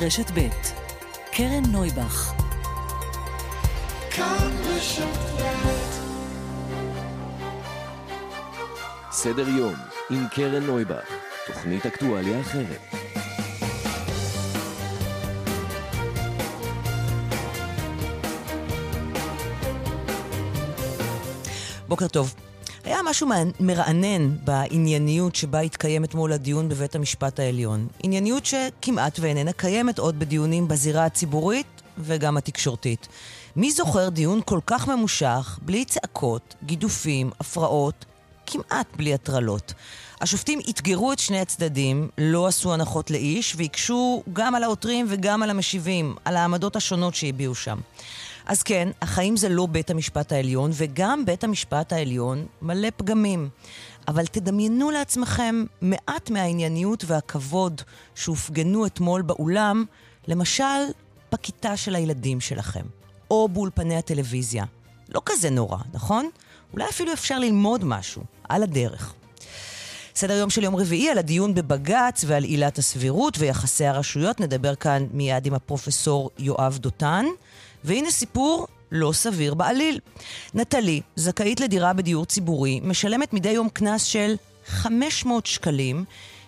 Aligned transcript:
רשת 0.00 0.30
ב' 0.34 0.48
קרן 1.32 1.62
נויבך 1.68 2.32
סדר 9.10 9.48
יום 9.48 9.74
עם 10.10 10.26
קרן 10.28 10.62
נויבך, 10.62 11.08
תוכנית 11.46 11.86
אקטואליה 11.86 12.40
אחרת. 12.40 12.80
בוקר 21.88 22.08
טוב. 22.08 22.51
היה 22.84 22.98
משהו 23.04 23.28
מרענן 23.60 24.36
בענייניות 24.44 25.34
שבה 25.36 25.60
התקיים 25.60 26.04
אתמול 26.04 26.32
הדיון 26.32 26.68
בבית 26.68 26.94
המשפט 26.94 27.40
העליון. 27.40 27.88
ענייניות 28.02 28.46
שכמעט 28.46 29.18
ואיננה 29.20 29.52
קיימת 29.52 29.98
עוד 29.98 30.18
בדיונים 30.18 30.68
בזירה 30.68 31.04
הציבורית 31.04 31.66
וגם 31.98 32.36
התקשורתית. 32.36 33.08
מי 33.56 33.72
זוכר 33.72 34.08
דיון 34.08 34.40
כל 34.44 34.60
כך 34.66 34.88
ממושך, 34.88 35.58
בלי 35.62 35.84
צעקות, 35.84 36.54
גידופים, 36.64 37.30
הפרעות, 37.40 38.04
כמעט 38.46 38.86
בלי 38.96 39.14
הטרלות? 39.14 39.74
השופטים 40.20 40.60
אתגרו 40.70 41.12
את 41.12 41.18
שני 41.18 41.40
הצדדים, 41.40 42.08
לא 42.18 42.46
עשו 42.46 42.74
הנחות 42.74 43.10
לאיש, 43.10 43.54
והקשו 43.56 44.22
גם 44.32 44.54
על 44.54 44.62
העותרים 44.62 45.06
וגם 45.08 45.42
על 45.42 45.50
המשיבים, 45.50 46.14
על 46.24 46.36
העמדות 46.36 46.76
השונות 46.76 47.14
שהביעו 47.14 47.54
שם. 47.54 47.78
אז 48.46 48.62
כן, 48.62 48.88
החיים 49.02 49.36
זה 49.36 49.48
לא 49.48 49.66
בית 49.66 49.90
המשפט 49.90 50.32
העליון, 50.32 50.70
וגם 50.74 51.24
בית 51.24 51.44
המשפט 51.44 51.92
העליון 51.92 52.46
מלא 52.62 52.88
פגמים. 52.96 53.48
אבל 54.08 54.26
תדמיינו 54.26 54.90
לעצמכם 54.90 55.64
מעט 55.80 56.30
מהענייניות 56.30 57.04
והכבוד 57.06 57.82
שהופגנו 58.14 58.86
אתמול 58.86 59.22
באולם, 59.22 59.84
למשל 60.28 60.64
בכיתה 61.32 61.76
של 61.76 61.94
הילדים 61.94 62.40
שלכם, 62.40 62.84
או 63.30 63.48
באולפני 63.48 63.96
הטלוויזיה. 63.96 64.64
לא 65.08 65.22
כזה 65.26 65.50
נורא, 65.50 65.78
נכון? 65.92 66.30
אולי 66.72 66.88
אפילו 66.88 67.12
אפשר 67.12 67.38
ללמוד 67.38 67.84
משהו, 67.84 68.22
על 68.48 68.62
הדרך. 68.62 69.14
סדר 70.14 70.34
יום 70.34 70.50
של 70.50 70.62
יום 70.62 70.76
רביעי 70.76 71.10
על 71.10 71.18
הדיון 71.18 71.54
בבג"ץ 71.54 72.24
ועל 72.26 72.44
עילת 72.44 72.78
הסבירות 72.78 73.38
ויחסי 73.38 73.86
הרשויות. 73.86 74.40
נדבר 74.40 74.74
כאן 74.74 75.06
מיד 75.12 75.46
עם 75.46 75.54
הפרופסור 75.54 76.30
יואב 76.38 76.78
דותן. 76.78 77.26
והנה 77.84 78.10
סיפור 78.10 78.66
לא 78.92 79.12
סביר 79.12 79.54
בעליל. 79.54 79.98
נטלי, 80.54 81.00
זכאית 81.16 81.60
לדירה 81.60 81.92
בדיור 81.92 82.24
ציבורי, 82.24 82.80
משלמת 82.82 83.32
מדי 83.32 83.50
יום 83.50 83.68
קנס 83.68 84.04
של 84.04 84.34
500 84.66 85.46
שקלים, 85.46 86.04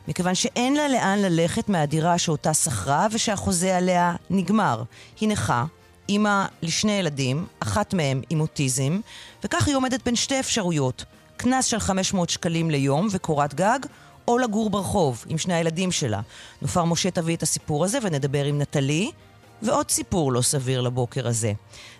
מכיוון 0.08 0.34
שאין 0.34 0.74
לה 0.74 0.88
לאן 0.88 1.18
ללכת 1.18 1.68
מהדירה 1.68 2.18
שאותה 2.18 2.54
שכרה 2.54 3.06
ושהחוזה 3.10 3.76
עליה 3.76 4.16
נגמר. 4.30 4.82
היא 5.20 5.28
נכה, 5.28 5.64
אימא 6.08 6.44
לשני 6.62 6.92
ילדים, 6.92 7.46
אחת 7.60 7.94
מהם 7.94 8.22
עם 8.30 8.40
אוטיזם, 8.40 9.00
וכך 9.44 9.66
היא 9.66 9.76
עומדת 9.76 10.04
בין 10.04 10.16
שתי 10.16 10.40
אפשרויות. 10.40 11.04
קנס 11.36 11.64
של 11.64 11.78
500 11.78 12.30
שקלים 12.30 12.70
ליום 12.70 13.08
וקורת 13.10 13.54
גג, 13.54 13.78
או 14.28 14.38
לגור 14.38 14.70
ברחוב 14.70 15.24
עם 15.28 15.38
שני 15.38 15.54
הילדים 15.54 15.92
שלה. 15.92 16.20
נופר 16.62 16.84
משה 16.84 17.10
תביא 17.10 17.36
את 17.36 17.42
הסיפור 17.42 17.84
הזה 17.84 17.98
ונדבר 18.02 18.44
עם 18.44 18.60
נטלי. 18.60 19.10
ועוד 19.64 19.90
סיפור 19.90 20.32
לא 20.32 20.42
סביר 20.42 20.80
לבוקר 20.80 21.28
הזה. 21.28 21.52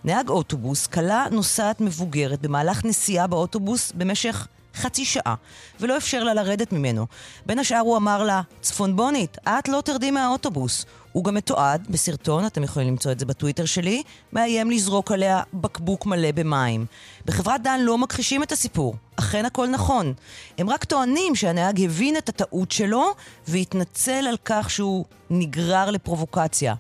נהג 0.04 0.28
אוטובוס 0.28 0.86
כלה 0.86 1.26
נוסעת 1.30 1.80
מבוגרת 1.80 2.40
במהלך 2.40 2.84
נסיעה 2.84 3.26
באוטובוס 3.26 3.92
במשך 3.92 4.46
חצי 4.74 5.04
שעה, 5.04 5.34
ולא 5.80 5.96
אפשר 5.96 6.24
לה 6.24 6.34
לרדת 6.34 6.72
ממנו. 6.72 7.06
בין 7.46 7.58
השאר 7.58 7.78
הוא 7.78 7.96
אמר 7.96 8.22
לה, 8.22 8.40
צפונבונית, 8.60 9.38
את 9.48 9.68
לא 9.68 9.80
תרדי 9.84 10.10
מהאוטובוס. 10.10 10.86
הוא 11.12 11.24
גם 11.24 11.34
מתועד 11.34 11.86
בסרטון, 11.90 12.46
אתם 12.46 12.62
יכולים 12.62 12.88
למצוא 12.88 13.12
את 13.12 13.18
זה 13.18 13.26
בטוויטר 13.26 13.64
שלי, 13.64 14.02
מאיים 14.32 14.70
לזרוק 14.70 15.12
עליה 15.12 15.42
בקבוק 15.54 16.06
מלא 16.06 16.32
במים. 16.32 16.86
בחברת 17.26 17.62
דן 17.62 17.80
לא 17.80 17.98
מכחישים 17.98 18.42
את 18.42 18.52
הסיפור, 18.52 18.94
אכן 19.16 19.44
הכל 19.44 19.68
נכון. 19.68 20.12
הם 20.58 20.70
רק 20.70 20.84
טוענים 20.84 21.34
שהנהג 21.34 21.80
הבין 21.84 22.16
את 22.16 22.28
הטעות 22.28 22.70
שלו 22.70 23.04
והתנצל 23.48 24.26
על 24.28 24.36
כך 24.44 24.70
שהוא 24.70 25.04
נגרר 25.30 25.90
לפרובוקציה. 25.90 26.74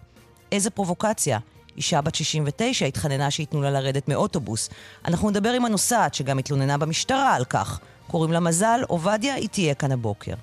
איזה 0.54 0.70
פרובוקציה. 0.70 1.38
אישה 1.76 2.00
בת 2.00 2.14
69 2.14 2.86
התחננה 2.86 3.30
שייתנו 3.30 3.62
לה 3.62 3.70
לרדת 3.70 4.08
מאוטובוס. 4.08 4.70
אנחנו 5.04 5.30
נדבר 5.30 5.50
עם 5.52 5.64
הנוסעת, 5.64 6.14
שגם 6.14 6.38
התלוננה 6.38 6.78
במשטרה 6.78 7.34
על 7.34 7.44
כך. 7.44 7.80
קוראים 8.06 8.32
לה 8.32 8.40
מזל, 8.40 8.80
עובדיה, 8.88 9.34
היא 9.34 9.48
תהיה 9.48 9.74
כאן 9.74 9.92
הבוקר. 9.92 10.34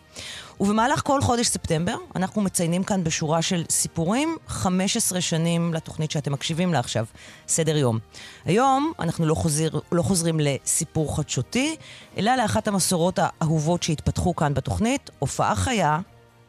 ובמהלך 0.59 1.01
כל 1.05 1.22
חודש 1.22 1.47
ספטמבר, 1.47 1.95
אנחנו 2.16 2.41
מציינים 2.41 2.83
כאן 2.83 3.03
בשורה 3.03 3.41
של 3.41 3.63
סיפורים 3.69 4.38
15 4.47 5.22
שנים 5.22 5.73
לתוכנית 5.73 6.11
שאתם 6.11 6.31
מקשיבים 6.31 6.73
לה 6.73 6.79
עכשיו, 6.79 7.05
סדר 7.47 7.78
יום. 7.78 7.99
היום 8.45 8.93
אנחנו 8.99 9.25
לא, 9.25 9.35
חוזר, 9.35 9.69
לא 9.91 10.01
חוזרים 10.01 10.39
לסיפור 10.39 11.17
חדשותי, 11.17 11.75
אלא 12.17 12.35
לאחת 12.35 12.67
המסורות 12.67 13.19
האהובות 13.22 13.83
שהתפתחו 13.83 14.35
כאן 14.35 14.53
בתוכנית, 14.53 15.09
הופעה 15.19 15.55
חיה 15.55 15.99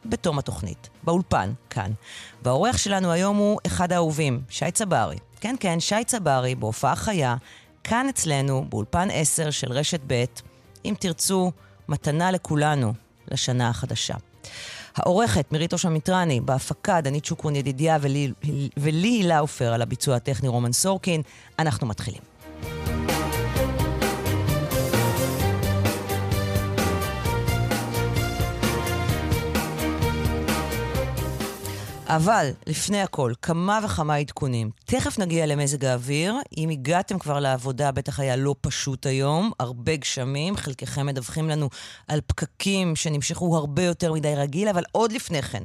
בתום 0.05 0.39
התוכנית, 0.39 0.89
באולפן, 1.03 1.53
כאן. 1.69 1.91
והאורח 2.43 2.77
שלנו 2.77 3.11
היום 3.11 3.37
הוא 3.37 3.59
אחד 3.67 3.91
האהובים, 3.91 4.41
שי 4.49 4.71
צברי. 4.71 5.17
כן, 5.39 5.55
כן, 5.59 5.79
שי 5.79 6.03
צברי, 6.05 6.55
בהופעה 6.55 6.95
חיה, 6.95 7.35
כאן 7.83 8.09
אצלנו, 8.09 8.65
באולפן 8.69 9.07
10 9.11 9.49
של 9.51 9.71
רשת 9.71 9.99
ב', 10.07 10.23
אם 10.85 10.93
תרצו, 10.99 11.51
מתנה 11.87 12.31
לכולנו 12.31 12.93
לשנה 13.31 13.69
החדשה. 13.69 14.15
העורכת 14.95 15.51
מירית 15.51 15.73
אושה 15.73 15.89
מיטרני, 15.89 16.41
בהפקה 16.41 17.01
דנית 17.01 17.25
שוקרון 17.25 17.55
ידידיה 17.55 17.97
ולי 18.77 19.07
הילה 19.07 19.39
עופר 19.39 19.73
על 19.73 19.81
הביצוע 19.81 20.15
הטכני 20.15 20.49
רומן 20.49 20.71
סורקין. 20.71 21.21
אנחנו 21.59 21.87
מתחילים. 21.87 22.32
אבל, 32.15 32.49
לפני 32.67 33.01
הכל, 33.01 33.33
כמה 33.41 33.79
וכמה 33.85 34.15
עדכונים. 34.15 34.71
תכף 34.85 35.19
נגיע 35.19 35.45
למזג 35.45 35.85
האוויר. 35.85 36.35
אם 36.57 36.69
הגעתם 36.69 37.19
כבר 37.19 37.39
לעבודה, 37.39 37.91
בטח 37.91 38.19
היה 38.19 38.35
לא 38.35 38.55
פשוט 38.61 39.05
היום. 39.05 39.51
הרבה 39.59 39.95
גשמים, 39.95 40.57
חלקכם 40.57 41.05
מדווחים 41.05 41.49
לנו 41.49 41.69
על 42.07 42.21
פקקים 42.27 42.95
שנמשכו 42.95 43.57
הרבה 43.57 43.83
יותר 43.83 44.13
מדי 44.13 44.33
רגיל, 44.35 44.67
אבל 44.67 44.83
עוד 44.91 45.11
לפני 45.11 45.41
כן, 45.41 45.63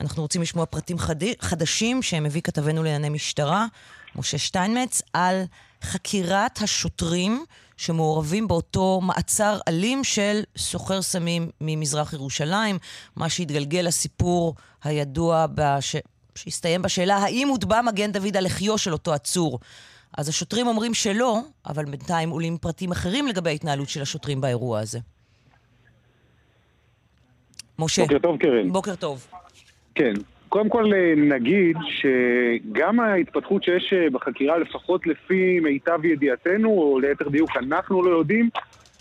אנחנו 0.00 0.22
רוצים 0.22 0.42
לשמוע 0.42 0.66
פרטים 0.66 0.98
חד... 0.98 1.16
חדשים 1.40 2.02
שמביא 2.02 2.42
כתבנו 2.42 2.82
לענייני 2.82 3.08
משטרה, 3.08 3.66
משה 4.16 4.38
שטיינמץ, 4.38 5.02
על 5.12 5.42
חקירת 5.82 6.62
השוטרים 6.62 7.44
שמעורבים 7.76 8.48
באותו 8.48 9.00
מעצר 9.02 9.58
אלים 9.68 10.04
של 10.04 10.42
סוחר 10.56 11.02
סמים 11.02 11.50
ממזרח 11.60 12.12
ירושלים, 12.12 12.78
מה 13.16 13.28
שהתגלגל 13.28 13.80
לסיפור 13.80 14.54
הידוע 14.84 15.46
בש... 15.54 15.96
שהסתיים 16.34 16.82
בשאלה 16.82 17.16
האם 17.16 17.48
הוטבע 17.48 17.82
מגן 17.82 18.12
דוד 18.12 18.36
על 18.36 18.44
לחיו 18.44 18.78
של 18.78 18.92
אותו 18.92 19.12
עצור. 19.12 19.58
אז 20.18 20.28
השוטרים 20.28 20.66
אומרים 20.66 20.94
שלא, 20.94 21.40
אבל 21.66 21.84
בינתיים 21.84 22.30
עולים 22.30 22.58
פרטים 22.58 22.92
אחרים 22.92 23.26
לגבי 23.26 23.50
ההתנהלות 23.50 23.88
של 23.88 24.02
השוטרים 24.02 24.40
באירוע 24.40 24.80
הזה. 24.80 24.98
משה. 27.78 28.02
בוקר 28.02 28.18
טוב, 28.18 28.38
קרן. 28.38 28.72
בוקר 28.72 28.94
טוב. 28.94 29.26
כן. 29.94 30.12
קודם 30.48 30.68
כל 30.68 30.94
אה, 30.94 31.14
נגיד 31.16 31.76
שגם 31.88 33.00
ההתפתחות 33.00 33.62
שיש 33.64 33.92
אה, 33.92 34.10
בחקירה, 34.10 34.58
לפחות 34.58 35.06
לפי 35.06 35.60
מיטב 35.60 36.04
ידיעתנו, 36.04 36.68
או 36.68 37.00
ליתר 37.00 37.28
דיוק 37.28 37.50
אנחנו 37.56 38.02
לא 38.02 38.10
יודעים, 38.10 38.48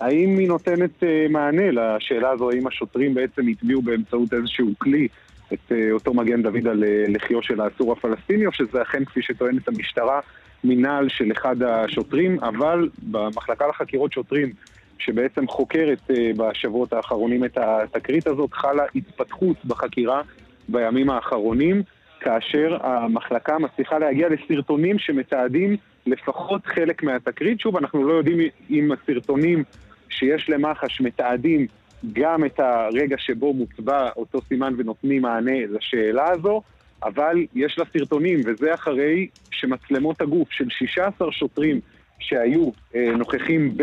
האם 0.01 0.37
היא 0.37 0.47
נותנת 0.47 1.03
אה, 1.03 1.25
מענה 1.29 1.71
לשאלה 1.71 2.29
הזו, 2.29 2.51
האם 2.51 2.67
השוטרים 2.67 3.13
בעצם 3.13 3.47
הטביעו 3.47 3.81
באמצעות 3.81 4.33
איזשהו 4.33 4.67
כלי 4.77 5.07
את 5.53 5.71
אותו 5.91 6.13
מגן 6.13 6.41
דוד 6.41 6.67
על 6.67 6.83
לחיו 7.07 7.43
של 7.43 7.61
האסור 7.61 7.91
הפלסטיני, 7.91 8.45
או 8.45 8.51
שזה 8.51 8.81
אכן, 8.81 9.05
כפי 9.05 9.21
שטוענת 9.21 9.67
המשטרה, 9.67 10.19
מנהל 10.63 11.09
של 11.09 11.31
אחד 11.31 11.63
השוטרים, 11.63 12.39
אבל 12.39 12.89
במחלקה 13.03 13.67
לחקירות 13.67 14.13
שוטרים, 14.13 14.51
שבעצם 14.99 15.47
חוקרת 15.47 16.11
בשבועות 16.37 16.93
האחרונים 16.93 17.45
את 17.45 17.57
התקרית 17.57 18.27
הזאת, 18.27 18.53
חלה 18.53 18.83
התפתחות 18.95 19.65
בחקירה 19.65 20.21
בימים 20.69 21.09
האחרונים, 21.09 21.81
כאשר 22.19 22.77
המחלקה 22.81 23.59
מצליחה 23.59 23.99
להגיע 23.99 24.27
לסרטונים 24.29 24.99
שמתעדים 24.99 25.77
לפחות 26.05 26.65
חלק 26.65 27.03
מהתקרית. 27.03 27.59
שוב, 27.59 27.77
אנחנו 27.77 28.07
לא 28.07 28.13
יודעים 28.13 28.37
אם 28.69 28.91
הסרטונים 28.91 29.63
שיש 30.09 30.49
למח"ש 30.49 31.01
מתעדים 31.01 31.67
גם 32.13 32.45
את 32.45 32.59
הרגע 32.59 33.15
שבו 33.19 33.53
מוצבע 33.53 34.09
אותו 34.15 34.41
סימן 34.41 34.73
ונותנים 34.77 35.21
מענה 35.21 35.65
לשאלה 35.69 36.29
הזו, 36.31 36.61
אבל 37.03 37.45
יש 37.55 37.77
לה 37.77 37.85
סרטונים, 37.93 38.41
וזה 38.45 38.73
אחרי 38.73 39.27
שמצלמות 39.51 40.21
הגוף 40.21 40.51
של 40.51 40.69
16 40.69 41.31
שוטרים 41.31 41.79
שהיו 42.19 42.69
אה, 42.95 43.11
נוכחים 43.17 43.77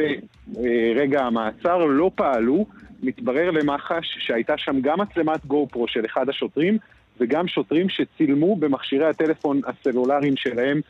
ברגע 0.47 1.23
המעצר 1.23 1.85
לא 1.85 2.11
פעלו, 2.15 2.67
מתברר 3.03 3.51
למח"ש 3.51 4.17
שהייתה 4.19 4.59
שם 4.59 4.81
גם 4.81 5.01
מצלמת 5.01 5.47
גו 5.47 5.69
פרו 5.71 5.89
של 5.89 6.07
אחד 6.07 6.29
השוטרים 6.29 6.79
וגם 7.21 7.49
שוטרים 7.49 7.89
שצילמו 7.89 8.57
במכשירי 8.57 9.07
הטלפון 9.07 9.61
הסלולריים 9.67 10.37
שלהם 10.37 10.81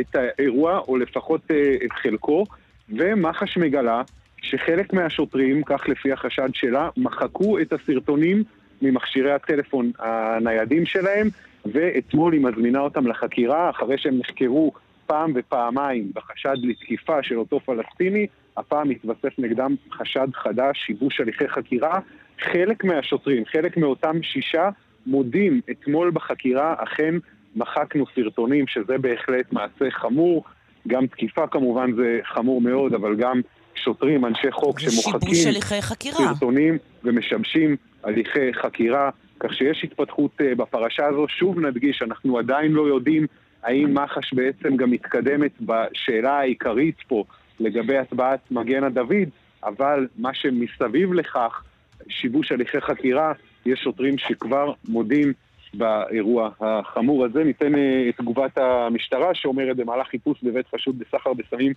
את 0.00 0.16
האירוע, 0.16 0.78
או 0.78 0.96
לפחות 0.96 1.40
אה, 1.50 1.74
את 1.84 1.92
חלקו, 1.92 2.44
ומח"ש 2.88 3.56
מגלה 3.56 4.02
שחלק 4.42 4.92
מהשוטרים, 4.92 5.62
כך 5.62 5.88
לפי 5.88 6.12
החשד 6.12 6.48
שלה, 6.54 6.88
מחקו 6.96 7.58
את 7.58 7.72
הסרטונים 7.72 8.42
ממכשירי 8.82 9.32
הטלפון 9.32 9.90
הניידים 9.98 10.86
שלהם, 10.86 11.28
ואתמול 11.66 12.32
היא 12.32 12.40
מזמינה 12.40 12.80
אותם 12.80 13.06
לחקירה, 13.06 13.70
אחרי 13.70 13.98
שהם 13.98 14.18
נחקרו 14.18 14.72
פעם 15.06 15.32
ופעמיים 15.34 16.12
בחשד 16.14 16.56
לתקיפה 16.62 17.22
של 17.22 17.38
אותו 17.38 17.60
פלסטיני, 17.60 18.26
הפעם 18.56 18.90
התווסף 18.90 19.38
נגדם 19.38 19.74
חשד 19.92 20.28
חדש, 20.34 20.78
שיבוש 20.86 21.20
הליכי 21.20 21.48
חקירה. 21.48 21.98
חלק 22.40 22.84
מהשוטרים, 22.84 23.44
חלק 23.44 23.76
מאותם 23.76 24.22
שישה, 24.22 24.68
מודים 25.06 25.60
אתמול 25.70 26.10
בחקירה, 26.10 26.74
אכן 26.78 27.14
מחקנו 27.56 28.04
סרטונים, 28.14 28.66
שזה 28.66 28.98
בהחלט 28.98 29.52
מעשה 29.52 29.90
חמור. 29.90 30.44
גם 30.88 31.06
תקיפה 31.06 31.46
כמובן 31.46 31.92
זה 31.92 32.20
חמור 32.24 32.60
מאוד, 32.60 32.94
אבל 32.94 33.16
גם 33.16 33.40
שוטרים, 33.84 34.26
אנשי 34.26 34.50
חוק 34.50 34.80
שמוחקים 34.80 35.52
סרטונים 36.12 36.78
ומשבשים 37.04 37.76
הליכי 38.04 38.54
חקירה, 38.54 39.10
כך 39.40 39.54
שיש 39.54 39.84
התפתחות 39.84 40.30
uh, 40.40 40.54
בפרשה 40.56 41.06
הזו. 41.06 41.26
שוב 41.28 41.60
נדגיש, 41.60 42.02
אנחנו 42.02 42.38
עדיין 42.38 42.72
לא 42.72 42.88
יודעים 42.88 43.26
האם 43.62 43.94
מח"ש 43.94 44.34
בעצם 44.34 44.76
גם 44.76 44.90
מתקדמת 44.90 45.50
בשאלה 45.60 46.32
העיקרית 46.32 46.96
פה 47.08 47.24
לגבי 47.60 47.98
הצבעת 47.98 48.40
מגן 48.50 48.84
הדוד, 48.84 49.28
אבל 49.64 50.06
מה 50.18 50.34
שמסביב 50.34 51.12
לכך, 51.12 51.62
שיבוש 52.08 52.52
הליכי 52.52 52.80
חקירה, 52.80 53.32
יש 53.66 53.80
שוטרים 53.80 54.18
שכבר 54.18 54.72
מודים 54.88 55.32
באירוע 55.74 56.50
החמור 56.60 57.24
הזה. 57.24 57.44
ניתן 57.44 57.74
אה, 57.74 58.08
את 58.08 58.16
תגובת 58.16 58.58
המשטרה 58.58 59.34
שאומרת 59.34 59.76
במהלך 59.76 60.06
חיפוש 60.06 60.42
בבית 60.42 60.66
חשוד 60.74 60.98
בסחר 60.98 61.32
בסמים 61.32 61.72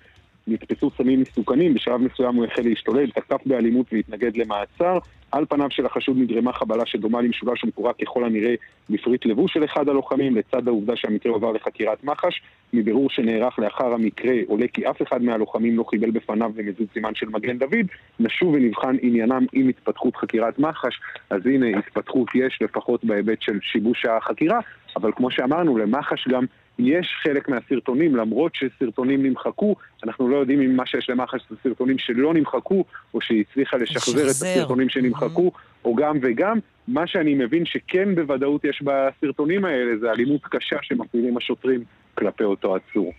נתפסו 0.47 0.91
סמים 0.97 1.21
מסוכנים, 1.21 1.73
בשלב 1.73 2.01
מסוים 2.01 2.35
הוא 2.35 2.45
החל 2.45 2.61
להשתולל, 2.61 3.09
תקף 3.09 3.39
באלימות 3.45 3.85
והתנגד 3.93 4.37
למעצר. 4.37 4.97
על 5.31 5.45
פניו 5.45 5.67
של 5.71 5.85
החשוד 5.85 6.17
נגרמה 6.17 6.53
חבלה 6.53 6.85
שדומה 6.85 7.21
למשולש 7.21 7.63
ומקורה 7.63 7.93
ככל 7.93 8.23
הנראה 8.23 8.53
בפריט 8.89 9.25
לבוש 9.25 9.53
של 9.53 9.65
אחד 9.65 9.89
הלוחמים, 9.89 10.35
לצד 10.35 10.67
העובדה 10.67 10.95
שהמקרה 10.95 11.31
עובר 11.31 11.51
לחקירת 11.51 12.03
מח"ש. 12.03 12.41
מבירור 12.73 13.09
שנערך 13.09 13.59
לאחר 13.59 13.93
המקרה 13.93 14.33
עולה 14.47 14.67
כי 14.67 14.89
אף 14.89 15.01
אחד 15.01 15.21
מהלוחמים 15.21 15.77
לא 15.77 15.85
קיבל 15.89 16.11
בפניו 16.11 16.51
במזוז 16.55 16.87
סימן 16.93 17.15
של 17.15 17.29
מגן 17.29 17.57
דוד. 17.57 17.87
נשוב 18.19 18.53
ונבחן 18.53 18.95
עניינם 19.01 19.45
עם 19.53 19.69
התפתחות 19.69 20.15
חקירת 20.15 20.59
מח"ש. 20.59 20.99
אז 21.29 21.45
הנה, 21.45 21.77
התפתחות 21.77 22.27
יש 22.35 22.59
לפחות 22.61 23.05
בהיבט 23.05 23.41
של 23.41 23.59
שיבוש 23.61 24.05
החקירה, 24.05 24.59
אבל 24.95 25.11
כמו 25.15 25.31
שאמרנו, 25.31 25.77
למח"ש 25.77 26.27
גם 26.27 26.45
יש 26.79 27.07
חלק 27.23 27.49
מהסרטונים, 27.49 28.15
למרות 28.15 28.51
שסרטונים 28.55 29.25
נמחקו, 29.25 29.75
אנחנו 30.03 30.27
לא 30.27 30.37
יודעים 30.37 30.61
אם 30.61 30.75
מה 30.75 30.85
שיש 30.85 31.09
למח"ש 31.09 31.41
זה 31.49 31.55
סרטונים 31.63 31.97
שלא 31.97 32.33
נמחקו, 32.33 32.83
או 33.13 33.21
שהיא 33.21 33.43
הצליחה 33.49 33.77
לשחזר 33.77 34.25
את 34.25 34.29
הסרטונים 34.29 34.89
שנמחקו, 34.89 35.51
או 35.85 35.95
גם 35.95 36.17
וגם. 36.21 36.59
מה 36.87 37.07
שאני 37.07 37.35
מבין 37.35 37.65
שכן 37.65 38.15
בוודאות 38.15 38.65
יש 38.65 38.81
בסרטונים 38.81 39.65
האלה 39.65 39.97
זה 39.99 40.11
אלימות 40.11 40.41
קשה 40.43 40.75
שמפעילים 40.81 41.37
השוטרים 41.37 41.83
כלפי 42.15 42.43
אותו 42.43 42.75
עצור. 42.75 43.13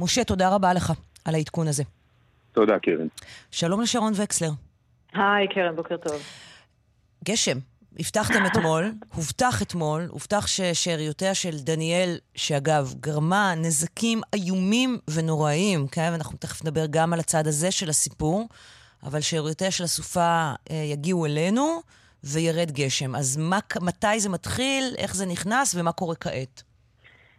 משה, 0.00 0.24
תודה 0.24 0.54
רבה 0.54 0.74
לך 0.74 0.92
על 1.24 1.34
העדכון 1.34 1.68
הזה. 1.68 1.82
תודה, 2.52 2.78
קרן. 2.78 3.06
שלום 3.50 3.80
לשרון 3.80 4.12
וקסלר. 4.16 4.50
היי, 5.14 5.48
קרן, 5.48 5.76
בוקר 5.76 5.96
טוב. 5.96 6.22
גשם. 7.24 7.58
הבטחתם 7.96 8.46
אתמול, 8.46 8.92
הובטח 9.14 9.62
אתמול, 9.62 10.06
הובטח 10.10 10.46
ששאריותיה 10.46 11.34
של 11.34 11.56
דניאל, 11.64 12.18
שאגב, 12.34 12.94
גרמה 13.00 13.54
נזקים 13.56 14.20
איומים 14.34 14.98
ונוראיים, 15.14 15.86
כן? 15.92 16.08
ואנחנו 16.12 16.38
תכף 16.38 16.64
נדבר 16.64 16.86
גם 16.90 17.12
על 17.12 17.20
הצד 17.20 17.46
הזה 17.46 17.70
של 17.70 17.88
הסיפור, 17.88 18.48
אבל 19.02 19.20
שאריותיה 19.20 19.70
של 19.70 19.84
הסופה 19.84 20.52
אה, 20.70 20.76
יגיעו 20.92 21.26
אלינו 21.26 21.80
וירד 22.24 22.70
גשם. 22.70 23.14
אז 23.14 23.36
מה, 23.36 23.58
מתי 23.82 24.20
זה 24.20 24.28
מתחיל, 24.30 24.84
איך 24.98 25.14
זה 25.14 25.26
נכנס 25.26 25.74
ומה 25.74 25.92
קורה 25.92 26.14
כעת? 26.14 26.62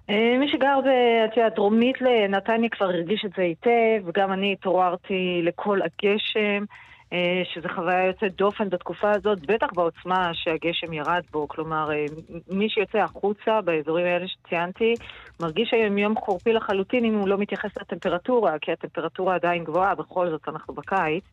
אה, 0.09 0.37
מי 0.39 0.47
שגר, 0.51 0.79
את 1.25 1.37
יודעת, 1.37 1.55
דרומית 1.55 2.01
לנתניה 2.01 2.69
כבר 2.69 2.85
הרגיש 2.85 3.25
את 3.25 3.31
זה 3.37 3.41
היטב, 3.41 4.07
וגם 4.07 4.33
אני 4.33 4.53
התעוררתי 4.53 5.41
לכל 5.43 5.79
הגשם. 5.81 6.65
אה, 7.13 7.41
שזו 7.53 7.69
חוויה 7.75 8.05
יוצאת 8.05 8.35
דופן 8.35 8.69
בתקופה 8.69 9.11
הזאת, 9.11 9.39
בטח 9.45 9.67
בעוצמה 9.73 10.31
שהגשם 10.33 10.93
ירד 10.93 11.21
בו. 11.31 11.47
כלומר, 11.47 11.91
אה, 11.91 12.05
מי 12.49 12.69
שיוצא 12.69 12.97
החוצה 12.97 13.61
באזורים 13.61 14.05
האלה 14.05 14.27
שציינתי, 14.27 14.97
מרגיש 15.41 15.73
היום 15.73 15.97
יום 15.97 16.15
חורפי 16.15 16.53
לחלוטין 16.53 17.05
אם 17.05 17.13
הוא 17.13 17.27
לא 17.27 17.37
מתייחס 17.37 17.69
לטמפרטורה, 17.81 18.59
כי 18.61 18.71
הטמפרטורה 18.71 19.35
עדיין 19.35 19.63
גבוהה, 19.63 19.95
בכל 19.95 20.29
זאת 20.29 20.41
אנחנו 20.47 20.73
בקיץ. 20.73 21.23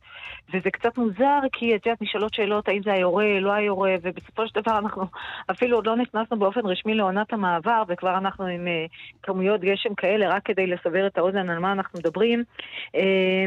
וזה 0.55 0.71
קצת 0.71 0.99
מוזר, 0.99 1.39
כי 1.53 1.77
את 1.77 1.87
יודעת, 1.87 2.03
נשאלות 2.03 2.35
שאלות 2.35 2.69
האם 2.69 2.83
זה 2.83 2.93
היורה, 2.93 3.41
לא 3.41 3.53
היורה, 3.53 3.95
ובסופו 4.03 4.49
של 4.49 4.61
דבר 4.61 4.79
אנחנו 4.79 5.05
אפילו 5.51 5.77
עוד 5.77 5.87
לא 5.87 5.97
נכנסנו 5.97 6.39
באופן 6.39 6.61
רשמי 6.67 6.95
לעונת 6.95 7.33
המעבר, 7.33 7.83
וכבר 7.89 8.19
אנחנו 8.19 8.47
עם 8.47 8.67
uh, 8.67 8.93
כמויות 9.23 9.61
גשם 9.61 9.95
כאלה, 9.95 10.29
רק 10.29 10.43
כדי 10.45 10.67
לסבר 10.67 11.07
את 11.07 11.19
האוזן 11.19 11.51
על 11.51 11.59
מה 11.59 11.73
אנחנו 11.73 11.99
מדברים. 11.99 12.45
Uh, 12.87 12.99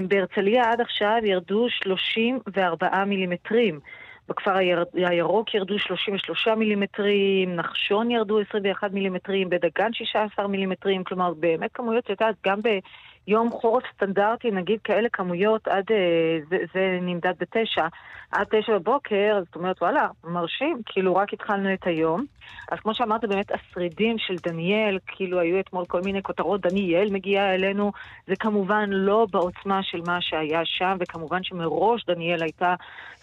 בהרצליה 0.07 0.71
עד 0.71 0.81
עכשיו 0.81 1.17
ירדו 1.23 1.67
34 1.69 3.05
מילימטרים. 3.05 3.79
בכפר 4.29 4.57
היר... 4.57 4.83
הירוק 4.93 5.53
ירדו 5.53 5.79
33 5.79 6.47
מילימטרים, 6.47 7.55
נחשון 7.55 8.11
ירדו 8.11 8.39
21 8.39 8.91
מילימטרים, 8.91 9.49
בדגן 9.49 9.93
16 9.93 10.47
מילימטרים, 10.47 11.03
כלומר 11.03 11.33
באמת 11.33 11.69
כמויות 11.73 12.05
שאת 12.07 12.21
יודעת, 12.21 12.35
גם 12.45 12.61
ביום 13.29 13.49
חורף 13.51 13.83
סטנדרטי, 13.95 14.51
נגיד 14.51 14.79
כאלה 14.83 15.09
כמויות, 15.09 15.67
עד, 15.67 15.83
אה, 15.91 16.39
זה, 16.49 16.57
זה 16.73 16.99
נמדד 17.01 17.33
בתשע, 17.39 17.87
עד 18.31 18.47
תשע 18.51 18.77
בבוקר, 18.77 19.39
זאת 19.45 19.55
אומרת, 19.55 19.81
וואלה, 19.81 20.07
מרשים, 20.23 20.81
כאילו 20.85 21.15
רק 21.15 21.33
התחלנו 21.33 21.73
את 21.73 21.87
היום. 21.87 22.25
אז 22.71 22.79
כמו 22.79 22.93
שאמרת, 22.95 23.25
באמת 23.25 23.51
השרידים 23.51 24.17
של 24.17 24.35
דניאל, 24.43 24.97
כאילו 25.07 25.39
היו 25.39 25.59
אתמול 25.59 25.85
כל 25.85 26.01
מיני 26.01 26.23
כותרות, 26.23 26.61
דניאל 26.61 27.09
מגיע 27.11 27.53
אלינו, 27.53 27.91
זה 28.27 28.35
כמובן 28.35 28.89
לא 28.89 29.27
בעוצמה 29.31 29.83
של 29.83 30.01
מה 30.07 30.21
שהיה 30.21 30.61
שם, 30.65 30.97
וכמובן 30.99 31.43
שמראש 31.43 32.05
דניאל 32.05 32.43
הייתה 32.43 32.75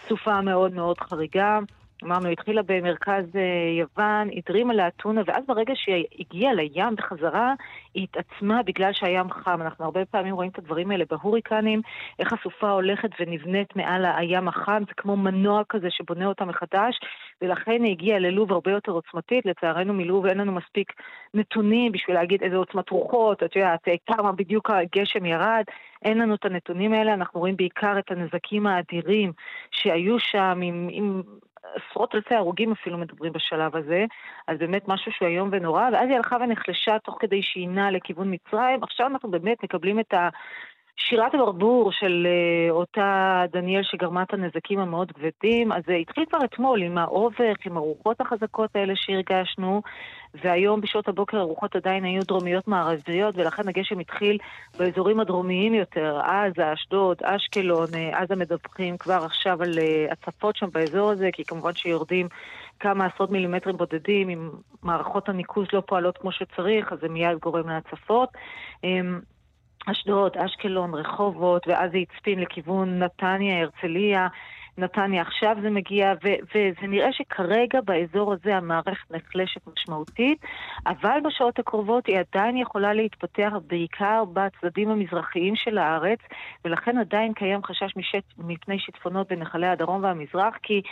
סופה 0.09 0.41
מאוד 0.41 0.75
מאוד 0.75 0.99
חריגה. 1.01 1.59
אמרנו, 2.05 2.29
התחילה 2.29 2.63
במרכז 2.63 3.25
אה, 3.37 3.41
יוון, 3.79 4.29
הדרימה 4.37 4.75
לאתונה, 4.75 5.23
ואז 5.27 5.45
ברגע 5.47 5.73
שהיא 5.77 6.05
הגיעה 6.19 6.55
לים 6.55 6.97
בחזרה, 6.97 7.55
היא 7.95 8.05
התעצמה 8.05 8.63
בגלל 8.63 8.93
שהים 8.93 9.31
חם. 9.31 9.63
אנחנו 9.63 9.85
הרבה 9.85 10.05
פעמים 10.05 10.35
רואים 10.35 10.51
את 10.51 10.59
הדברים 10.59 10.91
האלה 10.91 11.05
בהוריקנים, 11.11 11.83
איך 12.19 12.33
הסופה 12.33 12.71
הולכת 12.71 13.11
ונבנית 13.21 13.77
מעל 13.77 14.05
הים 14.05 14.49
החם, 14.49 14.83
זה 14.89 14.95
כמו 14.97 15.17
מנוע 15.17 15.63
כזה 15.69 15.91
שבונה 15.91 16.27
אותה 16.27 16.45
מחדש, 16.45 17.01
ולכן 17.43 17.83
היא 17.83 17.93
הגיעה 17.93 18.19
ללוב 18.19 18.53
הרבה 18.53 18.71
יותר 18.71 18.93
עוצמתית. 18.93 19.47
לצערנו 19.47 19.95
מלוב 19.95 20.27
אין 20.27 20.39
לנו 20.39 20.53
מספיק 20.53 20.93
נתונים 21.35 21.93
בשביל 21.93 22.17
להגיד 22.17 22.43
איזה 22.43 22.57
עוצמת 22.57 22.91
רוחות, 22.91 23.43
את 23.43 23.57
יודעת, 23.57 23.89
כמה 24.07 24.33
בדיוק 24.33 24.71
הגשם 24.71 25.25
ירד. 25.25 25.65
אין 26.03 26.19
לנו 26.19 26.35
את 26.35 26.45
הנתונים 26.45 26.93
האלה, 26.93 27.15
אנחנו 27.15 27.41
רואים 27.41 27.57
בעיקר 27.57 27.99
את 27.99 28.11
הנזקים 28.11 28.67
האדירים 28.67 29.33
שהיו 29.71 30.19
שם 30.19 30.61
עם, 30.63 30.89
עם 30.91 31.23
עשרות 31.63 32.15
אלפי 32.15 32.35
הרוגים 32.35 32.73
אפילו 32.73 32.99
מדברים 32.99 33.33
בשלב 33.33 33.77
הזה, 33.77 34.05
אז 34.47 34.59
באמת 34.59 34.89
משהו 34.89 35.13
שהוא 35.13 35.29
איום 35.29 35.49
ונורא, 35.53 35.89
ואז 35.93 36.09
היא 36.09 36.17
הלכה 36.17 36.37
ונחלשה 36.37 36.99
תוך 36.99 37.17
כדי 37.21 37.43
שהיא 37.43 37.69
נעה 37.69 37.91
לכיוון 37.91 38.35
מצרים. 38.35 38.83
עכשיו 38.83 39.07
אנחנו 39.07 39.31
באמת 39.31 39.65
מקבלים 39.65 40.01
את 40.01 40.15
ה... 40.15 40.29
שירת 40.99 41.35
הברבור 41.35 41.93
של 41.93 42.27
uh, 42.27 42.71
אותה 42.71 43.43
דניאל 43.53 43.83
שגרמה 43.83 44.23
את 44.23 44.35
הנזקים 44.35 44.79
המאוד 44.79 45.13
כבדים, 45.13 45.73
אז 45.73 45.83
זה 45.87 45.93
uh, 45.93 45.97
התחיל 45.97 46.25
כבר 46.25 46.45
אתמול 46.45 46.83
עם 46.83 46.99
האובך, 46.99 47.57
עם 47.67 47.77
הרוחות 47.77 48.21
החזקות 48.21 48.77
האלה 48.77 48.93
שהרגשנו, 48.97 49.83
והיום 50.35 50.81
בשעות 50.81 51.09
הבוקר 51.09 51.37
הרוחות 51.37 51.77
עדיין 51.77 52.05
היו 52.05 52.23
דרומיות 52.23 52.69
מערביות, 52.69 53.35
ולכן 53.37 53.69
הגשם 53.69 53.99
התחיל 53.99 54.39
באזורים 54.79 55.21
הדרומיים 55.21 55.75
יותר, 55.75 56.21
עזה, 56.21 56.73
אשדוד, 56.73 57.17
אשקלון, 57.23 57.87
uh, 57.87 58.17
עזה 58.17 58.37
מדווחים 58.37 58.97
כבר 58.97 59.21
עכשיו 59.25 59.63
על 59.63 59.79
הצפות 60.11 60.57
שם 60.57 60.67
באזור 60.73 61.11
הזה, 61.11 61.29
כי 61.33 61.45
כמובן 61.45 61.75
שיורדים 61.75 62.29
כמה 62.81 63.07
עשרות 63.07 63.31
מילימטרים 63.31 63.77
בודדים, 63.77 64.29
אם 64.29 64.51
מערכות 64.83 65.29
הניקוז 65.29 65.67
לא 65.73 65.83
פועלות 65.87 66.19
כמו 66.19 66.33
שצריך, 66.33 66.93
אז 66.93 66.99
זה 67.01 67.09
מיד 67.09 67.39
גורם 67.39 67.69
להצפות. 67.69 68.29
אשדוד, 69.87 70.37
אשקלון, 70.37 70.95
רחובות, 70.95 71.69
ואז 71.69 71.91
זה 71.93 71.99
הצפין 71.99 72.41
לכיוון 72.41 72.99
נתניה, 72.99 73.63
הרצליה. 73.63 74.29
נתניה 74.79 75.23
עכשיו 75.23 75.57
זה 75.63 75.71
מגיע, 75.71 76.13
ו- 76.25 76.41
וזה 76.55 76.87
נראה 76.87 77.13
שכרגע 77.13 77.81
באזור 77.81 78.33
הזה 78.33 78.57
המערכת 78.57 79.11
נחלשת 79.11 79.61
משמעותית, 79.67 80.39
אבל 80.87 81.19
בשעות 81.25 81.59
הקרובות 81.59 82.07
היא 82.07 82.19
עדיין 82.19 82.57
יכולה 82.57 82.93
להתפתח 82.93 83.53
בעיקר 83.67 84.25
בצדדים 84.33 84.91
המזרחיים 84.91 85.57
של 85.57 85.79
הארץ, 85.79 86.19
ולכן 86.65 86.99
עדיין 86.99 87.33
קיים 87.33 87.65
חשש 87.65 87.97
משת, 87.97 88.23
מפני 88.39 88.79
שיטפונות 88.79 89.29
בנחלי 89.33 89.67
הדרום 89.67 90.05
והמזרח, 90.05 90.55
כי 90.63 90.83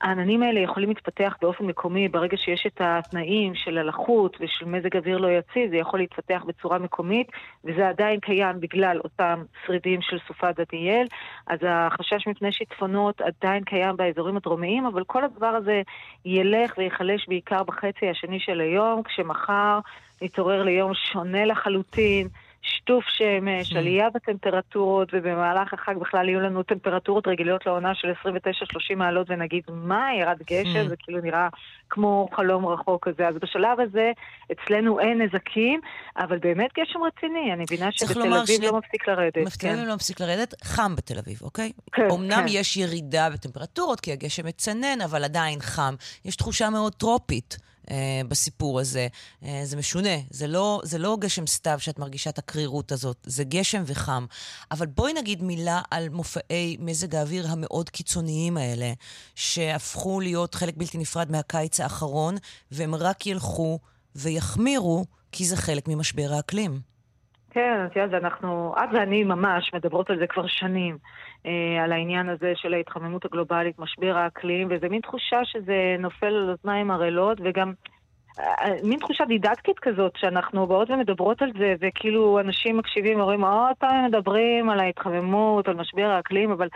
העננים 0.00 0.42
האלה 0.42 0.60
יכולים 0.60 0.88
להתפתח 0.88 1.36
באופן 1.42 1.64
מקומי 1.64 2.08
ברגע 2.08 2.36
שיש 2.36 2.66
את 2.66 2.80
התנאים 2.80 3.54
של 3.54 3.78
הלחות 3.78 4.36
ושל 4.40 4.64
מזג 4.66 4.96
אוויר 4.96 5.18
לא 5.18 5.28
יציב, 5.28 5.70
זה 5.70 5.76
יכול 5.76 6.00
להתפתח 6.00 6.42
בצורה 6.46 6.78
מקומית, 6.78 7.26
וזה 7.64 7.88
עדיין 7.88 8.20
קיים 8.20 8.60
בגלל 8.60 9.00
אותם 9.04 9.42
שרידים 9.66 10.02
של 10.02 10.18
סופת 10.26 10.54
דניאל. 10.72 11.06
אז 11.46 11.58
החשש 11.68 12.26
מפני 12.26 12.52
שיטפונות 12.52 13.20
עדיין 13.20 13.64
קיים 13.64 13.96
באזורים 13.96 14.36
הדרומיים, 14.36 14.86
אבל 14.86 15.04
כל 15.04 15.24
הדבר 15.24 15.46
הזה 15.46 15.82
ילך 16.24 16.74
וייחלש 16.78 17.28
בעיקר 17.28 17.62
בחצי 17.62 18.08
השני 18.10 18.40
של 18.40 18.60
היום, 18.60 19.02
כשמחר 19.02 19.78
נתעורר 20.22 20.62
ליום 20.62 20.94
שונה 20.94 21.44
לחלוטין. 21.44 22.28
שטוף 22.62 23.04
שמש. 23.04 23.72
עלייה 23.76 24.10
בטמפרטורות, 24.14 25.08
ובמהלך 25.12 25.74
החג 25.74 25.94
בכלל 26.00 26.28
יהיו 26.28 26.40
לנו 26.40 26.62
טמפרטורות 26.62 27.26
רגילות 27.26 27.66
לעונה 27.66 27.94
של 27.94 28.08
29-30 28.92 28.96
מעלות, 28.96 29.26
ונגיד, 29.30 29.62
מה, 29.68 30.08
ירד 30.20 30.38
גשם? 30.50 30.86
Mm. 30.86 30.88
זה 30.88 30.96
כאילו 30.98 31.20
נראה 31.20 31.48
כמו 31.90 32.28
חלום 32.36 32.66
רחוק 32.66 33.08
כזה. 33.08 33.28
אז 33.28 33.34
בשלב 33.34 33.80
הזה, 33.80 34.12
אצלנו 34.52 35.00
אין 35.00 35.22
נזקים, 35.22 35.80
אבל 36.18 36.38
באמת 36.38 36.70
גשם 36.78 36.98
רציני. 37.02 37.52
אני 37.52 37.62
מבינה 37.62 37.92
שבתל 37.92 38.34
אביב. 38.34 38.62
לא 38.62 38.78
מפסיק 38.78 39.08
לרדת. 39.08 39.32
בתל 39.32 39.68
אביב 39.68 39.78
כן. 39.78 39.88
לא 39.88 39.94
מפסיק 39.94 40.20
לרדת, 40.20 40.54
חם 40.64 40.96
בתל 40.96 41.18
אביב, 41.18 41.38
אוקיי? 41.42 41.72
כן, 41.92 42.08
אמנם 42.12 42.30
כן. 42.30 42.44
יש 42.48 42.76
ירידה 42.76 43.30
בטמפרטורות, 43.30 44.00
כי 44.00 44.12
הגשם 44.12 44.46
מצנן, 44.46 45.00
אבל 45.04 45.24
עדיין 45.24 45.60
חם. 45.60 45.94
יש 46.24 46.36
תחושה 46.36 46.70
מאוד 46.70 46.94
טרופית. 46.94 47.68
אה, 47.90 48.20
בסיפור 48.28 48.80
הזה. 48.80 49.08
אה, 49.44 49.60
זה 49.64 49.76
משונה, 49.76 50.16
זה 50.30 50.46
לא, 50.46 50.80
זה 50.84 50.98
לא 50.98 51.16
גשם 51.20 51.46
סתיו 51.46 51.78
שאת 51.80 51.98
מרגישה 51.98 52.30
את 52.30 52.38
הקרירות 52.38 52.92
הזאת, 52.92 53.16
זה 53.26 53.44
גשם 53.44 53.82
וחם. 53.86 54.26
אבל 54.70 54.86
בואי 54.86 55.12
נגיד 55.12 55.42
מילה 55.42 55.80
על 55.90 56.08
מופעי 56.08 56.76
מזג 56.80 57.14
האוויר 57.14 57.46
המאוד 57.50 57.90
קיצוניים 57.90 58.56
האלה, 58.56 58.92
שהפכו 59.34 60.20
להיות 60.20 60.54
חלק 60.54 60.74
בלתי 60.76 60.98
נפרד 60.98 61.30
מהקיץ 61.30 61.80
האחרון, 61.80 62.36
והם 62.70 62.94
רק 62.94 63.26
ילכו 63.26 63.78
ויחמירו, 64.16 65.04
כי 65.32 65.46
זה 65.46 65.56
חלק 65.56 65.88
ממשבר 65.88 66.32
האקלים. 66.32 66.97
כן, 67.50 67.86
את 67.86 67.96
יודעת, 67.96 68.22
אנחנו, 68.22 68.74
את 68.76 68.88
ואני 68.92 69.24
ממש 69.24 69.70
מדברות 69.74 70.10
על 70.10 70.18
זה 70.18 70.26
כבר 70.26 70.46
שנים, 70.46 70.98
אה, 71.46 71.84
על 71.84 71.92
העניין 71.92 72.28
הזה 72.28 72.52
של 72.56 72.74
ההתחממות 72.74 73.24
הגלובלית, 73.24 73.78
משבר 73.78 74.16
האקלים, 74.16 74.68
וזה 74.70 74.88
מין 74.88 75.00
תחושה 75.00 75.44
שזה 75.44 75.96
נופל 75.98 76.26
על 76.26 76.50
אוזניים 76.50 76.90
ערלות, 76.90 77.38
וגם 77.44 77.72
אה, 78.40 78.74
מין 78.84 78.98
תחושה 78.98 79.24
דידקטית 79.24 79.78
כזאת, 79.78 80.12
שאנחנו 80.16 80.66
באות 80.66 80.90
ומדברות 80.90 81.42
על 81.42 81.50
זה, 81.58 81.74
וכאילו 81.80 82.40
אנשים 82.40 82.76
מקשיבים 82.76 83.18
ואומרים, 83.18 83.44
עוד 83.44 83.76
פעם 83.78 84.04
מדברים 84.04 84.70
על 84.70 84.80
ההתחממות, 84.80 85.68
על 85.68 85.74
משבר 85.74 86.06
האקלים, 86.06 86.50
אבל 86.50 86.68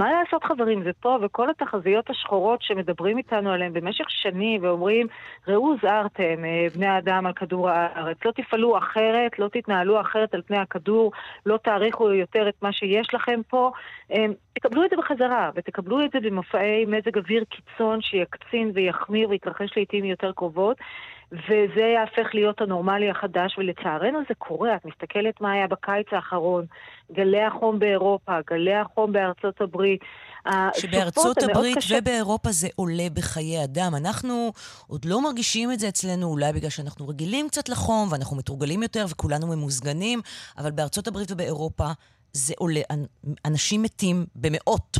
מה 0.00 0.12
לעשות 0.12 0.44
חברים, 0.44 0.82
זה 0.84 0.90
פה, 1.00 1.18
וכל 1.22 1.50
התחזיות 1.50 2.10
השחורות 2.10 2.62
שמדברים 2.62 3.18
איתנו 3.18 3.50
עליהן 3.50 3.72
במשך 3.72 4.04
שנים 4.08 4.64
ואומרים, 4.64 5.06
ראו 5.48 5.74
זהרתם, 5.82 6.44
אה, 6.44 6.66
בני 6.74 6.86
האדם 6.86 7.26
על 7.26 7.32
כדור 7.32 7.70
הארץ, 7.70 8.16
לא 8.24 8.30
תפעלו 8.30 8.78
אחרת, 8.78 9.38
לא 9.38 9.48
תתנהלו 9.48 10.00
אחרת 10.00 10.34
על 10.34 10.42
פני 10.42 10.58
הכדור, 10.58 11.12
לא 11.46 11.56
תעריכו 11.56 12.12
יותר 12.12 12.48
את 12.48 12.54
מה 12.62 12.72
שיש 12.72 13.14
לכם 13.14 13.40
פה, 13.48 13.70
אה, 14.12 14.26
תקבלו 14.52 14.84
את 14.84 14.90
זה 14.90 14.96
בחזרה, 14.96 15.50
ותקבלו 15.54 16.04
את 16.04 16.10
זה 16.12 16.20
במופעי 16.20 16.84
מזג 16.86 17.18
אוויר 17.18 17.44
קיצון 17.44 18.02
שיקצין 18.02 18.70
ויחמיר 18.74 19.28
ויתרחש 19.28 19.76
לעיתים 19.76 20.04
יותר 20.04 20.32
קרובות. 20.32 20.76
וזה 21.32 21.80
יהפך 21.80 22.34
להיות 22.34 22.60
הנורמלי 22.60 23.10
החדש, 23.10 23.58
ולצערנו 23.58 24.18
זה 24.28 24.34
קורה. 24.38 24.76
את 24.76 24.84
מסתכלת 24.84 25.40
מה 25.40 25.52
היה 25.52 25.66
בקיץ 25.66 26.06
האחרון, 26.12 26.66
גלי 27.12 27.42
החום 27.42 27.78
באירופה, 27.78 28.32
גלי 28.50 28.74
החום 28.74 29.12
בארצות 29.12 29.60
הברית. 29.60 30.00
שבארצות 30.74 31.42
הברית 31.42 31.76
קשה... 31.76 31.98
ובאירופה 31.98 32.52
זה 32.52 32.68
עולה 32.76 33.06
בחיי 33.14 33.64
אדם. 33.64 33.92
אנחנו 33.94 34.52
עוד 34.86 35.04
לא 35.04 35.22
מרגישים 35.22 35.72
את 35.72 35.78
זה 35.78 35.88
אצלנו, 35.88 36.26
אולי 36.26 36.52
בגלל 36.52 36.70
שאנחנו 36.70 37.08
רגילים 37.08 37.48
קצת 37.48 37.68
לחום, 37.68 38.08
ואנחנו 38.12 38.36
מתורגלים 38.36 38.82
יותר 38.82 39.04
וכולנו 39.10 39.46
ממוזגנים, 39.46 40.20
אבל 40.58 40.70
בארצות 40.70 41.08
הברית 41.08 41.32
ובאירופה 41.32 41.86
זה 42.32 42.54
עולה. 42.58 42.80
אנשים 43.46 43.82
מתים 43.82 44.26
במאות. 44.34 44.98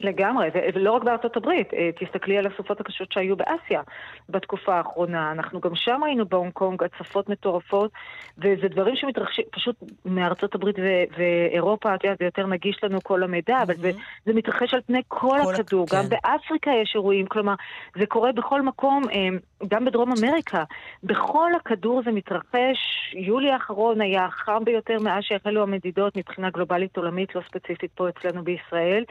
לגמרי, 0.00 0.48
ולא 0.74 0.92
רק 0.92 1.02
בארצות 1.02 1.36
הברית, 1.36 1.74
אה, 1.74 1.90
תסתכלי 2.00 2.38
על 2.38 2.46
הסופות 2.46 2.80
הקשות 2.80 3.12
שהיו 3.12 3.36
באסיה 3.36 3.82
בתקופה 4.28 4.74
האחרונה. 4.74 5.32
אנחנו 5.32 5.60
גם 5.60 5.74
שם 5.74 6.02
היינו 6.02 6.26
בהונג 6.26 6.52
קונג, 6.52 6.82
הצפות 6.84 7.28
מטורפות, 7.28 7.90
וזה 8.38 8.68
דברים 8.68 8.96
שמתרחשים 8.96 9.44
פשוט 9.52 9.76
מארצות 10.04 10.54
הברית 10.54 10.76
ו- 10.78 11.18
ואירופה, 11.18 11.94
את 11.94 12.04
יודעת, 12.04 12.18
זה 12.18 12.24
יותר 12.24 12.46
נגיש 12.46 12.80
לנו 12.82 13.00
כל 13.02 13.22
המידע, 13.22 13.58
mm-hmm. 13.58 13.62
אבל 13.62 13.74
זה, 13.76 13.90
זה 14.26 14.32
מתרחש 14.32 14.74
על 14.74 14.80
פני 14.86 15.02
כל, 15.08 15.38
כל 15.44 15.54
הכדור. 15.54 15.86
כן. 15.86 15.96
גם 15.96 16.04
באפריקה 16.08 16.70
יש 16.82 16.92
אירועים, 16.94 17.26
כלומר, 17.26 17.54
זה 17.98 18.06
קורה 18.06 18.32
בכל 18.32 18.62
מקום, 18.62 19.02
אה, 19.12 19.28
גם 19.68 19.84
בדרום 19.84 20.12
אמריקה. 20.18 20.64
בכל 21.02 21.50
הכדור 21.60 22.02
זה 22.04 22.10
מתרחש. 22.10 22.78
יולי 23.14 23.50
האחרון 23.50 24.00
היה 24.00 24.24
החם 24.24 24.64
ביותר 24.64 24.96
מאז 25.00 25.22
שהחלו 25.22 25.62
המדידות 25.62 26.16
מבחינה 26.16 26.50
גלובלית 26.50 26.96
עולמית, 26.96 27.34
לא 27.34 27.40
ספציפית 27.48 27.90
פה 27.94 28.08
אצלנו 28.08 28.44
בישראל. 28.44 29.04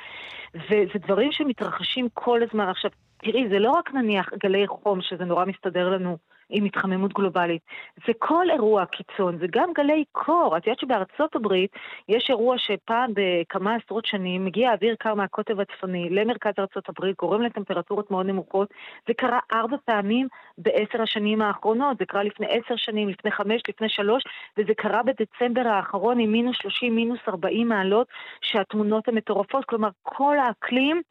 ו- 0.55 0.78
זה 0.93 0.99
דברים 0.99 1.31
שמתרחשים 1.31 2.07
כל 2.13 2.39
הזמן. 2.43 2.69
עכשיו, 2.69 2.91
תראי, 3.17 3.49
זה 3.49 3.59
לא 3.59 3.71
רק 3.71 3.93
נניח 3.93 4.29
גלי 4.43 4.67
חום, 4.67 5.01
שזה 5.01 5.25
נורא 5.25 5.45
מסתדר 5.45 5.89
לנו 5.89 6.17
עם 6.49 6.65
התחממות 6.65 7.13
גלובלית, 7.13 7.61
זה 8.07 8.13
כל 8.19 8.45
אירוע 8.51 8.85
קיצון, 8.85 9.37
זה 9.37 9.45
גם 9.51 9.69
גלי 9.75 10.03
קור. 10.11 10.57
את 10.57 10.67
יודעת 10.67 10.79
שבארצות 10.79 11.35
הברית 11.35 11.71
יש 12.09 12.29
אירוע 12.29 12.57
שפעם 12.57 13.11
בכמה 13.13 13.75
עשרות 13.75 14.05
שנים 14.05 14.45
מגיע 14.45 14.73
אוויר 14.73 14.95
קר 14.99 15.13
מהקוטב 15.13 15.59
הצפוני 15.59 16.09
למרכז 16.09 16.53
ארצות 16.59 16.89
הברית, 16.89 17.17
גורם 17.17 17.41
לטמפרטורות 17.41 18.11
מאוד 18.11 18.25
נמוכות. 18.25 18.73
זה 19.07 19.13
קרה 19.13 19.39
ארבע 19.53 19.77
פעמים 19.85 20.27
בעשר 20.57 21.01
השנים 21.01 21.41
האחרונות, 21.41 21.97
זה 21.97 22.05
קרה 22.05 22.23
לפני 22.23 22.47
עשר 22.49 22.75
שנים, 22.75 23.09
לפני 23.09 23.31
חמש, 23.31 23.61
לפני 23.69 23.89
שלוש, 23.89 24.23
וזה 24.57 24.73
קרה 24.77 25.01
בדצמבר 25.03 25.67
האחרון 25.67 26.19
עם 26.19 26.31
מינוס 26.31 26.57
שלושים, 26.61 26.95
מינוס 26.95 27.19
ארבעים 27.27 27.67
מעלות, 27.67 28.07
שהתמונות 28.41 29.07
הן 29.07 29.15
מטורפות. 29.15 29.65
כלומר, 29.65 29.89
כל 30.03 30.37
האקלים... 30.39 31.01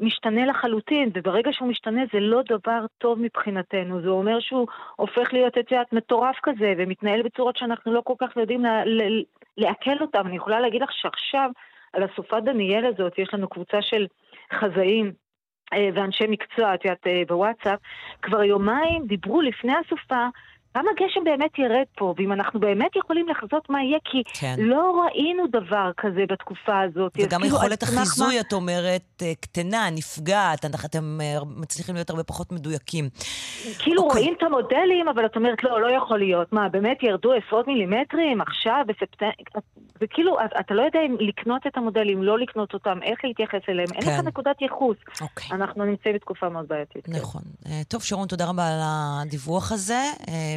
משתנה 0.00 0.46
לחלוטין, 0.46 1.10
וברגע 1.14 1.52
שהוא 1.52 1.68
משתנה 1.68 2.02
זה 2.12 2.20
לא 2.20 2.42
דבר 2.48 2.84
טוב 2.98 3.18
מבחינתנו, 3.20 4.02
זה 4.02 4.08
אומר 4.08 4.40
שהוא 4.40 4.66
הופך 4.96 5.32
להיות, 5.32 5.58
את 5.58 5.72
יודעת, 5.72 5.92
מטורף 5.92 6.36
כזה, 6.42 6.74
ומתנהל 6.78 7.22
בצורות 7.22 7.56
שאנחנו 7.56 7.92
לא 7.92 8.00
כל 8.04 8.14
כך 8.18 8.36
יודעים 8.36 8.64
לעכל 9.56 9.96
אותם. 10.00 10.26
אני 10.26 10.36
יכולה 10.36 10.60
להגיד 10.60 10.82
לך 10.82 10.92
שעכשיו, 10.92 11.50
על 11.92 12.02
הסופת 12.02 12.42
דניאל 12.44 12.84
הזאת, 12.86 13.18
יש 13.18 13.34
לנו 13.34 13.48
קבוצה 13.48 13.82
של 13.82 14.06
חזאים 14.52 15.12
אה, 15.72 15.88
ואנשי 15.94 16.24
מקצוע, 16.28 16.74
את 16.74 16.84
יודעת, 16.84 17.06
אה, 17.06 17.22
בוואטסאפ, 17.28 17.78
כבר 18.22 18.42
יומיים 18.42 19.06
דיברו 19.06 19.40
לפני 19.40 19.72
הסופה 19.76 20.26
כמה 20.74 20.90
גשם 21.00 21.24
באמת 21.24 21.58
ירד 21.58 21.86
פה, 21.96 22.14
ואם 22.16 22.32
אנחנו 22.32 22.60
באמת 22.60 22.96
יכולים 22.96 23.28
לחזות 23.28 23.70
מה 23.70 23.82
יהיה, 23.82 23.98
כי 24.04 24.22
כן. 24.40 24.56
לא 24.58 25.04
ראינו 25.04 25.46
דבר 25.46 25.90
כזה 25.96 26.20
בתקופה 26.28 26.80
הזאת. 26.80 27.12
וגם 27.18 27.40
כאילו 27.40 27.56
יכולת 27.56 27.82
החיזוי, 27.82 28.34
מה... 28.34 28.40
את 28.40 28.52
אומרת, 28.52 29.02
אה, 29.22 29.32
קטנה, 29.40 29.90
נפגעת, 29.90 30.64
אתם 30.64 31.20
אה, 31.20 31.38
מצליחים 31.56 31.94
להיות 31.94 32.10
הרבה 32.10 32.22
פחות 32.24 32.52
מדויקים. 32.52 33.08
כאילו 33.78 34.02
אוקיי. 34.02 34.20
רואים 34.20 34.34
את 34.38 34.42
המודלים, 34.42 35.08
אבל 35.08 35.26
את 35.26 35.36
אומרת, 35.36 35.64
לא, 35.64 35.80
לא 35.80 35.96
יכול 35.96 36.18
להיות. 36.18 36.52
מה, 36.52 36.68
באמת 36.68 37.02
ירדו 37.02 37.32
עשרות 37.32 37.66
מילימטרים 37.66 38.40
עכשיו, 38.40 38.84
בספטמבר? 38.86 39.30
וכאילו, 40.00 40.36
אתה 40.60 40.74
לא 40.74 40.82
יודע 40.82 41.00
אם 41.06 41.16
לקנות 41.20 41.66
את 41.66 41.76
המודלים, 41.76 42.22
לא 42.22 42.38
לקנות 42.38 42.74
אותם, 42.74 42.98
איך 43.02 43.18
להתייחס 43.24 43.60
אליהם, 43.68 43.88
כן. 43.88 43.94
אין 43.94 44.08
לך 44.08 44.20
כן. 44.20 44.26
נקודת 44.26 44.62
ייחוס. 44.62 44.96
אוקיי. 45.20 45.48
אנחנו 45.52 45.84
נמצאים 45.84 46.14
בתקופה 46.14 46.48
מאוד 46.48 46.68
בעייתית. 46.68 47.06
כן. 47.06 47.12
נכון. 47.12 47.42
כן. 47.64 47.82
טוב, 47.88 48.02
שרון, 48.02 48.28
תודה 48.28 48.48
רבה 48.48 48.68
על 48.68 48.80
הדיווח 48.82 49.72
הזה. 49.72 50.02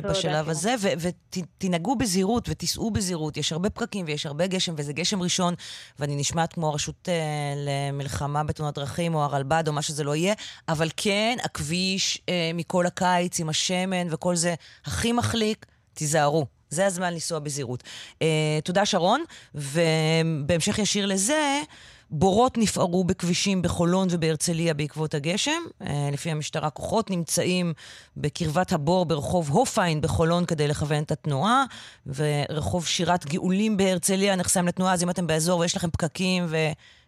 בשלב 0.10 0.50
הזה, 0.50 0.75
ותנהגו 1.00 1.95
בזהירות 1.95 2.50
ותיסעו 2.50 2.91
בזהירות. 2.91 3.38
יש 3.38 3.51
הרבה 3.51 3.69
פקקים 3.69 4.05
ויש 4.05 4.25
הרבה 4.25 4.48
גשם, 4.48 4.74
וזה 4.77 4.93
גשם 4.93 5.22
ראשון, 5.22 5.53
ואני 6.00 6.15
נשמעת 6.15 6.53
כמו 6.53 6.69
הרשות 6.69 7.10
אה, 7.10 7.13
למלחמה 7.55 8.43
בתאונות 8.43 8.75
דרכים, 8.75 9.15
או 9.15 9.24
הרלב"ד, 9.24 9.63
או 9.67 9.74
מה 9.74 9.81
שזה 9.81 10.03
לא 10.03 10.15
יהיה, 10.15 10.33
אבל 10.67 10.89
כן, 10.98 11.38
הכביש 11.43 12.22
אה, 12.29 12.51
מכל 12.53 12.86
הקיץ 12.86 13.39
עם 13.39 13.50
השמן 13.50 14.07
וכל 14.10 14.36
זה 14.36 14.55
הכי 14.86 15.12
מחליק, 15.12 15.65
תיזהרו. 15.93 16.45
זה 16.74 16.86
הזמן 16.86 17.13
לנסוע 17.13 17.39
בזהירות. 17.39 17.83
Uh, 18.13 18.24
תודה, 18.63 18.86
שרון. 18.86 19.24
ובהמשך 19.55 20.79
ישיר 20.79 21.05
לזה, 21.05 21.62
בורות 22.15 22.58
נפערו 22.58 23.03
בכבישים 23.03 23.62
בחולון 23.62 24.08
ובהרצליה 24.12 24.74
בעקבות 24.74 25.13
הגשם. 25.13 25.62
אה, 25.82 26.10
לפי 26.13 26.32
המשטרה, 26.32 26.70
כוחות 26.70 27.10
נמצאים 27.10 27.74
בקרבת 28.17 28.72
הבור 28.72 29.05
ברחוב 29.05 29.50
הופיין 29.50 30.01
בחולון 30.01 30.46
כדי 30.46 30.67
לכוון 30.67 31.03
את 31.03 31.12
התנועה, 31.12 31.63
ורחוב 32.08 32.86
שירת 32.86 33.25
גאולים 33.25 33.77
בהרצליה 33.77 34.36
נחסם 34.36 34.67
לתנועה, 34.67 34.93
אז 34.93 35.03
אם 35.03 35.10
אתם 35.10 35.27
באזור 35.27 35.60
ויש 35.60 35.75
לכם 35.75 35.89
פקקים 35.89 36.43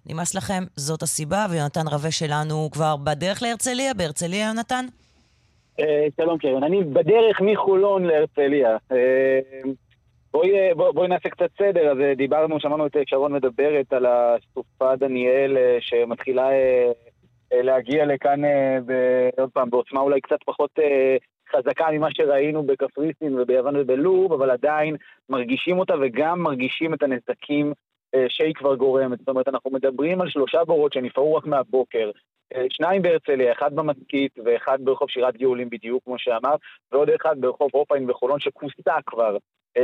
ונמאס 0.06 0.36
לכם, 0.36 0.64
זאת 0.76 1.02
הסיבה, 1.04 1.46
ויונתן 1.50 1.88
רווה 1.88 2.12
שלנו 2.12 2.70
כבר 2.72 2.96
בדרך 2.96 3.42
להרצליה. 3.42 3.94
בהרצליה, 3.94 4.48
יונתן? 4.48 4.86
אה, 5.80 6.06
שלום 6.18 6.38
קרן, 6.38 6.64
אני 6.64 6.84
בדרך 6.84 7.42
מחולון 7.42 8.04
להרצליה. 8.04 8.78
אה, 10.36 10.40
בואי, 10.40 10.60
אה, 10.60 10.76
בוא, 10.76 10.92
בואי 10.92 11.08
נעשה 11.08 11.30
קצת 11.30 11.50
סדר. 11.58 11.92
אז 11.92 11.98
דיברנו, 12.18 12.60
שמענו 12.60 12.88
את 12.88 12.98
שרון 13.06 13.34
מדברת 13.34 13.94
על 13.94 14.06
הסופה 14.06 14.96
דניאל 14.96 15.58
שמתחילה 15.80 16.50
להגיע 17.52 18.06
לכאן, 18.06 18.42
עוד 19.38 19.50
פעם, 19.54 19.70
בעוצמה 19.70 20.00
אולי 20.00 20.22
קצת 20.22 20.38
פחות 20.46 20.72
חזקה 21.52 21.92
ממה 21.92 22.08
שראינו 22.12 22.64
בקפריסין 22.64 23.40
וביוון 23.40 23.76
ובלוב, 23.78 24.34
אבל 24.34 24.50
עדיין 24.50 24.96
מרגישים 25.30 25.80
אותה 25.80 25.94
וגם 26.02 26.40
מרגישים 26.40 26.94
את 26.94 27.04
הנזקים 27.04 27.74
שהיא 28.28 28.54
כבר 28.56 28.76
גורמת. 28.76 29.20
זאת 29.20 29.30
אומרת, 29.30 29.48
אנחנו 29.48 29.72
מדברים 29.72 30.22
על 30.22 30.30
שלושה 30.30 30.64
בורות 30.64 30.94
שנפערו 30.94 31.36
רק 31.36 31.46
מהבוקר. 31.46 32.12
שניים 32.70 33.02
בהרצליה, 33.02 33.52
אחד 33.52 33.76
במשכית 33.76 34.32
ואחד 34.46 34.78
ברחוב 34.84 35.10
שירת 35.10 35.38
גאולים 35.38 35.70
בדיוק, 35.70 36.04
כמו 36.04 36.20
שאמרת, 36.20 36.60
ועוד 36.92 37.10
אחד 37.10 37.36
ברחוב 37.42 37.70
אופאין 37.74 38.10
וחולון 38.10 38.40
שכוסה 38.40 38.96
כבר. 39.06 39.38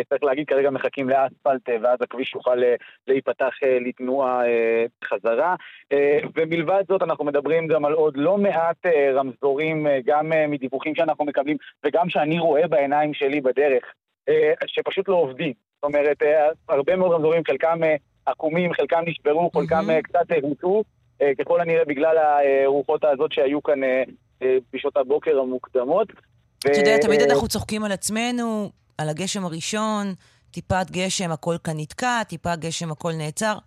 צריך 0.10 0.24
להגיד, 0.24 0.48
כרגע 0.48 0.70
מחכים 0.70 1.10
לאספלט, 1.10 1.70
ואז 1.82 1.98
הכביש 2.02 2.34
יוכל 2.36 2.58
להיפתח 3.08 3.54
לתנועה 3.86 4.42
חזרה. 5.04 5.56
ומלבד 6.36 6.84
זאת, 6.88 7.02
אנחנו 7.02 7.26
מדברים 7.26 7.68
גם 7.68 7.86
על 7.86 7.94
עוד 7.94 8.18
לא 8.18 8.38
מעט 8.38 8.86
רמזורים, 9.14 9.88
גם 10.06 10.32
מדיווחים 10.48 10.96
שאנחנו 10.96 11.26
מקבלים, 11.26 11.58
וגם 11.86 12.10
שאני 12.10 12.40
רואה 12.40 12.68
בעיניים 12.68 13.14
שלי 13.14 13.42
בדרך, 13.42 13.84
שפשוט 14.68 15.08
לא 15.08 15.16
עובדים. 15.16 15.54
זאת 15.76 15.84
אומרת, 15.84 16.18
הרבה 16.70 16.96
מאוד 16.96 17.12
רמזורים, 17.12 17.44
חלקם 17.48 17.80
עקומים, 18.26 18.74
חלקם 18.74 19.02
נשברו, 19.06 19.52
חלקם 19.54 20.02
קצת 20.04 20.26
הוטו. 20.42 20.84
ככל 21.40 21.62
הנראה 21.62 21.86
בגלל 21.86 22.18
הרוחות 22.66 23.04
הזאת 23.04 23.32
שהיו 23.32 23.64
כאן 23.64 23.80
בשעות 24.74 24.98
הבוקר 24.98 25.40
המוקדמות. 25.40 26.08
אתה 26.60 26.80
יודע, 26.80 26.98
תמיד 26.98 27.22
אנחנו 27.22 27.48
צוחקים 27.48 27.84
על 27.84 27.92
עצמנו, 27.92 28.70
על 29.02 29.10
הגשם 29.10 29.46
הראשון, 29.46 30.14
טיפת 30.52 30.92
גשם, 30.92 31.32
הכל 31.32 31.56
כאן 31.64 31.74
נתקע, 31.78 32.24
טיפת 32.24 32.58
גשם, 32.60 32.92
הכל 32.92 33.12
נעצר. 33.18 33.58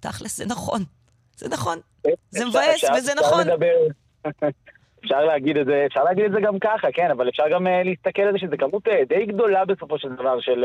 תכלס, 0.00 0.36
זה 0.36 0.46
נכון. 0.46 0.82
זה 1.36 1.48
נכון. 1.48 1.78
זה 2.30 2.44
מבאס, 2.44 2.84
וזה 2.98 3.12
נכון. 3.14 3.46
אפשר 5.04 5.24
להגיד 5.24 5.56
את 5.56 5.66
זה, 5.66 5.84
אפשר 5.86 6.04
להגיד 6.04 6.24
את 6.24 6.32
זה 6.32 6.40
גם 6.40 6.58
ככה, 6.58 6.88
כן, 6.92 7.10
אבל 7.10 7.28
אפשר 7.28 7.44
גם 7.52 7.66
להסתכל 7.84 8.22
על 8.22 8.32
זה 8.32 8.38
שזה 8.38 8.56
כמות 8.56 8.88
די 9.08 9.26
גדולה 9.26 9.64
בסופו 9.64 9.98
של 9.98 10.08
דבר 10.14 10.40
של, 10.40 10.64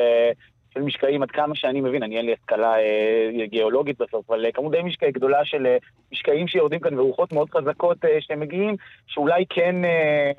של 0.73 0.81
משקעים, 0.81 1.23
עד 1.23 1.31
כמה 1.31 1.55
שאני 1.55 1.81
מבין, 1.81 2.03
אני 2.03 2.17
אין 2.17 2.25
לי 2.25 2.33
השכלה 2.33 2.73
אה, 2.79 3.45
גיאולוגית 3.45 4.01
בסוף, 4.01 4.29
אבל 4.29 4.45
אה, 4.45 4.51
כמות 4.51 4.71
די 4.71 4.81
משקעי 4.81 5.11
גדולה 5.11 5.45
של 5.45 5.65
אה, 5.65 5.77
משקעים 6.11 6.47
שיורדים 6.47 6.79
כאן 6.79 6.99
ורוחות 6.99 7.33
מאוד 7.33 7.49
חזקות 7.49 8.05
אה, 8.05 8.17
שמגיעים, 8.19 8.75
שאולי 9.07 9.45
כן, 9.49 9.85
אה, 9.85 10.31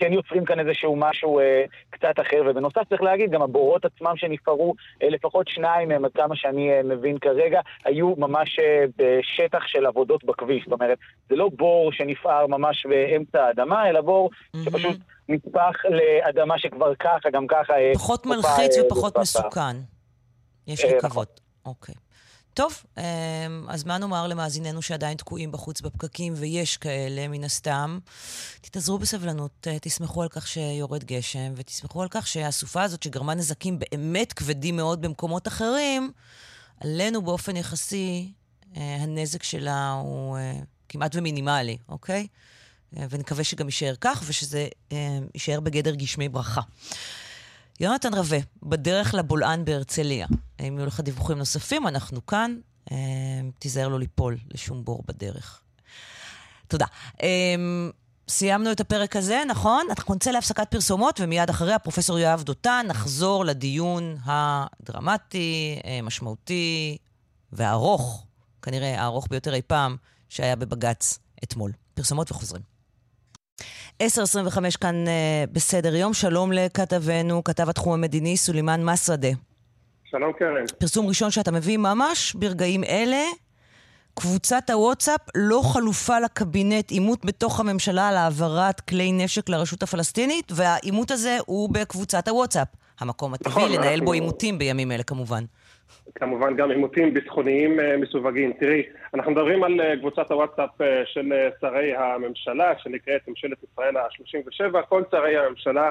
כן 0.00 0.12
יוצרים 0.12 0.44
כאן 0.44 0.60
איזשהו 0.60 0.96
משהו 0.96 1.40
אה, 1.40 1.64
קצת 1.90 2.14
אחר. 2.20 2.42
ובנוסף 2.46 2.82
צריך 2.88 3.02
להגיד, 3.02 3.30
גם 3.30 3.42
הבורות 3.42 3.84
עצמם 3.84 4.16
שנפערו, 4.16 4.74
אה, 5.02 5.08
לפחות 5.08 5.48
שניים 5.48 5.88
מהם, 5.88 6.04
עד 6.04 6.10
כמה 6.14 6.36
שאני 6.36 6.72
אה, 6.72 6.82
מבין 6.82 7.18
כרגע, 7.18 7.60
היו 7.84 8.14
ממש 8.16 8.58
אה, 8.58 8.84
בשטח 8.96 9.66
של 9.66 9.86
עבודות 9.86 10.24
בכביש. 10.24 10.64
זאת 10.64 10.72
אומרת, 10.72 10.98
זה 11.28 11.36
לא 11.36 11.50
בור 11.56 11.92
שנפער 11.92 12.46
ממש 12.46 12.86
באמצע 12.86 13.44
האדמה, 13.44 13.88
אלא 13.88 14.00
בור 14.00 14.30
mm-hmm. 14.30 14.58
שפשוט... 14.64 14.96
נצפח 15.32 15.72
לאדמה 15.90 16.58
שכבר 16.58 16.94
ככה, 16.94 17.30
גם 17.32 17.46
ככה... 17.46 17.74
פחות 17.94 18.26
מלחיץ 18.26 18.78
ופחות 18.78 19.18
מסוכן. 19.18 19.76
יש 20.66 20.84
לקוות. 20.84 21.40
אוקיי. 21.66 21.94
טוב, 22.54 22.84
אז 23.68 23.84
מה 23.84 23.98
נאמר 23.98 24.26
למאזיננו 24.26 24.82
שעדיין 24.82 25.16
תקועים 25.16 25.52
בחוץ 25.52 25.80
בפקקים, 25.80 26.34
ויש 26.36 26.76
כאלה, 26.76 27.28
מן 27.28 27.44
הסתם? 27.44 27.98
תתאזרו 28.60 28.98
בסבלנות, 28.98 29.66
תסמכו 29.80 30.22
על 30.22 30.28
כך 30.28 30.48
שיורד 30.48 31.04
גשם, 31.04 31.52
ותסמכו 31.56 32.02
על 32.02 32.08
כך 32.10 32.26
שהסופה 32.26 32.82
הזאת, 32.82 33.02
שגרמה 33.02 33.34
נזקים 33.34 33.78
באמת 33.78 34.32
כבדים 34.32 34.76
מאוד 34.76 35.02
במקומות 35.02 35.48
אחרים, 35.48 36.12
עלינו 36.80 37.22
באופן 37.22 37.56
יחסי, 37.56 38.32
הנזק 38.74 39.42
שלה 39.42 39.92
הוא 39.92 40.38
כמעט 40.88 41.16
ומינימלי, 41.16 41.76
אוקיי? 41.88 42.26
ונקווה 42.92 43.44
שגם 43.44 43.66
יישאר 43.66 43.94
כך, 44.00 44.22
ושזה 44.26 44.68
אה, 44.92 45.18
יישאר 45.34 45.60
בגדר 45.60 45.94
גשמי 45.94 46.28
ברכה. 46.28 46.60
יונתן 47.80 48.14
רווה, 48.14 48.38
בדרך 48.62 49.14
לבולען 49.14 49.64
בהרצליה. 49.64 50.26
אם 50.60 50.78
יהיו 50.78 50.86
לך 50.86 51.00
דיווחים 51.00 51.38
נוספים, 51.38 51.86
אנחנו 51.86 52.26
כאן. 52.26 52.56
אה, 52.92 52.96
תיזהר 53.58 53.88
לא 53.88 53.98
ליפול 53.98 54.36
לשום 54.54 54.84
בור 54.84 55.02
בדרך. 55.08 55.60
תודה. 56.68 56.86
אה, 57.22 57.54
סיימנו 58.28 58.72
את 58.72 58.80
הפרק 58.80 59.16
הזה, 59.16 59.42
נכון? 59.48 59.86
אנחנו 59.90 60.14
נצא 60.14 60.30
להפסקת 60.30 60.70
פרסומות, 60.70 61.20
ומיד 61.20 61.50
אחריה, 61.50 61.78
פרופסור 61.78 62.18
יואב 62.18 62.42
דותן, 62.42 62.86
נחזור 62.88 63.44
לדיון 63.44 64.16
הדרמטי, 64.24 65.80
משמעותי 66.02 66.96
והארוך, 67.52 68.26
כנראה 68.62 69.00
הארוך 69.00 69.26
ביותר 69.30 69.54
אי 69.54 69.62
פעם, 69.62 69.96
שהיה 70.28 70.56
בבג"ץ 70.56 71.18
אתמול. 71.44 71.72
פרסומות 71.94 72.30
וחוזרים. 72.30 72.69
10.25 74.02 74.06
כאן 74.80 75.04
uh, 75.06 75.52
בסדר 75.52 75.94
יום. 75.94 76.14
שלום 76.14 76.52
לכתבנו, 76.52 77.44
כתב 77.44 77.68
התחום 77.68 77.92
המדיני, 77.92 78.36
סולימאן 78.36 78.84
מסרדה. 78.84 79.28
שלום 80.04 80.32
קרן. 80.38 80.64
פרסום 80.78 81.06
ראשון 81.06 81.30
שאתה 81.30 81.52
מביא 81.52 81.76
ממש 81.76 82.34
ברגעים 82.34 82.84
אלה. 82.84 83.22
קבוצת 84.14 84.70
הוואטסאפ 84.70 85.20
לא 85.34 85.62
חלופה 85.72 86.20
לקבינט, 86.20 86.90
עימות 86.90 87.24
בתוך 87.24 87.60
הממשלה 87.60 88.08
על 88.08 88.16
העברת 88.16 88.80
כלי 88.80 89.12
נשק 89.12 89.48
לרשות 89.48 89.82
הפלסטינית, 89.82 90.52
והעימות 90.54 91.10
הזה 91.10 91.38
הוא 91.46 91.70
בקבוצת 91.72 92.28
הוואטסאפ. 92.28 92.68
המקום 93.00 93.34
הטבעי 93.34 93.52
נכון, 93.52 93.72
לנהל 93.72 93.88
אנחנו... 93.88 94.04
בו 94.04 94.12
עימותים 94.12 94.58
בימים 94.58 94.92
אלה 94.92 95.02
כמובן. 95.02 95.44
כמובן 96.14 96.56
גם 96.56 96.70
עימותים 96.70 97.14
ביטחוניים 97.14 97.80
אה, 97.80 97.96
מסווגים. 97.96 98.52
תראי, 98.52 98.82
אנחנו 99.14 99.32
מדברים 99.32 99.64
על 99.64 99.80
אה, 99.80 99.96
קבוצת 99.96 100.30
הוואטסאפ 100.30 100.80
אה, 100.80 101.02
של 101.06 101.32
שרי 101.60 101.96
הממשלה, 101.96 102.72
שנקראת 102.78 103.28
ממשלת 103.28 103.58
ישראל 103.72 103.96
ה-37, 103.96 104.82
כל 104.88 105.02
שרי 105.10 105.36
הממשלה 105.36 105.90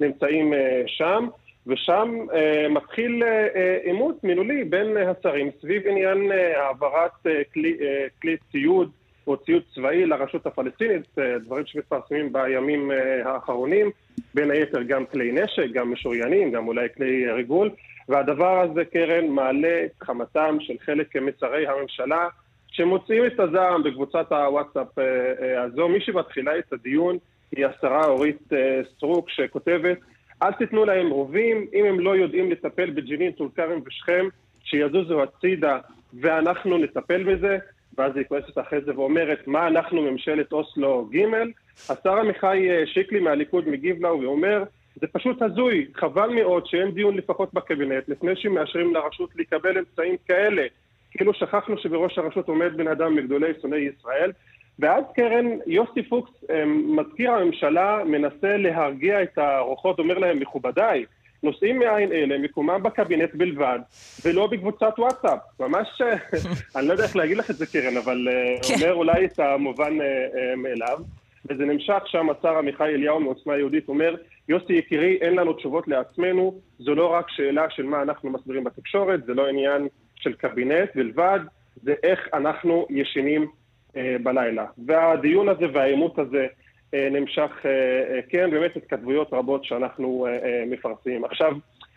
נמצאים 0.00 0.52
שם, 0.86 1.26
ושם 1.66 2.26
מתחיל 2.70 3.22
עימות 3.84 4.24
מילולי 4.24 4.64
בין 4.64 4.96
השרים 4.96 5.50
סביב 5.60 5.86
עניין 5.86 6.30
העברת 6.56 7.26
כלי, 7.54 7.76
כלי 8.22 8.36
ציוד 8.52 8.90
או 9.26 9.36
ציוד 9.36 9.62
צבאי 9.74 10.06
לרשות 10.06 10.46
הפלסטינית, 10.46 11.02
דברים 11.40 11.66
שמתפרסמים 11.66 12.32
בימים 12.32 12.90
האחרונים, 13.24 13.90
בין 14.34 14.50
היתר 14.50 14.82
גם 14.82 15.06
כלי 15.06 15.32
נשק, 15.32 15.66
גם 15.72 15.92
משוריינים, 15.92 16.50
גם 16.50 16.68
אולי 16.68 16.88
כלי 16.96 17.32
ריגול. 17.32 17.70
והדבר 18.10 18.60
הזה, 18.60 18.84
קרן, 18.84 19.26
מעלה 19.28 19.84
את 19.84 20.02
חמתם 20.02 20.56
של 20.60 20.74
חלק 20.84 21.16
משרי 21.16 21.66
הממשלה 21.66 22.28
שמוציאים 22.68 23.26
את 23.26 23.40
הזעם 23.40 23.82
בקבוצת 23.82 24.32
הוואטסאפ 24.32 24.98
אה, 24.98 25.04
אה, 25.42 25.62
הזו. 25.62 25.88
מי 25.88 26.00
שמתחילה 26.00 26.58
את 26.58 26.72
הדיון 26.72 27.18
היא 27.56 27.66
השרה 27.66 28.06
אורית 28.06 28.52
אה, 28.52 28.80
סטרוק 28.92 29.30
שכותבת 29.30 29.98
אל 30.42 30.52
תיתנו 30.52 30.84
להם 30.84 31.10
רובים, 31.10 31.66
אם 31.74 31.84
הם 31.84 32.00
לא 32.00 32.16
יודעים 32.16 32.50
לטפל 32.50 32.90
בג'נין, 32.90 33.32
טול 33.32 33.48
כרם 33.56 33.80
ושכם, 33.86 34.28
שיזוזו 34.64 35.22
הצידה 35.22 35.78
ואנחנו 36.20 36.78
נטפל 36.78 37.22
בזה. 37.22 37.58
ואז 37.98 38.16
היא 38.16 38.24
כועסת 38.28 38.58
אחרי 38.58 38.80
זה 38.80 38.92
ואומרת, 38.96 39.46
מה 39.46 39.66
אנחנו 39.66 40.02
ממשלת 40.02 40.52
אוסלו 40.52 41.08
ג'? 41.12 41.24
השר 41.88 42.18
עמיחי 42.18 42.68
שיקלי 42.86 43.20
מהליכוד 43.20 43.68
מגיב 43.68 44.02
לה 44.02 44.14
ואומר, 44.14 44.62
זה 44.96 45.06
פשוט 45.12 45.42
הזוי, 45.42 45.86
חבל 45.94 46.28
מאוד 46.28 46.66
שאין 46.66 46.90
דיון 46.90 47.16
לפחות 47.16 47.54
בקבינט 47.54 48.08
לפני 48.08 48.36
שמאשרים 48.36 48.94
לרשות 48.94 49.30
לקבל 49.36 49.78
אמצעים 49.78 50.16
כאלה. 50.28 50.66
כאילו 51.10 51.34
שכחנו 51.34 51.78
שבראש 51.78 52.18
הרשות 52.18 52.48
עומד 52.48 52.76
בן 52.76 52.88
אדם 52.88 53.14
מגדולי 53.14 53.52
שונאי 53.62 53.78
ישראל. 53.78 54.32
ואז 54.78 55.04
קרן, 55.14 55.46
יוסי 55.66 56.02
פוקס, 56.02 56.30
אמ, 56.50 56.96
מזכיר 56.96 57.32
הממשלה, 57.32 58.04
מנסה 58.06 58.56
להרגיע 58.56 59.22
את 59.22 59.38
הרוחות, 59.38 59.98
אומר 59.98 60.18
להם, 60.18 60.40
מכובדיי, 60.40 61.04
נושאים 61.42 61.78
מעין 61.78 62.12
אלה, 62.12 62.38
מקומם 62.38 62.82
בקבינט 62.82 63.34
בלבד, 63.34 63.78
ולא 64.24 64.46
בקבוצת 64.46 64.94
וואטסאפ. 64.98 65.38
ממש, 65.60 65.88
אני 66.76 66.86
לא 66.86 66.92
יודע 66.92 67.04
איך 67.04 67.16
להגיד 67.16 67.36
לך 67.36 67.50
את 67.50 67.56
זה, 67.56 67.66
קרן, 67.66 67.96
אבל 67.96 68.28
אה, 68.28 68.56
כן. 68.68 68.74
אומר 68.74 68.94
אולי 68.94 69.24
את 69.24 69.38
המובן 69.38 70.00
אה, 70.00 70.06
אה, 70.06 70.56
מאליו. 70.56 70.98
וזה 71.46 71.64
נמשך 71.64 72.02
שם, 72.06 72.26
השר 72.30 72.58
עמיחי 72.58 72.84
אליהו 72.84 73.20
מעוצמה 73.20 73.56
יהודית 73.56 73.88
אומר, 73.88 74.14
יוסי 74.50 74.72
יקירי, 74.72 75.18
אין 75.20 75.34
לנו 75.34 75.52
תשובות 75.52 75.88
לעצמנו, 75.88 76.60
זו 76.78 76.94
לא 76.94 77.06
רק 77.06 77.30
שאלה 77.30 77.70
של 77.70 77.82
מה 77.82 78.02
אנחנו 78.02 78.30
מסבירים 78.30 78.64
בתקשורת, 78.64 79.24
זה 79.24 79.34
לא 79.34 79.48
עניין 79.48 79.88
של 80.16 80.32
קבינט 80.32 80.90
בלבד, 80.94 81.40
זה 81.82 81.94
איך 82.02 82.28
אנחנו 82.34 82.86
ישנים 82.90 83.46
אה, 83.96 84.16
בלילה. 84.22 84.66
והדיון 84.86 85.48
הזה 85.48 85.66
והעימות 85.72 86.18
הזה 86.18 86.46
אה, 86.94 87.08
נמשך, 87.10 87.50
אה, 87.64 87.70
אה, 87.70 88.20
כן, 88.28 88.50
באמת 88.50 88.76
התכתבויות 88.76 89.32
רבות 89.32 89.64
שאנחנו 89.64 90.26
אה, 90.26 90.32
אה, 90.32 90.64
מפרסמים. 90.66 91.24
עכשיו, 91.24 91.52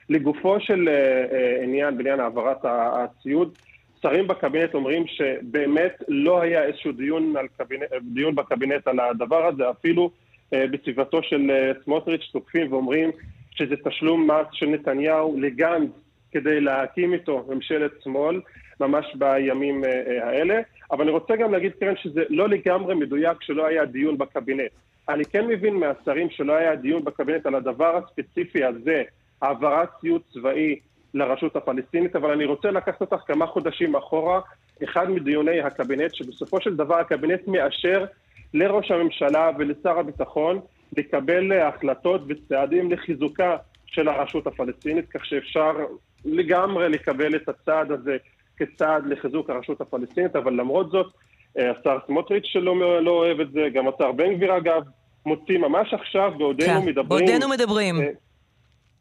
לגופו 0.10 0.60
של 0.60 0.90
אה, 0.90 0.94
אה, 1.32 1.64
עניין, 1.64 1.98
בעניין 1.98 2.20
העברת 2.20 2.60
הציוד, 2.64 3.58
שרים 4.02 4.28
בקבינט 4.28 4.74
אומרים 4.74 5.08
שבאמת 5.08 6.04
לא 6.08 6.42
היה 6.42 6.64
איזשהו 6.64 6.92
דיון, 6.92 7.34
קבינט, 7.58 7.84
דיון 8.14 8.36
בקבינט 8.36 8.88
על 8.88 9.00
הדבר 9.00 9.46
הזה, 9.46 9.70
אפילו 9.70 10.04
אה, 10.04 10.23
בסביבתו 10.72 11.24
של 11.24 11.52
אה, 11.52 11.72
סמוטריץ' 11.84 12.30
תוקפים 12.32 12.74
ואומרים 12.74 13.12
שזה 13.52 13.76
תשלום 13.84 14.32
מס 14.32 14.48
של 14.52 14.66
נתניהו 14.66 15.38
לגנץ 15.40 15.90
כדי 16.32 16.62
להקים 16.62 17.14
איתו 17.14 17.46
ממשלת 17.50 17.92
שמאל, 18.04 18.42
ממש 18.80 19.06
בימים 19.16 19.86
אה, 19.86 20.28
האלה. 20.28 20.60
אבל 20.92 21.02
אני 21.02 21.12
רוצה 21.12 21.36
גם 21.36 21.52
להגיד, 21.52 21.72
קרן, 21.80 21.96
שזה 21.96 22.24
לא 22.30 22.50
לגמרי 22.50 22.96
מדויק 22.96 23.38
שלא 23.42 23.66
היה 23.66 23.86
דיון 23.86 24.18
בקבינט. 24.18 24.72
אני 25.10 25.26
כן 25.26 25.48
מבין 25.48 25.76
מהשרים 25.76 26.30
שלא 26.30 26.54
היה 26.54 26.76
דיון 26.76 27.04
בקבינט 27.04 27.46
על 27.46 27.56
הדבר 27.56 27.98
הספציפי 27.98 28.64
הזה, 28.64 29.04
העברת 29.42 29.90
ציוד 30.02 30.22
צבאי 30.34 30.80
לרשות 31.14 31.56
הפלסטינית, 31.56 32.16
אבל 32.16 32.32
אני 32.32 32.46
רוצה 32.46 32.72
לקחת 32.72 33.02
אותך 33.02 33.18
כמה 33.28 33.48
חודשים 33.48 33.96
אחורה, 33.96 34.40
אחד 34.84 35.10
מדיוני 35.10 35.62
הקבינט, 35.62 36.14
שבסופו 36.14 36.62
של 36.62 36.76
דבר 36.76 36.96
הקבינט 37.00 37.48
מאשר 37.48 38.06
לראש 38.54 38.92
הממשלה 38.92 39.50
ולשר 39.58 40.00
הביטחון 40.00 40.60
לקבל 40.98 41.52
החלטות 41.52 42.22
וצעדים 42.28 42.92
לחיזוקה 42.92 43.58
של 43.86 44.08
הרשות 44.08 44.48
הפלסטינית, 44.48 45.10
כך 45.10 45.26
שאפשר 45.26 45.72
לגמרי 46.26 46.90
לקבל 46.90 47.36
את 47.36 47.50
הצעד 47.50 47.92
הזה 47.92 48.18
כצעד 48.58 49.06
לחיזוק 49.06 49.50
הרשות 49.50 49.82
הפלסטינית, 49.82 50.36
אבל 50.36 50.54
למרות 50.54 50.92
זאת, 50.92 51.14
אה, 51.60 51.72
השר 51.72 51.98
סמוטריץ' 52.08 52.46
שלא 52.46 53.02
לא 53.04 53.12
אוהב 53.12 53.40
את 53.40 53.52
זה, 53.52 53.68
גם 53.74 53.88
השר 53.88 54.12
בן 54.12 54.36
גביר 54.36 54.58
אגב, 54.58 54.84
מוציא 55.26 55.58
ממש 55.58 55.94
עכשיו 55.94 56.32
בעודנו 56.38 56.82
כן, 56.82 56.86
מדברים. 56.86 57.26
בעודנו 57.26 57.50
מדברים. 57.50 58.02
אה, 58.02 58.08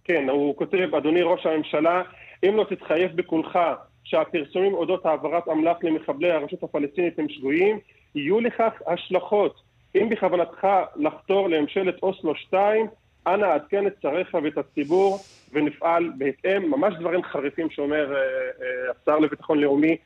כן, 0.05 0.29
הוא 0.29 0.57
כותב, 0.57 0.95
אדוני 0.95 1.23
ראש 1.23 1.47
הממשלה, 1.47 2.03
אם 2.49 2.57
לא 2.57 2.65
תתחייב 2.71 3.17
בקולך 3.17 3.59
שהפרסומים 4.05 4.75
אודות 4.75 5.07
העברת 5.07 5.49
אמל"ח 5.49 5.77
למחבלי 5.83 6.31
הרשות 6.31 6.63
הפלסטינית 6.63 7.19
הם 7.19 7.29
שגויים, 7.29 7.79
יהיו 8.15 8.41
לכך 8.41 8.73
השלכות. 8.87 9.61
אם 9.95 10.09
בכוונתך 10.09 10.67
לחתור 10.97 11.49
לממשלת 11.49 11.95
אוסלו 12.03 12.35
2, 12.35 12.87
אנא 13.27 13.47
עדכן 13.47 13.87
את 13.87 13.93
שריך 14.03 14.35
ואת 14.45 14.59
הציבור 14.59 15.19
ונפעל 15.53 16.11
בהתאם. 16.19 16.71
ממש 16.71 16.95
דברים 17.01 17.23
חריפים 17.23 17.71
שאומר 17.71 18.15
אה, 18.15 18.19
אה, 18.19 18.93
השר 19.03 19.19
לביטחון 19.19 19.59
לאומי 19.59 19.97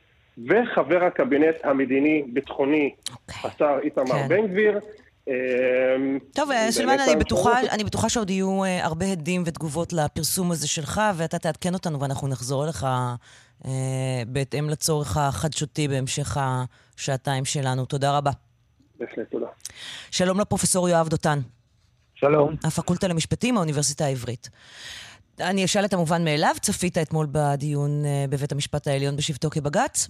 וחבר 0.47 1.03
הקבינט 1.03 1.55
המדיני-ביטחוני, 1.63 2.95
okay. 2.95 3.13
אוקיי. 3.13 3.51
השר 3.51 3.77
איתמר 3.83 4.05
כן. 4.05 4.27
בן 4.27 4.47
גביר. 4.47 4.79
אה, 5.29 5.33
טוב, 6.33 6.49
סילמן, 6.69 6.99
אני 6.99 7.15
בטוחה, 7.15 7.59
אני 7.71 7.83
בטוחה 7.83 8.09
שעוד 8.09 8.29
יהיו 8.29 8.61
הרבה 8.81 9.05
הדים 9.05 9.43
ותגובות 9.45 9.93
לפרסום 9.93 10.51
הזה 10.51 10.67
שלך, 10.67 11.01
ואתה 11.15 11.39
תעדכן 11.39 11.73
אותנו 11.73 11.99
ואנחנו 11.99 12.27
נחזור 12.27 12.63
אליך 12.63 12.83
אה, 12.83 13.15
בהתאם 14.27 14.69
לצורך 14.69 15.17
החדשותי 15.17 15.87
בהמשך 15.87 16.37
השעתיים 16.37 17.45
שלנו. 17.45 17.85
תודה 17.85 18.17
רבה. 18.17 18.31
בהחלט, 18.99 19.31
תודה. 19.31 19.47
שלום 20.11 20.39
לפרופסור 20.39 20.89
יואב 20.89 21.07
דותן. 21.07 21.39
שלום. 22.15 22.55
הפקולטה 22.63 23.07
למשפטים, 23.07 23.57
האוניברסיטה 23.57 24.05
העברית. 24.05 24.49
אני 25.41 25.65
אשאל 25.65 25.85
את 25.85 25.93
המובן 25.93 26.23
מאליו, 26.23 26.53
צפית 26.61 26.97
אתמול 26.97 27.27
בדיון 27.31 28.05
אה, 28.05 28.25
בבית 28.29 28.51
המשפט 28.51 28.87
העליון 28.87 29.15
בשבתו 29.15 29.49
כבג"ץ? 29.49 30.09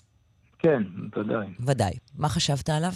כן, 0.59 0.83
ודאי. 1.17 1.47
ודאי. 1.59 1.93
מה 2.17 2.29
חשבת 2.29 2.69
עליו? 2.69 2.91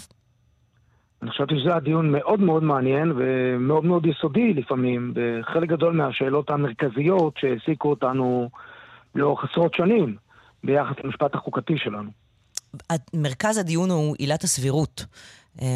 אני 1.21 1.31
חשבתי 1.31 1.53
שזה 1.59 1.69
היה 1.69 1.79
דיון 1.79 2.11
מאוד 2.11 2.39
מאוד 2.39 2.63
מעניין 2.63 3.13
ומאוד 3.17 3.85
מאוד 3.85 4.05
יסודי 4.05 4.53
לפעמים, 4.53 5.13
בחלק 5.15 5.69
גדול 5.69 5.93
מהשאלות 5.93 6.49
המרכזיות 6.49 7.33
שהעסיקו 7.37 7.89
אותנו 7.89 8.49
לאורך 9.15 9.43
עשרות 9.51 9.73
שנים 9.73 10.15
ביחס 10.63 10.95
למשפט 11.03 11.35
החוקתי 11.35 11.77
שלנו. 11.77 12.11
מרכז 13.13 13.57
הדיון 13.57 13.89
הוא 13.89 14.15
עילת 14.19 14.43
הסבירות. 14.43 15.05
אמ, 15.61 15.67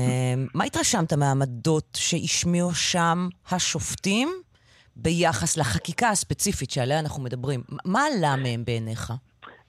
מה 0.53 0.63
התרשמת 0.63 1.13
מהעמדות 1.13 1.97
שהשמיעו 1.97 2.73
שם 2.73 3.27
השופטים 3.51 4.29
ביחס 4.95 5.57
לחקיקה 5.57 6.09
הספציפית 6.09 6.71
שעליה 6.71 6.99
אנחנו 6.99 7.23
מדברים? 7.23 7.61
מה 7.85 7.99
עלה 8.05 8.35
מהם 8.43 8.63
בעיניך? 8.65 9.13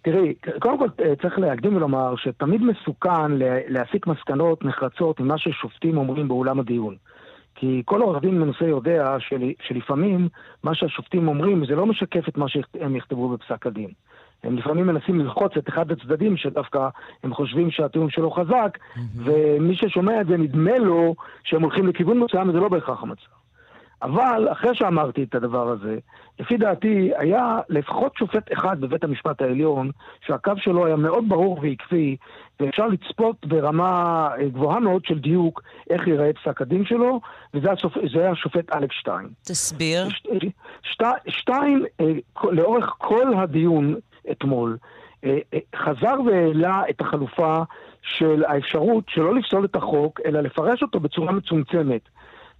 תראי, 0.02 0.34
קודם 0.60 0.78
כל 0.78 0.88
אה, 1.04 1.16
צריך 1.22 1.38
להקדים 1.38 1.76
ולומר 1.76 2.16
שתמיד 2.16 2.62
מסוכן 2.62 3.32
להסיק 3.68 4.06
מסקנות 4.06 4.64
נחרצות 4.64 5.20
ממה 5.20 5.38
ששופטים 5.38 5.96
אומרים 5.96 6.28
באולם 6.28 6.60
הדיון. 6.60 6.96
כי 7.54 7.82
כל 7.84 8.00
עורך 8.02 8.22
דין 8.22 8.40
מנוסה 8.40 8.64
יודע 8.64 9.16
של, 9.18 9.50
שלפעמים 9.62 10.28
מה 10.62 10.74
שהשופטים 10.74 11.28
אומרים 11.28 11.66
זה 11.66 11.74
לא 11.74 11.86
משקף 11.86 12.28
את 12.28 12.36
מה 12.36 12.48
שהם 12.48 12.96
יכתבו 12.96 13.28
בפסק 13.28 13.66
הדין. 13.66 13.90
הם 14.44 14.58
לפעמים 14.58 14.86
מנסים 14.86 15.20
ללחוץ 15.20 15.52
את 15.58 15.68
אחד 15.68 15.90
הצדדים 15.90 16.36
שדווקא 16.36 16.88
הם 17.22 17.34
חושבים 17.34 17.70
שהטיעון 17.70 18.10
שלו 18.10 18.30
חזק, 18.30 18.78
mm-hmm. 18.78 19.00
ומי 19.16 19.76
ששומע 19.76 20.20
את 20.20 20.26
זה 20.26 20.36
נדמה 20.36 20.78
לו 20.78 21.14
שהם 21.44 21.62
הולכים 21.62 21.86
לכיוון 21.86 22.18
מסוים, 22.18 22.48
וזה 22.48 22.58
לא 22.58 22.68
בהכרח 22.68 23.02
המצב. 23.02 23.36
אבל 24.02 24.48
אחרי 24.52 24.74
שאמרתי 24.74 25.22
את 25.22 25.34
הדבר 25.34 25.68
הזה, 25.68 25.98
לפי 26.40 26.56
דעתי 26.56 27.10
היה 27.16 27.58
לפחות 27.68 28.16
שופט 28.16 28.52
אחד 28.52 28.80
בבית 28.80 29.04
המשפט 29.04 29.42
העליון, 29.42 29.90
שהקו 30.26 30.52
שלו 30.56 30.86
היה 30.86 30.96
מאוד 30.96 31.28
ברור 31.28 31.58
ועקבי, 31.62 32.16
ואפשר 32.60 32.86
לצפות 32.86 33.46
ברמה 33.46 34.28
אה, 34.38 34.48
גבוהה 34.48 34.80
מאוד 34.80 35.04
של 35.04 35.18
דיוק 35.18 35.62
איך 35.90 36.06
ייראה 36.06 36.30
פסק 36.32 36.62
הדין 36.62 36.84
שלו, 36.84 37.20
וזה 37.54 37.72
השופ... 37.72 37.96
היה 37.96 38.30
השופט 38.30 38.72
אלכס 38.72 38.94
שטיין. 39.00 39.28
תסביר. 39.42 40.08
ש... 40.08 40.26
שט... 40.82 41.02
שטיין, 41.28 41.84
לאורך 42.44 42.94
כל 42.98 43.34
הדיון 43.36 43.94
אתמול, 44.30 44.76
אה, 45.24 45.38
חזר 45.76 46.14
והעלה 46.26 46.82
את 46.90 47.00
החלופה 47.00 47.62
של 48.02 48.44
האפשרות 48.44 49.04
שלא 49.08 49.34
לפסול 49.34 49.64
את 49.64 49.76
החוק, 49.76 50.20
אלא 50.26 50.40
לפרש 50.40 50.82
אותו 50.82 51.00
בצורה 51.00 51.32
מצומצמת. 51.32 52.08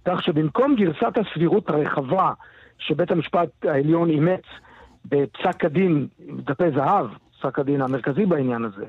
כך 0.05 0.23
שבמקום 0.23 0.75
גרסת 0.75 1.17
הסבירות 1.17 1.69
הרחבה 1.69 2.31
שבית 2.77 3.11
המשפט 3.11 3.49
העליון 3.65 4.09
אימץ 4.09 4.43
בפסק 5.05 5.65
הדין, 5.65 6.07
דפי 6.29 6.71
זהב, 6.75 7.07
פסק 7.39 7.59
הדין 7.59 7.81
המרכזי 7.81 8.25
בעניין 8.25 8.63
הזה, 8.65 8.85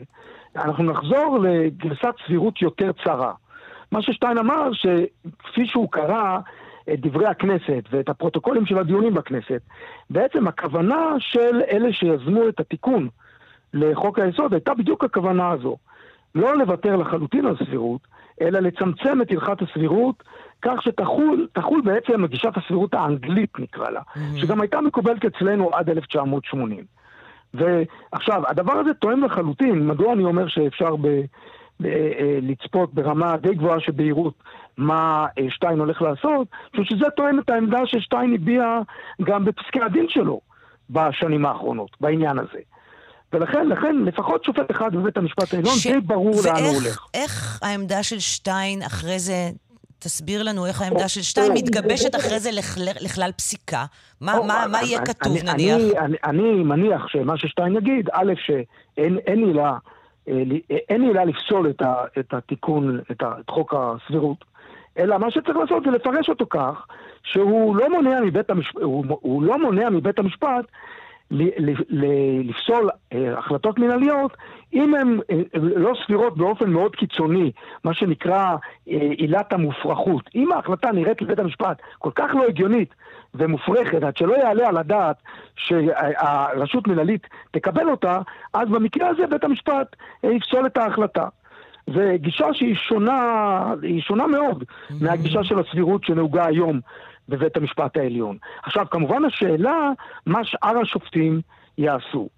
אנחנו 0.57 0.85
נחזור 0.85 1.39
לגרסת 1.43 2.15
סבירות 2.27 2.63
יותר 2.63 2.91
צרה. 3.05 3.33
מה 3.93 4.03
ששטיין 4.03 4.39
אמר, 4.39 4.71
שכפי 4.73 5.67
שהוא 5.67 5.91
קרא 5.91 6.39
את 6.93 7.01
דברי 7.01 7.27
הכנסת 7.27 7.83
ואת 7.91 8.09
הפרוטוקולים 8.09 8.67
של 8.67 8.79
הדיונים 8.79 9.15
בכנסת, 9.15 9.61
בעצם 10.11 10.49
הכוונה 10.49 11.15
של 11.19 11.63
אלה 11.71 11.93
שיזמו 11.93 12.49
את 12.49 12.61
התיקון 12.61 13.09
לחוק 13.75 14.19
היסוד 14.19 14.55
הייתה 14.55 14.75
בדיוק 14.75 15.05
הכוונה 15.05 15.51
הזו. 15.51 15.77
לא 16.35 16.59
לוותר 16.59 16.97
לחלוטין 16.97 17.47
על 17.47 17.57
סבירות, 17.57 18.01
אלא 18.41 18.59
לצמצם 18.59 19.23
את 19.23 19.31
הלכת 19.31 19.63
הסבירות 19.63 20.23
כך 20.63 20.83
שתחול 20.83 21.81
בעצם 21.85 22.27
גישת 22.27 22.57
הסבירות 22.57 22.95
האנגלית 22.95 23.59
נקרא 23.59 23.91
לה, 23.91 24.01
mm-hmm. 24.01 24.41
שגם 24.41 24.61
הייתה 24.61 24.81
מקובלת 24.81 25.25
אצלנו 25.25 25.71
עד 25.73 25.91
1980. 25.91 26.85
ועכשיו, 27.55 28.43
הדבר 28.47 28.73
הזה 28.73 28.95
תואם 28.95 29.25
לחלוטין, 29.25 29.87
מדוע 29.87 30.13
אני 30.13 30.25
אומר 30.25 30.49
שאפשר 30.49 30.97
ב, 30.97 31.09
ב, 31.81 31.87
אה, 31.87 32.39
לצפות 32.43 32.95
ברמה 32.95 33.37
די 33.37 33.55
גבוהה 33.55 33.81
של 33.81 33.93
בהירות 33.93 34.35
מה 34.79 35.27
אה, 35.39 35.45
שטיין 35.51 35.79
הולך 35.79 36.03
לעשות, 36.03 36.49
אני 36.75 36.85
חושב 36.85 36.97
שזה 36.97 37.07
תואם 37.17 37.39
את 37.39 37.51
העמדה 37.51 37.79
ששטיין 37.87 38.35
הביע 38.35 38.79
גם 39.23 39.45
בפסקי 39.45 39.81
הדין 39.83 40.07
שלו 40.09 40.41
בשנים 40.91 41.47
האחרונות, 41.47 41.91
בעניין 42.01 42.39
הזה. 42.39 42.59
ולכן, 43.33 43.69
לכן, 43.69 43.97
לפחות 44.05 44.45
שופט 44.45 44.71
אחד 44.71 44.95
בבית 44.95 45.17
המשפט 45.17 45.55
העליון, 45.55 45.75
ש... 45.75 45.87
די 45.87 46.01
ברור 46.01 46.41
לאן 46.45 46.65
הוא 46.65 46.75
הולך. 46.75 47.07
ואיך 47.15 47.59
העמדה 47.63 48.03
של 48.03 48.19
שטיין 48.19 48.83
אחרי 48.83 49.19
זה 49.19 49.51
תסביר 49.99 50.43
לנו 50.43 50.67
איך 50.67 50.83
העמדה 50.83 51.09
של 51.09 51.23
שתיים 51.23 51.55
מתגבשת 51.55 52.17
אחרי 52.17 52.41
זה 52.41 52.51
לכלל 53.01 53.31
פסיקה. 53.37 53.85
מה 54.21 54.79
יהיה 54.83 55.05
כתוב, 55.05 55.37
נניח? 55.45 55.81
אני 56.25 56.63
מניח 56.65 57.09
שמה 57.09 57.37
ששטיין 57.37 57.77
יגיד, 57.77 58.09
א', 58.13 58.33
שאין 58.47 59.19
עילה... 59.27 59.77
אה, 60.29 60.43
אין 60.89 61.03
עילה 61.03 61.25
לפסול 61.25 61.73
את 62.19 62.35
התיקון, 62.35 63.01
את 63.11 63.51
חוק 63.51 63.75
הסבירות, 63.77 64.45
אלא 64.99 65.19
מה 65.19 65.31
שצריך 65.31 65.57
לעשות 65.57 65.85
זה 65.85 65.91
לפרש 65.91 66.29
אותו 66.29 66.47
כך 66.51 66.87
שהוא 67.23 67.77
לא 67.77 67.91
מונע 67.91 68.21
מבית 68.21 68.51
המשפט, 68.51 68.83
הוא 68.83 69.43
לא 69.43 69.59
מונע 69.59 69.91
מבית 69.91 70.19
המשפט 70.19 70.65
לפסול 71.31 72.91
אה, 73.13 73.39
החלטות 73.39 73.79
מנהליות 73.79 74.37
אם 74.73 74.95
הן 74.95 75.21
אה, 75.31 75.41
לא 75.55 75.93
סבירות 76.05 76.37
באופן 76.37 76.71
מאוד 76.71 76.97
קיצוני, 76.97 77.53
מה 77.85 77.95
שנקרא 77.95 78.57
אה, 78.89 78.97
עילת 79.17 79.53
המופרכות. 79.53 80.31
אם 80.35 80.53
ההחלטה 80.53 80.93
נראית 80.93 81.23
לבית 81.23 81.39
המשפט 81.39 81.83
כל 81.99 82.11
כך 82.15 82.31
לא 82.35 82.45
הגיונית 82.45 82.95
ומופרכת, 83.35 84.03
עד 84.03 84.17
שלא 84.17 84.35
יעלה 84.35 84.69
על 84.69 84.77
הדעת 84.77 85.17
שהרשות 85.57 86.89
מנהלית 86.89 87.27
תקבל 87.51 87.91
אותה, 87.91 88.19
אז 88.55 88.69
במקרה 88.69 89.09
הזה 89.09 89.27
בית 89.27 89.45
המשפט 89.45 89.97
יפסול 90.23 90.67
את 90.67 90.77
ההחלטה. 90.77 91.29
זו 91.95 92.01
גישה 92.15 92.47
שהיא 92.53 92.75
שונה, 92.75 93.75
היא 93.83 94.01
שונה 94.01 94.27
מאוד 94.27 94.63
mm-hmm. 94.63 94.95
מהגישה 95.01 95.45
של 95.45 95.59
הסבירות 95.59 96.05
שנהוגה 96.05 96.47
היום 96.47 96.81
בבית 97.29 97.57
המשפט 97.57 97.97
העליון. 97.97 98.37
עכשיו, 98.63 98.87
כמובן 98.91 99.25
השאלה, 99.25 99.91
מה 100.27 100.45
שאר 100.45 100.79
השופטים 100.79 101.41
יעשו. 101.79 102.29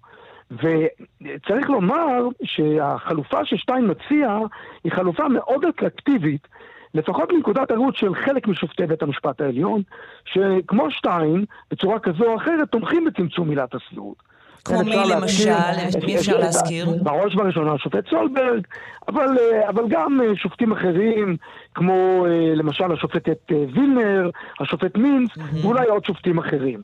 וצריך 0.51 1.69
לומר 1.69 2.27
שהחלופה 2.43 3.45
ששטיין 3.45 3.91
מציע 3.91 4.37
היא 4.83 4.91
חלופה 4.91 5.27
מאוד 5.27 5.65
אטרקטיבית, 5.65 6.47
לפחות 6.93 7.31
מנקודת 7.31 7.71
הראות 7.71 7.95
של 7.95 8.15
חלק 8.15 8.47
משופטי 8.47 8.85
בית 8.87 9.01
המשפט 9.01 9.41
העליון, 9.41 9.81
שכמו 10.25 10.91
שטיין, 10.91 11.45
בצורה 11.71 11.99
כזו 11.99 12.23
או 12.23 12.37
אחרת, 12.37 12.69
תומכים 12.71 13.05
בצמצום 13.05 13.49
עילת 13.49 13.75
הסבירות. 13.75 14.30
כמו 14.65 14.83
מי 14.83 14.95
למשל? 15.09 15.51
מי 16.05 16.15
אפשר 16.17 16.35
את- 16.35 16.39
להזכיר? 16.39 16.85
בראש 17.03 17.35
ובראשונה 17.35 17.73
השופט 17.73 18.09
סולברג, 18.09 18.61
אבל, 19.07 19.37
אה, 19.39 19.69
אבל 19.69 19.83
גם 19.89 20.21
אה, 20.21 20.35
שופטים 20.35 20.71
אחרים, 20.71 21.37
כמו 21.75 22.25
אה, 22.25 22.55
למשל 22.55 22.91
השופטת 22.91 23.37
אה, 23.51 23.57
וילנר, 23.73 24.29
השופט 24.59 24.97
מינץ, 24.97 25.29
ואולי 25.63 25.85
עוד 25.87 26.05
שופטים 26.05 26.37
אחרים. 26.37 26.81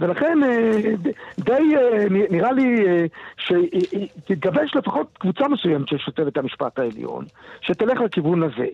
ולכן 0.00 0.38
אה, 0.42 0.70
די 1.38 1.52
אה, 1.76 2.04
נראה 2.30 2.52
לי 2.52 2.86
אה, 2.86 3.04
שתתגבש 3.36 4.74
לפחות 4.76 5.06
קבוצה 5.18 5.48
מסוימת 5.48 5.88
של 5.88 5.98
שופטי 5.98 6.24
בית 6.24 6.36
המשפט 6.38 6.78
העליון, 6.78 7.24
שתלך 7.60 8.00
לכיוון 8.00 8.42
הזה. 8.42 8.66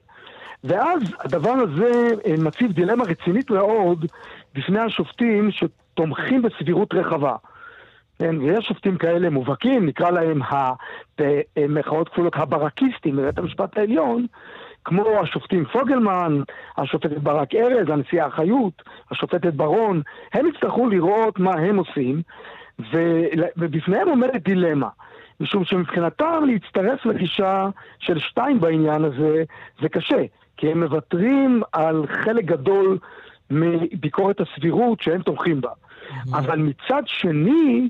ואז 0.64 1.00
הדבר 1.20 1.50
הזה 1.52 1.92
אה, 2.26 2.34
מציב 2.38 2.72
דילמה 2.72 3.04
רצינית 3.04 3.50
מאוד 3.50 4.06
בפני 4.54 4.80
השופטים 4.80 5.50
שתומכים 5.50 6.42
בסבירות 6.42 6.94
רחבה. 6.94 7.36
כן, 8.18 8.38
ויש 8.38 8.66
שופטים 8.66 8.96
כאלה 8.96 9.30
מובהקים, 9.30 9.86
נקרא 9.86 10.10
להם 10.10 10.40
במרכאות 11.18 12.08
כפולות 12.08 12.32
הברקיסטים 12.36 13.16
בבית 13.16 13.38
המשפט 13.38 13.78
העליון, 13.78 14.26
כמו 14.84 15.20
השופטים 15.20 15.64
פוגלמן, 15.64 16.42
השופטת 16.76 17.18
ברק 17.18 17.54
ארז, 17.54 17.88
הנשיאה 17.88 18.30
חיות, 18.30 18.82
השופטת 19.10 19.54
ברון, 19.54 20.02
הם 20.32 20.46
יצטרכו 20.46 20.88
לראות 20.88 21.38
מה 21.38 21.52
הם 21.52 21.76
עושים, 21.76 22.22
ול- 22.92 23.44
ובפניהם 23.56 24.08
עומדת 24.08 24.42
דילמה. 24.42 24.88
משום 25.40 25.64
שמבחינתם 25.64 26.44
להצטרף 26.46 27.06
לגישה 27.06 27.68
של 27.98 28.18
שתיים 28.18 28.60
בעניין 28.60 29.04
הזה, 29.04 29.44
זה 29.82 29.88
קשה, 29.88 30.22
כי 30.56 30.70
הם 30.70 30.82
מוותרים 30.82 31.62
על 31.72 32.04
חלק 32.24 32.44
גדול 32.44 32.98
מביקורת 33.50 34.40
הסבירות 34.40 35.00
שהם 35.02 35.22
תומכים 35.22 35.60
בה. 35.60 35.70
אבל 36.32 36.58
מצד 36.58 37.02
שני, 37.06 37.88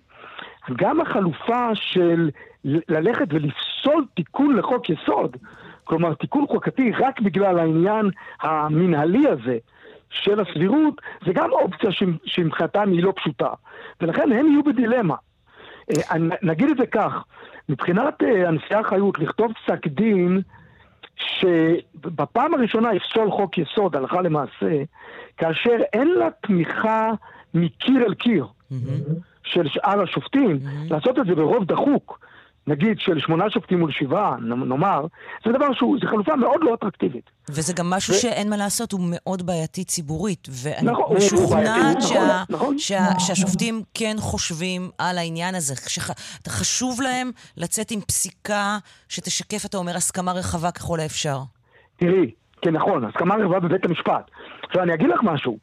גם 0.72 1.00
החלופה 1.00 1.68
של 1.74 2.30
ללכת 2.64 3.26
ולפסול 3.30 4.04
תיקון 4.14 4.56
לחוק 4.56 4.90
יסוד, 4.90 5.36
כלומר 5.84 6.14
תיקון 6.14 6.46
חוקתי 6.46 6.92
רק 6.98 7.20
בגלל 7.20 7.58
העניין 7.58 8.10
המנהלי 8.40 9.28
הזה 9.28 9.58
של 10.10 10.40
הסבירות, 10.40 11.00
זה 11.26 11.32
גם 11.32 11.50
אופציה 11.52 11.90
שמבחינתם 12.24 12.90
היא 12.90 13.02
לא 13.02 13.12
פשוטה. 13.16 13.48
ולכן 14.00 14.32
הם 14.32 14.46
יהיו 14.46 14.62
בדילמה. 14.62 15.14
אה, 15.90 16.16
נגיד 16.42 16.70
את 16.70 16.76
זה 16.76 16.86
כך, 16.86 17.24
מבחינת 17.68 18.22
אה, 18.22 18.48
הנשיאה 18.48 18.84
חיות, 18.84 19.18
לכתוב 19.18 19.52
פסק 19.52 19.86
דין 19.86 20.42
שבפעם 21.16 22.54
הראשונה 22.54 22.94
יפסול 22.94 23.30
חוק 23.30 23.58
יסוד, 23.58 23.96
הלכה 23.96 24.22
למעשה, 24.22 24.82
כאשר 25.36 25.76
אין 25.92 26.08
לה 26.08 26.28
תמיכה 26.40 27.10
מקיר 27.54 28.04
אל 28.06 28.14
קיר 28.14 28.46
של 29.44 29.68
שאר 29.68 30.02
השופטים, 30.02 30.58
לעשות 30.90 31.18
את 31.18 31.26
זה 31.26 31.34
ברוב 31.34 31.64
דחוק, 31.64 32.18
נגיד 32.66 32.98
של 33.00 33.20
שמונה 33.20 33.50
שופטים 33.50 33.78
מול 33.80 33.92
שבעה, 33.92 34.36
נאמר, 34.40 35.06
זה 35.44 35.52
דבר 35.52 35.72
שהוא, 35.72 35.98
זו 36.02 36.06
חלופה 36.10 36.36
מאוד 36.36 36.60
לא 36.62 36.74
אטרקטיבית. 36.74 37.30
וזה 37.48 37.72
גם 37.72 37.90
משהו 37.90 38.14
ו- 38.14 38.18
שאין 38.18 38.50
מה 38.50 38.56
לעשות, 38.56 38.92
הוא 38.92 39.00
מאוד 39.04 39.46
בעייתי 39.46 39.84
ציבורית. 39.84 40.48
ואני 40.50 40.90
נכון, 40.90 41.16
משוכנעת 41.16 42.02
שה- 42.02 42.14
נכון, 42.14 42.56
נכון. 42.56 42.78
שה- 42.78 43.18
שהשופטים 43.18 43.82
כן 43.94 44.16
חושבים 44.18 44.90
על 44.98 45.18
העניין 45.18 45.54
הזה. 45.54 45.74
שח- 45.88 46.10
חשוב 46.48 47.00
להם 47.02 47.30
לצאת 47.56 47.90
עם 47.90 48.00
פסיקה 48.00 48.78
שתשקף, 49.08 49.64
אתה 49.66 49.76
אומר, 49.76 49.96
הסכמה 49.96 50.32
רחבה 50.32 50.70
ככל 50.70 51.00
האפשר. 51.00 51.38
תראי, 51.96 52.30
כן 52.62 52.70
נכון, 52.76 53.04
הסכמה 53.04 53.34
רחבה 53.34 53.60
בבית 53.60 53.84
המשפט. 53.84 54.30
עכשיו 54.66 54.82
אני 54.82 54.94
אגיד 54.94 55.08
לך 55.08 55.20
משהו, 55.22 55.58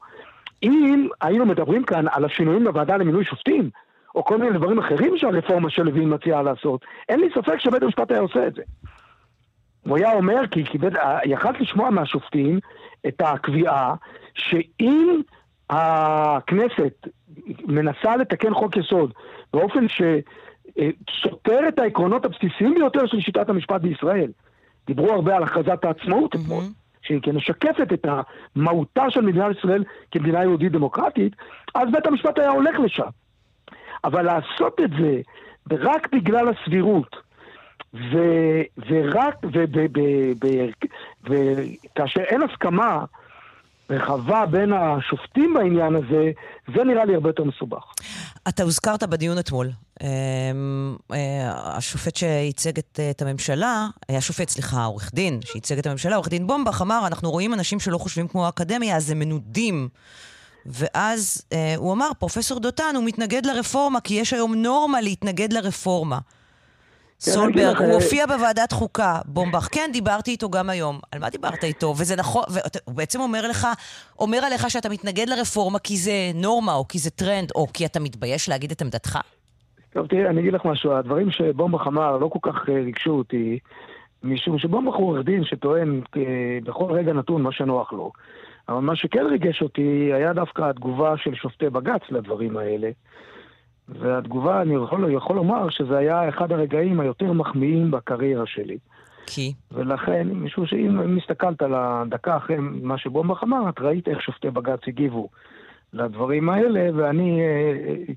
אם 0.63 1.08
היינו 1.21 1.45
מדברים 1.45 1.84
כאן 1.84 2.06
על 2.12 2.26
השינויים 2.26 2.63
בוועדה 2.63 2.97
למינוי 2.97 3.26
שופטים, 3.26 3.69
או 4.15 4.24
כל 4.26 4.38
מיני 4.38 4.58
דברים 4.58 4.80
אחרים 4.80 5.17
שהרפורמה 5.17 5.69
של 5.69 5.84
לוין 5.84 6.13
מציעה 6.13 6.41
לעשות, 6.41 6.86
אין 7.10 7.19
לי 7.19 7.28
ספק 7.36 7.60
שבית 7.60 7.84
המשפט 7.84 8.12
היה 8.12 8.19
עושה 8.19 8.47
את 8.47 8.54
זה. 8.54 8.62
הוא 9.86 9.97
היה 9.97 10.13
אומר, 10.13 10.47
כי, 10.52 10.65
כי 10.65 10.78
בית, 10.78 10.93
יכלת 11.26 11.62
לשמוע 11.62 11.89
מהשופטים 11.89 12.60
את 13.08 13.21
הקביעה 13.21 13.95
שאם 14.34 15.21
הכנסת 15.69 17.08
מנסה 17.67 18.15
לתקן 18.15 18.54
חוק 18.54 18.78
יסוד 18.78 19.13
באופן 19.54 19.86
שסותר 19.88 21.60
את 21.67 21.80
העקרונות 21.80 22.26
הבסיסיים 22.26 22.76
ביותר 22.76 23.06
של 23.06 23.19
שיטת 23.19 23.50
המשפט 23.50 23.82
בישראל, 23.82 24.32
דיברו 24.88 25.12
הרבה 25.12 25.36
על 25.36 25.43
הכרזת 25.43 25.86
העצמאות 25.86 26.36
אתמול, 26.36 26.63
שהיא 27.02 27.20
משקפת 27.34 27.94
את 27.94 28.06
מהותה 28.56 29.10
של 29.10 29.22
מדינת 29.22 29.58
ישראל 29.58 29.84
כמדינה 30.12 30.42
יהודית 30.42 30.72
דמוקרטית, 30.72 31.36
אז 31.76 31.90
בית 31.92 32.08
המשפט 32.08 32.40
היה 32.40 32.50
הולך 32.50 32.80
לשם. 32.80 33.10
אבל 34.04 34.22
לעשות 34.22 34.80
את 34.84 34.90
זה 35.00 35.22
רק 35.72 36.14
בגלל 36.14 36.48
הסבירות, 36.50 37.16
ו, 37.94 38.18
ורק, 38.90 39.36
וכאשר 41.24 42.22
אין 42.22 42.42
הסכמה 42.42 43.06
רחבה 43.92 44.46
בין 44.46 44.74
השופטים 44.74 45.54
בעניין 45.54 45.96
הזה, 45.96 46.32
זה 46.76 46.84
נראה 46.84 47.06
לי 47.06 47.16
הרבה 47.16 47.30
יותר 47.30 47.44
מסובך. 47.44 47.84
אתה 48.48 48.64
הוזכרת 48.64 49.04
בדיון 49.04 49.40
אתמול. 49.40 49.70
אמ, 50.02 50.96
אה, 51.12 51.52
השופט 51.78 52.16
שייצג 52.16 52.78
את, 52.78 53.00
את 53.12 53.22
הממשלה, 53.22 53.88
אה, 54.10 54.18
השופט, 54.18 54.50
סליחה, 54.50 54.82
העורך 54.82 55.12
דין 55.14 55.40
שייצג 55.46 55.78
את 55.78 55.88
הממשלה, 55.88 56.16
עורך 56.16 56.30
דין 56.30 56.48
בומבך, 56.48 56.82
אמר, 56.82 57.08
אנחנו 57.08 57.32
רואים 57.32 57.54
אנשים 57.54 57.80
שלא 57.80 57.98
חושבים 57.98 58.28
כמו 58.28 58.46
האקדמיה, 58.46 58.96
אז 58.96 59.12
הם 59.12 59.20
מנודים. 59.20 59.90
ואז 60.66 61.46
אה, 61.54 61.74
הוא 61.78 61.94
אמר, 61.94 62.10
פרופסור 62.20 62.60
דותן, 62.60 62.94
הוא 62.96 63.04
מתנגד 63.04 63.46
לרפורמה, 63.46 64.02
כי 64.02 64.14
יש 64.14 64.34
היום 64.34 64.56
נורמה 64.56 65.02
להתנגד 65.02 65.54
לרפורמה. 65.54 66.20
סולברג, 67.22 67.54
אגיד 67.54 67.68
לך, 67.68 67.82
הוא 67.82 67.94
הופיע 67.94 68.26
בוועדת 68.26 68.72
חוקה, 68.72 69.20
בומבך. 69.26 69.68
כן, 69.72 69.90
דיברתי 69.94 70.32
איתו 70.32 70.50
גם 70.50 70.70
היום. 70.70 71.00
על 71.12 71.20
מה 71.20 71.30
דיברת 71.30 71.64
איתו? 71.64 71.88
וזה 71.88 72.16
נכון, 72.16 72.44
והוא 72.50 72.96
בעצם 72.96 73.20
אומר 73.20 73.48
לך, 73.48 73.68
אומר 74.20 74.38
עליך 74.38 74.70
שאתה 74.70 74.90
מתנגד 74.90 75.30
לרפורמה 75.30 75.80
כי 75.80 75.98
זה 75.98 76.12
נורמה, 76.36 76.74
או 76.74 76.88
כי 76.88 77.00
זה 77.00 77.10
טרנד, 77.10 77.52
או 77.56 77.68
כי 77.74 77.86
אתה 77.86 78.00
מתבייש 78.00 78.50
להגיד 78.50 78.72
את 78.72 78.82
עמדתך. 78.82 79.20
טוב, 79.94 80.08
תראה, 80.08 80.30
אני 80.30 80.42
אגיד 80.42 80.54
לך 80.54 80.66
משהו, 80.66 80.94
הדברים 80.94 81.32
שבומבך 81.32 81.88
אמר 81.88 82.18
לא 82.18 82.28
כל 82.28 82.40
כך 82.42 82.70
אה, 82.70 82.74
ריגשו 82.74 83.12
אותי, 83.12 83.60
משום 84.24 84.60
שבומבך 84.60 84.96
הוא 84.96 85.08
עורך 85.08 85.26
דין 85.26 85.44
שטוען 85.46 86.02
אה, 86.18 86.22
בכל 86.64 86.92
רגע 86.92 87.14
נתון 87.14 87.42
מה 87.42 87.52
שנוח 87.52 87.94
לו. 87.94 88.12
אבל 88.70 88.80
מה 88.80 88.96
שכן 88.96 89.26
ריגש 89.26 89.62
אותי 89.62 90.12
היה 90.14 90.34
דווקא 90.34 90.62
התגובה 90.70 91.14
של 91.18 91.36
שופטי 91.36 91.70
בג"ץ 91.70 92.02
לדברים 92.10 92.58
האלה. 92.58 92.90
והתגובה, 94.00 94.62
אני 94.62 94.76
יכול, 94.76 95.12
יכול 95.14 95.36
לומר 95.36 95.70
שזה 95.70 95.98
היה 95.98 96.30
אחד 96.30 96.52
הרגעים 96.52 97.00
היותר 97.00 97.32
מחמיאים 97.34 97.92
בקריירה 97.92 98.46
שלי. 98.46 98.78
כי? 99.26 99.54
ולכן, 99.72 100.28
משום 100.32 100.66
שאם 100.66 101.18
הסתכלת 101.18 101.62
על 101.62 101.74
הדקה 101.76 102.38
אחרי 102.38 102.58
מה 102.60 102.98
שבומבך 102.98 103.44
אמר, 103.44 103.70
את 103.70 103.80
ראית 103.80 104.08
איך 104.08 104.22
שופטי 104.22 104.50
בג"ץ 104.50 104.80
הגיבו 104.88 105.30
לדברים 105.94 106.50
האלה, 106.50 106.90
ואני, 106.96 107.42
אה, 107.42 108.14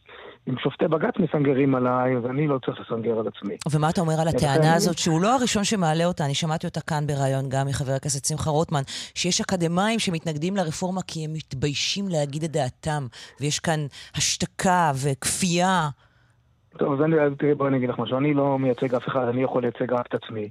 אם 0.48 0.54
שופטי 0.58 0.88
בג"ץ 0.88 1.14
מסנגרים 1.18 1.74
עליי, 1.74 2.16
אז 2.16 2.26
אני 2.26 2.46
לא 2.46 2.58
צריך 2.58 2.80
לסנגר 2.80 3.18
על 3.18 3.26
עצמי. 3.28 3.56
ומה 3.72 3.90
אתה 3.90 4.00
אומר 4.00 4.20
על 4.20 4.28
הטענה 4.28 4.74
הזאת, 4.74 4.98
שהוא 4.98 5.22
לא 5.22 5.36
הראשון 5.36 5.64
שמעלה 5.64 6.04
אותה, 6.04 6.24
אני 6.24 6.34
שמעתי 6.34 6.66
אותה 6.66 6.80
כאן 6.80 7.06
בריאיון 7.06 7.48
גם 7.48 7.66
מחבר 7.66 7.92
הכנסת 7.92 8.24
שמחה 8.24 8.50
רוטמן, 8.50 8.82
שיש 9.14 9.40
אקדמאים 9.40 9.98
שמתנגדים 9.98 10.56
לרפורמה 10.56 11.02
כי 11.02 11.24
הם 11.24 11.32
מתביישים 11.32 12.08
להגיד 12.08 12.44
את 12.44 12.50
דעתם, 12.50 13.06
ויש 13.40 13.58
כאן 13.58 13.80
השתקה 14.16 14.92
וכפייה. 15.04 15.88
טוב, 16.78 16.92
אז 16.92 17.04
אני, 17.04 17.16
תראי, 17.38 17.54
בואי 17.54 17.68
אני 17.68 17.76
אגיד 17.76 17.88
לך 17.88 17.98
משהו, 17.98 18.18
אני 18.18 18.34
לא 18.34 18.58
מייצג 18.58 18.94
אף 18.94 19.08
אחד, 19.08 19.28
אני 19.28 19.42
יכול 19.42 19.62
לייצג 19.62 19.92
רק 19.92 20.06
את 20.06 20.14
עצמי. 20.14 20.48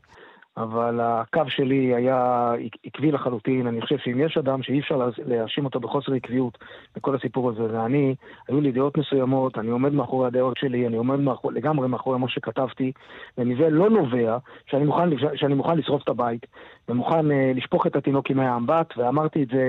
אבל 0.57 0.99
הקו 1.01 1.41
שלי 1.47 1.95
היה 1.95 2.51
עקבי 2.83 3.11
לחלוטין, 3.11 3.67
אני 3.67 3.81
חושב 3.81 3.97
שאם 3.97 4.19
יש 4.19 4.37
אדם 4.37 4.63
שאי 4.63 4.79
אפשר 4.79 5.09
להאשים 5.25 5.65
אותו 5.65 5.79
בחוסר 5.79 6.13
עקביות 6.13 6.57
בכל 6.95 7.15
הסיפור 7.15 7.49
הזה, 7.49 7.67
זה 7.67 7.85
אני, 7.85 8.15
היו 8.47 8.61
לי 8.61 8.71
דעות 8.71 8.97
מסוימות, 8.97 9.57
אני 9.57 9.69
עומד 9.69 9.93
מאחורי 9.93 10.27
הדעות 10.27 10.57
שלי, 10.57 10.87
אני 10.87 10.97
עומד 10.97 11.19
מאחור, 11.19 11.51
לגמרי 11.51 11.87
מאחורי 11.87 12.19
מה 12.19 12.29
שכתבתי, 12.29 12.91
ומזה 13.37 13.69
לא 13.69 13.89
נובע 13.89 14.37
שאני 14.65 14.85
מוכן, 14.85 15.09
שאני 15.35 15.53
מוכן 15.53 15.77
לשרוף 15.77 16.03
את 16.03 16.09
הבית, 16.09 16.45
ומוכן 16.89 17.31
uh, 17.31 17.57
לשפוך 17.57 17.87
את 17.87 17.95
התינוק 17.95 18.29
עם 18.29 18.39
האמבט, 18.39 18.93
ואמרתי 18.97 19.43
את 19.43 19.47
זה, 19.47 19.63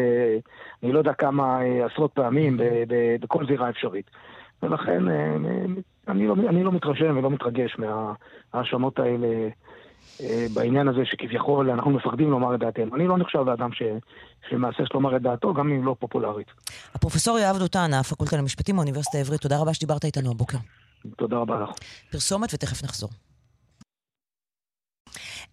אני 0.82 0.92
לא 0.92 0.98
יודע 0.98 1.12
כמה 1.12 1.60
uh, 1.60 1.92
עשרות 1.92 2.12
פעמים, 2.12 2.60
בכל 3.20 3.46
זירה 3.46 3.70
אפשרית. 3.70 4.10
ולכן 4.62 5.08
uh, 5.08 5.80
אני, 6.08 6.26
לא, 6.26 6.34
אני 6.48 6.64
לא 6.64 6.72
מתרשם 6.72 7.16
ולא 7.16 7.30
מתרגש 7.30 7.76
מההאשמות 7.78 8.98
האלה. 8.98 9.48
בעניין 10.54 10.88
הזה 10.88 11.00
שכביכול 11.04 11.70
אנחנו 11.70 11.90
מפחדים 11.90 12.30
לומר 12.30 12.54
את 12.54 12.60
דעתנו. 12.60 12.96
אני 12.96 13.06
לא 13.06 13.18
נחשב 13.18 13.38
לאדם 13.46 13.72
ש... 13.72 13.82
שמהסס 14.50 14.92
לומר 14.94 15.16
את 15.16 15.22
דעתו, 15.22 15.54
גם 15.54 15.72
אם 15.72 15.84
לא 15.84 15.96
פופולרית. 15.98 16.46
הפרופסור 16.94 17.38
יואב 17.38 17.58
דותן, 17.58 17.94
הפקולטה 17.94 18.36
למשפטים 18.36 18.76
באוניברסיטה 18.76 19.18
העברית, 19.18 19.40
תודה 19.40 19.58
רבה 19.58 19.74
שדיברת 19.74 20.04
איתנו 20.04 20.30
הבוקר. 20.30 20.58
תודה 21.16 21.36
רבה 21.36 21.60
לך. 21.60 21.70
פרסומת 22.12 22.54
ותכף 22.54 22.84
נחזור. 22.84 23.10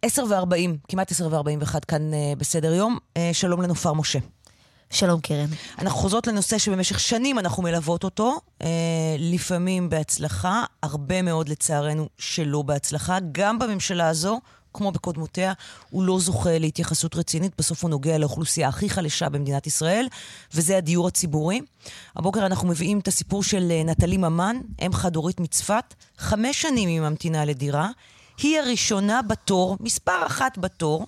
10 0.01 0.23
ו-40, 0.23 0.77
כמעט 0.87 1.11
10 1.11 1.27
ו-41 1.27 1.79
כאן 1.87 2.01
uh, 2.13 2.39
בסדר 2.39 2.73
יום. 2.73 2.97
Uh, 3.17 3.19
שלום 3.33 3.61
לנופר 3.61 3.93
משה. 3.93 4.19
שלום 4.91 5.19
קרן. 5.21 5.47
אנחנו 5.79 5.99
חוזרות 5.99 6.27
לנושא 6.27 6.57
שבמשך 6.57 6.99
שנים 6.99 7.39
אנחנו 7.39 7.63
מלוות 7.63 8.03
אותו, 8.03 8.39
אה, 8.61 8.67
לפעמים 9.19 9.89
בהצלחה, 9.89 10.63
הרבה 10.83 11.21
מאוד 11.21 11.49
לצערנו 11.49 12.07
שלא 12.17 12.61
בהצלחה. 12.61 13.17
גם 13.31 13.59
בממשלה 13.59 14.09
הזו, 14.09 14.39
כמו 14.73 14.91
בקודמותיה, 14.91 15.53
הוא 15.89 16.03
לא 16.03 16.19
זוכה 16.19 16.57
להתייחסות 16.57 17.15
רצינית. 17.15 17.51
בסוף 17.57 17.83
הוא 17.83 17.89
נוגע 17.89 18.17
לאוכלוסייה 18.17 18.67
הכי 18.67 18.89
חלשה 18.89 19.29
במדינת 19.29 19.67
ישראל, 19.67 20.07
וזה 20.53 20.77
הדיור 20.77 21.07
הציבורי. 21.07 21.61
הבוקר 22.15 22.45
אנחנו 22.45 22.67
מביאים 22.67 22.99
את 22.99 23.07
הסיפור 23.07 23.43
של 23.43 23.71
אה, 23.71 23.83
נטלי 23.83 24.17
ממן, 24.17 24.55
אם 24.85 24.93
חד-הורית 24.93 25.39
מצפת. 25.39 25.93
חמש 26.17 26.61
שנים 26.61 26.89
היא 26.89 27.01
ממתינה 27.01 27.45
לדירה. 27.45 27.89
היא 28.37 28.59
הראשונה 28.59 29.21
בתור, 29.21 29.77
מספר 29.79 30.25
אחת 30.25 30.57
בתור. 30.57 31.07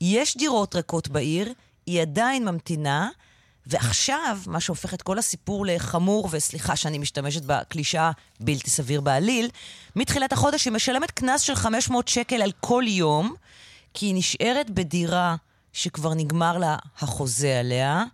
יש 0.00 0.36
דירות 0.36 0.74
ריקות 0.74 1.08
בעיר, 1.08 1.52
היא 1.86 2.02
עדיין 2.02 2.44
ממתינה. 2.44 3.08
ועכשיו, 3.66 4.38
מה 4.46 4.60
שהופך 4.60 4.94
את 4.94 5.02
כל 5.02 5.18
הסיפור 5.18 5.66
לחמור, 5.66 6.28
וסליחה 6.30 6.76
שאני 6.76 6.98
משתמשת 6.98 7.42
בקלישאה 7.42 8.10
בלתי 8.40 8.70
סביר 8.70 9.00
בעליל, 9.00 9.48
מתחילת 9.96 10.32
החודש 10.32 10.64
היא 10.64 10.72
משלמת 10.72 11.10
קנס 11.10 11.40
של 11.40 11.54
500 11.54 12.08
שקל 12.08 12.42
על 12.42 12.52
כל 12.60 12.84
יום, 12.86 13.34
כי 13.94 14.06
היא 14.06 14.14
נשארת 14.14 14.70
בדירה 14.70 15.36
שכבר 15.72 16.14
נגמר 16.14 16.58
לה 16.58 16.76
החוזה 16.98 17.58
עליה, 17.60 18.04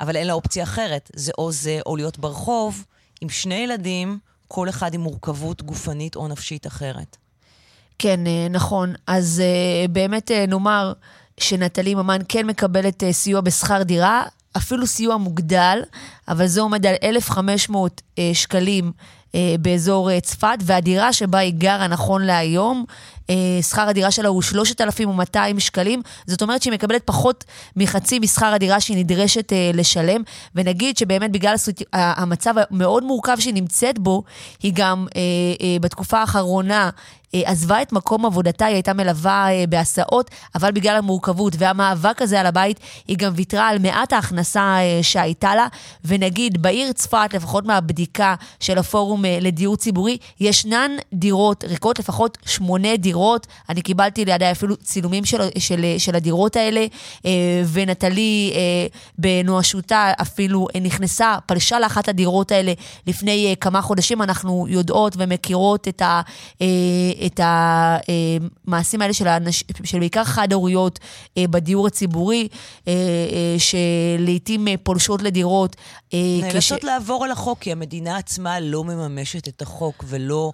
אבל 0.00 0.16
אין 0.16 0.26
לה 0.26 0.32
אופציה 0.32 0.64
אחרת. 0.64 1.10
זה 1.16 1.32
או 1.38 1.52
זה 1.52 1.80
או 1.86 1.96
להיות 1.96 2.18
ברחוב 2.18 2.84
עם 3.20 3.28
שני 3.28 3.54
ילדים, 3.54 4.18
כל 4.48 4.68
אחד 4.68 4.94
עם 4.94 5.00
מורכבות 5.00 5.62
גופנית 5.62 6.16
או 6.16 6.28
נפשית 6.28 6.66
אחרת. 6.66 7.16
כן, 7.98 8.26
אה, 8.26 8.46
נכון. 8.50 8.94
אז 9.06 9.42
אה, 9.44 9.88
באמת 9.88 10.30
אה, 10.30 10.46
נאמר 10.46 10.92
שנטלי 11.40 11.94
ממן 11.94 12.18
כן 12.28 12.46
מקבלת 12.46 13.02
סיוע 13.10 13.40
בשכר 13.40 13.82
דירה, 13.82 14.22
אפילו 14.56 14.86
סיוע 14.86 15.16
מוגדל, 15.16 15.82
אבל 16.28 16.46
זה 16.46 16.60
עומד 16.60 16.86
על 16.86 16.94
1,500 17.02 18.02
שקלים 18.32 18.92
באזור 19.60 20.20
צפת, 20.20 20.58
והדירה 20.62 21.12
שבה 21.12 21.38
היא 21.38 21.54
גרה 21.58 21.88
נכון 21.88 22.22
להיום, 22.22 22.84
שכר 23.62 23.88
הדירה 23.88 24.10
שלה 24.10 24.28
הוא 24.28 24.42
3,200 24.42 25.60
שקלים, 25.60 26.02
זאת 26.26 26.42
אומרת 26.42 26.62
שהיא 26.62 26.72
מקבלת 26.72 27.02
פחות 27.04 27.44
מחצי 27.76 28.18
משכר 28.18 28.46
הדירה 28.46 28.80
שהיא 28.80 28.96
נדרשת 28.96 29.52
לשלם, 29.74 30.22
ונגיד 30.54 30.96
שבאמת 30.96 31.32
בגלל 31.32 31.54
המצב 31.92 32.54
המאוד 32.56 33.04
מורכב 33.04 33.36
שהיא 33.40 33.54
נמצאת 33.54 33.98
בו, 33.98 34.22
היא 34.62 34.72
גם 34.74 35.06
בתקופה 35.80 36.18
האחרונה 36.18 36.84
אה, 36.84 36.90
עזבה 37.44 37.82
את 37.82 37.92
מקום 37.92 38.26
עבודתה, 38.26 38.66
היא 38.66 38.74
הייתה 38.74 38.92
מלווה 38.92 39.48
אה, 39.50 39.64
בהסעות, 39.68 40.30
אבל 40.54 40.72
בגלל 40.72 40.96
המורכבות 40.96 41.52
והמאבק 41.58 42.22
הזה 42.22 42.40
על 42.40 42.46
הבית, 42.46 42.80
היא 43.08 43.16
גם 43.16 43.32
ויתרה 43.34 43.68
על 43.68 43.78
מעט 43.78 44.12
ההכנסה 44.12 44.60
אה, 44.60 44.98
שהייתה 45.02 45.54
לה. 45.54 45.66
ונגיד, 46.04 46.62
בעיר 46.62 46.92
צפת, 46.92 47.28
לפחות 47.34 47.64
מהבדיקה 47.64 48.34
של 48.60 48.78
הפורום 48.78 49.24
לדיור 49.40 49.76
ציבורי, 49.76 50.18
ישנן 50.40 50.90
דירות 51.12 51.64
ריקות, 51.64 51.98
לפחות 51.98 52.38
שמונה 52.46 52.96
דירות. 52.96 53.46
אני 53.68 53.82
קיבלתי 53.82 54.24
לידיי 54.24 54.50
אפילו 54.50 54.76
צילומים 54.76 55.24
של, 55.24 55.48
של, 55.58 55.84
של 55.98 56.14
הדירות 56.16 56.56
האלה, 56.56 56.86
ונטלי 57.72 58.52
בנואשותה 59.18 60.12
אפילו 60.22 60.68
נכנסה, 60.82 61.36
פלשה 61.46 61.78
לאחת 61.78 62.08
הדירות 62.08 62.52
האלה 62.52 62.72
לפני 63.06 63.54
כמה 63.60 63.82
חודשים. 63.82 64.22
אנחנו 64.22 64.66
יודעות 64.68 65.14
ומכירות 65.18 65.88
את 65.88 66.02
ה... 66.02 66.20
את 67.26 67.40
המעשים 67.42 69.02
האלה 69.02 69.12
של, 69.12 69.28
האנש, 69.28 69.64
של 69.84 69.98
בעיקר 69.98 70.24
חד-הוריות 70.24 70.98
אה, 71.38 71.44
בדיור 71.50 71.86
הציבורי, 71.86 72.48
אה, 72.88 72.92
אה, 72.92 73.56
שלעיתים 73.58 74.66
פולשות 74.82 75.22
לדירות. 75.22 75.76
נאלצות 76.40 76.78
כש... 76.78 76.84
לעבור 76.84 77.24
על 77.24 77.30
החוק, 77.30 77.58
כי 77.58 77.72
המדינה 77.72 78.16
עצמה 78.16 78.60
לא 78.60 78.84
מממשת 78.84 79.48
את 79.48 79.62
החוק 79.62 80.04
ולא 80.06 80.52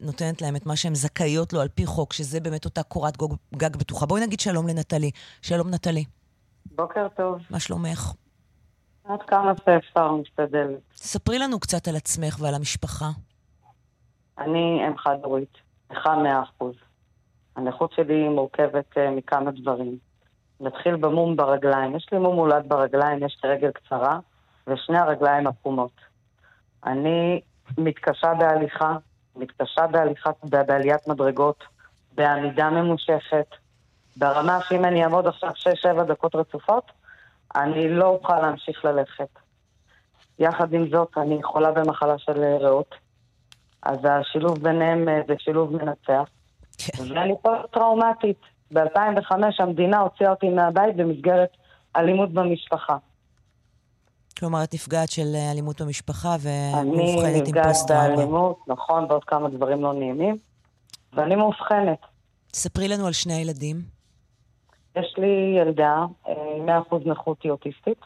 נותנת 0.00 0.42
להם 0.42 0.56
את 0.56 0.66
מה 0.66 0.76
שהן 0.76 0.94
זכאיות 0.94 1.52
לו 1.52 1.60
על 1.60 1.68
פי 1.68 1.86
חוק, 1.86 2.12
שזה 2.12 2.40
באמת 2.40 2.64
אותה 2.64 2.82
קורת 2.82 3.16
גג, 3.16 3.26
גג 3.56 3.76
בטוחה. 3.76 4.06
בואי 4.06 4.22
נגיד 4.22 4.40
שלום 4.40 4.68
לנטלי. 4.68 5.10
שלום 5.42 5.70
נטלי. 5.70 6.04
בוקר 6.66 7.06
טוב. 7.16 7.38
מה 7.50 7.60
שלומך? 7.60 8.12
עד 9.04 9.18
כמה 9.26 9.52
שאפשר 9.56 10.12
משתדלת. 10.12 10.80
ספרי 10.96 11.38
לנו 11.38 11.60
קצת 11.60 11.88
על 11.88 11.96
עצמך 11.96 12.36
ועל 12.40 12.54
המשפחה. 12.54 13.10
אני 14.40 14.86
אם 14.86 14.98
חד-הורית, 14.98 15.58
נכה 15.90 16.16
מאה 16.16 16.42
אחוז. 16.42 16.74
הנכות 17.56 17.92
שלי 17.92 18.28
מורכבת 18.28 18.96
uh, 18.96 19.10
מכמה 19.10 19.50
דברים. 19.50 19.98
נתחיל 20.60 20.96
במום 20.96 21.36
ברגליים. 21.36 21.96
יש 21.96 22.08
לי 22.12 22.18
מום 22.18 22.34
מולד 22.34 22.68
ברגליים, 22.68 23.24
יש 23.24 23.40
לי 23.44 23.50
רגל 23.50 23.70
קצרה, 23.70 24.18
ושני 24.66 24.98
הרגליים 24.98 25.46
עקומות. 25.46 25.92
אני 26.86 27.40
מתקשה 27.78 28.34
בהליכה, 28.34 28.96
מתקשה 29.36 29.86
בהליכה, 29.86 30.30
בעליית 30.44 31.08
מדרגות, 31.08 31.64
בעמידה 32.12 32.70
ממושכת, 32.70 33.46
ברמה 34.16 34.58
שאם 34.68 34.84
אני 34.84 35.04
אעמוד 35.04 35.26
עכשיו 35.26 35.50
6-7 36.00 36.02
דקות 36.02 36.34
רצופות, 36.34 36.84
אני 37.56 37.88
לא 37.88 38.06
אוכל 38.06 38.40
להמשיך 38.40 38.84
ללכת. 38.84 39.38
יחד 40.38 40.72
עם 40.72 40.90
זאת, 40.90 41.18
אני 41.18 41.42
חולה 41.42 41.72
במחלה 41.72 42.18
של 42.18 42.44
ריאות. 42.60 42.94
אז 43.82 43.98
השילוב 44.04 44.58
ביניהם 44.58 45.08
אה, 45.08 45.20
זה 45.28 45.34
שילוב 45.38 45.72
מנצח. 45.72 46.28
כן. 46.78 47.02
ואני 47.14 47.34
פוסט-טראומטית. 47.42 48.40
ב-2005 48.72 49.32
המדינה 49.58 49.98
הוציאה 49.98 50.30
אותי 50.30 50.48
מהבית 50.48 50.96
במסגרת 50.96 51.48
אלימות 51.96 52.32
במשפחה. 52.32 52.96
כלומר, 54.38 54.64
את 54.64 54.74
נפגעת 54.74 55.10
של 55.10 55.34
אה, 55.34 55.50
אלימות 55.50 55.80
במשפחה 55.80 56.36
ומאובחנת 56.40 57.48
עם 57.48 57.62
פוסט-טראומה. 57.62 58.04
אני 58.04 58.12
נפגעת 58.12 58.16
באלימות, 58.16 58.58
נכון, 58.66 59.04
ועוד 59.04 59.24
כמה 59.24 59.48
דברים 59.48 59.82
לא 59.82 59.92
נעימים. 59.92 60.36
ואני 61.12 61.36
מאובחנת. 61.36 61.98
ספרי 62.52 62.88
לנו 62.88 63.06
על 63.06 63.12
שני 63.12 63.34
הילדים. 63.34 63.76
יש 64.96 65.14
לי 65.18 65.60
ילדה 65.60 66.04
אה, 66.28 66.32
עם 66.56 66.68
100% 66.68 67.08
נכות 67.10 67.46
אוטיסטית, 67.50 68.00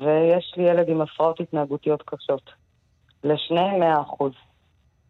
ויש 0.00 0.54
לי 0.56 0.62
ילד 0.62 0.88
עם 0.88 1.00
הפרעות 1.00 1.40
התנהגותיות 1.40 2.02
קשות. 2.02 2.50
לשניהם 3.24 3.82
100%. 4.20 4.47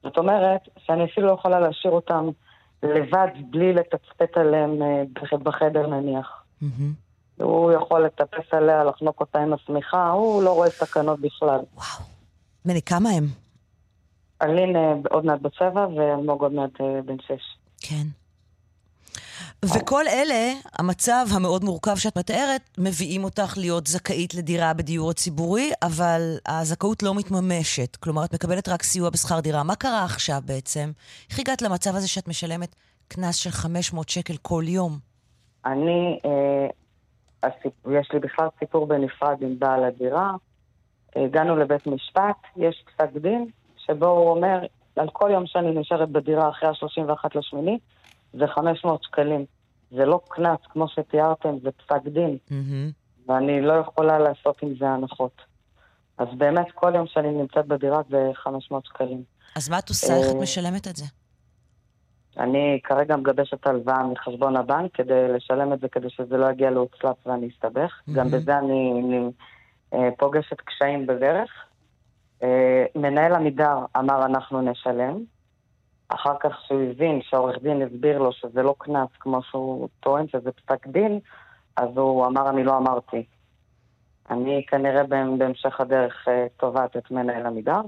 זאת 0.02 0.18
אומרת 0.18 0.60
שאני 0.78 1.04
אפילו 1.04 1.26
לא 1.26 1.32
יכולה 1.32 1.60
להשאיר 1.60 1.92
אותם 1.92 2.28
לבד 2.82 3.28
בלי 3.50 3.72
לתצפת 3.72 4.36
עליהם 4.36 4.82
אה, 4.82 5.38
בחדר 5.42 5.86
נניח. 5.86 6.44
Mm-hmm. 6.62 7.42
הוא 7.42 7.72
יכול 7.72 8.04
לטפס 8.04 8.52
עליה, 8.54 8.84
לחנוק 8.84 9.20
אותה 9.20 9.38
עם 9.38 9.52
השמיכה, 9.52 10.10
הוא 10.10 10.42
לא 10.42 10.52
רואה 10.52 10.70
סכנות 10.70 11.20
בכלל. 11.20 11.60
וואו. 11.74 12.08
בני, 12.64 12.82
כמה 12.82 13.10
הם? 13.10 13.24
אלין 14.42 14.76
עוד 15.10 15.24
מעט 15.24 15.40
בצבע 15.40 15.86
ואלמוג 15.96 16.42
עוד 16.42 16.52
מעט 16.52 16.80
אה, 16.80 17.02
בן 17.04 17.16
שש. 17.18 17.58
כן. 17.80 18.06
וכל 19.64 20.04
אלה, 20.08 20.52
המצב 20.78 21.26
המאוד 21.36 21.64
מורכב 21.64 21.96
שאת 21.96 22.18
מתארת, 22.18 22.60
מביאים 22.78 23.24
אותך 23.24 23.54
להיות 23.56 23.86
זכאית 23.86 24.34
לדירה 24.34 24.74
בדיור 24.74 25.10
הציבורי, 25.10 25.70
אבל 25.82 26.20
הזכאות 26.46 27.02
לא 27.02 27.14
מתממשת. 27.14 27.96
כלומר, 27.96 28.24
את 28.24 28.34
מקבלת 28.34 28.68
רק 28.68 28.82
סיוע 28.82 29.10
בשכר 29.10 29.40
דירה. 29.40 29.62
מה 29.62 29.74
קרה 29.74 30.04
עכשיו 30.04 30.38
בעצם? 30.44 30.90
איך 31.30 31.38
הגעת 31.38 31.62
למצב 31.62 31.90
הזה 31.90 32.08
שאת 32.08 32.28
משלמת 32.28 32.76
קנס 33.08 33.36
של 33.36 33.50
500 33.50 34.08
שקל 34.08 34.36
כל 34.42 34.62
יום? 34.66 34.92
אני, 35.66 36.18
אה. 36.24 36.66
יש 38.00 38.12
לי 38.12 38.18
בכלל 38.18 38.48
סיפור 38.58 38.86
בנפרד 38.86 39.42
עם 39.42 39.58
בעל 39.58 39.84
הדירה. 39.84 40.32
הגענו 41.16 41.56
לבית 41.56 41.86
משפט, 41.86 42.36
יש 42.56 42.84
פסק 42.86 43.12
דין, 43.12 43.46
שבו 43.76 44.06
הוא 44.06 44.30
אומר, 44.30 44.58
על 44.96 45.08
כל 45.12 45.30
יום 45.32 45.46
שאני 45.46 45.70
נשארת 45.70 46.08
בדירה 46.08 46.48
אחרי 46.48 46.68
ה-31 46.68 47.28
לשמיני, 47.34 47.78
זה 48.32 48.46
500 48.46 49.02
שקלים. 49.02 49.44
זה 49.90 50.04
לא 50.04 50.20
קנס, 50.28 50.58
כמו 50.72 50.88
שתיארתם, 50.88 51.58
זה 51.62 51.70
פסק 51.70 52.02
דין. 52.04 52.38
Mm-hmm. 52.48 52.92
ואני 53.28 53.60
לא 53.60 53.72
יכולה 53.72 54.18
לעשות 54.18 54.62
עם 54.62 54.74
זה 54.78 54.88
הנחות. 54.88 55.42
אז 56.18 56.28
באמת, 56.38 56.66
כל 56.74 56.92
יום 56.94 57.06
שאני 57.06 57.30
נמצאת 57.30 57.66
בדירה 57.66 58.00
זה 58.10 58.30
500 58.34 58.86
שקלים. 58.86 59.22
אז 59.56 59.68
מה 59.68 59.78
את 59.78 59.88
עושה? 59.88 60.16
איך 60.16 60.30
את 60.30 60.34
אה, 60.34 60.40
משלמת 60.40 60.88
את 60.88 60.96
זה? 60.96 61.04
אני 62.38 62.80
כרגע 62.84 63.16
מגבשת 63.16 63.66
הלוואה 63.66 64.06
מחשבון 64.06 64.56
הבנק 64.56 64.94
כדי 64.94 65.28
לשלם 65.28 65.72
את 65.72 65.80
זה, 65.80 65.88
כדי 65.88 66.10
שזה 66.10 66.36
לא 66.36 66.50
יגיע 66.50 66.70
להוצל"פ 66.70 67.26
ואני 67.26 67.48
אסתבך. 67.48 67.92
Mm-hmm. 67.92 68.12
גם 68.12 68.30
בזה 68.30 68.58
אני, 68.58 68.92
אני 69.04 69.30
אה, 69.94 70.08
פוגשת 70.18 70.60
קשיים 70.60 71.06
בדרך. 71.06 71.50
אה, 72.42 72.84
מנהל 72.94 73.34
עמידר 73.34 73.76
אמר 73.98 74.26
אנחנו 74.26 74.60
נשלם. 74.60 75.24
אחר 76.08 76.34
כך 76.40 76.60
שהוא 76.66 76.82
הבין 76.90 77.20
שהעורך 77.22 77.58
דין 77.62 77.82
הסביר 77.82 78.18
לו 78.18 78.32
שזה 78.32 78.62
לא 78.62 78.74
קנס 78.78 79.08
כמו 79.20 79.42
שהוא 79.42 79.88
טוען 80.00 80.28
שזה 80.28 80.52
פסק 80.52 80.86
דין, 80.86 81.20
אז 81.76 81.88
הוא 81.96 82.26
אמר 82.26 82.50
אני 82.50 82.64
לא 82.64 82.76
אמרתי. 82.76 83.24
אני 84.30 84.64
כנראה 84.66 85.02
בהמשך 85.38 85.80
הדרך 85.80 86.28
אה, 86.28 86.46
תובעת 86.56 86.96
את 86.96 87.10
מנהל 87.10 87.46
עמידר. 87.46 87.80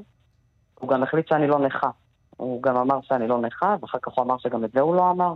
הוא 0.81 0.89
גם 0.91 1.03
החליט 1.03 1.29
שאני 1.29 1.47
לא 1.47 1.59
נכה. 1.59 1.91
הוא 2.37 2.63
גם 2.63 2.77
אמר 2.77 3.01
שאני 3.03 3.29
לא 3.29 3.41
נכה, 3.41 3.77
ואחר 3.81 3.99
כך 4.03 4.13
הוא 4.13 4.25
אמר 4.25 4.39
שגם 4.39 4.65
את 4.65 4.73
זה 4.73 4.81
הוא 4.81 4.95
לא 4.95 5.11
אמר. 5.11 5.35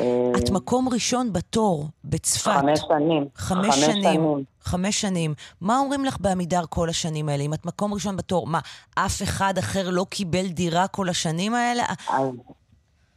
אה, 0.00 0.30
את 0.38 0.50
מקום 0.50 0.88
ראשון 0.92 1.32
בתור 1.32 1.88
בצפת. 2.04 2.50
חמש 2.50 2.78
שנים. 2.88 3.28
חמש 3.34 3.74
שנים. 3.76 4.44
חמש 4.60 5.00
שנים. 5.00 5.34
מה 5.60 5.78
אומרים 5.78 6.04
לך 6.04 6.20
בעמידר 6.20 6.62
כל 6.68 6.88
השנים 6.88 7.28
האלה? 7.28 7.42
אם 7.42 7.54
את 7.54 7.66
מקום 7.66 7.94
ראשון 7.94 8.16
בתור, 8.16 8.46
מה, 8.46 8.60
אף 8.94 9.22
אחד 9.22 9.54
אחר 9.58 9.90
לא 9.90 10.06
קיבל 10.10 10.46
דירה 10.46 10.88
כל 10.88 11.08
השנים 11.08 11.54
האלה? 11.54 11.82
אז, 12.08 12.28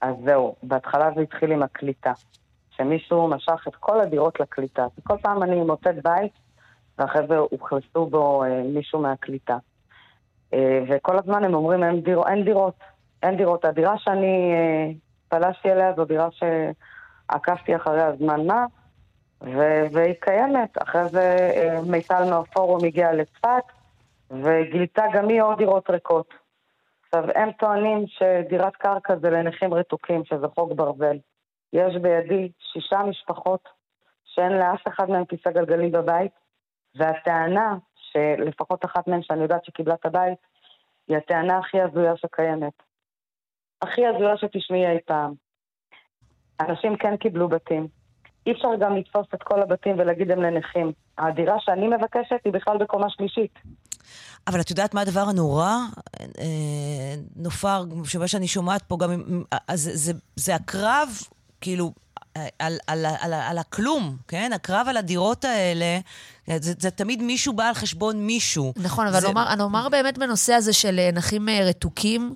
אז 0.01 0.15
זהו, 0.25 0.55
בהתחלה 0.63 1.09
זה 1.15 1.21
התחיל 1.21 1.51
עם 1.51 1.63
הקליטה. 1.63 2.11
שמישהו 2.79 3.27
משך 3.27 3.67
את 3.67 3.75
כל 3.75 4.01
הדירות 4.01 4.39
לקליטה. 4.39 4.85
כל 5.03 5.17
פעם 5.21 5.43
אני 5.43 5.55
מוצאת 5.55 5.95
בית, 6.03 6.31
ואחרי 6.97 7.27
זה 7.27 7.37
אוכלסו 7.37 8.05
בו 8.05 8.43
אה, 8.43 8.63
מישהו 8.63 8.99
מהקליטה. 8.99 9.57
אה, 10.53 10.79
וכל 10.89 11.19
הזמן 11.19 11.43
הם 11.43 11.53
אומרים, 11.53 11.83
אין, 11.83 12.01
דיר, 12.01 12.21
אין 12.27 12.45
דירות. 12.45 12.73
אין 13.23 13.37
דירות. 13.37 13.65
הדירה 13.65 13.97
שאני 13.97 14.53
אה, 14.53 14.91
פלשתי 15.29 15.71
אליה 15.71 15.93
זו 15.95 16.05
דירה 16.05 16.27
שעקבתי 16.31 17.75
אחריה 17.75 18.15
זמן 18.15 18.47
מה, 18.47 18.65
ו- 19.41 19.85
והיא 19.91 20.13
קיימת. 20.19 20.83
אחרי 20.83 21.09
זה 21.09 21.37
אה, 21.55 21.81
מיטל 21.91 22.29
מהפורום 22.29 22.85
הגיעה 22.85 23.13
לצפת, 23.13 23.63
וגילתה 24.31 25.03
גם 25.13 25.29
היא 25.29 25.41
עוד 25.41 25.57
דירות 25.57 25.89
ריקות. 25.89 26.33
עכשיו, 27.05 27.23
הם 27.35 27.51
טוענים 27.51 28.05
שדירת 28.07 28.75
קרקע 28.75 29.15
זה 29.15 29.29
לנכים 29.29 29.73
רתוקים, 29.73 30.25
שזה 30.25 30.47
חוק 30.55 30.71
ברזל. 30.71 31.17
יש 31.73 31.95
בידי 31.95 32.51
שישה 32.59 33.03
משפחות 33.03 33.69
שאין 34.25 34.51
לאף 34.51 34.87
אחד 34.87 35.09
מהם 35.09 35.25
כיסא 35.25 35.51
גלגלים 35.51 35.91
בבית, 35.91 36.31
והטענה 36.95 37.77
שלפחות 37.95 38.85
אחת 38.85 39.07
מהן 39.07 39.21
שאני 39.23 39.41
יודעת 39.41 39.65
שקיבלה 39.65 39.93
את 39.93 40.05
הבית, 40.05 40.37
היא 41.07 41.17
הטענה 41.17 41.57
הכי 41.57 41.81
הזויה 41.81 42.17
שקיימת. 42.17 42.73
הכי 43.81 44.01
הזויה 44.05 44.37
שתשמעי 44.37 44.87
אי 44.87 44.97
פעם. 45.05 45.33
אנשים 46.61 46.97
כן 46.97 47.17
קיבלו 47.17 47.47
בתים. 47.49 47.87
אי 48.45 48.51
אפשר 48.51 48.67
גם 48.79 48.95
לתפוס 48.95 49.27
את 49.33 49.43
כל 49.43 49.61
הבתים 49.61 49.99
ולהגיד 49.99 50.31
הם 50.31 50.41
לנכים. 50.41 50.91
הדירה 51.17 51.55
שאני 51.59 51.87
מבקשת 51.87 52.39
היא 52.45 52.53
בכלל 52.53 52.77
בקומה 52.77 53.09
שלישית. 53.09 53.59
אבל 54.47 54.61
את 54.61 54.69
יודעת 54.69 54.93
מה 54.93 55.01
הדבר 55.01 55.25
הנורא? 55.29 55.75
אה, 56.39 57.15
נופר, 57.35 57.83
שמה 58.03 58.27
שאני 58.27 58.47
שומעת 58.47 58.81
פה 58.81 58.97
גם, 58.99 59.23
אז 59.67 59.81
זה, 59.81 59.91
זה, 59.95 60.19
זה 60.35 60.55
הקרב, 60.55 61.09
כאילו, 61.61 61.91
על, 62.59 62.77
על, 62.87 63.05
על, 63.19 63.33
על 63.33 63.57
הכלום, 63.57 64.17
כן? 64.27 64.51
הקרב 64.55 64.87
על 64.89 64.97
הדירות 64.97 65.45
האלה, 65.45 65.99
זה, 66.47 66.73
זה 66.79 66.91
תמיד 66.91 67.21
מישהו 67.21 67.53
בא 67.53 67.67
על 67.67 67.73
חשבון 67.73 68.25
מישהו. 68.25 68.73
נכון, 68.77 69.07
אבל 69.07 69.19
זה... 69.19 69.27
נאמר, 69.27 69.55
נאמר 69.55 69.89
באמת 69.89 70.17
בנושא 70.17 70.53
הזה 70.53 70.73
של 70.73 70.99
נכים 71.13 71.49
רתוקים, 71.49 72.35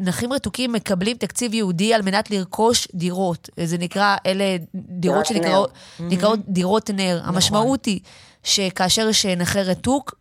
נכים 0.00 0.32
רתוקים 0.32 0.72
מקבלים 0.72 1.16
תקציב 1.16 1.54
ייעודי 1.54 1.94
על 1.94 2.02
מנת 2.02 2.30
לרכוש 2.30 2.88
דירות. 2.94 3.50
זה 3.64 3.78
נקרא, 3.78 4.16
אלה 4.26 4.56
דירות 4.74 5.26
שנקראות 5.26 6.40
דירות 6.48 6.90
נר. 6.90 7.20
המשמעות 7.24 7.84
היא 7.84 8.00
שכאשר 8.44 9.08
יש 9.08 9.26
נכה 9.26 9.62
רתוק, 9.62 10.14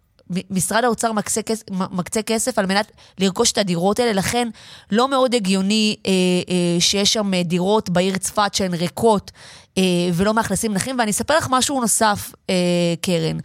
משרד 0.50 0.84
האוצר 0.84 1.12
מקצה, 1.12 1.42
מקצה 1.72 2.22
כסף 2.22 2.60
על 2.60 2.66
מנת 2.66 2.92
לרכוש 3.20 3.52
את 3.52 3.58
הדירות 3.58 4.00
האלה, 4.00 4.14
לכן 4.14 4.50
לא 4.92 5.10
מאוד 5.10 5.36
הגיוני 5.36 5.96
אה, 6.06 6.12
אה, 6.50 6.80
שיש 6.80 7.14
שם 7.14 7.32
דירות 7.46 7.90
בעיר 7.90 8.18
צפת 8.18 8.54
שהן 8.54 8.74
ריקות 8.74 9.32
אה, 9.78 9.84
ולא 10.14 10.34
מאכלסים 10.34 10.74
נכים. 10.74 11.00
ואני 11.00 11.12
אספר 11.12 11.38
לך 11.38 11.48
משהו 11.50 11.82
נוסף, 11.82 12.32
אה, 12.50 12.56
קרן. 13.02 13.38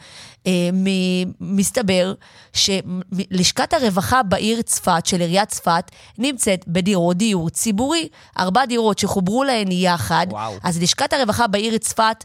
אה, 0.46 0.52
מסתבר 1.40 2.14
שלשכת 2.52 3.72
הרווחה 3.72 4.22
בעיר 4.22 4.62
צפת, 4.62 5.06
של 5.06 5.20
עיריית 5.20 5.48
צפת, 5.48 5.90
נמצאת 6.18 6.64
בדירות 6.68 7.16
דיור 7.16 7.50
ציבורי. 7.50 8.08
ארבע 8.38 8.64
דירות 8.64 8.98
שחוברו 8.98 9.44
להן 9.44 9.72
יחד. 9.72 10.26
וואו. 10.30 10.54
אז 10.62 10.82
לשכת 10.82 11.12
הרווחה 11.12 11.46
בעיר 11.46 11.78
צפת, 11.78 12.24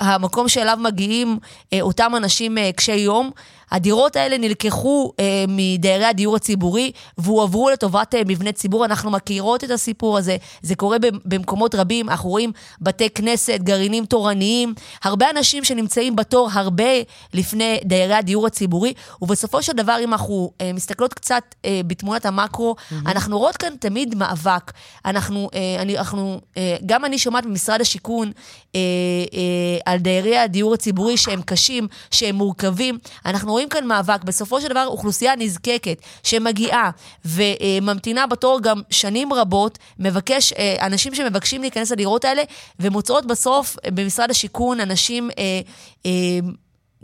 המקום 0.00 0.48
שאליו 0.48 0.78
מגיעים 0.80 1.38
אה, 1.72 1.80
אותם 1.80 2.12
אנשים 2.16 2.58
אה, 2.58 2.70
קשי 2.72 2.96
יום, 2.96 3.30
הדירות 3.74 4.16
האלה 4.16 4.38
נלקחו 4.38 5.12
אה, 5.20 5.44
מדיירי 5.48 6.04
הדיור 6.04 6.36
הציבורי 6.36 6.92
והועברו 7.18 7.70
לטובת 7.70 8.14
אה, 8.14 8.22
מבני 8.26 8.52
ציבור. 8.52 8.84
אנחנו 8.84 9.10
מכירות 9.10 9.64
את 9.64 9.70
הסיפור 9.70 10.18
הזה, 10.18 10.36
זה 10.62 10.74
קורה 10.74 10.96
במקומות 11.24 11.74
רבים. 11.74 12.08
אנחנו 12.08 12.30
רואים 12.30 12.52
בתי 12.80 13.10
כנסת, 13.10 13.58
גרעינים 13.62 14.06
תורניים, 14.06 14.74
הרבה 15.04 15.30
אנשים 15.30 15.64
שנמצאים 15.64 16.16
בתור 16.16 16.48
הרבה 16.52 16.84
לפני 17.32 17.80
דיירי 17.84 18.14
הדיור 18.14 18.46
הציבורי, 18.46 18.92
ובסופו 19.22 19.62
של 19.62 19.72
דבר, 19.72 19.96
אם 20.04 20.12
אנחנו 20.12 20.50
אה, 20.60 20.72
מסתכלות 20.72 21.14
קצת 21.14 21.42
אה, 21.64 21.80
בתמונת 21.86 22.26
המקרו, 22.26 22.74
mm-hmm. 22.78 22.94
אנחנו 23.06 23.38
רואות 23.38 23.56
כאן 23.56 23.72
תמיד 23.80 24.14
מאבק. 24.14 24.72
אנחנו, 25.04 25.50
אה, 25.54 25.82
אני, 25.82 25.98
אנחנו, 25.98 26.40
אה, 26.56 26.76
גם 26.86 27.04
אני 27.04 27.18
שומעת 27.18 27.46
ממשרד 27.46 27.80
השיכון 27.80 28.32
אה, 28.74 28.80
אה, 29.34 29.92
על 29.92 29.98
דיירי 29.98 30.38
הדיור 30.38 30.74
הציבורי 30.74 31.16
שהם 31.16 31.42
קשים, 31.42 31.88
שהם 32.10 32.34
מורכבים. 32.34 32.98
אנחנו 33.26 33.52
רואים 33.52 33.63
כאן 33.68 33.86
מאבק. 33.86 34.24
בסופו 34.24 34.60
של 34.60 34.68
דבר, 34.68 34.86
אוכלוסייה 34.86 35.36
נזקקת 35.36 35.98
שמגיעה 36.22 36.90
וממתינה 37.24 38.26
בתור 38.26 38.60
גם 38.62 38.80
שנים 38.90 39.32
רבות, 39.32 39.78
מבקש, 39.98 40.52
אה, 40.52 40.86
אנשים 40.86 41.14
שמבקשים 41.14 41.60
להיכנס 41.60 41.92
לדירות 41.92 42.24
האלה, 42.24 42.42
ומוצאות 42.80 43.26
בסוף 43.26 43.76
במשרד 43.94 44.30
השיכון 44.30 44.80
אנשים... 44.80 45.30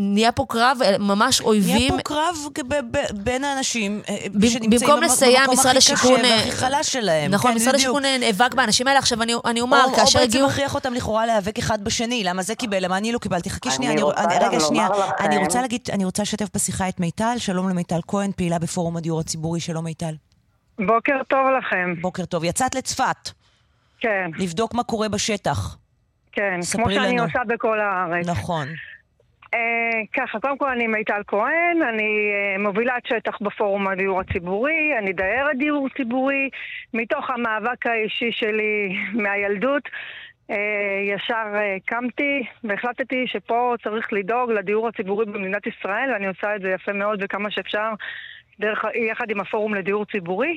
אה, 0.00 0.04
אה, 0.04 0.12
נהיה 0.14 0.32
פה 0.32 0.44
קרב, 0.48 0.78
אה, 0.84 0.98
ממש 0.98 1.40
אויבים. 1.40 1.76
נהיה 1.76 1.90
פה 1.90 1.98
קרב 2.02 2.36
בין 3.14 3.44
האנשים 3.44 4.00
אה, 4.08 4.16
שנמצאים 4.48 4.70
במקום 4.70 5.04
הכי 5.04 5.52
קשה 5.52 6.08
והכי 6.22 6.52
חלש 6.52 6.92
שלהם. 6.92 7.30
נכון, 7.30 7.50
כן, 7.50 7.56
משרד 7.56 7.74
השיכון 7.74 8.02
נאבק 8.20 8.54
באנשים 8.54 8.88
האלה. 8.88 8.98
עכשיו, 8.98 9.22
אני, 9.22 9.32
אני 9.44 9.60
אומר, 9.60 9.84
או, 9.84 9.92
כאשר 9.94 10.18
הגיעו... 10.18 10.44
או 10.44 10.48
בעצם 10.48 10.60
מכריח 10.60 10.74
אותם 10.74 10.94
לכאורה 10.94 11.26
להיאבק 11.26 11.58
אחד 11.58 11.84
בשני. 11.84 12.24
למה 12.24 12.42
זה 12.42 12.54
קיבל? 12.54 12.84
למה 12.84 12.98
אני 12.98 13.12
לא 13.12 13.18
קיבלתי? 13.18 13.50
חכי 13.50 13.70
שנייה, 13.70 13.92
אני, 13.92 14.02
אני, 14.16 14.34
רגע, 14.44 14.60
שנייה. 14.60 14.88
אני 15.20 15.38
רוצה 15.38 15.60
להגיד, 15.60 15.80
אני 15.92 16.04
רוצה 16.04 16.22
לשתף 16.22 16.48
בשיחה 16.54 16.88
את 16.88 17.00
מיטל. 17.00 17.34
שלום 17.38 17.68
למיטל 17.68 18.00
כהן, 18.08 18.32
פעילה 18.36 18.58
בפורום 18.58 18.96
הדיור 18.96 19.20
הציבורי. 19.20 19.60
שלום 19.60 19.84
מיטל. 19.84 20.14
בוקר 20.78 21.16
טוב 21.28 21.46
לכם. 21.58 21.94
בוקר 22.00 22.24
טוב. 22.24 22.44
יצאת 22.44 22.74
לצפת. 22.74 23.30
כן. 24.00 24.30
לבדוק 24.38 24.74
מה 24.74 24.82
קורה 24.82 25.08
בשטח. 25.08 25.76
כן, 26.32 26.60
כמו 26.72 26.90
שאני 26.90 27.12
לנו. 27.12 27.22
עושה 27.22 27.38
בכל 27.46 27.80
הארץ. 27.80 28.26
נכון. 28.26 28.68
Uh, 29.54 30.06
ככה, 30.12 30.40
קודם 30.40 30.58
כל 30.58 30.68
אני 30.68 30.86
מיטל 30.86 31.22
כהן, 31.26 31.82
אני 31.82 32.32
uh, 32.56 32.60
מובילת 32.60 33.06
שטח 33.06 33.38
בפורום 33.40 33.88
הדיור 33.88 34.20
הציבורי, 34.20 34.98
אני 34.98 35.12
דיירת 35.12 35.56
דיור 35.58 35.88
ציבורי, 35.96 36.50
מתוך 36.94 37.30
המאבק 37.30 37.86
האישי 37.86 38.32
שלי 38.32 38.96
מהילדות. 39.22 39.82
Uh, 40.50 40.54
ישר 41.06 41.44
קמתי 41.86 42.42
והחלטתי 42.64 43.24
שפה 43.26 43.74
צריך 43.82 44.12
לדאוג 44.12 44.50
לדיור 44.50 44.88
הציבורי 44.88 45.26
במדינת 45.26 45.66
ישראל, 45.66 46.12
ואני 46.12 46.26
עושה 46.26 46.56
את 46.56 46.62
זה 46.62 46.70
יפה 46.70 46.92
מאוד 46.92 47.20
וכמה 47.22 47.50
שאפשר, 47.50 47.92
דרך, 48.60 48.84
יחד 49.10 49.30
עם 49.30 49.40
הפורום 49.40 49.74
לדיור 49.74 50.04
ציבורי. 50.06 50.56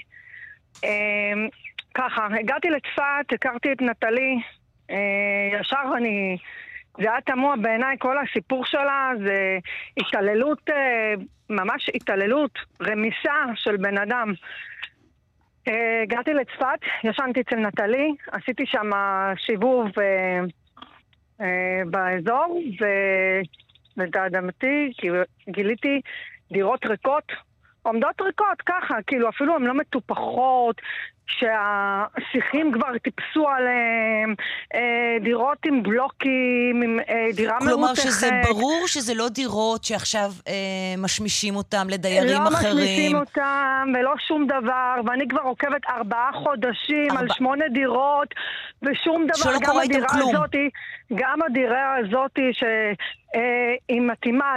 ככה, 1.94 2.28
הגעתי 2.40 2.70
לצפת, 2.70 3.34
הכרתי 3.34 3.72
את 3.72 3.82
נטלי, 3.82 4.40
ישר 5.60 5.84
אני... 5.98 6.38
זה 6.98 7.12
היה 7.12 7.22
תמוה 7.22 7.56
בעיניי, 7.62 7.96
כל 8.00 8.18
הסיפור 8.18 8.66
שלה 8.66 9.12
זה 9.26 9.58
התעללות, 9.98 10.70
אה, 10.70 11.14
ממש 11.50 11.90
התעללות, 11.96 12.52
רמיסה 12.82 13.46
של 13.56 13.78
בן 13.78 13.98
אדם. 13.98 14.34
אה, 15.68 16.02
הגעתי 16.04 16.34
לצפת, 16.34 16.80
ישנתי 17.04 17.42
אצל 17.42 17.56
נטלי, 17.56 18.16
עשיתי 18.32 18.66
שם 18.66 18.90
סיבוב 19.46 19.88
אה, 21.42 21.82
באזור, 21.86 22.62
ולתאדמתי 23.98 24.92
גיליתי 25.50 26.02
דירות 26.52 26.86
ריקות, 26.86 27.32
עומדות 27.82 28.22
ריקות 28.22 28.62
ככה, 28.66 28.96
כאילו 29.08 29.30
אפילו 29.30 29.56
הן 29.56 29.64
לא 29.64 29.74
מטופחות, 29.74 30.82
שהשיחים 31.28 32.72
כבר 32.74 32.98
טיפסו 33.04 33.50
עליהם, 33.50 34.36
אה, 34.76 35.18
דירות 35.24 35.58
עם 35.66 35.84
בלוקים, 35.84 36.82
עם 36.84 37.00
אה, 37.10 37.28
דירה 37.36 37.54
מרותכת. 37.54 37.74
כלומר 37.74 37.96
שזה 37.96 38.30
ברור 38.44 38.88
שזה 38.88 39.14
לא 39.14 39.30
דירות 39.30 39.84
שעכשיו 39.84 40.32
אה, 40.48 40.54
משמישים 40.98 41.56
אותם 41.56 41.88
לדיירים 41.90 42.42
לא 42.42 42.48
אחרים. 42.48 42.78
לא 42.78 42.84
משמישים 42.84 43.16
אותם 43.16 43.88
ולא 43.96 44.14
שום 44.28 44.48
דבר, 44.48 44.96
ואני 45.06 45.28
כבר 45.28 45.42
עוקבת 45.42 45.82
ארבעה 45.90 46.32
חודשים 46.34 47.12
ארבע... 47.12 47.20
על 47.20 47.28
שמונה 47.32 47.66
דירות, 47.68 48.28
ושום 48.82 49.28
דבר, 49.28 49.52
שלא 49.52 49.66
קורה 49.66 49.84
איתם 49.84 50.08
כלום. 50.08 50.36
הזאתי, 50.36 50.70
גם 51.16 51.42
הדירה 51.42 51.96
הזאת 51.96 52.40
שהיא 52.52 54.00
אה, 54.00 54.06
מתאימה 54.06 54.56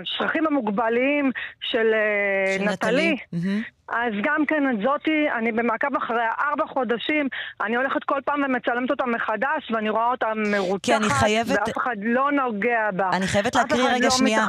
לשטחים 0.00 0.46
המוגבליים 0.46 1.30
של, 1.60 1.86
אה, 1.94 2.58
של 2.58 2.64
נטלי. 2.64 3.12
נטלי. 3.12 3.16
Mm-hmm. 3.34 3.83
אז 3.88 4.12
גם 4.22 4.46
כן 4.48 4.62
את 4.70 4.78
זאתי, 4.82 5.10
אני 5.38 5.52
במעקב 5.52 5.96
אחרי 5.96 6.16
ארבע 6.50 6.64
חודשים, 6.72 7.28
אני 7.64 7.76
הולכת 7.76 8.04
כל 8.04 8.20
פעם 8.24 8.42
ומצלמת 8.42 8.90
אותה 8.90 9.04
מחדש, 9.06 9.70
ואני 9.70 9.90
רואה 9.90 10.10
אותה 10.10 10.26
מרותחת, 10.50 10.82
כי 10.84 10.96
אני 10.96 11.08
חייבת- 11.10 11.58
ואף 11.58 11.76
אחד 11.78 11.96
לא 12.02 12.32
נוגע 12.32 12.90
בה. 12.96 13.10
אני 13.12 13.26
חייבת 13.26 13.54
להקריא 13.54 13.84
רגע 13.88 14.04
לא 14.04 14.10
שנייה. 14.10 14.46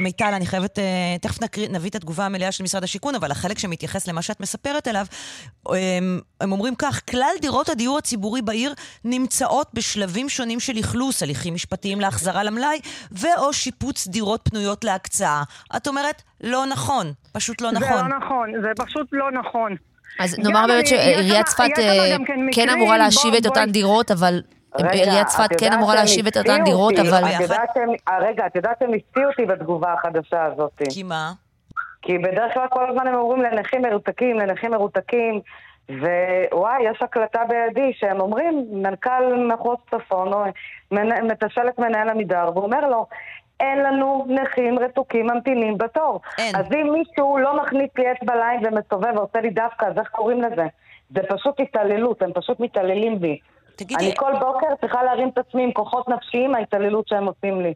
מיטל, 0.00 0.32
אני 0.34 0.46
חייבת, 0.46 0.78
אה, 0.78 0.84
תכף 1.22 1.42
נקריא, 1.42 1.68
נביא 1.68 1.90
את 1.90 1.94
התגובה 1.94 2.26
המלאה 2.26 2.52
של 2.52 2.64
משרד 2.64 2.84
השיכון, 2.84 3.14
אבל 3.14 3.30
החלק 3.30 3.58
שמתייחס 3.58 4.08
למה 4.08 4.22
שאת 4.22 4.40
מספרת 4.40 4.88
אליו, 4.88 5.06
הם, 5.68 6.20
הם 6.40 6.52
אומרים 6.52 6.74
כך, 6.74 7.00
כלל 7.10 7.32
דירות 7.40 7.68
הדיור 7.68 7.98
הציבורי 7.98 8.42
בעיר 8.42 8.74
נמצאות 9.04 9.68
בשלבים 9.74 10.28
שונים 10.28 10.60
של 10.60 10.72
אכלוס, 10.80 11.22
הליכים 11.22 11.54
משפטיים 11.54 12.00
להחזרה 12.00 12.42
למלאי, 12.44 12.80
ו/או 13.12 13.52
שיפוץ 13.52 14.06
דירות 14.08 14.40
פנויות 14.50 14.84
להקצאה. 14.84 15.42
את 15.76 15.88
אומרת, 15.88 16.22
לא 16.40 16.66
נכון, 16.66 17.12
פשוט 17.32 17.60
לא 17.60 17.70
זה 17.70 17.76
נכון. 17.78 18.10
לא 18.10 18.16
נכון, 18.16 18.52
זה 18.62 18.68
פשוט 18.76 19.08
לא 19.12 19.30
נכון. 19.30 19.76
אז 20.20 20.38
נאמר 20.38 20.64
באמת 20.66 20.78
אני- 20.78 20.86
שעיריית 20.86 21.46
צפת 21.46 21.78
אה, 21.78 22.16
כן 22.26 22.40
כן 22.52 22.68
אמורה 22.68 22.98
להשיב 22.98 23.34
את 23.34 23.46
אותן 23.46 23.70
דירות, 23.70 24.10
אבל... 24.10 24.42
עיריית 24.92 25.26
צפת 25.26 25.52
את 25.52 25.60
כן 25.60 25.72
אמורה 25.72 25.94
להשיב 25.94 26.26
את 26.26 26.36
אותן 26.36 26.64
דירות, 26.64 26.94
אבל... 26.98 27.24
אה, 27.24 28.18
רגע, 28.20 28.46
את 28.46 28.56
יודעת 28.56 28.76
שהם 28.78 28.90
הפתיעו 28.94 29.30
אותי 29.30 29.46
בתגובה 29.46 29.92
החדשה 29.92 30.44
הזאת. 30.44 30.82
כי 30.90 31.02
מה? 31.02 31.32
כי 32.02 32.18
בדרך 32.18 32.54
כלל 32.54 32.66
כל 32.70 32.90
הזמן 32.90 33.06
הם 33.06 33.14
אומרים 33.14 33.42
לנכים 33.42 33.82
מרותקים, 33.82 34.38
לנכים 34.38 34.70
מרותקים, 34.70 35.40
ווואי, 35.90 36.82
יש 36.90 37.02
הקלטה 37.02 37.40
בידי 37.48 37.92
שהם 37.98 38.20
אומרים, 38.20 38.64
מנכ"ל 38.72 39.46
מחוז 39.54 39.76
צפון, 39.90 40.28
מתשאל 41.22 41.68
את 41.68 41.78
מנהל 41.78 42.08
עמידר, 42.08 42.50
והוא 42.54 42.64
אומר 42.64 42.80
לו, 42.88 43.06
אין 43.60 43.78
לנו 43.78 44.26
נכים 44.28 44.78
רתוקים 44.78 45.26
ממתינים 45.26 45.78
בתור. 45.78 46.20
אין. 46.38 46.56
אז 46.56 46.66
אם 46.72 46.92
מישהו 46.92 47.38
לא 47.38 47.62
מכניס 47.62 47.90
לי 47.98 48.12
אצבע 48.12 48.34
לעין 48.36 48.60
ומסתובב 48.66 49.12
ועושה 49.16 49.40
לי 49.40 49.50
דווקא, 49.50 49.84
אז 49.86 49.98
איך 49.98 50.08
קוראים 50.08 50.42
לזה? 50.42 50.66
זה 51.14 51.20
פשוט 51.28 51.60
התעללות, 51.60 52.22
הם 52.22 52.30
פשוט 52.34 52.60
מתעללים 52.60 53.20
בי. 53.20 53.38
תגידי, 53.76 54.04
אני 54.04 54.14
כל 54.16 54.32
בוקר 54.40 54.66
צריכה 54.80 55.02
להרים 55.02 55.28
את 55.28 55.38
עצמי 55.38 55.62
עם 55.64 55.72
כוחות 55.72 56.08
נפשיים 56.08 56.50
מההתעללות 56.50 57.08
שהם 57.08 57.26
עושים 57.26 57.60
לי. 57.60 57.74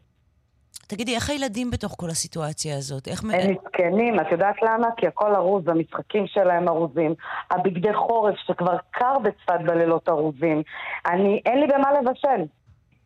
תגידי, 0.87 1.15
איך 1.15 1.29
הילדים 1.29 1.71
בתוך 1.71 1.95
כל 1.97 2.09
הסיטואציה 2.09 2.77
הזאת? 2.77 3.07
איך... 3.07 3.23
הם 3.23 3.29
מסכנים, 3.29 4.19
את 4.19 4.31
יודעת 4.31 4.55
למה? 4.61 4.87
כי 4.97 5.07
הכל 5.07 5.35
ארוז, 5.35 5.67
המשחקים 5.67 6.27
שלהם 6.27 6.67
ארוזים. 6.67 7.13
הבגדי 7.51 7.93
חורף 7.93 8.35
שכבר 8.47 8.77
קר 8.91 9.19
בצפת 9.23 9.59
בלילות 9.65 10.09
ארוזים. 10.09 10.63
אני, 11.05 11.41
אין 11.45 11.59
לי 11.59 11.67
במה 11.67 11.91
לבשל. 12.01 12.45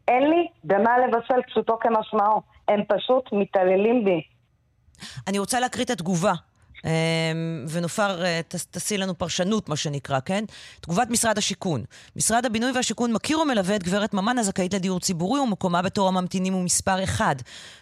אין 0.07 0.29
לי 0.29 0.47
במה 0.63 0.97
לבשל, 0.97 1.41
פשוטו 1.47 1.79
כמשמעו. 1.79 2.41
הם 2.69 2.83
פשוט 2.87 3.29
מתעללים 3.31 4.05
בי. 4.05 4.21
אני 5.27 5.39
רוצה 5.39 5.59
להקריא 5.59 5.85
את 5.85 5.89
התגובה. 5.89 6.33
אמ, 6.85 7.65
ונופר, 7.69 8.25
אה, 8.25 8.41
תעשי 8.71 8.97
לנו 8.97 9.17
פרשנות, 9.17 9.69
מה 9.69 9.75
שנקרא, 9.75 10.19
כן? 10.25 10.43
תגובת 10.81 11.09
משרד 11.09 11.37
השיכון. 11.37 11.83
משרד 12.15 12.45
הבינוי 12.45 12.71
והשיכון 12.71 13.13
מכיר 13.13 13.39
ומלווה 13.39 13.75
את 13.75 13.83
גברת 13.83 14.13
ממן 14.13 14.37
הזכאית 14.37 14.73
לדיור 14.73 14.99
ציבורי 14.99 15.39
ומקומה 15.39 15.81
בתור 15.81 16.07
הממתינים 16.07 16.53
הוא 16.53 16.63
מספר 16.63 17.03
אחד. 17.03 17.35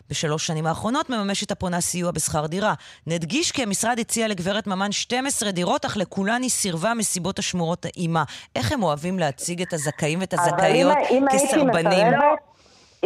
בשלוש 0.09 0.47
שנים 0.47 0.65
האחרונות 0.67 1.09
מממשת 1.09 1.51
הפונה 1.51 1.81
סיוע 1.81 2.11
בשכר 2.11 2.45
דירה. 2.45 2.73
נדגיש 3.07 3.51
כי 3.51 3.63
המשרד 3.63 3.99
הציע 3.99 4.27
לגברת 4.27 4.67
ממן 4.67 4.91
12 4.91 5.51
דירות, 5.51 5.85
אך 5.85 5.97
לכולן 5.97 6.41
היא 6.41 6.49
סירבה 6.49 6.93
מסיבות 6.93 7.39
השמורות 7.39 7.85
עימה. 7.85 8.23
איך 8.55 8.71
הם 8.71 8.83
אוהבים 8.83 9.19
להציג 9.19 9.61
את 9.61 9.73
הזכאים 9.73 10.19
ואת 10.19 10.33
הזכאיות 10.33 10.91
אבל 10.91 11.05
אם, 11.11 11.17
אם 11.17 11.25
הייתי 11.31 11.47
כסרבנים? 11.47 12.07
מסרבת, 12.07 12.46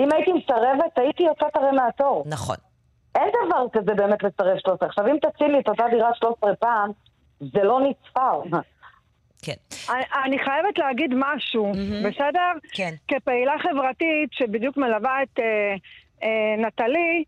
אם 0.03 0.11
הייתי 0.13 0.31
מסרבת, 0.33 0.97
הייתי 0.97 1.23
יוצאת 1.23 1.55
הרי 1.55 1.71
מהתור. 1.71 2.23
נכון. 2.27 2.55
אין 3.15 3.29
דבר 3.47 3.65
כזה 3.73 3.93
באמת 3.93 4.23
לסרב 4.23 4.57
13. 4.57 4.89
עכשיו, 4.89 5.07
אם 5.07 5.17
תציל 5.21 5.47
לי 5.47 5.59
את 5.59 5.67
אותה 5.69 5.83
דירה 5.91 6.09
13 6.13 6.55
פעם, 6.55 6.91
זה 7.39 7.63
לא 7.63 7.79
נצפר. 7.89 8.41
כן. 9.45 9.53
אני- 9.93 10.03
אני 10.25 10.39
חייבת 10.39 10.77
להגיד 10.77 11.11
משהו, 11.15 11.71
בסדר? 12.05 12.51
כן. 12.73 12.93
כפעילה 13.07 13.53
חברתית 13.59 14.29
שבדיוק 14.31 14.77
מלווה 14.77 15.23
את 15.23 15.39
אה, 15.39 15.75
אה, 16.23 16.55
נטלי, 16.67 17.23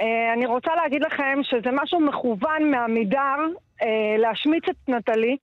אה, 0.00 0.32
אני 0.32 0.46
רוצה 0.46 0.70
להגיד 0.74 1.02
לכם 1.02 1.38
שזה 1.42 1.70
משהו 1.72 2.00
מכוון 2.00 2.70
מעמידר 2.70 3.36
אה, 3.82 3.86
להשמיץ 4.18 4.64
את 4.68 4.88
נטלי. 4.88 5.36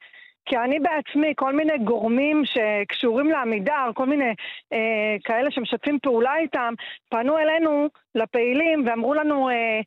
כי 0.46 0.58
אני 0.58 0.80
בעצמי, 0.80 1.34
כל 1.36 1.56
מיני 1.56 1.78
גורמים 1.78 2.44
שקשורים 2.46 3.30
לעמידר, 3.30 3.92
כל 3.94 4.06
מיני 4.06 4.34
אה, 4.74 5.16
כאלה 5.24 5.52
שמשתפים 5.52 6.00
פעולה 6.02 6.38
איתם, 6.38 6.74
פנו 7.10 7.38
אלינו, 7.38 7.88
לפעילים, 8.16 8.84
ואמרו 8.88 9.14
לנו, 9.14 9.50
אה, 9.50 9.82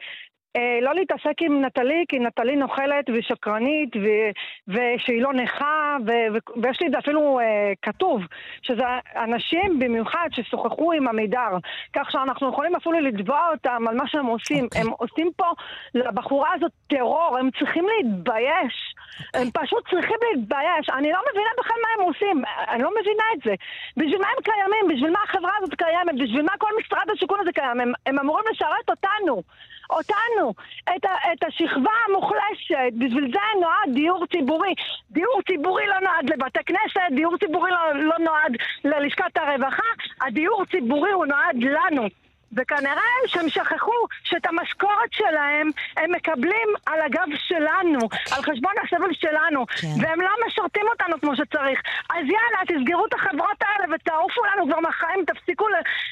לא 0.82 0.94
להתעסק 0.94 1.34
עם 1.40 1.64
נטלי, 1.64 2.04
כי 2.08 2.18
נטלי 2.18 2.56
נוכלת 2.56 3.04
ושקרנית, 3.14 3.96
ו- 3.96 4.30
ושהיא 4.68 5.22
לא 5.22 5.32
נכה, 5.32 5.96
ו- 6.06 6.34
ו- 6.34 6.62
ויש 6.62 6.80
לי 6.80 6.86
את 6.86 6.92
זה 6.92 6.98
אפילו 6.98 7.40
אה, 7.40 7.72
כתוב, 7.82 8.22
שזה 8.62 8.84
אנשים 9.16 9.78
במיוחד 9.78 10.28
ששוחחו 10.32 10.92
עם 10.92 11.08
עמידר, 11.08 11.58
כך 11.92 12.10
שאנחנו 12.10 12.48
יכולים 12.48 12.76
אפילו 12.76 13.00
לתבוע 13.00 13.48
אותם 13.52 13.84
על 13.88 13.96
מה 13.96 14.08
שהם 14.08 14.26
עושים. 14.26 14.64
אוקיי. 14.64 14.80
הם 14.80 14.90
עושים 14.98 15.30
פה 15.36 15.46
לבחורה 15.94 16.50
הזאת 16.54 16.72
טרור, 16.86 17.38
הם 17.40 17.50
צריכים 17.58 17.86
להתבייש. 17.88 18.94
הם 19.34 19.50
פשוט 19.50 19.88
צריכים 19.90 20.16
להתבייש. 20.22 20.90
אני 20.98 21.12
לא 21.12 21.18
מבינה 21.30 21.50
בכלל 21.58 21.76
מה 21.82 21.88
הם 21.96 22.08
עושים, 22.08 22.42
אני 22.68 22.82
לא 22.82 22.90
מבינה 23.00 23.24
את 23.34 23.40
זה. 23.44 23.54
בשביל 23.96 24.20
מה 24.20 24.28
הם 24.36 24.42
קיימים? 24.42 24.96
בשביל 24.96 25.10
מה 25.10 25.18
החברה 25.24 25.50
הזאת 25.58 25.74
קיימת? 25.74 26.14
בשביל 26.14 26.42
מה 26.42 26.52
כל 26.58 26.70
משרד 26.80 27.10
השיכון 27.12 27.40
הזה 27.40 27.52
קיים? 27.52 27.80
הם, 27.80 27.92
הם 28.06 28.18
אמורים 28.18 28.44
לשרת 28.52 28.90
אותנו. 28.90 29.42
אותנו, 29.90 30.54
את, 30.96 31.04
ה, 31.04 31.32
את 31.32 31.44
השכבה 31.44 31.90
המוחלשת, 32.08 32.92
בשביל 32.98 33.32
זה 33.32 33.60
נועד 33.60 33.94
דיור 33.94 34.26
ציבורי. 34.26 34.74
דיור 35.10 35.40
ציבורי 35.46 35.86
לא 35.86 36.00
נועד 36.00 36.30
לבתי 36.30 36.60
כנסת, 36.66 37.00
דיור 37.14 37.38
ציבורי 37.38 37.70
לא, 37.70 37.94
לא 37.94 38.18
נועד 38.18 38.56
ללשכת 38.84 39.36
הרווחה, 39.36 39.90
הדיור 40.20 40.64
ציבורי 40.70 41.10
הוא 41.10 41.26
נועד 41.26 41.56
לנו. 41.56 42.08
וכנראה 42.52 43.02
שהם 43.26 43.48
שכחו 43.48 43.92
שאת 44.24 44.46
המשכורת 44.46 45.12
שלהם 45.12 45.70
הם 45.96 46.12
מקבלים 46.12 46.68
על 46.86 47.00
הגב 47.00 47.28
שלנו, 47.38 47.98
על 48.32 48.42
חשבון 48.42 48.72
הסבל 48.84 49.12
שלנו, 49.12 49.66
כן. 49.66 49.88
והם 50.00 50.20
לא 50.20 50.30
משרתים 50.46 50.86
אותנו 50.92 51.20
כמו 51.20 51.36
שצריך. 51.36 51.80
אז 52.10 52.24
יאללה, 52.24 52.60
תסגרו 52.68 53.06
את 53.06 53.14
החברות 53.14 53.62
האלה 53.62 53.94
ותעופו 53.94 54.40
לנו 54.44 54.66
כבר 54.66 54.80
מהחיים, 54.80 55.24
תפסיקו 55.26 55.66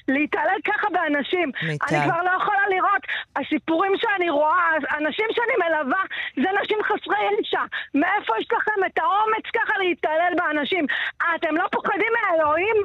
להתעלל 0.08 0.58
ככה 0.64 0.86
באנשים. 0.92 1.52
מיטל. 1.62 1.96
אני 1.96 2.04
כבר 2.04 2.22
לא 2.22 2.30
יכולה 2.42 2.68
לראות. 2.68 3.02
הסיפורים 3.36 3.92
שאני 3.96 4.30
רואה, 4.30 4.70
אנשים 4.98 5.26
שאני 5.30 5.54
מלווה, 5.68 6.02
זה 6.36 6.48
נשים 6.62 6.78
חסרי 6.82 7.18
ישע. 7.40 7.62
מאיפה 7.94 8.32
יש 8.40 8.48
לכם 8.52 8.84
את 8.86 8.98
האומץ 8.98 9.46
ככה 9.54 9.78
להתעלל 9.78 10.32
באנשים? 10.36 10.86
אתם 11.34 11.56
לא 11.56 11.64
פוחדים 11.72 12.12
מאלוהים? 12.22 12.76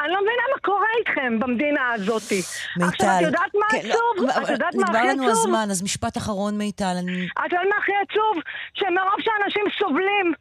אני 0.00 0.08
לא 0.08 0.18
מבינה 0.22 0.42
מה 0.54 0.60
קורה 0.60 0.86
איתכם 0.98 1.38
במדינה 1.40 1.92
הזאת. 1.92 2.22
עכשיו, 2.22 2.86
מיטל. 2.86 3.06
את 3.16 3.22
יודעת 3.22 3.54
מה 3.54 3.66
כן, 3.70 3.88
לא, 3.88 3.94
עצוב? 3.94 4.42
את 4.42 4.48
יודעת 4.48 4.74
מה 4.74 4.82
נגמר 4.82 4.98
הכי 4.98 5.08
לנו 5.08 5.22
עצוב? 5.22 5.38
הזמן, 5.38 5.66
אז 5.70 5.82
משפט 5.82 6.16
אחרון, 6.16 6.58
מיטל. 6.58 6.94
אני... 6.98 7.26
את 7.46 7.52
יודעת 7.52 7.66
מה 7.70 7.76
הכי 7.78 7.92
עצוב? 8.02 8.42
שמרוב 8.74 9.20
שאנשים 9.20 9.64
סובלים, 9.78 10.32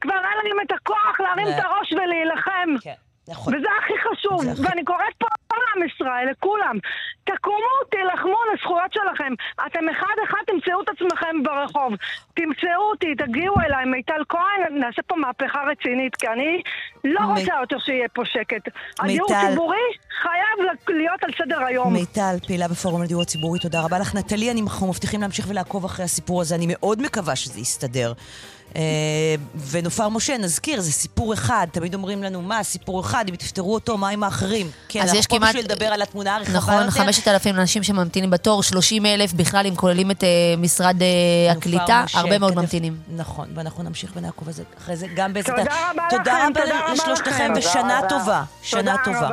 כבר 0.00 0.14
אין 0.14 0.38
להם 0.44 0.66
את 0.66 0.72
הכוח 0.72 1.20
להרים 1.20 1.46
את 1.48 1.64
הראש 1.64 1.92
ולהילחם. 1.92 2.68
כן, 2.82 2.94
נכון. 3.28 3.54
וזה 3.54 3.66
הכי 3.82 3.92
חשוב, 4.08 4.44
זה 4.54 4.62
ואני 4.68 4.84
קוראת 4.84 5.14
פה 5.18 5.26
לעם 5.52 5.88
ישראל, 5.88 6.28
לכולם, 6.30 6.76
תקומו, 7.24 7.56
תילחמו 7.90 8.36
על 8.42 8.58
הזכויות 8.58 8.92
שלכם. 8.92 9.32
אתם 9.66 9.88
אחד-אחד 9.88 10.38
תמצאו 10.46 10.82
את 10.82 10.88
עצמכם 10.88 11.42
ברחוב. 11.42 11.92
תמצאו 12.34 12.82
אותי, 12.92 13.14
תגיעו 13.14 13.54
אליי, 13.60 13.84
מיטל 13.84 14.22
כהן, 14.28 14.78
נעשה 14.80 15.02
פה 15.06 15.16
מהפכה 15.16 15.58
רצינית, 15.72 16.16
כי 16.16 16.26
אני 16.28 16.62
לא 17.04 17.20
מי- 17.20 17.26
רוצה 17.40 17.52
יותר 17.60 17.78
שיהיה 17.78 18.08
פה 18.14 18.22
שקט. 18.24 18.68
הדיור 19.00 19.28
מיטל. 19.30 19.48
ציבורי 19.50 19.86
חייב 20.22 20.70
להיות 20.88 21.22
על 21.24 21.30
סדר 21.38 21.64
היום. 21.64 21.92
מיטל, 21.92 22.36
פעילה 22.46 22.68
בפורום 22.68 23.02
לדיור 23.02 23.22
הציבורי, 23.22 23.58
תודה 23.58 23.80
רבה 23.84 23.98
לך. 23.98 24.14
נטלי, 24.14 24.50
אנחנו 24.50 24.86
מבטיחים 24.88 25.20
להמשיך 25.20 25.46
ולעקוב 25.48 25.84
אחרי 25.84 26.04
הסיפור 26.04 26.40
הזה, 26.40 26.54
אני 26.54 26.66
מאוד 26.68 27.02
מקווה 27.02 27.36
שזה 27.36 27.60
יסתדר. 27.60 28.12
אה, 28.76 28.80
ונופר 29.70 30.08
משה, 30.08 30.38
נזכיר, 30.38 30.80
זה 30.80 30.92
סיפור 30.92 31.34
אחד, 31.34 31.66
תמיד 31.72 31.94
אומרים 31.94 32.22
לנו, 32.22 32.42
מה, 32.42 32.62
סיפור 32.62 33.00
אחד, 33.00 33.24
אם 33.28 33.36
תפתרו 33.36 33.74
אותו, 33.74 33.98
מה 33.98 34.08
עם 34.08 34.22
האחרים? 34.22 34.70
כן, 34.88 35.00
אז 35.00 35.04
אנחנו 35.06 35.18
יש 35.18 35.26
פה 35.26 35.36
כמעט- 35.36 35.48
בשביל 35.48 35.64
לדבר 35.64 35.86
על 35.86 36.02
התמונה 36.02 36.36
הרחבה 36.36 36.56
נכון, 36.56 36.74
יותר. 36.74 36.90
5,000 36.90 37.54
אנשים 37.56 37.82
שממתינים 37.82 38.30
בתור, 38.30 38.62
30 38.62 39.06
אלף 39.06 39.32
בכלל, 39.32 39.66
אם 39.66 39.74
כוללים 39.76 40.10
את 40.10 40.24
אה, 40.24 40.28
משרד 40.58 40.96
נופר 41.48 41.58
הקליטה, 41.58 42.02
משה, 42.04 42.18
הרבה 42.18 42.38
מאוד 42.38 42.54
ממתינים. 42.56 42.96
נכון, 43.16 43.48
ואנחנו 43.54 43.82
נמשיך 43.82 44.12
ונעקוב 44.16 44.48
אחרי 44.48 44.52
זה- 44.52 44.62
אחרי 44.78 44.96
זה 44.96 45.06
גם 45.16 45.32
בעזרת... 45.32 45.58
תודה 45.58 45.90
רבה 45.90 46.02
תודה 46.10 46.38
לכם, 46.38 46.52
תודה 46.62 46.80
רבה 46.84 46.92
לשלושתכם. 46.92 47.52
ושנה. 47.56 48.00
טובה. 48.08 48.42
שנה 48.62 48.96
טובה. 49.04 49.30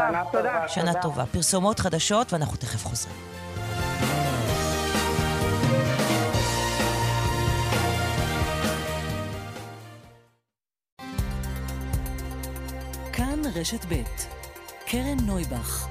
שנה 0.67 0.93
טובה. 1.01 1.25
פרסומות 1.25 1.79
חדשות, 1.79 2.33
ואנחנו 2.33 2.57
תכף 2.57 2.85
חוזרים. 2.85 3.32
רשת 13.56 13.86
ב' 13.89 14.04
קרן 14.86 15.18
נויבך 15.26 15.88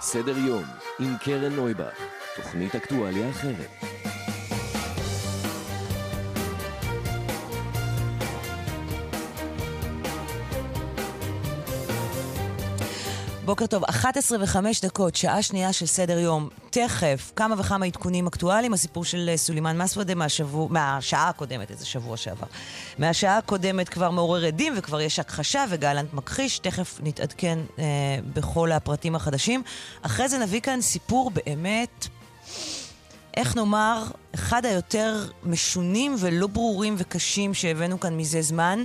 סדר 0.00 0.38
יום 0.38 0.64
עם 0.98 1.16
קרן 1.20 1.52
נויבך, 1.52 1.98
תוכנית 2.36 2.74
אקטואליה 2.74 3.30
אחרת. 3.30 3.70
בוקר 13.48 13.66
טוב, 13.66 13.84
11 13.84 14.38
וחמש 14.40 14.80
דקות, 14.80 15.16
שעה 15.16 15.42
שנייה 15.42 15.72
של 15.72 15.86
סדר 15.86 16.18
יום. 16.18 16.48
תכף, 16.70 17.32
כמה 17.36 17.54
וכמה 17.58 17.86
עדכונים 17.86 18.26
אקטואליים, 18.26 18.72
הסיפור 18.72 19.04
של 19.04 19.28
אה, 19.28 19.36
סולימאן 19.36 19.82
מסוודה 19.82 20.14
מהשבוע, 20.14 20.68
מהשעה 20.70 21.28
הקודמת, 21.28 21.70
איזה 21.70 21.86
שבוע 21.86 22.16
שעבר. 22.16 22.46
מהשעה 22.98 23.38
הקודמת 23.38 23.88
כבר 23.88 24.10
מעורר 24.10 24.44
עדים 24.44 24.72
וכבר 24.76 25.00
יש 25.00 25.18
הכחשה 25.18 25.64
וגלנט 25.68 26.12
מכחיש, 26.12 26.58
תכף 26.58 27.00
נתעדכן 27.02 27.58
אה, 27.78 27.84
בכל 28.34 28.72
הפרטים 28.72 29.14
החדשים. 29.14 29.62
אחרי 30.02 30.28
זה 30.28 30.38
נביא 30.38 30.60
כאן 30.60 30.80
סיפור 30.80 31.30
באמת, 31.30 32.06
איך 33.36 33.56
נאמר, 33.56 34.04
אחד 34.34 34.66
היותר 34.66 35.24
משונים 35.42 36.16
ולא 36.18 36.46
ברורים 36.46 36.94
וקשים 36.98 37.54
שהבאנו 37.54 38.00
כאן 38.00 38.16
מזה 38.16 38.42
זמן. 38.42 38.84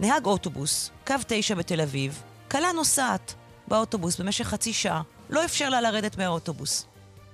נהג 0.00 0.26
אוטובוס, 0.26 0.90
קו 1.06 1.14
9 1.26 1.54
בתל 1.54 1.80
אביב, 1.80 2.22
כלה 2.50 2.72
נוסעת. 2.72 3.34
באוטובוס 3.68 4.20
במשך 4.20 4.44
חצי 4.44 4.72
שעה. 4.72 5.02
לא 5.30 5.44
אפשר 5.44 5.68
לה 5.68 5.80
לרדת 5.80 6.18
מהאוטובוס. 6.18 6.86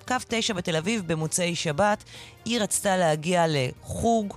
קו 0.09 0.17
9 0.29 0.55
בתל 0.55 0.77
אביב 0.77 1.03
במוצאי 1.07 1.55
שבת, 1.55 2.05
היא 2.45 2.61
רצתה 2.61 2.97
להגיע 2.97 3.45
לחוג, 3.49 4.35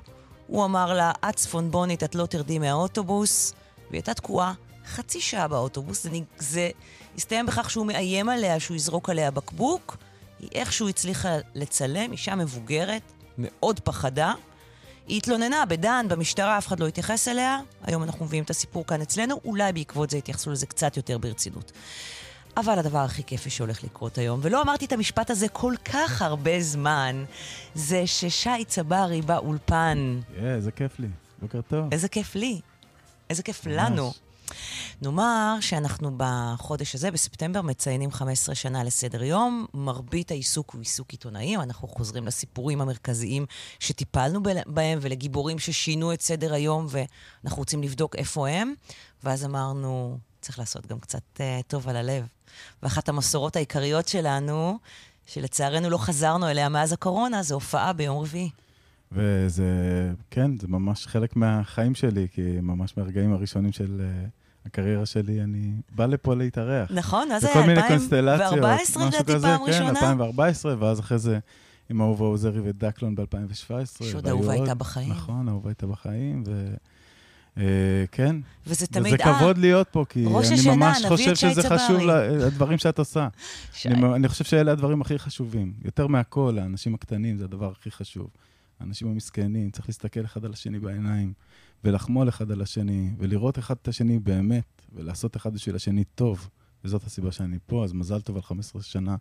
הוא 0.47 0.65
אמר 0.65 0.93
לה, 0.93 1.11
את 1.29 1.35
צפונבונית, 1.35 2.03
את 2.03 2.15
לא 2.15 2.25
תרדי 2.25 2.59
מהאוטובוס, 2.59 3.53
והיא 3.89 3.97
הייתה 3.97 4.13
תקועה 4.13 4.53
חצי 4.85 5.21
שעה 5.21 5.47
באוטובוס. 5.47 6.03
זה, 6.03 6.09
זה 6.37 6.69
הסתיים 7.17 7.45
בכך 7.45 7.69
שהוא 7.69 7.85
מאיים 7.85 8.29
עליה 8.29 8.59
שהוא 8.59 8.75
יזרוק 8.75 9.09
עליה 9.09 9.31
בקבוק. 9.31 9.97
היא 10.39 10.49
איכשהו 10.55 10.89
הצליחה 10.89 11.29
לצלם, 11.55 12.11
אישה 12.11 12.35
מבוגרת, 12.35 13.01
מאוד 13.37 13.79
פחדה. 13.79 14.33
היא 15.07 15.17
התלוננה 15.17 15.65
בדן, 15.65 16.05
במשטרה, 16.09 16.57
אף 16.57 16.67
אחד 16.67 16.79
לא 16.79 16.87
התייחס 16.87 17.27
אליה. 17.27 17.59
היום 17.83 18.03
אנחנו 18.03 18.25
מביאים 18.25 18.43
את 18.43 18.49
הסיפור 18.49 18.87
כאן 18.87 19.01
אצלנו, 19.01 19.39
אולי 19.45 19.73
בעקבות 19.73 20.09
זה 20.09 20.17
יתייחסו 20.17 20.51
לזה 20.51 20.65
קצת 20.65 20.97
יותר 20.97 21.17
ברצינות. 21.17 21.71
אבל 22.57 22.79
הדבר 22.79 22.99
הכי 22.99 23.23
כיפי 23.23 23.49
שהולך 23.49 23.83
לקרות 23.83 24.17
היום, 24.17 24.39
ולא 24.43 24.61
אמרתי 24.61 24.85
את 24.85 24.91
המשפט 24.91 25.29
הזה 25.29 25.47
כל 25.47 25.73
כך 25.85 26.21
הרבה 26.21 26.61
זמן, 26.61 27.23
זה 27.75 28.07
ששי 28.07 28.65
צברי 28.67 29.21
באולפן. 29.21 30.19
אה, 30.41 30.55
איזה 30.55 30.71
כיף 30.71 30.99
לי. 30.99 31.07
בוקר 31.41 31.61
טוב. 31.61 31.85
איזה 31.91 32.07
כיף 32.07 32.35
לי. 32.35 32.59
איזה 33.29 33.43
כיף 33.43 33.67
ממש. 33.67 33.75
לנו. 33.77 34.13
נאמר 35.01 35.57
שאנחנו 35.61 36.11
בחודש 36.17 36.95
הזה, 36.95 37.11
בספטמבר, 37.11 37.61
מציינים 37.61 38.11
15 38.11 38.55
שנה 38.55 38.83
לסדר 38.83 39.23
יום. 39.23 39.65
מרבית 39.73 40.31
העיסוק 40.31 40.71
הוא 40.71 40.79
עיסוק 40.79 41.11
עיתונאי, 41.11 41.55
אנחנו 41.57 41.87
חוזרים 41.87 42.25
לסיפורים 42.25 42.81
המרכזיים 42.81 43.45
שטיפלנו 43.79 44.41
בהם 44.65 44.99
ולגיבורים 45.01 45.59
ששינו 45.59 46.13
את 46.13 46.21
סדר 46.21 46.53
היום, 46.53 46.87
ואנחנו 46.89 47.57
רוצים 47.57 47.83
לבדוק 47.83 48.15
איפה 48.15 48.49
הם. 48.49 48.73
ואז 49.23 49.45
אמרנו, 49.45 50.17
צריך 50.41 50.59
לעשות 50.59 50.87
גם 50.87 50.99
קצת 50.99 51.23
uh, 51.37 51.41
טוב 51.67 51.89
על 51.89 51.95
הלב. 51.95 52.25
ואחת 52.83 53.09
המסורות 53.09 53.55
העיקריות 53.55 54.07
שלנו, 54.07 54.79
שלצערנו 55.25 55.89
לא 55.89 55.97
חזרנו 55.97 56.49
אליה 56.49 56.69
מאז 56.69 56.93
הקורונה, 56.93 57.43
זו 57.43 57.55
הופעה 57.55 57.93
ביום 57.93 58.17
רביעי. 58.17 58.49
וזה, 59.13 59.65
כן, 60.31 60.57
זה 60.57 60.67
ממש 60.67 61.07
חלק 61.07 61.35
מהחיים 61.35 61.95
שלי, 61.95 62.27
כי 62.31 62.41
ממש 62.61 62.97
מהרגעים 62.97 63.33
הראשונים 63.33 63.71
של... 63.71 64.01
Uh... 64.01 64.43
הקריירה 64.65 65.05
שלי, 65.05 65.43
אני 65.43 65.71
בא 65.95 66.05
לפה 66.05 66.35
להתארח. 66.35 66.91
נכון, 66.91 67.31
אז 67.31 67.41
זה 67.41 67.47
2014 67.47 69.05
לדעתי 69.05 69.39
פעם 69.41 69.57
כן, 69.57 69.63
ראשונה? 69.67 69.99
כן, 69.99 70.05
2014, 70.05 70.75
ואז 70.79 70.99
אחרי 70.99 71.19
זה 71.19 71.39
עם 71.89 72.01
אהובה 72.01 72.25
עוזרי 72.25 72.59
ודקלון 72.63 73.15
ב-2017. 73.15 74.03
שעוד 74.03 74.27
אהובה 74.27 74.53
הייתה 74.53 74.73
בחיים. 74.73 75.09
נכון, 75.09 75.49
אהובה 75.49 75.69
הייתה 75.69 75.87
בחיים, 75.87 76.43
ו... 76.45 76.73
אה, 77.57 77.63
כן. 78.11 78.35
וזה 78.67 78.87
תמיד... 78.87 79.13
וזה 79.13 79.17
כבוד 79.17 79.57
להיות 79.57 79.87
פה, 79.91 80.05
כי 80.09 80.25
אני 80.25 80.75
ממש 80.75 81.05
חושב 81.07 81.35
שזה 81.35 81.69
חשוב, 81.69 82.09
הדברים 82.47 82.77
שאת 82.77 82.99
עושה. 82.99 83.27
אני, 83.85 84.15
אני 84.15 84.27
חושב 84.27 84.43
שאלה 84.43 84.71
הדברים 84.71 85.01
הכי 85.01 85.19
חשובים. 85.19 85.73
יותר 85.85 86.07
מהכל, 86.07 86.57
האנשים 86.61 86.93
הקטנים 86.93 87.37
זה 87.37 87.43
הדבר 87.43 87.71
הכי 87.71 87.91
חשוב. 87.91 88.27
האנשים 88.83 89.07
המסכנים, 89.07 89.71
צריך 89.71 89.87
להסתכל 89.89 90.25
אחד 90.25 90.45
על 90.45 90.53
השני 90.53 90.79
בעיניים. 90.79 91.33
ולחמול 91.83 92.29
אחד 92.29 92.51
על 92.51 92.61
השני, 92.61 93.09
ולראות 93.17 93.59
אחד 93.59 93.75
את 93.81 93.87
השני 93.87 94.19
באמת, 94.19 94.81
ולעשות 94.93 95.37
אחד 95.37 95.53
בשביל 95.53 95.75
השני 95.75 96.03
טוב. 96.03 96.49
וזאת 96.85 97.03
הסיבה 97.03 97.31
שאני 97.31 97.57
פה, 97.65 97.83
אז 97.83 97.93
מזל 97.93 98.21
טוב 98.21 98.35
על 98.35 98.41
15 98.41 98.81
שנה 98.81 99.15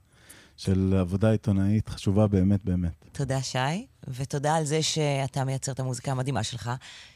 של 0.56 0.94
עבודה 1.00 1.30
עיתונאית 1.30 1.88
חשובה 1.88 2.26
באמת 2.26 2.64
באמת. 2.64 3.08
תודה, 3.12 3.42
שי, 3.42 3.86
ותודה 4.08 4.54
על 4.54 4.64
זה 4.64 4.82
שאתה 4.82 5.44
מייצר 5.44 5.72
את 5.72 5.80
המוזיקה 5.80 6.12
המדהימה 6.12 6.42
שלך, 6.42 6.70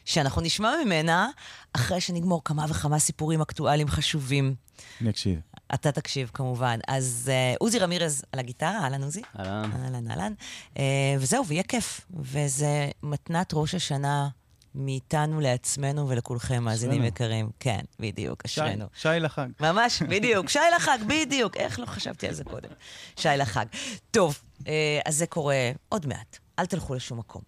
שאנחנו 0.05 0.41
נשמע 0.41 0.71
ממנה 0.85 1.29
אחרי 1.73 2.01
שנגמור 2.01 2.43
כמה 2.43 2.65
וכמה 2.69 2.99
סיפורים 2.99 3.41
אקטואליים 3.41 3.87
חשובים. 3.87 4.55
אני 5.01 5.09
אקשיב. 5.09 5.39
אתה 5.73 5.91
תקשיב, 5.91 6.31
כמובן. 6.33 6.79
אז 6.87 7.31
uh, 7.33 7.57
עוזי 7.59 7.79
רמירז 7.79 8.23
על 8.31 8.39
הגיטרה, 8.39 8.79
אהלן 8.83 9.03
עוזי. 9.03 9.21
אהלן. 9.39 9.71
אהלן, 9.83 10.11
אהלן. 10.11 10.33
Uh, 10.73 10.77
וזהו, 11.19 11.45
ויהיה 11.45 11.63
כיף. 11.63 12.01
וזה 12.11 12.89
מתנת 13.03 13.51
ראש 13.53 13.75
השנה 13.75 14.27
מאיתנו 14.75 15.39
לעצמנו 15.39 16.09
ולכולכם, 16.09 16.63
מאזינים 16.63 17.03
יקרים. 17.03 17.49
כן, 17.59 17.79
בדיוק, 17.99 18.45
אשרינו. 18.45 18.85
שי, 18.93 19.01
שי 19.01 19.19
לחג. 19.19 19.47
ממש, 19.59 20.01
בדיוק, 20.11 20.49
שי 20.49 20.59
לחג, 20.75 20.97
בדיוק. 21.07 21.57
איך 21.57 21.79
לא 21.79 21.85
חשבתי 21.85 22.27
על 22.27 22.33
זה 22.33 22.43
קודם? 22.43 22.69
שי 23.15 23.29
לחג. 23.37 23.65
טוב, 24.11 24.41
אה, 24.67 24.99
אז 25.05 25.15
זה 25.15 25.27
קורה 25.27 25.71
עוד 25.89 26.05
מעט. 26.05 26.37
אל 26.59 26.65
תלכו 26.65 26.95
לשום 26.95 27.19
מקום. 27.19 27.41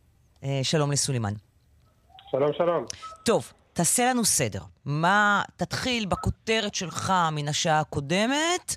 אה, 0.43 0.59
שלום 0.63 0.91
לסולימן. 0.91 1.33
שלום, 2.31 2.51
שלום. 2.57 2.85
טוב, 3.23 3.53
תעשה 3.79 4.09
לנו 4.09 4.23
סדר. 4.25 4.59
מה, 4.85 5.41
תתחיל 5.57 6.05
בכותרת 6.05 6.75
שלך 6.75 7.13
מן 7.35 7.47
השעה 7.47 7.79
הקודמת, 7.79 8.75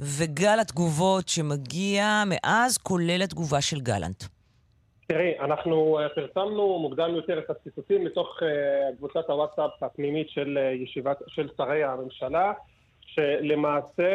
וגל 0.00 0.58
התגובות 0.60 1.28
שמגיע 1.28 2.22
מאז, 2.26 2.78
כולל 2.78 3.22
התגובה 3.22 3.60
של 3.60 3.80
גלנט. 3.80 4.24
תראי, 5.06 5.38
אנחנו 5.40 5.98
אה, 5.98 6.08
פרסמנו 6.08 6.78
מוקדם 6.78 7.14
יותר 7.14 7.38
את 7.38 7.50
הציטוטים 7.50 8.04
מתוך 8.04 8.42
אה, 8.42 8.48
קבוצת 8.96 9.30
הוואטסאפ 9.30 9.82
הפנימית 9.82 10.30
של 10.30 10.58
אה, 10.58 10.72
ישיבת, 10.72 11.18
של 11.26 11.48
שרי 11.56 11.84
הממשלה, 11.84 12.52
שלמעשה 13.00 14.12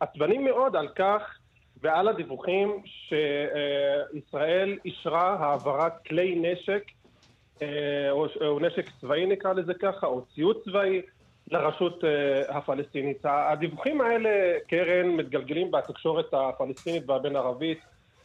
עצבנים 0.00 0.44
מאוד 0.44 0.76
על 0.76 0.88
כך 0.88 1.38
ועל 1.82 2.08
הדיווחים 2.08 2.82
שישראל 2.84 4.78
אישרה 4.84 5.36
העברת 5.40 5.92
כלי 6.06 6.34
נשק, 6.34 6.82
או, 8.10 8.26
או 8.40 8.58
נשק 8.58 8.90
צבאי 9.00 9.26
נקרא 9.26 9.52
לזה 9.52 9.74
ככה, 9.74 10.06
או 10.06 10.24
ציוד 10.34 10.56
צבאי, 10.64 11.02
לרשות 11.50 12.04
הפלסטינית. 12.48 13.18
הדיווחים 13.24 14.00
האלה, 14.00 14.58
קרן, 14.68 15.06
מתגלגלים 15.06 15.70
בתקשורת 15.70 16.34
הפלסטינית 16.34 17.02
והבין-ערבית 17.08 17.78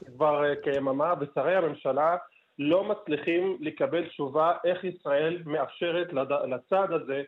כבר 0.06 0.44
אה, 0.46 0.56
כיממה, 0.56 1.14
ושרי 1.20 1.56
הממשלה 1.56 2.18
לא 2.60 2.84
מצליחים 2.84 3.58
לקבל 3.60 4.08
תשובה 4.08 4.54
איך 4.66 4.84
ישראל 4.84 5.42
מאפשרת 5.46 6.14
לצעד 6.48 6.92
הזה 6.92 7.24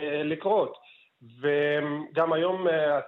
אה, 0.00 0.22
לקרות. 0.22 0.78
וגם 1.40 2.32
היום 2.32 2.68
אה, 2.68 3.00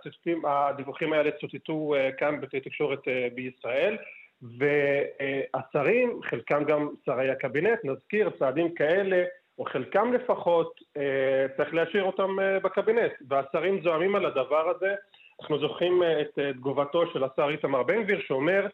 הדיווחים 0.45 1.13
האלה 1.13 1.31
צוטטו 1.31 1.95
כאן 2.19 2.41
בכלי 2.41 2.61
תקשורת 2.61 3.01
בישראל, 3.35 3.97
והשרים, 4.43 6.21
חלקם 6.23 6.65
גם 6.65 6.89
שרי 7.07 7.31
הקבינט, 7.31 7.79
נזכיר 7.85 8.31
צעדים 8.39 8.75
כאלה, 8.75 9.25
או 9.59 9.65
חלקם 9.65 10.13
לפחות, 10.13 10.81
צריך 11.57 11.75
להשאיר 11.75 12.05
אותם 12.05 12.37
בקבינט, 12.63 13.13
והשרים 13.29 13.83
זועמים 13.83 14.17
על 14.17 14.27
הדבר 14.27 14.71
הזה. 14.71 14.95
אנחנו 15.41 15.59
זוכרים 15.59 16.03
את 16.21 16.39
תגובתו 16.55 17.07
של 17.13 17.25
השר 17.25 17.49
איתמר 17.49 17.83
בן 17.83 18.03
גביר 18.03 18.21
שאומר 18.21 18.67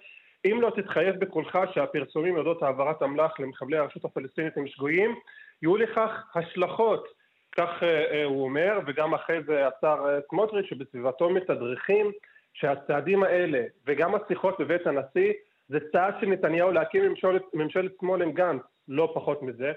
אם 0.44 0.58
לא 0.62 0.70
תתחייב 0.76 1.16
בקולך 1.16 1.58
שהפרסומים 1.74 2.36
אודות 2.36 2.62
העברת 2.62 3.02
אמל"ח 3.02 3.40
למחבלי 3.40 3.76
הרשות 3.76 4.04
הפלסטינית 4.04 4.56
הם 4.56 4.66
שגויים, 4.66 5.14
יהיו 5.62 5.76
לכך 5.76 6.10
השלכות. 6.34 7.08
כך 7.56 7.82
הוא 8.24 8.44
אומר, 8.44 8.80
וגם 8.86 9.14
אחרי 9.14 9.42
זה 9.42 9.66
השר 9.66 10.18
סמוטריץ' 10.30 10.66
שבסביבתו 10.66 11.30
מתדרכים 11.30 12.12
שהצעדים 12.54 13.22
האלה 13.22 13.62
וגם 13.86 14.14
השיחות 14.14 14.60
בבית 14.60 14.86
הנשיא 14.86 15.32
זה 15.68 15.78
צעד 15.92 16.14
של 16.20 16.26
נתניהו 16.26 16.72
להקים 16.72 17.08
ממשלת, 17.08 17.42
ממשלת 17.54 17.92
שמאל 18.00 18.22
עם 18.22 18.32
גנץ, 18.32 18.62
לא 18.88 19.12
פחות 19.14 19.42
מזה. 19.42 19.72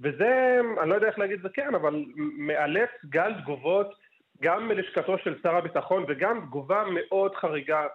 וזה, 0.00 0.60
אני 0.82 0.90
לא 0.90 0.94
יודע 0.94 1.06
איך 1.06 1.18
להגיד 1.18 1.36
את 1.36 1.42
זה 1.42 1.48
כן, 1.48 1.74
אבל 1.74 2.04
מאלץ 2.38 2.90
גל 3.04 3.34
תגובות 3.42 3.94
גם 4.42 4.68
מלשכתו 4.68 5.18
של 5.18 5.34
שר 5.42 5.56
הביטחון 5.56 6.04
וגם 6.08 6.40
תגובה 6.40 6.84
מאוד 6.90 7.34
חריגה 7.34 7.86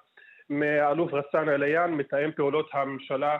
מאלוף 0.50 1.14
רסאן 1.14 1.50
אליאן, 1.50 1.92
מתאם 1.92 2.32
פעולות 2.32 2.70
הממשלה 2.74 3.38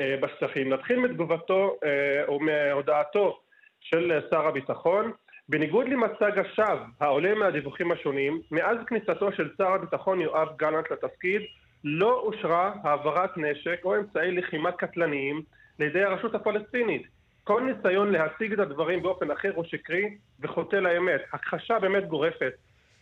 אה, 0.00 0.16
בשטחים. 0.20 0.72
נתחיל 0.72 0.98
מתגובתו 0.98 1.78
אה, 1.84 2.24
או 2.28 2.40
מהודעתו 2.40 3.40
של 3.80 4.20
שר 4.30 4.46
הביטחון. 4.46 5.12
בניגוד 5.48 5.88
למצג 5.88 6.38
השווא 6.38 6.86
העולה 7.00 7.34
מהדיווחים 7.34 7.92
השונים, 7.92 8.40
מאז 8.50 8.78
כניסתו 8.86 9.32
של 9.32 9.50
שר 9.58 9.72
הביטחון 9.72 10.20
יואב 10.20 10.48
גלנט 10.56 10.90
לתפקיד 10.90 11.42
לא 11.84 12.20
אושרה 12.20 12.72
העברת 12.82 13.30
נשק 13.36 13.80
או 13.84 13.96
אמצעי 13.96 14.32
לחימה 14.32 14.72
קטלניים 14.72 15.42
לידי 15.78 16.02
הרשות 16.02 16.34
הפלסטינית. 16.34 17.02
כל 17.44 17.62
ניסיון 17.62 18.12
להציג 18.12 18.52
את 18.52 18.58
הדברים 18.58 19.02
באופן 19.02 19.30
אחר 19.30 19.52
הוא 19.54 19.64
שקרי 19.64 20.16
וחוטא 20.40 20.76
לאמת. 20.76 21.20
הכחשה 21.32 21.78
באמת 21.78 22.08
גורפת 22.08 22.52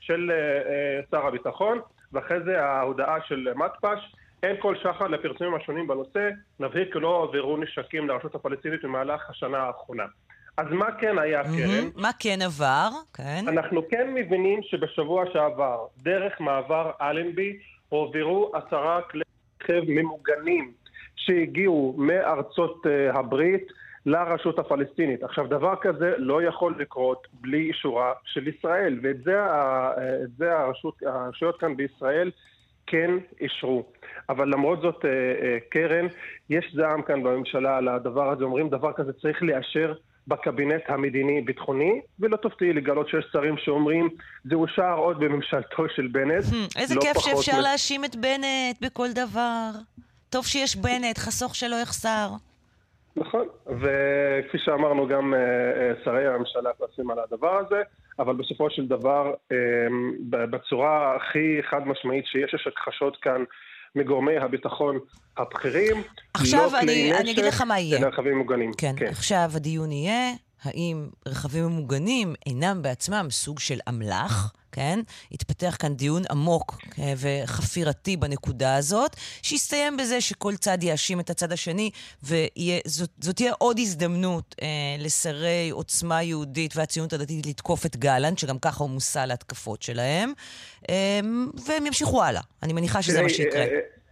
של 0.00 0.30
uh, 0.30 0.66
uh, 1.06 1.10
שר 1.10 1.26
הביטחון, 1.26 1.80
ואחרי 2.12 2.40
זה 2.44 2.64
ההודעה 2.64 3.18
של 3.28 3.48
מתפ"ש. 3.54 4.16
אין 4.42 4.56
כל 4.58 4.76
שחר 4.76 5.06
לפרסומים 5.06 5.54
השונים 5.54 5.86
בנושא, 5.86 6.28
נבהיר 6.60 6.92
כי 6.92 6.98
לא 6.98 7.22
עברו 7.22 7.56
נשקים 7.56 8.08
לרשות 8.08 8.34
הפלסטינית 8.34 8.84
במהלך 8.84 9.30
השנה 9.30 9.58
האחרונה. 9.58 10.04
אז 10.56 10.66
מה 10.70 10.86
כן 11.00 11.18
היה, 11.18 11.42
קרן? 11.42 11.88
מה 11.96 12.10
כן 12.18 12.38
עבר? 12.44 12.88
כן. 13.14 13.44
אנחנו 13.48 13.88
כן 13.90 14.14
מבינים 14.14 14.60
שבשבוע 14.62 15.24
שעבר, 15.32 15.86
דרך 16.02 16.40
מעבר 16.40 16.90
אלנבי, 17.00 17.58
הועברו 17.88 18.52
עשרה 18.54 19.02
כלי 19.02 19.22
רכב 19.62 19.82
ממוגנים 19.88 20.72
שהגיעו 21.16 21.94
מארצות 21.98 22.86
uh, 22.86 23.18
הברית 23.18 23.66
לרשות 24.06 24.58
הפלסטינית. 24.58 25.22
עכשיו, 25.22 25.46
דבר 25.46 25.74
כזה 25.80 26.14
לא 26.18 26.42
יכול 26.42 26.74
לקרות 26.78 27.26
בלי 27.40 27.58
אישורה 27.58 28.12
של 28.24 28.48
ישראל, 28.48 28.98
ואת 29.02 29.22
זה, 29.24 29.36
זה 30.36 30.58
הרשות, 30.58 31.02
הרשויות 31.02 31.60
כאן 31.60 31.76
בישראל 31.76 32.30
כן 32.86 33.10
אישרו. 33.40 33.86
אבל 34.28 34.48
למרות 34.48 34.80
זאת, 34.80 35.04
אה, 35.04 35.10
אה, 35.10 35.58
קרן, 35.68 36.06
יש 36.50 36.74
זעם 36.74 37.02
כאן 37.02 37.22
בממשלה 37.22 37.76
על 37.76 37.88
הדבר 37.88 38.30
הזה. 38.30 38.44
אומרים 38.44 38.68
דבר 38.68 38.92
כזה 38.92 39.12
צריך 39.12 39.42
לאשר 39.42 39.94
בקבינט 40.28 40.82
המדיני-ביטחוני, 40.88 42.00
ולא 42.20 42.36
תופתעי 42.36 42.72
לגלות 42.72 43.08
שיש 43.08 43.24
שרים 43.32 43.54
שאומרים, 43.58 44.08
זה 44.44 44.54
אושר 44.54 44.94
עוד 44.96 45.20
בממשלתו 45.20 45.88
של 45.96 46.06
בנט. 46.06 46.44
Hmm, 46.44 46.78
איזה 46.80 46.94
לא 46.94 47.00
כיף 47.00 47.18
שאפשר 47.18 47.58
מ... 47.58 47.60
להאשים 47.60 48.04
את 48.04 48.16
בנט 48.16 48.76
בכל 48.80 49.08
דבר. 49.14 49.70
טוב 50.30 50.46
שיש 50.46 50.76
בנט, 50.76 51.18
חסוך 51.18 51.54
שלא 51.54 51.76
יחסר. 51.82 52.28
נכון, 53.16 53.46
וכפי 53.66 54.58
שאמרנו, 54.58 55.08
גם 55.08 55.34
uh, 55.34 56.04
שרי 56.04 56.26
הממשלה 56.26 56.70
כועסים 56.78 57.10
על 57.10 57.18
הדבר 57.18 57.58
הזה, 57.58 57.82
אבל 58.18 58.36
בסופו 58.36 58.70
של 58.70 58.86
דבר, 58.86 59.34
um, 59.52 59.54
בצורה 60.28 61.16
הכי 61.16 61.60
חד 61.70 61.88
משמעית 61.88 62.26
שיש, 62.26 62.54
יש 62.54 62.66
הכחשות 62.66 63.16
כאן 63.16 63.44
מגורמי 63.96 64.36
הביטחון 64.36 64.98
הבכירים. 65.36 66.02
עכשיו 66.34 66.70
לא 66.72 66.78
אני, 66.80 67.12
אני 67.12 67.32
אגיד 67.32 67.44
לך 67.44 67.60
מה 67.60 67.80
יהיה. 67.80 68.08
רכבים 68.08 68.38
מוגנים. 68.38 68.72
כן, 68.78 68.94
כן, 68.96 69.06
עכשיו 69.06 69.50
הדיון 69.54 69.92
יהיה, 69.92 70.32
האם 70.66 71.08
רכבים 71.26 71.66
ממוגנים 71.66 72.34
אינם 72.46 72.82
בעצמם 72.82 73.26
סוג 73.30 73.58
של 73.58 73.78
אמל"ח? 73.88 74.52
כן? 74.72 75.00
התפתח 75.32 75.76
כאן 75.78 75.94
דיון 75.94 76.22
עמוק 76.30 76.78
אה, 76.98 77.14
וחפירתי 77.16 78.16
בנקודה 78.16 78.76
הזאת, 78.76 79.16
שיסתיים 79.42 79.96
בזה 79.96 80.20
שכל 80.20 80.56
צד 80.56 80.82
יאשים 80.82 81.20
את 81.20 81.30
הצד 81.30 81.52
השני, 81.52 81.90
וזאת 82.22 83.36
תהיה 83.36 83.52
עוד 83.58 83.78
הזדמנות 83.78 84.54
אה, 84.62 84.66
לשרי 84.98 85.70
עוצמה 85.70 86.22
יהודית 86.22 86.76
והציונות 86.76 87.12
הדתית 87.12 87.46
לתקוף 87.46 87.86
את 87.86 87.96
גלנט, 87.96 88.38
שגם 88.38 88.58
ככה 88.58 88.84
הוא 88.84 88.90
מושא 88.90 89.18
להתקפות 89.18 89.82
שלהם, 89.82 90.32
אה, 90.88 91.20
והם 91.66 91.86
ימשיכו 91.86 92.22
הלאה. 92.22 92.42
אני 92.62 92.72
מניחה 92.72 93.02
שזה 93.02 93.22
מה 93.22 93.28
שיקרה. 93.28 93.64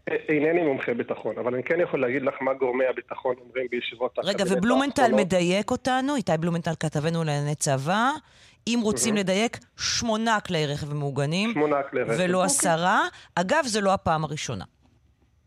אה, 0.09 0.15
אה, 0.15 0.35
אינני 0.35 0.63
מומחה 0.63 0.95
ביטחון, 0.95 1.39
אבל 1.39 1.55
אני 1.55 1.63
כן 1.63 1.81
יכול 1.81 2.01
להגיד 2.01 2.23
לך 2.23 2.35
מה 2.41 2.55
גורמי 2.55 2.87
הביטחון 2.87 3.35
אומרים 3.41 3.67
בישיבות 3.71 4.19
רגע, 4.25 4.45
ובלומנטל 4.51 5.13
מדייק 5.13 5.71
אותנו, 5.71 6.17
איתי 6.17 6.33
בלומנטל 6.41 6.75
כתבנו 6.81 7.25
לענייני 7.25 7.55
צבא, 7.55 8.11
אם 8.67 8.79
רוצים 8.83 9.15
לדייק, 9.15 9.59
שמונה 9.77 10.39
כלי 10.41 10.67
רכב 10.67 10.95
ממוגנים. 10.95 11.51
שמונה 11.53 11.83
כלי 11.83 12.03
רכב. 12.03 12.13
ולא 12.19 12.37
אוקיי. 12.37 12.47
עשרה. 12.47 13.01
אגב, 13.35 13.65
זה 13.65 13.81
לא 13.81 13.95
הפעם 13.95 14.25
הראשונה. 14.25 14.65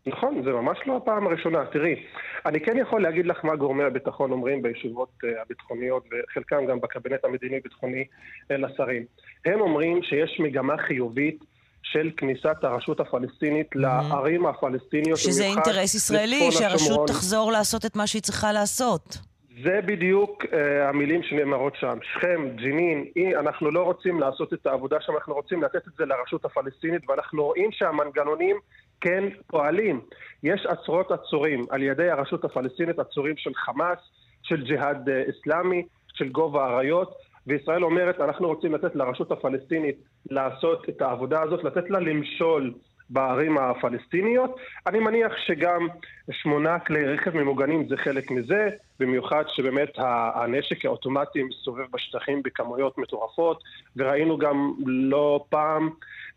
נכון, 0.06 0.42
זה 0.44 0.50
ממש 0.50 0.78
לא 0.86 0.96
הפעם 0.96 1.26
הראשונה. 1.26 1.66
תראי, 1.72 2.04
אני 2.46 2.60
כן 2.60 2.76
יכול 2.76 3.02
להגיד 3.02 3.26
לך 3.26 3.44
מה 3.44 3.56
גורמי 3.56 3.84
הביטחון 3.84 4.32
אומרים 4.32 4.62
בישיבות 4.62 5.08
uh, 5.24 5.42
הביטחוניות, 5.42 6.04
וחלקם 6.06 6.66
גם 6.66 6.80
בקבינט 6.80 7.24
המדיני-ביטחוני 7.24 8.04
לשרים. 8.50 9.04
הם 9.44 9.60
אומרים 9.60 10.02
שיש 10.02 10.40
מגמה 10.40 10.78
חיובית 10.78 11.44
של 11.82 12.10
כניסת 12.16 12.56
הרשות 12.62 13.00
הפלסטינית 13.00 13.66
mm-hmm. 13.76 13.78
לערים 13.78 14.46
הפלסטיניות. 14.46 15.18
שזה 15.18 15.44
אינטרס 15.44 15.94
ישראלי, 15.94 16.52
שהרשות 16.52 17.08
תחזור 17.08 17.52
לעשות 17.52 17.86
את 17.86 17.96
מה 17.96 18.06
שהיא 18.06 18.22
צריכה 18.22 18.52
לעשות. 18.52 19.18
זה 19.64 19.80
בדיוק 19.86 20.44
uh, 20.44 20.48
המילים 20.88 21.22
שנאמרות 21.22 21.76
שם. 21.76 21.98
שכם, 22.02 22.48
ג'נין, 22.56 23.04
אנחנו 23.38 23.70
לא 23.70 23.82
רוצים 23.82 24.20
לעשות 24.20 24.52
את 24.52 24.66
העבודה 24.66 24.96
שם, 25.00 25.12
אנחנו 25.16 25.34
רוצים 25.34 25.62
לתת 25.62 25.88
את 25.88 25.92
זה 25.98 26.04
לרשות 26.04 26.44
הפלסטינית, 26.44 27.10
ואנחנו 27.10 27.44
רואים 27.44 27.72
שהמנגנונים 27.72 28.56
כן 29.00 29.24
פועלים. 29.46 30.00
יש 30.42 30.66
עשרות 30.66 31.10
עצורים 31.10 31.66
על 31.70 31.82
ידי 31.82 32.10
הרשות 32.10 32.44
הפלסטינית, 32.44 32.98
עצורים 32.98 33.36
של 33.36 33.50
חמאס, 33.54 33.98
של 34.42 34.64
ג'יהאד 34.64 35.08
uh, 35.08 35.30
אסלאמי, 35.30 35.82
של 36.14 36.28
גובה 36.28 36.64
האריות, 36.64 37.14
וישראל 37.48 37.84
אומרת, 37.84 38.20
אנחנו 38.20 38.48
רוצים 38.48 38.74
לתת 38.74 38.96
לרשות 38.96 39.32
הפלסטינית 39.32 39.96
לעשות 40.30 40.88
את 40.88 41.02
העבודה 41.02 41.42
הזאת, 41.42 41.64
לתת 41.64 41.90
לה 41.90 42.00
למשול 42.00 42.72
בערים 43.10 43.58
הפלסטיניות. 43.58 44.56
אני 44.86 44.98
מניח 44.98 45.32
שגם 45.46 45.88
שמונה 46.30 46.78
כלי 46.78 47.04
רכב 47.04 47.36
ממוגנים 47.36 47.88
זה 47.88 47.96
חלק 47.96 48.30
מזה, 48.30 48.68
במיוחד 49.00 49.44
שבאמת 49.48 49.88
הנשק 50.34 50.84
האוטומטי 50.84 51.42
מסתובב 51.42 51.84
בשטחים 51.92 52.42
בכמויות 52.42 52.98
מטורפות, 52.98 53.62
וראינו 53.96 54.38
גם 54.38 54.72
לא 54.86 55.44
פעם 55.48 55.90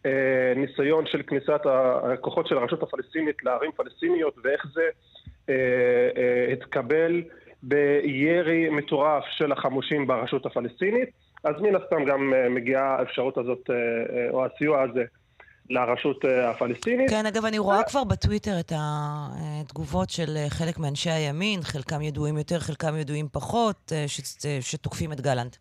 אה, 0.06 0.54
ניסיון 0.56 1.06
של 1.06 1.22
כניסת 1.22 1.62
הכוחות 1.66 2.48
של 2.48 2.58
הרשות 2.58 2.84
הפלסטינית 2.84 3.44
לערים 3.44 3.72
פלסטיניות, 3.76 4.36
ואיך 4.44 4.66
זה 4.74 4.84
אה, 5.50 5.56
אה, 6.18 6.54
התקבל 6.54 7.22
בירי 7.64 8.70
מטורף 8.70 9.24
של 9.32 9.52
החמושים 9.52 10.08
ברשות 10.08 10.46
הפלסטינית. 10.46 11.10
אז 11.44 11.56
מן 11.62 11.76
הסתם 11.76 12.06
גם 12.06 12.34
אה, 12.34 12.50
מגיעה 12.50 12.96
האפשרות 13.00 13.38
הזאת, 13.38 13.70
אה, 13.70 13.76
אה, 13.76 14.30
או 14.30 14.46
הסיוע 14.46 14.82
הזה, 14.82 15.04
לרשות 15.70 16.26
הפלסטינית. 16.44 17.10
כן, 17.10 17.26
אגב, 17.26 17.46
אני 17.46 17.58
רואה 17.58 17.84
כבר 17.84 18.04
בטוויטר 18.04 18.60
את 18.60 18.72
התגובות 18.76 20.10
של 20.10 20.38
חלק 20.50 20.80
מאנשי 20.80 21.10
הימין, 21.10 21.62
חלקם 21.62 22.02
ידועים 22.02 22.38
יותר, 22.38 22.60
חלקם 22.60 22.96
ידועים 22.98 23.28
פחות, 23.32 23.92
שתוקפים 24.62 25.12
את 25.12 25.22
גלנט. 25.22 25.56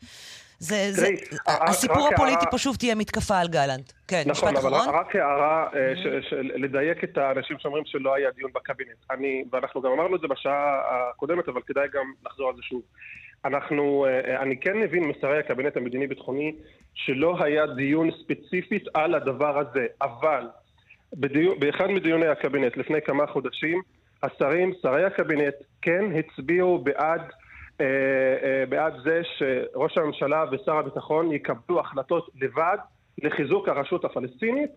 זה, 0.61 0.77
זה, 0.91 1.09
הסיפור 1.47 2.09
הפוליטי 2.09 2.47
פשוט 2.51 2.79
תהיה 2.79 2.95
מתקפה 2.95 3.39
על 3.39 3.49
גלנט. 3.49 3.93
כן, 4.09 4.23
נכון, 4.27 4.49
משפט 4.49 4.59
אחרון. 4.59 4.75
נכון, 4.75 4.89
אבל 4.89 4.99
רק 4.99 5.17
הערה, 5.17 5.69
mm-hmm. 5.73 6.35
לדייק 6.35 7.05
את 7.05 7.19
האנשים 7.19 7.57
שאומרים 7.59 7.85
שלא 7.87 8.15
היה 8.15 8.31
דיון 8.31 8.51
בקבינט. 8.55 8.97
אני, 9.11 9.45
ואנחנו 9.53 9.83
גם 9.83 9.91
אמרנו 9.93 10.17
את 10.17 10.21
זה 10.21 10.27
בשעה 10.29 10.81
הקודמת, 11.11 11.49
אבל 11.49 11.61
כדאי 11.67 11.89
גם 11.93 12.13
לחזור 12.27 12.49
על 12.49 12.57
זה 12.57 12.63
שוב. 12.63 12.83
אנחנו, 13.45 14.07
אה, 14.07 14.43
אני 14.43 14.61
כן 14.61 14.77
מבין 14.77 15.05
משרי 15.05 15.39
הקבינט 15.39 15.77
המדיני-ביטחוני 15.77 16.55
שלא 16.95 17.45
היה 17.45 17.67
דיון 17.67 18.11
ספציפית 18.23 18.85
על 18.95 19.15
הדבר 19.15 19.59
הזה, 19.59 19.87
אבל 20.03 20.47
בדיו, 21.15 21.61
באחד 21.61 21.87
מדיוני 21.87 22.27
הקבינט 22.27 22.77
לפני 22.77 23.03
כמה 23.03 23.27
חודשים, 23.27 23.83
השרים, 24.23 24.73
שרי 24.83 25.05
הקבינט, 25.05 25.55
כן 25.83 26.05
הצביעו 26.19 26.79
בעד, 26.79 27.21
אה, 27.21 27.27
אה, 27.27 27.40
בעד 28.69 28.95
זה 29.05 29.21
שראש 29.39 29.99
הממשלה 29.99 30.45
ושר 30.53 30.73
הביטחון 30.73 31.33
יקבלו 31.33 31.81
החלטות 31.81 32.29
לבד 32.35 32.77
לחיזוק 33.23 33.69
הרשות 33.69 34.05
הפלסטינית. 34.05 34.71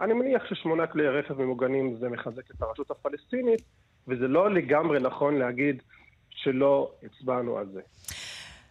אני 0.00 0.12
מניח 0.12 0.42
ששמונה 0.48 0.86
כלי 0.86 1.08
רכב 1.08 1.42
ממוגנים 1.42 1.96
זה 2.00 2.08
מחזק 2.08 2.50
את 2.50 2.62
הרשות 2.62 2.90
הפלסטינית, 2.90 3.60
וזה 4.08 4.28
לא 4.28 4.54
לגמרי 4.54 5.00
נכון 5.00 5.38
להגיד 5.38 5.82
שלא 6.30 6.92
הצבענו 7.02 7.58
על 7.58 7.66
זה. 7.72 7.80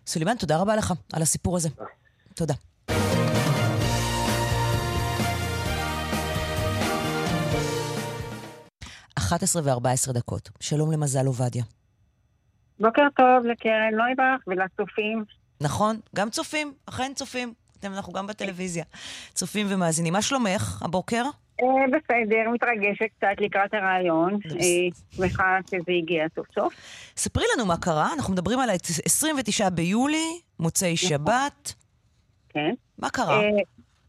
סולימאן, 0.05 0.35
תודה 0.35 0.61
רבה 0.61 0.75
לך 0.75 0.93
על 1.13 1.21
הסיפור 1.21 1.55
הזה. 1.55 1.69
תודה. 2.35 2.53
עשרה 9.41 9.61
וארבע 9.65 9.91
עשרה 9.91 10.13
דקות. 10.13 10.49
שלום 10.59 10.91
למזל 10.91 11.25
עובדיה. 11.25 11.63
בוקר 12.79 13.07
טוב 13.15 13.45
לקרן 13.45 13.95
נויבך 13.95 14.47
ולצופים. 14.47 15.23
נכון, 15.61 15.99
גם 16.15 16.29
צופים, 16.29 16.73
אכן 16.85 17.11
צופים. 17.15 17.53
אנחנו 17.83 18.13
גם 18.13 18.27
בטלוויזיה. 18.27 18.83
צופים 19.33 19.67
ומאזינים. 19.69 20.13
מה 20.13 20.21
שלומך 20.21 20.81
הבוקר? 20.85 21.23
אה, 21.61 21.65
בסדר, 21.87 22.49
מתרגשת 22.53 23.05
קצת 23.17 23.41
לקראת 23.41 23.73
הרעיון. 23.73 24.33
אה, 24.33 25.15
שמחה 25.15 25.57
שזה 25.69 25.91
הגיע 25.97 26.25
סוף 26.35 26.47
סוף. 26.55 26.73
ספרי 27.17 27.43
לנו 27.55 27.65
מה 27.65 27.77
קרה, 27.77 28.13
אנחנו 28.13 28.33
מדברים 28.33 28.59
על 28.59 28.69
ה-29 28.69 29.69
ביולי, 29.69 30.39
מוצאי 30.59 30.93
נכון. 30.93 31.09
שבת. 31.09 31.73
כן. 32.49 32.73
מה 32.97 33.09
קרה? 33.09 33.41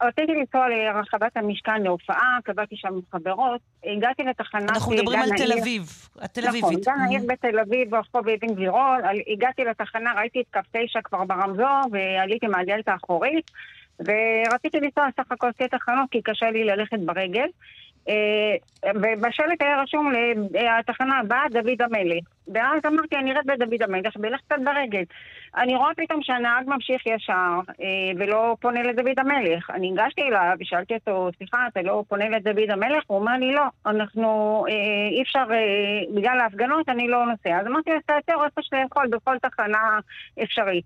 אה, 0.02 0.08
רציתי 0.08 0.32
לנסוע 0.32 0.68
לרחבת 0.68 1.36
המשכן 1.36 1.82
להופעה, 1.82 2.38
קבעתי 2.44 2.76
שם 2.76 2.94
חברות, 3.12 3.60
הגעתי 3.84 4.22
לתחנה... 4.22 4.66
אנחנו 4.68 4.92
מדברים 4.92 5.20
על 5.20 5.28
תל 5.36 5.52
אביב, 5.60 5.82
התל 6.20 6.48
אביבית. 6.48 6.64
נכון, 6.64 6.94
גן 6.94 7.00
העיר 7.00 7.22
בתל 7.26 7.58
אביב, 7.58 7.90
ברחוב 7.90 8.28
אבן 8.28 8.54
גבירול, 8.54 9.00
הגעתי 9.32 9.64
לתחנה, 9.64 10.12
ראיתי 10.16 10.40
את 10.40 10.46
קו 10.52 10.60
9 10.72 11.00
כבר 11.04 11.24
ברמזור, 11.24 11.80
ועליתי 11.92 12.46
מהדלת 12.46 12.88
האחורית, 12.88 13.50
ורציתי 14.00 14.80
לנסוע 14.80 15.08
סך 15.16 15.32
הכל 15.32 15.50
שתי 15.52 15.68
תחנות, 15.68 16.10
כי 16.10 16.22
קשה 16.22 16.50
לי 16.50 16.64
ללכת 16.64 16.98
ברגל. 16.98 17.46
אה, 18.08 18.54
ובשלט 18.94 19.62
היה 19.62 19.82
רשום 19.82 20.12
לתחנה 20.78 21.18
הבאה 21.18 21.44
דוד 21.50 21.82
המלך. 21.82 22.24
ואז 22.54 22.80
אמרתי, 22.86 23.16
אני 23.16 23.32
ארד 23.32 23.46
בדוד 23.46 23.82
המלך 23.82 24.16
ואלך 24.22 24.40
קצת 24.40 24.56
ברגל. 24.64 25.02
אני 25.56 25.76
רואה 25.76 25.94
פתאום 25.96 26.22
שהנהג 26.22 26.68
ממשיך 26.68 27.06
ישר 27.06 27.60
אה, 27.80 27.86
ולא 28.18 28.56
פונה 28.60 28.82
לדוד 28.82 29.18
המלך. 29.18 29.70
אני 29.70 29.92
הגשתי 29.92 30.22
אליו 30.22 30.56
ושאלתי 30.60 30.94
אותו, 30.94 31.30
סליחה, 31.38 31.66
אתה 31.66 31.82
לא 31.82 32.04
פונה 32.08 32.28
לדוד 32.28 32.70
המלך? 32.70 33.04
הוא 33.06 33.18
אומר 33.18 33.36
לי, 33.36 33.54
לא, 33.54 33.64
אנחנו, 33.86 34.64
אה, 34.68 34.74
אי 35.10 35.22
אפשר, 35.22 35.44
בגלל 36.14 36.40
ההפגנות 36.40 36.88
אני 36.88 37.08
לא 37.08 37.26
נוסע. 37.26 37.60
אז 37.60 37.66
אמרתי, 37.66 37.90
אז 37.90 38.00
תעצר 38.06 38.44
איפה 38.44 38.62
שאתה 38.62 38.76
יכול, 38.86 39.06
בכל 39.06 39.36
תחנה 39.38 39.98
אפשרית. 40.42 40.84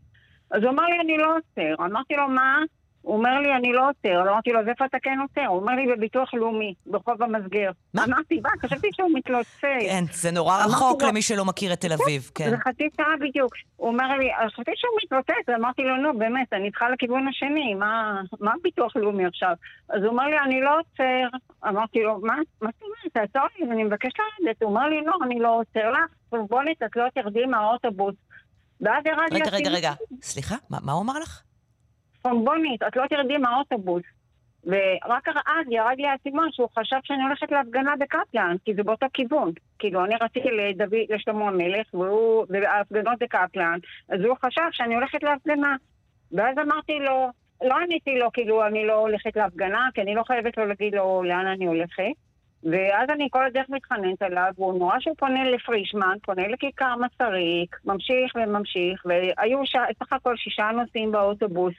אז 0.50 0.62
הוא 0.62 0.70
אמר 0.70 0.84
לי, 0.84 1.00
אני 1.00 1.18
לא 1.18 1.36
עוצר. 1.36 1.84
אמרתי 1.84 2.14
לו, 2.14 2.28
מה? 2.28 2.58
הוא 3.04 3.16
אומר 3.16 3.40
לי, 3.40 3.54
אני 3.54 3.72
לא 3.72 3.88
עוצר. 3.88 4.30
אמרתי 4.30 4.50
לו, 4.50 4.60
אז 4.60 4.68
איפה 4.68 4.84
אתה 4.84 4.98
כן 5.02 5.18
עוצר? 5.22 5.46
הוא 5.46 5.60
אומר 5.60 5.72
לי, 5.72 5.86
בביטוח 5.96 6.34
לאומי, 6.34 6.74
ברחוב 6.86 7.22
המסגר. 7.22 7.70
מה? 7.94 8.04
אמרתי, 8.04 8.40
מה? 8.40 8.48
חשבתי 8.62 8.88
שהוא 8.92 9.10
מתלוצץ. 9.14 9.54
כן, 9.62 10.04
זה 10.12 10.30
נורא 10.30 10.64
רחוק 10.64 11.02
למי 11.02 11.22
שלא 11.22 11.44
מכיר 11.44 11.72
את 11.72 11.80
תל 11.80 11.92
אביב, 11.92 12.30
כן. 12.34 12.50
זה 12.50 12.56
חצי 12.56 12.88
שעה 12.96 13.06
בדיוק. 13.20 13.52
הוא 13.76 13.88
אומר 13.88 14.16
לי, 14.18 14.28
חשבתי 14.46 14.70
שהוא 14.74 14.90
מתלוצץ. 15.04 15.48
אמרתי 15.56 15.82
לו, 15.82 15.96
נו, 15.96 16.18
באמת, 16.18 16.52
אני 16.52 16.70
צריכה 16.70 16.90
לכיוון 16.90 17.28
השני, 17.28 17.74
מה 18.40 18.52
ביטוח 18.62 18.96
לאומי 18.96 19.26
עכשיו? 19.26 19.54
אז 19.88 20.02
הוא 20.02 20.10
אומר 20.10 20.24
לי, 20.24 20.38
אני 20.38 20.60
לא 20.60 20.78
עוצר. 20.78 21.36
אמרתי 21.68 22.02
לו, 22.02 22.20
מה? 22.22 22.34
מה 22.62 22.70
זאת 22.74 22.82
אומרת? 22.82 23.30
תעצור 23.32 23.48
לי, 23.58 23.72
אני 23.72 23.84
מבקש 23.84 24.12
לרדת. 24.18 24.62
הוא 24.62 24.70
אומר 24.70 24.88
לי, 24.88 25.04
לא, 25.04 25.12
אני 25.24 25.38
לא 25.38 25.60
עוצר 25.60 25.90
לך. 25.90 26.40
בוא 26.50 26.62
נתת, 26.62 26.96
לא 26.96 27.04
תרדי 27.14 27.46
מהאוטובוס. 27.46 28.14
ואז. 28.80 29.04
רגע, 29.32 29.50
רגע, 29.52 29.70
רגע. 29.70 29.92
סליחה, 30.22 30.54
מה 30.70 30.92
הוא 30.92 31.02
אמר 31.02 31.18
לך? 31.18 31.43
צפונבונית, 32.24 32.82
את 32.82 32.96
לא 32.96 33.06
תרדי 33.10 33.38
מהאוטובוס. 33.38 34.02
ורק 34.66 35.28
אז 35.28 35.66
ירד 35.70 35.94
לי 35.96 36.06
האסימון 36.06 36.48
שהוא 36.52 36.68
חשב 36.78 36.96
שאני 37.02 37.22
הולכת 37.22 37.52
להפגנה 37.52 37.94
בקפלן, 37.96 38.56
כי 38.64 38.74
זה 38.74 38.82
באותו 38.82 39.06
כיוון. 39.14 39.52
כאילו, 39.78 40.04
אני 40.04 40.14
רציתי 40.20 40.48
לדוד, 40.50 40.94
לשלמה 41.08 41.48
המלך, 41.48 41.94
והוא, 41.94 42.46
וההפגנות 42.48 43.18
בקפלן, 43.20 43.78
אז 44.08 44.20
הוא 44.20 44.36
חשב 44.44 44.68
שאני 44.72 44.94
הולכת 44.94 45.22
להפגנה. 45.22 45.76
ואז 46.32 46.58
אמרתי 46.58 46.98
לו, 46.98 47.28
לא 47.62 47.74
עניתי 47.78 48.18
לו, 48.18 48.32
כאילו, 48.32 48.66
אני 48.66 48.86
לא 48.86 48.94
הולכת 48.94 49.36
להפגנה, 49.36 49.88
כי 49.94 50.00
אני 50.02 50.14
לא 50.14 50.22
חייבת 50.22 50.58
לו 50.58 50.66
להגיד 50.66 50.94
לו 50.94 51.22
לאן 51.22 51.46
אני 51.46 51.66
הולכת. 51.66 52.12
ואז 52.70 53.08
אני 53.10 53.28
כל 53.30 53.46
הדרך 53.46 53.66
מתחננת 53.68 54.22
עליו, 54.22 54.52
והוא 54.58 54.78
נורא 54.78 55.00
שהוא 55.00 55.16
פונה 55.18 55.50
לפרישמן, 55.50 56.16
פונה 56.22 56.48
לכיכר 56.48 56.94
מסריק, 56.96 57.76
ממשיך 57.84 58.32
וממשיך, 58.34 59.06
והיו 59.06 59.66
ש... 59.66 59.76
סך 59.98 60.12
הכל 60.12 60.36
שישה 60.36 60.70
נוסעים 60.70 61.12
באוטובוס. 61.12 61.74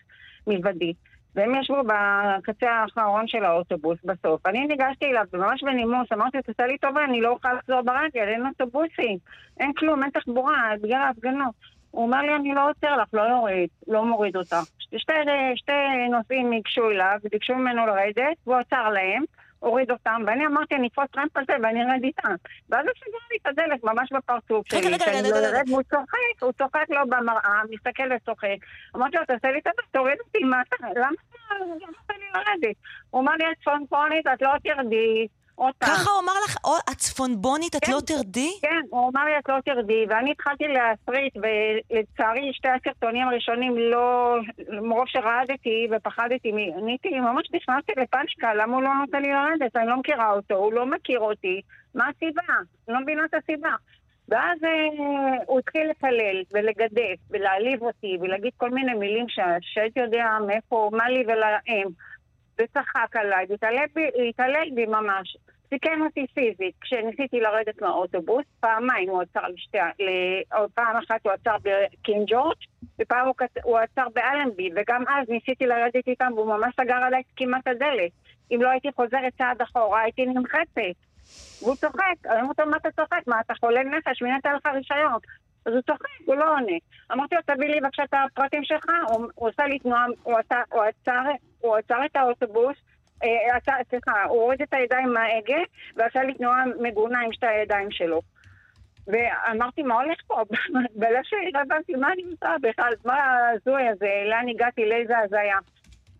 מלבדי. 0.48 0.94
והם 1.36 1.56
ישבו 1.56 1.82
בקצה 1.84 2.72
האחרון 2.72 3.28
של 3.28 3.46
האוטובוס 3.46 3.98
בסוף. 4.04 4.46
אני 4.46 4.68
ניגשתי 4.68 5.06
אליו, 5.06 5.26
וממש 5.34 5.64
בנימוס, 5.64 6.12
אמרתי, 6.14 6.42
תעשה 6.42 6.66
לי 6.66 6.78
טובה, 6.78 7.04
אני 7.04 7.22
לא 7.22 7.30
אוכל 7.30 7.54
לחזור 7.54 7.82
ברגל, 7.82 8.28
אין 8.28 8.46
אוטובוסים, 8.46 9.18
אין 9.60 9.74
כלום, 9.74 10.04
אין 10.04 10.12
תחבורה, 10.12 10.72
בגלל 10.82 11.02
ההפגנות. 11.02 11.54
הוא 11.92 12.04
אומר 12.04 12.22
לי, 12.22 12.36
אני 12.36 12.54
לא 12.54 12.70
עוצר 12.70 12.98
לך, 12.98 13.08
לא 13.14 13.22
יורד, 13.22 13.68
לא 13.88 14.06
מוריד 14.06 14.36
אותך. 14.36 14.56
שתי, 14.80 15.14
שתי 15.56 15.72
נוסעים 16.12 16.50
ניגשו 16.50 16.90
אליו, 16.90 17.20
ביקשו 17.32 17.56
ממנו 17.56 17.86
לרדת, 17.86 18.38
והוא 18.48 18.58
עצר 18.58 18.90
להם. 18.90 19.24
הוריד 19.60 19.92
אותם, 19.92 20.22
ואני 20.28 20.46
אמרתי, 20.46 20.76
אני 20.76 20.88
אתפוס 20.88 21.06
טרמפ 21.12 21.38
על 21.38 21.44
זה 21.48 21.54
ואני 21.64 21.84
ארד 21.84 22.04
איתם. 22.04 22.36
ואז 22.70 22.86
הוא 22.86 22.94
סגר 23.00 23.18
לי 23.32 23.38
את 23.42 23.48
הדלת 23.48 23.84
ממש 23.84 24.12
בפרצוף 24.12 24.68
שלי, 24.68 24.82
שאני 24.82 25.30
לא 25.32 25.36
ארד, 25.36 25.70
והוא 25.70 25.84
צוחק, 25.84 26.42
הוא 26.42 26.52
צוחק 26.52 26.86
לו 26.90 27.02
במראה, 27.10 27.62
מסתכל 27.70 28.04
וצוחק. 28.16 28.58
אמרתי 28.96 29.18
לו, 29.18 29.26
תעשה 29.26 29.52
לי 29.52 29.60
את 29.60 29.68
הדלת, 29.68 29.86
תוריד 29.92 30.18
אותי, 30.26 30.44
מה 30.44 30.62
אתה, 30.62 30.76
למה 30.96 31.16
אתה 32.06 32.14
לי 32.18 32.26
לרדת? 32.34 32.76
הוא 33.10 33.22
אמר 33.22 33.34
לי, 33.40 33.46
את 33.52 33.58
צפונפונית, 33.62 34.28
את 34.28 34.42
לא 34.42 34.52
תרדי. 34.64 35.28
עוד 35.56 35.74
פעם. 35.80 35.90
ככה 35.90 36.12
הוא 36.12 36.20
אמר 36.24 36.34
לך, 36.46 36.58
או, 36.64 36.72
את 37.78 37.88
לא 37.88 37.98
כן, 38.08 38.14
תרדי? 38.14 38.52
כן, 38.62 38.82
הוא 38.90 39.12
אמר 39.12 39.26
לי, 39.26 39.40
את 39.40 39.50
לא 39.50 39.56
תרדי, 39.66 40.06
ואני 40.10 40.32
התחלתי 40.32 40.64
להסריט, 40.68 41.34
ולצערי 41.38 42.52
שתי 42.54 42.68
הסרטונים 42.70 43.28
הראשונים 43.28 43.78
לא, 43.78 44.36
מרוב 44.82 45.08
שרעדתי 45.08 45.88
ופחדתי, 45.92 46.52
עניתי, 46.78 47.20
ממש 47.20 47.48
נכנסתי 47.54 47.92
לפאניקה, 47.98 48.54
למה 48.54 48.76
הוא 48.76 48.84
לא 48.84 48.94
נותן 48.94 49.22
לי 49.22 49.30
לרדת? 49.30 49.76
אני 49.76 49.88
לא 49.88 49.98
מכירה 49.98 50.32
אותו, 50.32 50.56
הוא 50.56 50.74
לא 50.74 50.86
מכיר 50.86 51.20
אותי, 51.20 51.62
מה 51.96 52.10
הסיבה? 52.10 52.54
לא 52.88 53.00
מבינה 53.00 53.26
את 53.26 53.34
הסיבה. 53.34 53.76
ואז 54.30 54.64
אה, 54.64 55.44
הוא 55.48 55.60
התחיל 55.60 55.90
לקלל 55.90 56.44
ולגדף 56.54 57.20
ולהעליב 57.30 57.82
אותי 57.82 58.18
ולהגיד 58.22 58.52
כל 58.58 58.70
מיני 58.70 58.94
מילים 58.94 59.26
שהייתי 59.62 60.00
יודע 60.00 60.26
מאיפה, 60.48 60.90
מה 60.94 61.10
לי 61.10 61.24
ולהם. 61.28 61.88
וצחק 62.60 63.16
עליי, 63.16 63.46
והתעלל 64.16 64.70
בי 64.76 64.86
ממש. 64.86 65.38
סיכן 65.70 66.02
אותי 66.02 66.26
פיזית 66.34 66.76
כשניסיתי 66.82 67.40
לרדת 67.40 67.82
מהאוטובוס, 67.82 68.46
פעמיים 68.60 69.10
הוא 69.10 69.22
עצר 69.22 69.48
לשתי, 69.48 69.78
פעם 70.74 70.96
אחת 70.98 71.20
הוא 71.24 71.32
עצר 71.32 71.56
בקינג 71.64 72.24
ג'ורג' 72.28 72.58
ופעם 73.02 73.28
הוא, 73.64 73.80
עצר 73.80 74.08
באלנבי, 74.16 74.70
וגם 74.76 75.04
אז 75.08 75.30
ניסיתי 75.30 75.66
לרדת 75.66 76.08
איתם 76.08 76.32
והוא 76.36 76.58
ממש 76.58 76.74
סגר 76.82 76.96
עליי 76.96 77.22
כמעט 77.36 77.68
הדלת. 77.68 78.12
אם 78.52 78.62
לא 78.62 78.70
הייתי 78.70 78.92
חוזרת 78.96 79.34
צעד 79.38 79.62
אחורה 79.62 80.02
הייתי 80.02 80.26
נמחצת. 80.26 80.98
והוא 81.62 81.76
צוחק, 81.76 82.16
אני 82.26 82.42
אומרת 82.42 82.60
לו, 82.60 82.66
מה 82.66 82.78
אתה 82.78 82.92
צוחק? 82.92 83.22
מה, 83.28 83.40
אתה 83.40 83.54
חולה 83.60 83.84
נפש? 83.84 84.22
מי 84.22 84.32
נתן 84.32 84.56
לך 84.56 84.66
רישיון? 84.66 85.20
אז 85.66 85.74
הוא 85.74 85.82
צוחק, 85.82 86.06
הוא 86.26 86.36
לא 86.36 86.52
עונה. 86.52 86.78
אמרתי 87.12 87.36
לו, 87.36 87.42
תביא 87.46 87.68
לי 87.68 87.80
בבקשה 87.80 88.04
את 88.04 88.14
הפרטים 88.14 88.64
שלך, 88.64 88.86
הוא, 89.10 89.28
הוא 89.36 89.50
עשה 89.50 89.66
לי 89.68 89.80
תנועה, 89.80 90.06
הוא, 90.24 90.38
עשה, 90.38 90.62
הוא, 90.72 90.84
עצר, 90.84 91.22
הוא 91.60 91.76
עצר 91.76 92.06
את 92.06 92.16
האוטובוס, 92.16 92.78
אה, 93.24 93.84
סליחה, 93.90 94.24
הוא 94.24 94.42
הוריד 94.42 94.62
את 94.62 94.74
הידיים 94.74 95.14
מההגה, 95.14 95.64
ועשה 95.96 96.24
לי 96.24 96.34
תנועה 96.34 96.64
מגונה 96.80 97.20
עם 97.20 97.34
שתי 97.34 97.48
הידיים 97.48 97.92
שלו. 97.92 98.22
ואמרתי, 99.08 99.84
מה 99.84 99.96
הולך 100.02 100.18
פה? 100.28 100.44
בלב 101.00 101.24
שלי 101.24 101.52
לא 101.54 101.60
הבנתי 101.60 101.94
מה 101.94 102.14
אני 102.14 102.24
עושה 102.32 102.56
בכלל, 102.62 102.94
מה 103.06 103.14
ההזוי 103.14 103.88
הזה, 103.88 104.24
לאן 104.30 104.50
הגעתי, 104.50 104.86
לאיזה 104.86 105.18
הזיה. 105.18 105.58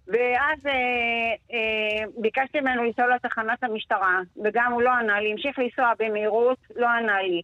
ואז 0.08 0.66
אה, 0.66 1.34
אה, 1.54 2.06
ביקשתי 2.18 2.60
ממנו 2.62 2.84
לנסוע 2.84 3.08
לתחנת 3.16 3.64
המשטרה, 3.64 4.20
וגם 4.44 4.72
הוא 4.72 4.82
לא 4.82 4.90
ענה 4.90 5.20
לי, 5.20 5.32
המשיך 5.32 5.60
לנסוע 5.60 5.92
במהירות, 6.00 6.58
לא 6.76 6.88
ענה 6.88 7.22
לי. 7.22 7.42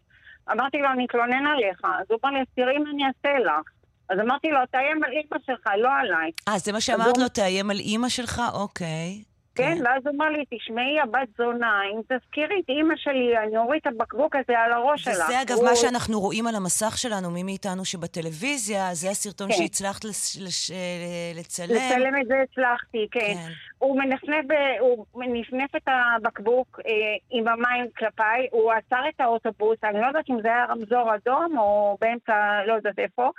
אמרתי 0.52 0.78
לו, 0.78 0.92
אני 0.92 1.06
אתלונן 1.06 1.48
עליך. 1.48 1.82
אז 1.84 2.06
הוא 2.10 2.18
אמר 2.24 2.34
לי, 2.34 2.40
תראי 2.56 2.78
מה 2.78 2.90
אני 2.90 3.04
אעשה 3.06 3.40
לך. 3.40 3.70
אז 4.10 4.20
אמרתי 4.20 4.48
לו, 4.52 4.60
תאיים 4.72 5.04
על 5.04 5.12
אימא 5.12 5.38
שלך, 5.46 5.68
לא 5.78 5.90
עליי. 6.00 6.32
אה, 6.48 6.58
זה 6.58 6.72
מה 6.72 6.82
שאמרת 6.82 7.18
לו, 7.18 7.28
תאיים 7.28 7.70
על 7.70 7.80
אימא 7.80 8.10
שלך? 8.10 8.42
אוקיי. 8.54 9.24
כן, 9.62 9.76
כן, 9.78 9.86
ואז 9.86 10.02
הוא 10.06 10.16
אמר 10.16 10.30
לי, 10.30 10.44
תשמעי, 10.50 11.00
הבת 11.00 11.30
זונה, 11.38 11.82
אם 11.94 12.02
תזכירי 12.02 12.60
את 12.60 12.70
אימא 12.70 12.94
שלי, 12.98 13.38
אני 13.38 13.58
אוריד 13.58 13.82
את 13.82 13.88
הבקבוק 13.88 14.36
הזה 14.36 14.60
על 14.60 14.72
הראש 14.72 15.04
שלה. 15.04 15.14
וזה 15.14 15.42
אגב 15.42 15.56
הוא... 15.56 15.66
מה 15.66 15.76
שאנחנו 15.76 16.20
רואים 16.20 16.48
על 16.48 16.56
המסך 16.56 16.98
שלנו, 16.98 17.32
מי 17.32 17.44
מאיתנו 17.44 17.86
שבטלוויזיה, 17.86 18.94
זה 18.94 19.10
הסרטון 19.10 19.48
כן. 19.48 19.54
שהצלחת 19.54 20.06
לש... 20.06 20.38
לש... 20.38 20.72
לצלם. 21.36 21.76
לצלם 21.76 22.22
את 22.22 22.28
זה 22.28 22.36
הצלחתי, 22.44 23.08
כן. 23.12 23.20
כן. 23.20 23.52
הוא 23.78 24.00
מנפנף, 24.00 24.46
ב... 24.48 24.54
הוא 24.80 25.06
מנפנף 25.16 25.76
את 25.76 25.88
הבקבוק 25.88 26.80
אה, 26.86 26.92
עם 27.32 27.48
המים 27.48 27.86
כלפיי, 27.98 28.48
הוא 28.52 28.72
עצר 28.72 29.10
את 29.10 29.22
האוטובוס, 29.22 29.78
אני 29.84 30.02
לא 30.02 30.08
יודעת 30.08 30.30
אם 30.30 30.42
זה 30.42 30.48
היה 30.48 30.66
רמזור 30.66 31.16
אדום 31.16 31.58
או 31.58 31.98
באמצע, 32.02 32.34
לא 32.68 32.74
יודעת 32.74 33.00
איפה. 33.00 33.30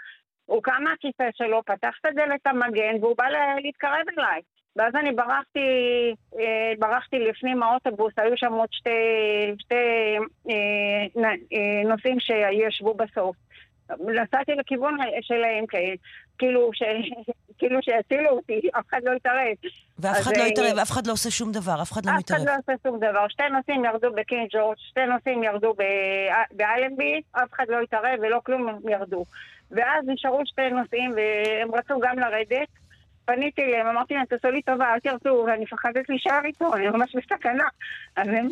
הוא 0.46 0.62
קם 0.62 0.82
מהכיסא 0.84 1.28
שלו, 1.34 1.62
פתח 1.66 1.94
את 2.00 2.06
הדלת 2.06 2.46
המגן 2.46 2.94
והוא 3.00 3.16
בא 3.16 3.24
להתקרב 3.64 4.06
אליי. 4.18 4.40
ואז 4.76 4.94
אני 4.94 5.12
ברחתי, 5.12 5.60
אה, 6.38 6.72
ברחתי 6.78 7.18
לפנים 7.18 7.62
האוטובוס, 7.62 8.12
היו 8.16 8.36
שם 8.36 8.52
עוד 8.52 8.68
שתי, 8.70 8.90
שתי 9.58 9.74
אה, 10.50 10.52
אה, 11.24 11.88
נוסעים 11.88 12.20
שישבו 12.20 12.94
בסוף. 12.94 13.36
נסעתי 13.90 14.52
לכיוון 14.54 14.96
שלהם, 15.20 15.64
כאילו, 16.38 16.70
ש... 16.72 16.82
כאילו 17.58 17.78
שיצילו 17.82 18.30
אותי, 18.30 18.60
אף 18.78 18.84
אחד 18.90 19.00
לא 19.04 19.10
יתערב. 19.16 19.56
ואף 19.98 20.20
אחד 20.20 20.36
לא 20.36 20.42
יתערב, 20.42 20.78
אף 20.78 20.90
אחד 20.90 21.06
לא 21.06 21.12
עושה 21.12 21.30
שום 21.30 21.52
דבר, 21.52 21.82
אף 21.82 21.92
אחד 21.92 22.06
לא 22.06 22.12
מתערב. 22.18 22.40
אף 22.40 22.46
אחד 22.46 22.52
לא 22.52 22.56
עושה 22.58 22.88
שום 22.88 22.96
דבר. 22.98 23.28
שתי 23.28 23.42
נוסעים 23.56 23.84
ירדו 23.84 24.12
בקינג 24.12 24.48
ג'ורג', 24.52 24.76
שתי 24.78 25.00
נוסעים 25.06 25.42
ירדו 25.42 25.74
באלנבי, 26.52 27.20
אף 27.32 27.52
אחד 27.52 27.64
לא 27.68 27.80
התערב 27.80 28.18
ולא 28.22 28.40
כלום, 28.44 28.80
ירדו. 28.90 29.24
ואז 29.70 30.04
נשארו 30.06 30.40
שתי 30.44 30.70
נוסעים 30.70 31.12
והם 31.16 31.74
רצו 31.74 32.00
גם 32.00 32.18
לרדת. 32.18 32.68
פניתי 33.24 33.62
אליהם, 33.62 33.86
אמרתי 33.86 34.14
להם, 34.14 34.24
תעשו 34.24 34.50
לי 34.50 34.62
טובה, 34.62 34.94
אל 34.94 35.00
תרצו, 35.00 35.44
ואני 35.46 35.62
מפחדת 35.62 36.08
להישאר 36.08 36.40
איתו, 36.44 36.74
אני 36.74 36.88
ממש 36.88 37.16
בסכנה. 37.16 37.68
אז 38.16 38.28
הם, 38.28 38.48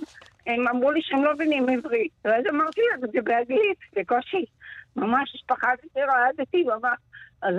הם 0.46 0.68
אמרו 0.68 0.90
לי 0.90 1.00
שהם 1.02 1.24
לא 1.24 1.34
מבינים 1.34 1.68
עברית. 1.68 2.12
ואז 2.24 2.44
אמרתי 2.50 2.80
להם, 2.90 3.00
זה 3.12 3.20
באנגלית, 3.24 3.78
בקושי. 3.96 4.44
ממש 4.96 5.44
פחדתי, 5.46 6.00
רעדתי 6.00 6.64
ממש. 6.64 6.98
אז 7.42 7.54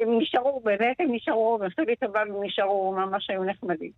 הם 0.00 0.18
נשארו, 0.18 0.60
באמת 0.64 0.96
הם 1.00 1.08
נשארו, 1.10 1.58
הם 1.60 1.66
עשו 1.66 1.82
לי 1.82 1.96
טובה 1.96 2.20
והם 2.20 2.44
נשארו, 2.44 2.92
ממש 2.92 3.30
היו 3.30 3.44
נחמדים. 3.44 3.90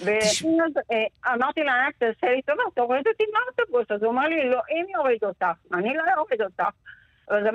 ואמרתי 0.00 1.60
לנהג, 1.60 1.92
תעשה 1.98 2.32
לי 2.32 2.42
טובה, 2.42 2.62
תוריד 2.74 3.08
אותי 3.08 3.24
מהאוטובוס. 3.32 3.90
אז 3.90 4.02
הוא 4.02 4.12
אמר 4.12 4.28
לי, 4.28 4.50
לא, 4.50 4.60
אם 4.70 4.84
יוריד 4.94 5.24
אותך, 5.24 5.46
אני 5.74 5.94
לא 5.96 6.02
אוריד 6.16 6.42
אותך. 6.42 6.68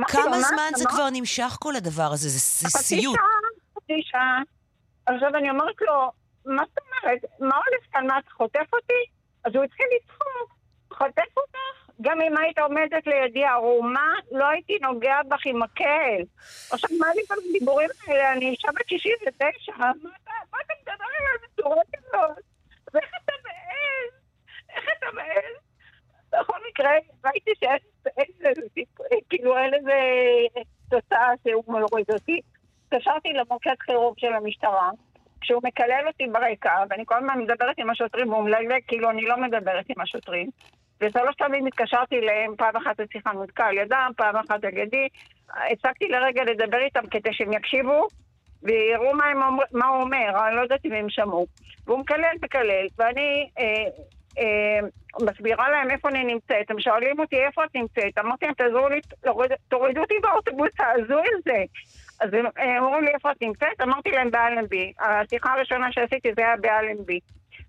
כמה 0.07 0.39
זמן 0.41 0.72
זה 0.76 0.86
כבר 0.86 1.09
נמשך 1.14 1.57
כל 1.59 1.76
הדבר 1.76 2.09
הזה? 2.14 2.30
זה 2.30 2.39
סיוט. 2.39 2.76
חצי 2.78 3.01
שעה, 3.01 3.51
חצי 3.92 4.02
שעה. 4.04 4.42
עכשיו 5.06 5.36
אני 5.36 5.50
אומרת 5.50 5.82
לו, 5.82 6.12
מה 6.46 6.64
זאת 6.70 6.78
אומרת? 6.78 7.22
מה 7.39 7.56
הולך 7.56 7.86
כאן? 7.92 8.08
מה, 8.08 8.20
אתה 8.20 8.30
חוטף 8.32 8.74
אותי? 8.74 9.04
אז 9.44 9.56
הוא 9.56 9.64
התחיל 9.64 9.86
לצחוק, 9.96 10.56
חוטף 10.94 11.38
אותך? 11.38 11.92
גם 12.02 12.22
אם 12.22 12.38
היית 12.38 12.60
עומדת 12.60 13.08
לידי 13.08 13.46
ערומה, 13.46 14.14
לא 14.32 14.46
הייתי 14.50 14.78
נוגע 14.82 15.18
בך 15.30 15.46
עם 15.46 15.64
מקל. 15.64 16.22
עכשיו, 16.72 16.89
מה 17.00 17.08
לי 17.16 17.22
כל 17.28 17.36
הדיבורים 17.50 17.89
האלה? 18.08 18.34
אני 18.34 18.50
אישה 18.50 18.68
בת 18.76 18.89
69, 18.89 19.72
מה 19.78 19.92
אתה 20.66 20.74
מדבר 20.82 21.04
על 21.04 21.48
בצורה 21.48 21.82
כזאת? 21.96 22.44
ואיך 22.94 23.12
אתה 23.26 23.34
מעז? 23.44 24.22
איך 24.70 24.86
אתה 24.98 25.08
מעז? 25.16 25.56
בכל 26.32 26.58
מקרה, 26.70 26.92
ראיתי 27.26 27.52
שאין 27.60 27.78
איזה, 28.46 28.62
כאילו 29.30 29.58
אין 29.58 29.74
איזה 29.74 29.92
תוצאה 30.89 31.30
שהוא 31.44 31.64
מוריד 31.68 32.12
אותי. 32.14 32.42
התקשרתי 32.94 33.34
למוקד 33.34 33.76
חירום 33.80 34.14
של 34.18 34.34
המשטרה. 34.34 34.89
כשהוא 35.42 35.62
מקלל 35.64 36.04
אותי 36.08 36.28
ברקע, 36.28 36.84
ואני 36.89 37.04
כל 37.06 37.16
הזמן 37.16 37.39
מדברת 37.39 37.76
עם 37.78 37.89
השוטרים, 37.89 38.30
והוא 38.30 38.44
מלגלג 38.44 38.82
כאילו 38.88 39.10
אני 39.10 39.22
לא 39.22 39.38
מדברת 39.38 39.86
עם 39.89 40.02
השוטרים. 40.02 40.50
ושלוש 41.02 41.36
פעמים 41.38 41.66
התקשרתי 41.66 42.16
אליהם, 42.16 42.56
פעם 42.58 42.76
אחת 42.76 43.00
השיחה 43.00 43.32
נותקה 43.32 43.66
על 43.66 43.78
ידם, 43.78 44.12
פעם 44.18 44.36
אחת 44.36 44.64
על 44.64 44.78
ידי. 44.78 45.08
הפסקתי 45.72 46.08
לרגע 46.08 46.44
לדבר 46.44 46.78
איתם 46.78 47.08
כדי 47.12 47.34
שהם 47.34 47.54
יקשיבו 47.54 48.08
ויראו 48.64 49.14
מה, 49.14 49.48
אומר, 49.48 49.64
מה 49.72 49.88
הוא 49.88 50.02
אומר, 50.02 50.48
אני 50.48 50.56
לא 50.56 50.62
יודעת 50.62 50.86
אם 50.86 50.92
הם 50.94 51.10
שמעו. 51.10 51.46
והוא 51.86 52.00
מקלל 52.00 52.36
מקלל, 52.42 52.88
ואני 52.98 53.50
אה, 53.60 53.84
אה, 54.38 54.80
מסבירה 55.22 55.70
להם 55.70 55.92
איפה 55.92 56.10
אני 56.10 56.24
נמצאת. 56.24 56.72
הם 56.72 56.80
שואלים 56.80 57.20
אותי 57.20 57.36
איפה 57.36 57.64
את 57.66 57.76
נמצאת. 57.76 58.18
אמרתי 58.20 58.46
להם, 58.46 58.54
תעזרו 58.54 58.89
לי, 58.89 59.00
תורידו 59.70 60.02
אותי 60.02 60.14
באוטובוס 60.22 60.72
ההזוי 60.80 61.24
הזה. 61.38 61.64
אז 62.22 62.30
הם 62.34 62.84
אמרו 62.84 62.99
לי 62.99 63.11
איפה 63.13 63.32
את 63.32 63.41
נמצאת? 63.41 63.82
אמרתי 63.82 64.11
להם 64.11 64.32
באלנבי. 64.32 64.93
השיחה 64.99 65.53
הראשונה 65.53 65.91
שעשיתי 65.91 66.30
זה 66.36 66.41
היה 66.41 66.57
באלנבי. 66.57 67.19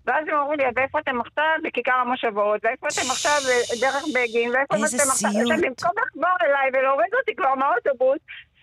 ואז 0.05 0.27
הם 0.27 0.35
אמרו 0.35 0.53
לי, 0.53 0.63
ואיפה 0.75 0.99
אתם 0.99 1.21
עכשיו? 1.21 1.53
בכיכר 1.63 1.91
המושבות, 1.91 2.61
ואיפה 2.63 2.87
אתם 2.87 3.11
עכשיו 3.11 3.39
דרך 3.81 4.03
בגין, 4.15 4.49
ואיפה 4.51 4.75
אתם 4.75 4.83
עכשיו? 4.83 4.99
איזה 4.99 5.11
סיוט. 5.11 5.51
במקום 5.51 5.91
לחבור 6.01 6.37
אליי 6.41 6.69
ולהוריד 6.73 7.13
אותי 7.19 7.35
כבר 7.35 7.55
מהאוטובוס, 7.55 8.19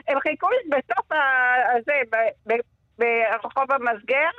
הם 0.08 0.20
חיכו 0.20 0.48
לי 0.50 0.76
בסוף 0.76 1.06
הזה, 1.76 1.92
ברחוב 2.98 3.72
המסגר, 3.72 4.30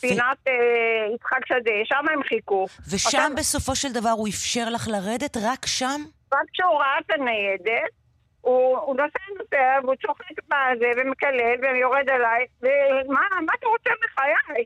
פינת 0.00 0.38
אה, 0.48 1.14
יצחק 1.14 1.46
שדה, 1.46 1.72
שם 1.84 2.04
הם 2.12 2.22
חיכו. 2.22 2.66
ושם 2.90 3.32
בסופו 3.36 3.76
של 3.76 3.92
דבר 3.92 4.10
הוא 4.10 4.28
אפשר 4.28 4.70
לך 4.70 4.88
לרדת? 4.88 5.36
רק 5.36 5.66
שם? 5.66 6.00
רק 6.32 6.46
כשהוא 6.52 6.78
ראה 6.80 6.98
את 7.06 7.10
הניידת. 7.10 8.03
הוא, 8.44 8.78
הוא 8.78 8.96
נוסע 8.96 9.18
נוסע, 9.38 9.78
והוא 9.82 9.94
צוחק 9.94 10.36
בזה, 10.48 10.90
ומקלל, 10.96 11.56
ויורד 11.62 12.10
עליי, 12.10 12.46
ומה 12.62 13.20
מה 13.46 13.52
אתה 13.58 13.66
רוצה 13.66 13.90
מחיי? 14.04 14.64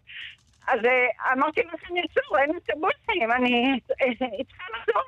אז 0.67 0.81
אה, 0.85 1.33
אמרתי 1.33 1.61
שאני 1.81 2.01
אסור, 2.01 2.39
אין 2.39 2.51
אוטובוסים, 2.55 3.33
אני 3.33 3.81
אה, 4.03 4.45
צריכה 4.45 4.65
לחזור 4.75 5.03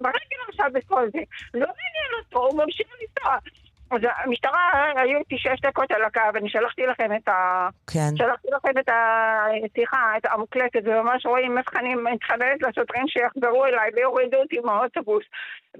ברגל 0.00 0.40
עכשיו 0.48 0.66
בכל 0.72 1.08
זה. 1.12 1.18
לא 1.54 1.66
מעניין 1.66 2.24
אותו, 2.24 2.38
הוא 2.38 2.64
ממשיך 2.64 2.86
לנסוע. 3.00 3.36
אז 3.90 4.00
המשטרה, 4.24 4.92
היו 4.96 5.18
איתי 5.18 5.38
שש 5.38 5.60
דקות 5.60 5.90
על 5.90 6.02
הקו, 6.02 6.20
אני 6.36 6.48
שלחתי 6.48 6.86
לכם 6.86 7.16
את 7.16 7.28
ה... 7.28 7.68
כן. 7.86 8.16
שלחתי 8.16 8.48
לכם 8.56 8.78
את 8.78 8.88
השיחה, 8.88 10.16
את 10.16 10.26
המוקלטת, 10.26 10.80
וממש 10.84 11.26
רואים 11.26 11.58
איך 11.58 11.76
אני 11.76 11.94
מתחננת 11.94 12.62
לשוטרים 12.62 13.08
שיחזרו 13.08 13.64
אליי 13.64 13.90
ויורידו 13.94 14.36
אותי 14.36 14.58
מהאוטובוס. 14.64 15.24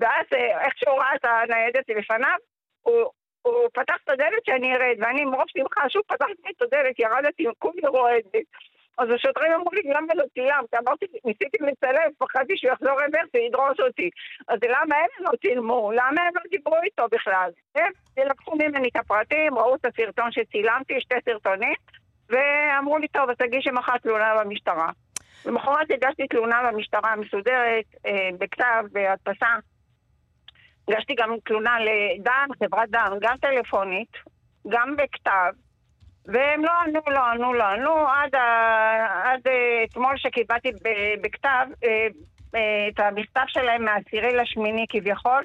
ואז 0.00 0.26
אה, 0.32 0.64
איך 0.64 0.78
שהוא 0.78 0.98
ראה 0.98 1.14
את 1.14 1.24
הניידת 1.24 1.88
לפניו, 1.88 2.38
הוא, 2.82 3.04
הוא 3.42 3.68
פתח 3.72 3.96
את 4.04 4.08
הדלת 4.08 4.44
שאני 4.44 4.74
ארד, 4.74 4.96
ואני 4.98 5.24
מרוב 5.24 5.44
שמחה 5.48 5.88
שוב 5.88 6.02
פתחתי 6.06 6.50
את 6.56 6.62
הדלת, 6.62 6.98
ירדתי, 6.98 7.44
כולי 7.58 7.86
רועדת. 7.86 8.46
אז 8.98 9.08
השוטרים 9.10 9.52
אמרו 9.52 9.70
לי, 9.72 9.82
למה 9.84 10.14
לא 10.14 10.24
צילמת? 10.34 10.74
אמרתי, 10.74 11.06
ניסיתי 11.24 11.58
לצלם, 11.60 12.10
פחדתי 12.18 12.56
שהוא 12.56 12.72
יחזור 12.72 12.92
רוורס 12.92 13.30
וידרוס 13.34 13.80
אותי. 13.80 14.10
אז 14.48 14.58
למה 14.62 14.96
הם 14.96 15.08
לא 15.20 15.30
צילמו? 15.42 15.92
למה 15.92 16.22
הם 16.22 16.32
לא 16.34 16.42
דיברו 16.50 16.76
איתו 16.82 17.06
בכלל? 17.10 17.50
הם 17.74 17.92
לקחו 18.16 18.54
ממני 18.54 18.88
את 18.88 18.96
הפרטים, 18.96 19.58
ראו 19.58 19.74
את 19.74 19.84
הסרטון 19.84 20.32
שצילמתי, 20.32 21.00
שתי 21.00 21.14
סרטונים, 21.24 21.74
ואמרו 22.28 22.98
לי, 22.98 23.08
טוב, 23.08 23.30
אז 23.30 23.36
תגישי 23.36 23.70
מחר 23.70 23.98
תלונה 23.98 24.34
במשטרה. 24.40 24.90
למחרת 25.46 25.90
הגשתי 25.90 26.26
תלונה 26.26 26.70
במשטרה 26.72 27.16
מסודרת, 27.16 27.84
אה, 28.06 28.28
בכתב, 28.38 28.84
בהדפסה. 28.92 29.56
הגשתי 30.88 31.14
גם 31.14 31.36
תלונה 31.44 31.76
לדן, 31.80 32.46
חברת 32.64 32.90
דן, 32.90 33.10
גם 33.20 33.36
טלפונית, 33.40 34.12
גם 34.68 34.96
בכתב. 34.96 35.52
והם 36.26 36.64
לא 36.64 36.70
ענו, 36.86 37.00
לא 37.06 37.26
ענו, 37.26 37.52
לא 37.54 37.64
ענו, 37.64 38.08
עד, 38.08 38.34
עד 39.24 39.40
אה, 39.46 39.84
אתמול 39.84 40.16
שקיבלתי 40.16 40.72
בכתב 41.22 41.66
אה, 41.84 42.06
אה, 42.54 42.88
את 42.88 43.00
המכתב 43.00 43.44
שלהם 43.46 43.84
מהעשירי 43.84 44.36
לשמיני 44.36 44.86
כביכול. 44.88 45.42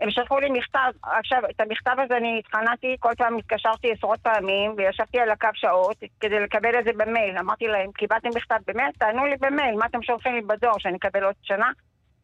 הם 0.00 0.10
שלחו 0.10 0.40
לי 0.40 0.50
מכתב, 0.50 0.92
עכשיו, 1.02 1.42
את 1.50 1.60
המכתב 1.60 1.96
הזה 1.98 2.16
אני 2.16 2.38
התחננתי, 2.38 2.96
כל 3.00 3.12
פעם 3.18 3.36
התקשרתי 3.36 3.92
עשרות 3.92 4.20
פעמים 4.20 4.74
וישבתי 4.76 5.20
על 5.20 5.30
הקו 5.30 5.48
שעות 5.54 5.96
כדי 6.20 6.40
לקבל 6.40 6.78
את 6.78 6.84
זה 6.84 6.90
במייל. 6.96 7.38
אמרתי 7.38 7.66
להם, 7.66 7.92
קיבלתם 7.92 8.28
מכתב 8.36 8.58
במייל? 8.66 8.90
תענו 8.98 9.26
לי 9.26 9.36
במייל, 9.40 9.74
מה 9.74 9.86
אתם 9.86 10.02
שולחים 10.02 10.34
לי 10.34 10.40
בדור, 10.40 10.78
שאני 10.78 10.96
אקבל 10.96 11.24
עוד 11.24 11.34
שנה? 11.42 11.70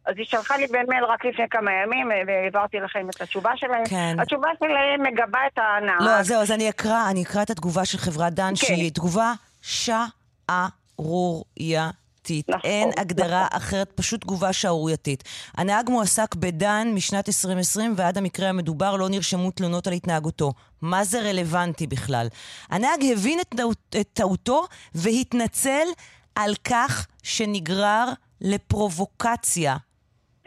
אז 0.09 0.15
היא 0.17 0.27
שלחה 0.27 0.57
לי 0.57 0.67
במייל 0.67 1.05
רק 1.05 1.25
לפני 1.25 1.45
כמה 1.51 1.71
ימים, 1.73 2.13
אה, 2.13 2.17
והעברתי 2.27 2.77
לכם 2.77 3.11
את 3.11 3.21
התשובה 3.21 3.51
שלהם. 3.57 3.87
כן. 3.89 4.17
התשובה 4.21 4.49
שלהם 4.59 5.03
מגבה 5.03 5.39
את 5.53 5.59
הנערה. 5.59 6.19
לא, 6.19 6.23
זהו, 6.23 6.43
אז 6.43 6.51
אני 6.51 6.69
אקרא, 6.69 7.11
אני 7.11 7.23
אקרא 7.23 7.43
את 7.43 7.51
התגובה 7.51 7.85
של 7.85 7.99
חברת 7.99 8.35
דן, 8.35 8.49
כן. 8.49 8.57
שהיא 8.57 8.93
תגובה 8.93 9.33
שערורייתית. 9.63 12.49
נכון, 12.49 12.71
אין 12.71 12.91
הגדרה 12.97 13.47
נכון. 13.47 13.57
אחרת, 13.57 13.93
פשוט 13.95 14.21
תגובה 14.21 14.53
שערורייתית. 14.53 15.25
הנהג 15.57 15.91
מועסק 15.91 16.35
בדן 16.35 16.89
משנת 16.95 17.29
2020 17.29 17.95
ועד 17.97 18.19
המקרה 18.19 18.49
המדובר 18.49 18.97
לא 18.97 19.09
נרשמו 19.09 19.51
תלונות 19.51 19.87
על 19.87 19.93
התנהגותו. 19.93 20.53
מה 20.83 21.05
זה 21.05 21.21
רלוונטי 21.21 21.87
בכלל? 21.87 22.29
הנהג 22.71 23.05
הבין 23.13 23.41
את, 23.41 23.55
את 24.01 24.09
טעותו 24.13 24.65
והתנצל 24.95 25.87
על 26.35 26.55
כך 26.65 27.07
שנגרר 27.23 28.09
לפרובוקציה 28.41 29.77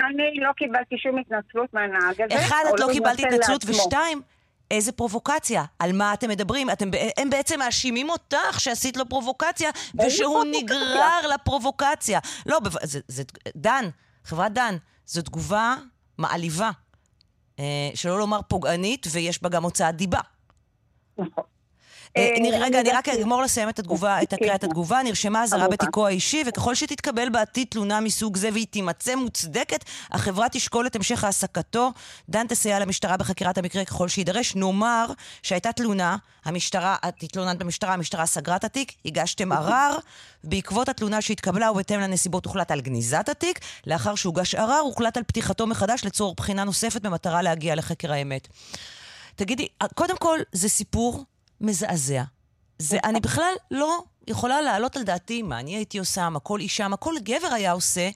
אני 0.05 0.39
לא 0.39 0.51
קיבלתי 0.57 0.97
שום 0.97 1.17
התנצלות 1.17 1.73
מהנהג 1.73 2.21
הזה. 2.21 2.45
אחד, 2.45 2.63
את 2.73 2.79
לא 2.79 2.87
קיבלת 2.91 3.19
התנצלות, 3.19 3.63
ושתיים, 3.67 4.21
איזה 4.71 4.91
פרובוקציה? 4.91 5.63
על 5.79 5.91
מה 5.91 6.13
אתם 6.13 6.29
מדברים? 6.29 6.69
אתם, 6.69 6.89
הם 7.17 7.29
בעצם 7.29 7.59
מאשימים 7.59 8.09
אותך 8.09 8.59
שעשית 8.59 8.97
לו 8.97 9.09
פרובוקציה, 9.09 9.69
ושהוא 10.05 10.43
נגרר 10.51 11.27
לפרובוקציה. 11.33 12.19
לא, 12.45 12.59
זה, 12.83 12.99
זה, 13.07 13.23
דן, 13.55 13.85
חברת 14.23 14.53
דן, 14.53 14.75
זו 15.05 15.21
תגובה 15.21 15.75
מעליבה. 16.17 16.71
אה, 17.59 17.89
שלא 17.95 18.19
לומר 18.19 18.39
פוגענית, 18.47 19.07
ויש 19.11 19.43
בה 19.43 19.49
גם 19.49 19.63
הוצאת 19.63 19.95
דיבה. 19.95 20.19
נכון. 21.17 21.43
אה, 22.17 22.29
אה, 22.53 22.59
רגע, 22.59 22.79
אני 22.79 22.89
רק 22.89 23.09
אגמור 23.09 23.41
לסיים 23.41 23.69
את 23.69 23.79
התגובה, 23.79 24.21
את 24.23 24.33
הקריאת 24.33 24.63
התגובה. 24.63 25.03
נרשמה 25.03 25.43
אזהרה 25.43 25.67
בתיקו 25.67 26.07
האישי, 26.07 26.43
וככל 26.47 26.75
שתתקבל 26.75 27.29
בעתיד 27.29 27.67
תלונה 27.69 27.99
מסוג 27.99 28.37
זה 28.37 28.49
והיא 28.53 28.67
תימצא 28.67 29.15
מוצדקת, 29.15 29.85
החברה 30.11 30.49
תשקול 30.49 30.87
את 30.87 30.95
המשך 30.95 31.23
העסקתו. 31.23 31.91
דן 32.29 32.47
תסייע 32.47 32.79
למשטרה 32.79 33.17
בחקירת 33.17 33.57
המקרה 33.57 33.85
ככל 33.85 34.07
שיידרש. 34.07 34.55
נאמר 34.55 35.05
שהייתה 35.43 35.71
תלונה, 35.71 36.17
המשטרה, 36.45 36.95
את 37.07 37.23
התלוננת 37.23 37.57
במשטרה, 37.57 37.93
המשטרה 37.93 38.25
סגרה 38.25 38.55
את 38.55 38.63
התיק, 38.63 38.91
הגשתם 39.05 39.51
ערר. 39.51 39.97
בעקבות 40.43 40.89
התלונה 40.89 41.21
שהתקבלה 41.21 41.71
ובהתאם 41.71 41.99
לנסיבות 41.99 42.45
הוחלט 42.45 42.71
על 42.71 42.81
גניזת 42.81 43.29
התיק. 43.29 43.59
לאחר 43.87 44.15
שהוגש 44.15 44.55
ערר, 44.55 44.79
הוחלט 44.79 45.17
על 45.17 45.23
פתיחתו 45.23 45.67
מחדש 45.67 46.05
לצורך 46.05 46.33
בחינה 46.37 46.63
נוספת 46.63 47.01
במטרה 47.01 47.41
להגיע 47.41 47.75
לחקר 47.75 48.11
האמת. 48.11 48.47
תגידי, 49.35 49.67
קודם 49.95 50.17
כל, 50.17 50.39
זה 50.51 50.69
סיפור 50.69 51.25
מזעזע. 51.61 52.23
זה, 52.79 52.97
אני 53.03 53.19
בכלל 53.19 53.53
לא 53.71 54.03
יכולה 54.27 54.61
להעלות 54.61 54.97
על 54.97 55.03
דעתי 55.03 55.41
מה 55.41 55.59
אני 55.59 55.75
הייתי 55.75 55.97
עושה, 55.97 56.29
מה 56.29 56.39
כל 56.39 56.59
אישה, 56.59 56.87
מה 56.87 56.97
כל 56.97 57.15
גבר 57.23 57.47
היה 57.51 57.71
עושה, 57.71 58.09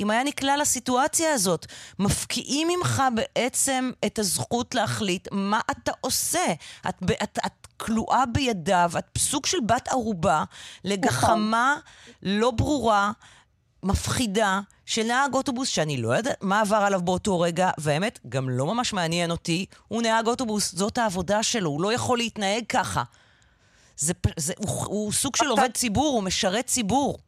אם 0.00 0.10
היה 0.10 0.24
נקלע 0.24 0.56
לסיטואציה 0.56 1.32
הזאת. 1.32 1.66
מפקיעים 1.98 2.68
ממך 2.68 3.02
בעצם 3.14 3.90
את 4.06 4.18
הזכות 4.18 4.74
להחליט 4.74 5.28
מה 5.32 5.60
אתה 5.70 5.92
עושה. 6.00 6.52
את, 6.88 6.94
את, 7.22 7.38
את 7.46 7.66
כלואה 7.76 8.26
בידיו, 8.26 8.90
את 8.98 9.18
סוג 9.18 9.46
של 9.46 9.58
בת 9.66 9.88
ערובה 9.88 10.44
לגחמה 10.84 11.76
לא 12.22 12.50
ברורה. 12.50 13.12
מפחידה 13.82 14.60
של 14.90 15.02
נהג 15.02 15.34
אוטובוס 15.34 15.68
שאני 15.68 16.02
לא 16.02 16.08
יודעת 16.08 16.36
מה 16.42 16.60
עבר 16.60 16.76
עליו 16.76 17.00
באותו 17.00 17.40
רגע, 17.40 17.70
והאמת, 17.78 18.18
גם 18.28 18.48
לא 18.48 18.66
ממש 18.66 18.92
מעניין 18.92 19.30
אותי, 19.30 19.66
הוא 19.88 20.02
נהג 20.02 20.26
אוטובוס, 20.26 20.74
זאת 20.74 20.98
העבודה 20.98 21.42
שלו, 21.42 21.70
הוא 21.70 21.82
לא 21.82 21.92
יכול 21.92 22.18
להתנהג 22.18 22.64
ככה. 22.68 23.02
זה, 23.96 24.12
זה, 24.36 24.52
הוא, 24.58 24.86
הוא 24.86 25.12
סוג 25.12 25.36
של 25.36 25.46
עובד 25.46 25.70
ציבור, 25.72 26.14
הוא 26.14 26.22
משרת 26.22 26.66
ציבור. 26.66 27.18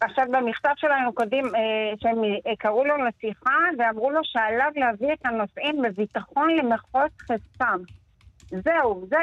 עכשיו, 0.00 0.24
במכתב 0.30 0.70
שלנו 0.76 1.12
קודם, 1.12 1.54
אה, 1.54 1.60
שהם 2.00 2.24
אה, 2.24 2.56
קראו 2.58 2.84
לו 2.84 2.94
לשיחה 2.96 3.58
ואמרו 3.78 4.10
לו 4.10 4.20
שעליו 4.22 4.70
להביא 4.76 5.12
את 5.12 5.26
הנוסעים 5.26 5.82
בביטחון 5.82 6.56
למחוז 6.56 7.10
חסם. 7.22 7.80
זהו, 8.50 9.06
זה 9.10 9.16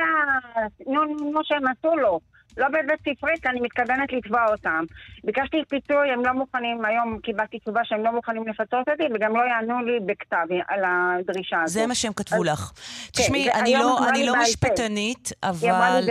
נו 0.87 1.39
שהם 1.43 1.63
עשו 1.67 1.95
לו. 1.95 2.19
לא 2.57 2.67
בבית 2.67 2.99
ספרית, 2.99 3.45
אני 3.45 3.59
מתכוונת 3.59 4.13
לתבוע 4.13 4.45
אותם. 4.51 4.83
ביקשתי 5.23 5.57
פיצוי, 5.69 6.11
הם 6.13 6.25
לא 6.25 6.33
מוכנים, 6.33 6.85
היום 6.85 7.19
קיבלתי 7.23 7.59
תשובה 7.59 7.81
שהם 7.83 8.03
לא 8.03 8.11
מוכנים 8.11 8.47
לפצות 8.47 8.89
אותי, 8.89 9.03
וגם 9.15 9.35
לא 9.35 9.41
יענו 9.41 9.85
לי 9.85 9.99
בכתב 10.05 10.45
על 10.67 10.79
הדרישה 10.85 11.61
הזאת. 11.63 11.73
זה 11.73 11.87
מה 11.87 11.95
שהם 11.95 12.13
כתבו 12.13 12.43
לך. 12.43 12.71
כן, 13.13 13.23
תשמעי, 13.23 13.51
אני 13.51 13.73
לא, 13.73 14.09
אני 14.09 14.25
לא 14.25 14.33
משפטנית, 14.41 15.31
אבל, 15.43 16.09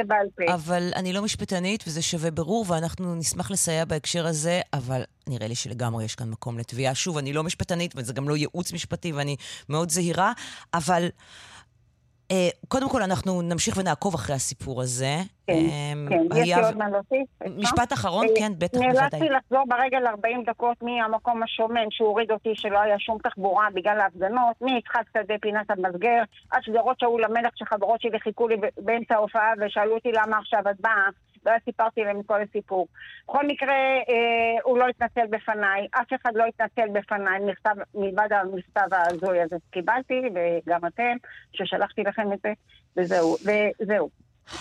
אבל 0.54 0.90
אני 0.96 1.12
לא 1.12 1.22
משפטנית, 1.22 1.84
וזה 1.86 2.02
שווה 2.02 2.30
ברור, 2.30 2.64
ואנחנו 2.68 3.14
נשמח 3.14 3.50
לסייע 3.50 3.84
בהקשר 3.84 4.26
הזה, 4.26 4.60
אבל 4.72 5.02
נראה 5.26 5.48
לי 5.48 5.54
שלגמרי 5.54 6.04
יש 6.04 6.14
כאן 6.14 6.30
מקום 6.30 6.58
לתביעה. 6.58 6.94
שוב, 6.94 7.18
אני 7.18 7.32
לא 7.32 7.42
משפטנית, 7.42 7.92
וזה 7.96 8.12
גם 8.12 8.28
לא 8.28 8.36
ייעוץ 8.36 8.72
משפטי, 8.72 9.12
ואני 9.12 9.36
מאוד 9.68 9.90
זהירה, 9.90 10.32
אבל... 10.74 11.08
אה, 12.30 12.48
קודם 12.68 12.88
כל, 12.88 13.02
אנחנו 13.02 13.42
נמשיך 13.42 13.76
ונעקוב 13.76 14.14
אחרי 14.14 14.36
הסיפור 14.36 14.82
הזה. 14.82 15.16
כן, 15.46 15.52
אמ, 15.52 16.08
כן, 16.08 16.36
יש 16.36 16.48
לי 16.48 16.64
עוד 16.64 16.76
מה 16.76 16.88
להוסיף. 16.88 17.28
משפט 17.56 17.92
אחרון, 17.92 18.26
אה, 18.26 18.32
כן, 18.38 18.52
בטח, 18.58 18.78
בוודאי. 18.78 18.92
נאלצתי 18.92 19.28
לחזור 19.28 19.64
ברגל 19.68 20.06
40 20.06 20.44
דקות 20.46 20.82
מהמקום 20.82 21.42
השומם 21.42 21.90
שהוריד 21.90 22.30
אותי, 22.30 22.52
שלא 22.54 22.80
היה 22.80 22.98
שום 22.98 23.18
תחבורה 23.22 23.66
בגלל 23.74 24.00
ההפגנות, 24.00 24.56
מיצחק 24.60 25.02
שדה 25.12 25.34
פינת 25.40 25.70
המסגר, 25.70 26.22
עד 26.50 26.62
שדרות 26.62 27.00
שאול 27.00 27.24
המלך, 27.24 27.52
שחברות 27.56 28.00
שלי 28.00 28.20
חיכו 28.20 28.48
לי 28.48 28.56
באמצע 28.78 29.14
ההופעה 29.14 29.52
ושאלו 29.60 29.94
אותי 29.94 30.12
למה 30.12 30.38
עכשיו 30.38 30.60
את 30.70 30.80
באה. 30.80 31.08
ואז 31.44 31.60
סיפרתי 31.64 32.04
להם 32.04 32.20
את 32.20 32.26
כל 32.26 32.42
הסיפור. 32.42 32.86
בכל 33.28 33.46
מקרה, 33.46 33.74
אה, 34.08 34.62
הוא 34.64 34.78
לא 34.78 34.88
התנצל 34.88 35.26
בפניי, 35.30 35.86
אף 35.90 36.12
אחד 36.22 36.30
לא 36.34 36.44
התנצל 36.44 36.88
בפניי, 36.92 37.40
מכתב, 37.40 37.74
מלבד 37.94 38.28
המכתב 38.32 38.94
ההזוי 38.94 39.40
הזה 39.40 39.56
שקיבלתי, 39.68 40.22
וגם 40.34 40.86
אתם, 40.86 41.16
ששלחתי 41.52 42.02
לכם 42.02 42.32
את 42.32 42.38
זה, 42.42 42.52
וזהו, 42.96 43.36
וזהו, 43.80 44.10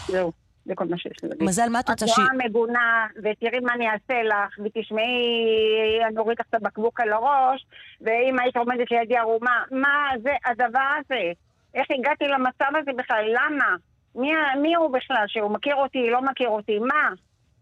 זהו. 0.07 0.31
זה 0.65 0.75
כל 0.75 0.85
מה 0.89 0.97
שיש 0.97 1.23
לי 1.23 1.29
להגיד. 1.29 1.47
מזל, 1.47 1.69
מה 1.69 1.79
את 1.79 1.89
רוצה 1.89 2.07
ש... 2.07 2.11
את 2.11 2.17
רואה 2.17 2.47
מגונה, 2.47 3.07
ותראי 3.17 3.59
מה 3.59 3.73
אני 3.73 3.87
אעשה 3.89 4.23
לך, 4.23 4.59
ותשמעי, 4.63 5.99
אני 6.07 6.17
אוריד 6.17 6.39
לך 6.39 6.45
את 6.49 6.53
הבקבוק 6.53 6.99
על 6.99 7.13
הראש, 7.13 7.65
ואם 8.01 8.39
היית 8.39 8.57
עומדת 8.57 8.91
לידי 8.91 9.17
ערומה, 9.17 9.63
מה 9.71 10.11
זה 10.23 10.31
הדבר 10.45 10.89
הזה? 10.99 11.31
איך 11.73 11.87
הגעתי 11.91 12.27
למצב 12.27 12.71
הזה 12.81 12.91
בכלל? 12.97 13.25
למה? 13.27 13.75
מי, 14.15 14.31
מי 14.61 14.75
הוא 14.75 14.93
בכלל? 14.93 15.23
שהוא 15.27 15.51
מכיר 15.51 15.75
אותי, 15.75 16.09
לא 16.09 16.21
מכיר 16.21 16.49
אותי? 16.49 16.79
מה? 16.79 17.09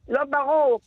לא 0.07 0.23
ברור. 0.29 0.79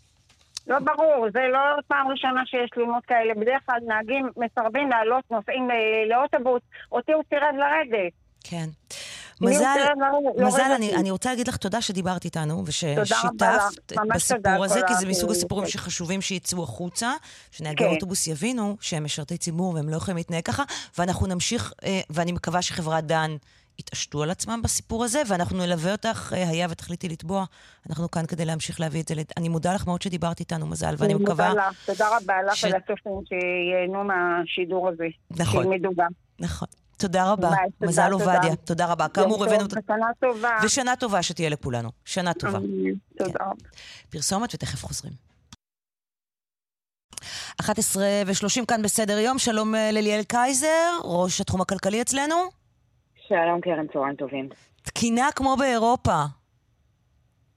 לא 0.67 0.79
ברור, 0.79 1.27
זה 1.33 1.41
לא 1.53 1.59
פעם 1.89 2.09
ראשונה 2.09 2.43
שיש 2.47 2.71
תלונות 2.71 3.05
כאלה. 3.05 3.35
בדרך 3.35 3.63
כלל 3.67 3.79
נהגים 3.87 4.31
מסרבים 4.37 4.91
לעלות 4.91 5.25
נוסעים 5.31 5.69
לאוטובוס, 6.09 6.63
אותי 6.93 7.13
הוא 7.13 7.23
סירב 7.29 7.55
לרדת. 7.55 8.13
כן. 8.45 8.67
מזל, 9.41 9.79
מזל, 10.39 10.73
אני, 10.77 10.95
אני 10.95 11.11
רוצה 11.11 11.31
להגיד 11.31 11.49
לך 11.49 11.57
תודה 11.57 11.81
שדיברת 11.81 12.25
איתנו 12.25 12.63
וששיתפת 12.67 13.93
בסיפור 14.15 14.65
הזה, 14.65 14.81
כי 14.87 14.95
זה 14.95 15.07
מסוג 15.07 15.31
הסיפורים 15.31 15.67
שחשובים 15.67 16.21
שיצאו 16.21 16.63
החוצה, 16.63 17.13
שנהגי 17.51 17.85
כן. 17.85 17.91
אוטובוס 17.91 18.27
יבינו 18.27 18.77
שהם 18.81 19.05
משרתי 19.05 19.39
ציבור 19.39 19.75
והם 19.75 19.89
לא 19.89 19.97
יכולים 19.97 20.17
להתנהג 20.17 20.45
ככה, 20.45 20.63
ואנחנו 20.99 21.27
נמשיך, 21.27 21.73
אה, 21.85 22.01
ואני 22.11 22.33
מקווה 22.33 22.63
שחברת 22.63 23.05
דן 23.05 23.37
יתעשתו 23.81 24.23
על 24.23 24.31
עצמם 24.31 24.61
בסיפור 24.63 25.05
הזה, 25.05 25.23
ואנחנו 25.27 25.59
נלווה 25.59 25.93
אותך, 25.93 26.33
אה, 26.37 26.49
היה 26.49 26.67
ותחליטי 26.71 27.09
לתבוע. 27.09 27.45
אנחנו 27.89 28.11
כאן 28.11 28.27
כדי 28.27 28.45
להמשיך 28.45 28.81
להביא 28.81 29.03
את 29.03 29.09
זה. 29.09 29.15
אני 29.37 29.49
מודה 29.49 29.75
לך 29.75 29.87
מאוד 29.87 30.03
שדיברת 30.03 30.41
איתנו, 30.41 30.67
מזל, 30.67 30.95
ואני 30.99 31.15
מקווה... 31.15 31.49
מודה 31.49 31.69
לך, 31.69 31.87
תודה 31.87 32.09
רבה 32.17 32.35
לך 32.43 32.65
ולצופים 32.65 33.21
שייהנו 33.29 34.05
מהשידור 34.05 34.89
הזה. 34.89 35.05
נכון. 35.31 35.63
שילמדו 35.63 35.91
גם. 35.97 36.11
נכון. 36.39 36.69
תודה 36.99 37.33
רבה. 37.33 37.51
מזל 37.81 38.13
עובדיה. 38.13 38.57
תודה 38.65 38.87
רבה. 38.87 39.09
כאמור, 39.09 39.45
הבאנו... 39.45 39.65
ושנה 39.65 40.07
טובה. 40.21 40.59
ושנה 40.65 40.97
טובה 40.97 41.23
שתהיה 41.23 41.49
לכולנו. 41.49 41.91
שנה 42.05 42.35
טובה. 42.35 42.59
תודה 43.19 43.45
רבה. 43.45 43.55
פרסומת 44.11 44.55
ותכף 44.55 44.85
חוזרים. 44.85 45.13
11 47.61 48.05
ו-30 48.27 48.67
כאן 48.69 48.83
בסדר 48.83 49.19
יום, 49.19 49.39
שלום 49.39 49.75
אה, 49.75 49.91
לליאל 49.91 50.23
קייזר, 50.23 50.99
ראש 51.05 51.41
התחום 51.41 51.61
הכלכלי 51.61 52.03
אצלנו. 52.03 52.60
שלום 53.31 53.61
קרן, 53.61 53.87
צהריים 53.87 54.17
טובים. 54.17 54.49
תקינה 54.83 55.29
כמו 55.37 55.57
באירופה. 55.59 56.19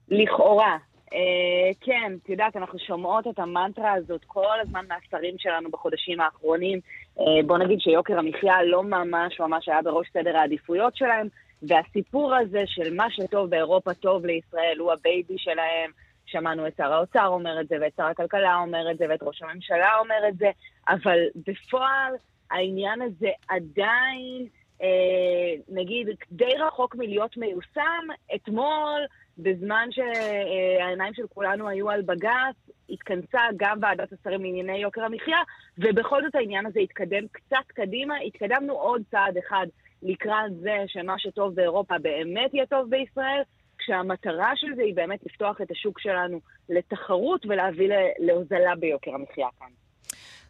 לכאורה. 0.09 0.77
אה, 1.13 1.71
כן, 1.81 2.13
את 2.23 2.29
יודעת, 2.29 2.55
אנחנו 2.55 2.79
שומעות 2.79 3.27
את 3.27 3.39
המנטרה 3.39 3.93
הזאת 3.93 4.21
כל 4.27 4.59
הזמן 4.61 4.85
מהשרים 4.87 5.35
שלנו 5.37 5.71
בחודשים 5.71 6.21
האחרונים. 6.21 6.79
אה, 7.19 7.23
בוא 7.45 7.57
נגיד 7.57 7.79
שיוקר 7.79 8.19
המחיה 8.19 8.63
לא 8.63 8.83
ממש 8.83 9.39
ממש 9.39 9.69
היה 9.69 9.81
בראש 9.81 10.07
סדר 10.13 10.37
העדיפויות 10.37 10.95
שלהם, 10.95 11.27
והסיפור 11.61 12.35
הזה 12.35 12.63
של 12.65 12.95
מה 12.95 13.05
שטוב 13.09 13.49
באירופה 13.49 13.93
טוב 13.93 14.25
לישראל 14.25 14.77
הוא 14.79 14.91
הבייבי 14.91 15.37
שלהם. 15.37 15.91
שמענו 16.25 16.67
את 16.67 16.73
שר 16.77 16.93
האוצר 16.93 17.27
אומר 17.27 17.61
את 17.61 17.67
זה, 17.67 17.75
ואת 17.81 17.93
שר 17.97 18.03
הכלכלה 18.03 18.55
אומר 18.55 18.91
את 18.91 18.97
זה, 18.97 19.05
ואת 19.09 19.23
ראש 19.23 19.41
הממשלה 19.41 19.99
אומר 19.99 20.27
את 20.29 20.37
זה, 20.37 20.49
אבל 20.87 21.19
בפועל 21.35 22.13
העניין 22.51 23.01
הזה 23.01 23.29
עדיין... 23.47 24.47
אה, 24.83 25.53
נגיד, 25.69 26.07
די 26.31 26.57
רחוק 26.67 26.95
מלהיות 26.95 27.37
מיושם, 27.37 28.07
אתמול, 28.35 29.01
בזמן 29.37 29.87
שהעיניים 29.91 31.13
של 31.13 31.27
כולנו 31.29 31.67
היו 31.67 31.89
על 31.89 32.01
בג"ץ, 32.01 32.55
התכנסה 32.89 33.39
גם 33.57 33.79
ועדת 33.81 34.13
השרים 34.13 34.41
לענייני 34.43 34.77
יוקר 34.77 35.03
המחיה, 35.03 35.37
ובכל 35.77 36.23
זאת 36.23 36.35
העניין 36.35 36.65
הזה 36.65 36.79
התקדם 36.79 37.27
קצת 37.31 37.65
קדימה, 37.67 38.17
התקדמנו 38.17 38.73
עוד 38.73 39.01
צעד 39.11 39.37
אחד 39.37 39.67
לקראת 40.03 40.55
זה 40.61 40.77
שמה 40.87 41.19
שטוב 41.19 41.55
באירופה 41.55 41.97
באמת 41.97 42.53
יהיה 42.53 42.65
טוב 42.65 42.89
בישראל, 42.89 43.41
כשהמטרה 43.77 44.51
של 44.55 44.67
זה 44.75 44.81
היא 44.81 44.95
באמת 44.95 45.19
לפתוח 45.25 45.61
את 45.61 45.71
השוק 45.71 45.99
שלנו 45.99 46.39
לתחרות 46.69 47.45
ולהביא 47.45 47.89
להוזלה 48.19 48.75
ביוקר 48.79 49.11
המחיה 49.13 49.47
כאן. 49.59 49.67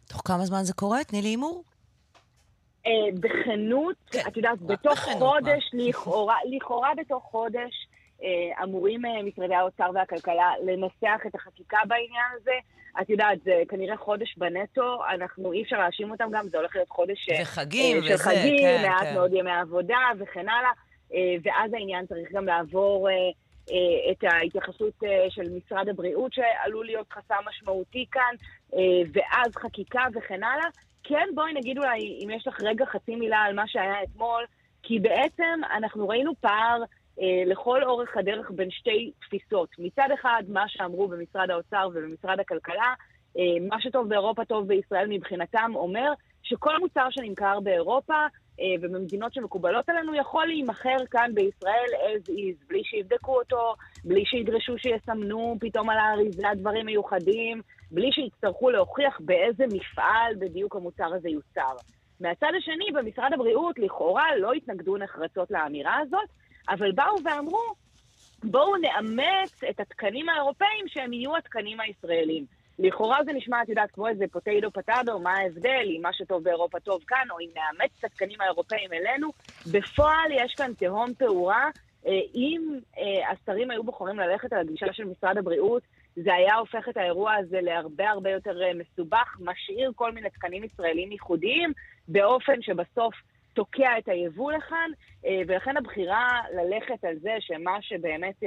תוך 0.08 0.22
כמה 0.24 0.44
זמן 0.44 0.62
זה 0.62 0.72
קורה? 0.72 1.04
תני 1.04 1.22
לי 1.22 1.28
הימור. 1.28 1.73
אה, 2.86 2.92
בכנות, 3.20 3.96
כן. 4.10 4.18
את 4.28 4.36
יודעת, 4.36 4.60
בתוך 4.60 4.98
חודש, 4.98 5.70
לכאורה, 6.44 6.92
בתוך 6.96 7.22
חודש, 7.22 7.86
אה, 8.22 8.62
אמורים 8.62 9.04
אה, 9.04 9.22
משרדי 9.22 9.54
האוצר 9.54 9.90
והכלכלה 9.94 10.52
לנסח 10.64 11.20
את 11.26 11.34
החקיקה 11.34 11.78
בעניין 11.88 12.30
הזה. 12.34 12.52
את 13.00 13.10
יודעת, 13.10 13.38
זה 13.44 13.62
כנראה 13.68 13.96
חודש 13.96 14.34
בנטו, 14.38 14.98
אנחנו, 15.14 15.52
אי 15.52 15.62
אפשר 15.62 15.78
להאשים 15.78 16.10
אותם 16.10 16.28
גם, 16.32 16.48
זה 16.48 16.58
הולך 16.58 16.76
להיות 16.76 16.88
חודש 16.88 17.28
וחגים, 17.42 18.02
של 18.02 18.14
וזה, 18.14 18.24
חגים, 18.24 18.58
כן, 18.58 18.82
מעט 18.82 19.02
כן. 19.02 19.14
מאוד 19.14 19.32
ימי 19.32 19.50
עבודה 19.50 19.98
וכן 20.18 20.46
הלאה, 20.48 20.70
ואז 21.42 21.72
העניין 21.72 22.06
צריך 22.06 22.32
גם 22.32 22.46
לעבור 22.46 23.08
את 24.10 24.24
ההתייחסות 24.24 24.94
של 25.28 25.42
משרד 25.56 25.88
הבריאות, 25.88 26.32
שעלול 26.32 26.86
להיות 26.86 27.12
חסם 27.12 27.34
משמעותי 27.48 28.06
כאן, 28.12 28.34
ואז 29.12 29.56
חקיקה 29.56 30.02
וכן 30.14 30.42
הלאה. 30.44 30.68
כן, 31.04 31.28
בואי 31.34 31.52
נגיד 31.52 31.78
אולי, 31.78 32.20
אם 32.24 32.30
יש 32.30 32.46
לך 32.46 32.60
רגע 32.62 32.84
חצי 32.86 33.16
מילה 33.16 33.38
על 33.38 33.54
מה 33.54 33.68
שהיה 33.68 34.02
אתמול, 34.02 34.44
כי 34.82 34.98
בעצם 34.98 35.60
אנחנו 35.76 36.08
ראינו 36.08 36.32
פער 36.40 36.82
אה, 37.20 37.42
לכל 37.46 37.82
אורך 37.82 38.16
הדרך 38.16 38.50
בין 38.50 38.70
שתי 38.70 39.12
תפיסות. 39.20 39.68
מצד 39.78 40.08
אחד, 40.14 40.42
מה 40.48 40.64
שאמרו 40.68 41.08
במשרד 41.08 41.50
האוצר 41.50 41.88
ובמשרד 41.94 42.40
הכלכלה, 42.40 42.94
אה, 43.38 43.66
מה 43.68 43.80
שטוב 43.80 44.08
באירופה 44.08 44.44
טוב 44.44 44.68
בישראל 44.68 45.06
מבחינתם 45.08 45.72
אומר 45.74 46.12
שכל 46.42 46.78
מוצר 46.78 47.06
שנמכר 47.10 47.60
באירופה 47.60 48.26
אה, 48.60 48.64
ובמדינות 48.80 49.34
שמקובלות 49.34 49.88
עלינו 49.88 50.14
יכול 50.14 50.46
להימכר 50.46 50.96
כאן 51.10 51.30
בישראל 51.34 51.88
as 51.92 52.30
is, 52.30 52.68
בלי 52.68 52.84
שיבדקו 52.84 53.38
אותו, 53.38 53.74
בלי 54.04 54.24
שידרשו 54.26 54.78
שיסמנו 54.78 55.56
פתאום 55.60 55.90
על 55.90 55.98
האריזה 55.98 56.48
דברים 56.56 56.86
מיוחדים, 56.86 57.62
בלי 57.94 58.12
שיצטרכו 58.12 58.70
להוכיח 58.70 59.20
באיזה 59.20 59.64
מפעל 59.72 60.34
בדיוק 60.38 60.76
המוצר 60.76 61.14
הזה 61.14 61.28
יוצר. 61.28 61.76
מהצד 62.20 62.50
השני, 62.58 62.90
במשרד 62.94 63.32
הבריאות 63.32 63.78
לכאורה 63.78 64.36
לא 64.36 64.52
התנגדו 64.52 64.96
נחרצות 64.96 65.50
לאמירה 65.50 65.98
הזאת, 65.98 66.28
אבל 66.68 66.92
באו 66.92 67.16
ואמרו, 67.24 67.62
בואו 68.44 68.76
נאמץ 68.76 69.64
את 69.70 69.80
התקנים 69.80 70.28
האירופאים 70.28 70.88
שהם 70.88 71.12
יהיו 71.12 71.36
התקנים 71.36 71.80
הישראלים. 71.80 72.44
לכאורה 72.78 73.18
זה 73.24 73.32
נשמע, 73.32 73.62
את 73.62 73.68
יודעת, 73.68 73.90
כמו 73.90 74.08
איזה 74.08 74.24
פוטטו 74.32 74.70
פטטו, 74.72 75.18
מה 75.18 75.32
ההבדל 75.32 75.86
אם 75.96 76.00
מה 76.02 76.12
שטוב 76.12 76.44
באירופה 76.44 76.80
טוב 76.80 77.02
כאן, 77.06 77.26
או 77.30 77.40
אם 77.40 77.48
נאמץ 77.54 77.90
את 77.98 78.04
התקנים 78.04 78.40
האירופאים 78.40 78.92
אלינו. 78.92 79.28
בפועל 79.72 80.32
יש 80.32 80.54
כאן 80.54 80.72
תהום 80.78 81.14
פעורה 81.14 81.70
אם 82.34 82.78
השרים 83.32 83.70
היו 83.70 83.84
בוחרים 83.84 84.18
ללכת 84.18 84.52
על 84.52 84.58
הגישה 84.58 84.86
של 84.92 85.04
משרד 85.04 85.38
הבריאות, 85.38 85.82
זה 86.16 86.34
היה 86.34 86.54
הופך 86.54 86.88
את 86.88 86.96
האירוע 86.96 87.34
הזה 87.34 87.60
להרבה 87.60 88.10
הרבה 88.10 88.30
יותר 88.30 88.58
מסובך, 88.74 89.36
משאיר 89.40 89.92
כל 89.94 90.12
מיני 90.12 90.30
תקנים 90.30 90.64
ישראלים 90.64 91.12
ייחודיים, 91.12 91.72
באופן 92.08 92.62
שבסוף 92.62 93.14
תוקע 93.54 93.98
את 93.98 94.08
היבוא 94.08 94.52
לכאן, 94.52 94.90
ולכן 95.46 95.76
הבחירה 95.76 96.40
ללכת 96.54 97.04
על 97.04 97.18
זה 97.18 97.36
שמה 97.40 97.82
שבאמת 97.82 98.42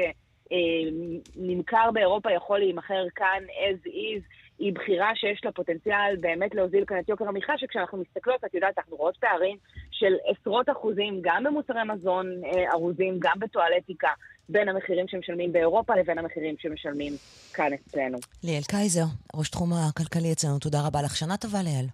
נמכר 1.36 1.92
באירופה 1.94 2.32
יכול 2.32 2.60
להימכר 2.60 3.04
כאן 3.16 3.44
as 3.48 3.88
is, 3.88 4.22
היא 4.60 4.74
בחירה 4.74 5.16
שיש 5.16 5.46
לה 5.46 5.52
פוטנציאל 5.52 6.16
באמת 6.20 6.56
להוזיל 6.56 6.86
כאן 6.86 7.00
את 7.00 7.10
יוקר 7.10 7.28
המחיה, 7.28 7.58
שכשאנחנו 7.58 7.98
מסתכלות, 7.98 8.46
את 8.46 8.54
יודעת, 8.54 8.78
אנחנו 8.78 8.98
רואות 8.98 9.18
פערים 9.18 9.58
של 9.92 10.14
עשרות 10.26 10.70
אחוזים, 10.70 11.20
גם 11.22 11.44
במוצרי 11.44 11.84
מזון 11.84 12.26
ארוזים, 12.74 13.16
גם 13.20 13.40
בטואלטיקה, 13.40 14.10
בין 14.50 14.70
המחירים 14.70 15.08
שמשלמים 15.08 15.54
באירופה 15.54 15.96
לבין 15.96 16.18
המחירים 16.18 16.56
שמשלמים 16.60 17.14
כאן 17.54 17.72
אצלנו. 17.74 18.18
ליאל 18.44 18.64
קייזר, 18.64 19.06
ראש 19.36 19.50
תחום 19.50 19.74
הכלכלי 19.74 20.32
אצלנו, 20.32 20.60
תודה 20.60 20.88
רבה 20.88 21.02
לך. 21.02 21.16
שנה 21.16 21.38
טובה, 21.38 21.62
ליאל. 21.62 21.86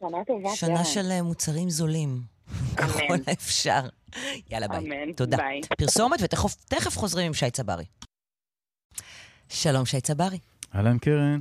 שנה 0.00 0.24
טובה, 0.26 0.50
שנה 0.54 0.84
של 0.84 1.22
מוצרים 1.22 1.70
זולים. 1.70 2.20
ככל 2.76 3.14
האפשר. 3.26 3.80
יאללה, 4.50 4.68
ביי. 4.68 4.78
אמן. 4.78 5.12
תודה. 5.12 5.36
ביי. 5.36 5.60
פרסומת, 5.78 6.18
ותכף 6.22 6.96
חוזרים 6.96 7.26
עם 7.26 7.34
שי 7.34 7.50
צברי. 7.50 7.84
שלום, 9.48 9.86
שי 9.86 10.00
צברי. 10.00 10.38
אהלן, 10.74 10.98
קרן. 10.98 11.40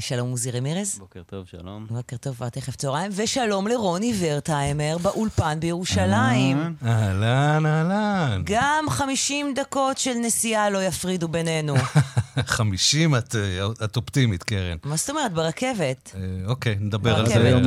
שלום 0.00 0.30
עוזי 0.30 0.50
רמירז. 0.50 0.98
בוקר 0.98 1.22
טוב, 1.26 1.46
שלום. 1.46 1.86
בוקר 1.90 2.16
טוב, 2.16 2.48
תכף 2.48 2.76
צהריים. 2.76 3.10
ושלום 3.14 3.68
לרוני 3.68 4.12
ורטהיימר 4.18 4.98
באולפן 5.02 5.60
בירושלים. 5.60 6.74
אהלן, 6.86 7.66
אהלן. 7.66 8.42
גם 8.44 8.84
50 8.88 9.54
דקות 9.54 9.98
של 9.98 10.14
נסיעה 10.14 10.70
לא 10.70 10.84
יפרידו 10.84 11.28
בינינו. 11.28 11.74
50? 12.38 13.14
את, 13.16 13.36
את 13.84 13.96
אופטימית, 13.96 14.42
קרן. 14.42 14.76
מה 14.84 14.96
זאת 14.96 15.10
אומרת? 15.10 15.32
ברכבת. 15.32 16.14
אוקיי, 16.46 16.76
נדבר 16.80 17.16
על 17.16 17.26
זה. 17.26 17.60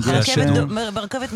ברכבת... 0.94 1.30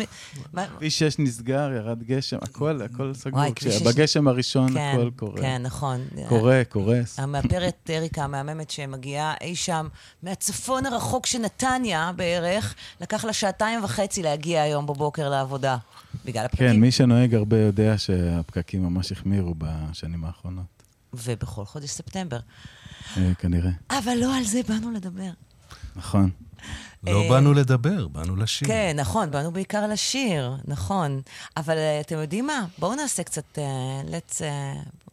כביש 0.76 0.98
6 0.98 1.18
נסגר, 1.18 1.70
ירד 1.76 2.02
גשם, 2.02 2.36
הכל, 2.42 2.80
הכל 2.82 3.14
סגור. 3.14 3.42
בגשם 3.86 4.28
הראשון 4.28 4.76
הכל 4.76 5.10
קורה. 5.16 5.40
כן, 5.40 5.62
נכון. 5.62 6.00
קורה, 6.28 6.62
קורס. 6.68 7.18
המאפרת 7.18 7.90
אריקה 7.90 8.24
המהממת 8.24 8.70
שמגיעה 8.70 9.34
אי 9.40 9.56
שם 9.56 9.88
מהצפון 10.22 10.86
הרחוק 10.86 11.26
של 11.26 11.38
נתניה 11.38 12.12
בערך, 12.16 12.74
לקח 13.00 13.24
לה 13.24 13.32
שעתיים 13.32 13.84
וחצי 13.84 14.22
להגיע 14.22 14.62
היום 14.62 14.86
בבוקר 14.86 15.28
לעבודה, 15.28 15.76
בגלל 16.24 16.44
הפקקים. 16.44 16.68
כן, 16.68 16.80
מי 16.80 16.90
שנוהג 16.90 17.34
הרבה 17.34 17.58
יודע 17.58 17.98
שהפקקים 17.98 18.82
ממש 18.82 19.12
החמירו 19.12 19.54
בשנים 19.58 20.24
האחרונות. 20.24 20.64
ובכל 21.12 21.64
חודש 21.64 21.90
ספטמבר. 21.90 22.38
כנראה. 23.38 23.70
אבל 23.90 24.14
לא 24.20 24.36
על 24.36 24.44
זה 24.44 24.60
באנו 24.68 24.90
לדבר. 24.90 25.30
נכון. 25.96 26.30
לא 27.06 27.28
באנו 27.28 27.54
לדבר, 27.54 28.08
באנו 28.08 28.36
לשיר. 28.36 28.68
כן, 28.68 28.96
נכון, 29.00 29.30
באנו 29.30 29.52
בעיקר 29.52 29.86
לשיר, 29.86 30.56
נכון. 30.64 31.20
אבל 31.56 31.76
אתם 32.00 32.18
יודעים 32.18 32.46
מה? 32.46 32.66
בואו 32.78 32.94
נעשה 32.94 33.22
קצת, 33.22 33.58
let's, 34.10 34.42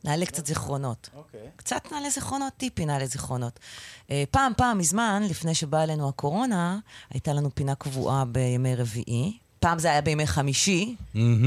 נעלה 0.03 0.26
קצת 0.26 0.45
זיכרונות. 0.45 1.10
אוקיי. 1.16 1.40
קצת 1.56 1.91
נעלה 1.91 2.10
זיכרונות, 2.10 2.53
טיפי 2.57 2.86
נעלה 2.86 3.06
זיכרונות. 3.06 3.60
פעם, 4.32 4.52
פעם, 4.57 4.78
מזמן, 4.78 5.24
לפני 5.30 5.56
שבאה 5.56 5.84
אלינו 5.84 6.10
הקורונה, 6.10 6.80
הייתה 7.10 7.34
לנו 7.34 7.56
פינה 7.56 7.76
קבועה 7.76 8.26
בימי 8.26 8.76
רביעי. 8.76 9.38
פעם 9.60 9.80
זה 9.80 9.91
היה 9.91 10.02
בימי 10.02 10.28
חמישי. 10.28 10.95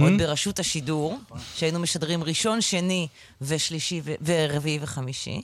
עוד 0.01 0.13
ברשות 0.19 0.59
השידור, 0.59 1.19
שהיינו 1.55 1.79
משדרים 1.79 2.25
ראשון, 2.25 2.61
שני 2.61 3.09
ושלישי 3.41 4.01
ורביעי 4.25 4.79
וחמישי. 4.83 5.43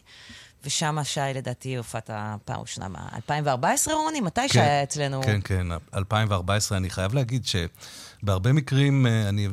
ושם 0.64 0.98
שי, 1.04 1.20
לדעתי, 1.34 1.76
הופעת 1.76 2.10
הפעם 2.12 2.60
ראשונה, 2.60 2.88
מה, 2.88 3.08
2014, 3.16 3.94
רוני? 3.94 4.20
מתי 4.20 4.40
כן, 4.40 4.48
שי 4.48 4.60
היה 4.60 4.82
אצלנו? 4.82 5.22
כן, 5.22 5.40
כן, 5.44 5.66
2014. 5.94 6.78
אני 6.78 6.90
חייב 6.90 7.14
להגיד 7.14 7.46
שבהרבה 7.46 8.52
מקרים 8.52 9.06
אני, 9.06 9.48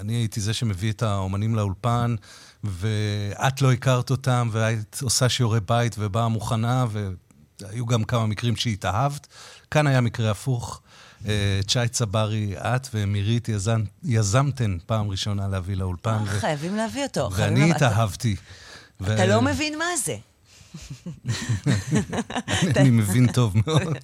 אני 0.00 0.12
הייתי 0.12 0.40
זה 0.40 0.54
שמביא 0.54 0.92
את 0.92 1.02
האומנים 1.02 1.54
לאולפן, 1.54 2.14
ואת 2.64 3.62
לא 3.62 3.72
הכרת 3.72 4.10
אותם, 4.10 4.48
והיית 4.52 5.00
עושה 5.02 5.28
שיעורי 5.28 5.60
בית 5.60 5.96
ובאה 5.98 6.28
מוכנה, 6.28 6.86
והיו 6.90 7.86
גם 7.86 8.04
כמה 8.04 8.26
מקרים 8.26 8.56
שהתאהבת. 8.56 9.26
כאן 9.70 9.86
היה 9.86 10.00
מקרה 10.00 10.30
הפוך. 10.30 10.80
צ'י 11.68 11.88
צברי, 11.90 12.54
את 12.58 12.88
ומירית 12.94 13.48
יזמ, 13.48 13.84
יזמתן 14.02 14.76
פעם 14.86 15.10
ראשונה 15.10 15.48
להביא 15.48 15.76
לאולפן. 15.76 16.22
ו... 16.26 16.40
חייבים 16.40 16.76
להביא 16.76 17.02
אותו. 17.02 17.28
ואני 17.32 17.72
התאהבתי. 17.72 18.36
אתה. 19.02 19.26
לא 19.26 19.42
מבין 19.42 19.78
מה 19.78 19.84
זה. 20.04 20.16
אני 22.76 22.90
מבין 22.90 23.32
טוב 23.32 23.54
מאוד. 23.66 23.96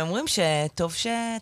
אומרים 0.00 0.24
שטוב 0.26 0.94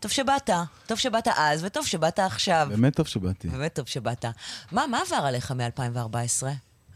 שבאת, 0.09 0.51
טוב 0.87 0.99
שבאת 0.99 1.29
אז 1.37 1.65
וטוב 1.65 1.87
שבאת 1.87 2.19
עכשיו. 2.19 2.67
באמת 2.71 2.97
טוב 2.97 3.07
שבאתי. 3.07 3.49
באמת 3.49 3.75
טוב 3.75 3.87
שבאת. 3.87 4.25
מה 4.73 5.03
עבר 5.07 5.17
עליך 5.17 5.53
מ-2014? 5.53 6.47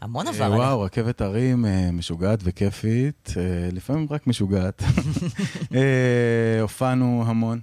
המון 0.01 0.27
עבר 0.27 0.43
עליך. 0.43 0.59
וואו, 0.59 0.81
רכבת 0.81 1.21
הרים 1.21 1.65
משוגעת 1.93 2.39
וכיפית, 2.43 3.33
לפעמים 3.71 4.07
רק 4.09 4.27
משוגעת. 4.27 4.83
הופענו 6.61 7.23
המון. 7.27 7.59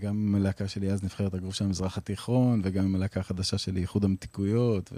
גם 0.00 0.10
עם 0.10 0.34
הלהקה 0.34 0.68
שלי 0.68 0.90
אז, 0.90 1.02
נבחרת 1.02 1.34
הגרוף 1.34 1.54
של 1.54 1.64
המזרח 1.64 1.98
התיכון, 1.98 2.60
וגם 2.64 2.84
עם 2.84 2.94
הלהקה 2.94 3.20
החדשה 3.20 3.58
שלי, 3.58 3.80
איחוד 3.80 4.04
המתיקויות, 4.04 4.92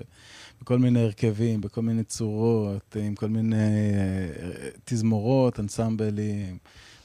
בכל 0.61 0.79
מיני 0.79 1.01
הרכבים, 1.01 1.61
בכל 1.61 1.83
מיני 1.83 2.05
צורות, 2.05 2.97
עם 3.01 3.15
כל 3.15 3.29
מיני 3.29 3.57
תזמורות, 4.85 5.61
אנסמבלים. 5.61 6.59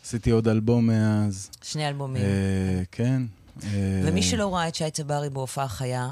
עשיתי 0.03 0.29
עוד 0.29 0.47
אלבום 0.47 0.87
מאז. 0.87 1.49
שני 1.61 1.87
אלבומים. 1.87 2.23
כן. 2.91 3.21
ומי 4.03 4.23
שלא 4.23 4.55
ראה 4.55 4.67
את 4.67 4.75
שי 4.75 4.91
צברי 4.91 5.29
בהופעה 5.29 5.67
חיה, 5.67 6.09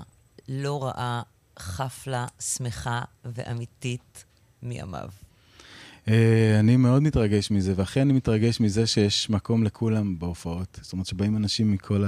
לא 0.50 0.84
ראה 0.84 1.22
חפלה 1.60 2.26
שמחה 2.40 3.02
ואמיתית 3.26 4.26
מימיו. 4.64 5.10
אני 6.60 6.78
מאוד 6.78 7.04
מתרגש 7.04 7.52
מזה, 7.52 7.74
ואכן 7.76 8.02
אני 8.02 8.14
מתרגש 8.14 8.60
מזה 8.60 8.88
שיש 8.88 9.30
מקום 9.30 9.64
לכולם 9.64 10.20
בהופעות. 10.20 10.80
זאת 10.82 10.94
אומרת 10.94 11.08
שבאים 11.08 11.38
אנשים 11.38 11.72
מכל 11.72 12.04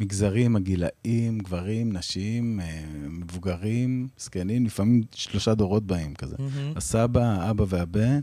המגזרים, 0.00 0.56
הגילאים, 0.56 1.38
גברים, 1.38 1.92
נשים, 1.92 2.60
מבוגרים, 3.08 4.08
זקנים, 4.18 4.66
לפעמים 4.66 5.02
שלושה 5.14 5.54
דורות 5.54 5.86
באים 5.86 6.14
כזה. 6.14 6.36
Mm-hmm. 6.36 6.76
הסבא, 6.76 7.22
האבא 7.22 7.64
והבן, 7.68 8.20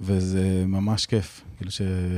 וזה 0.00 0.64
ממש 0.66 1.06
כיף, 1.06 1.44
כאילו 1.56 1.70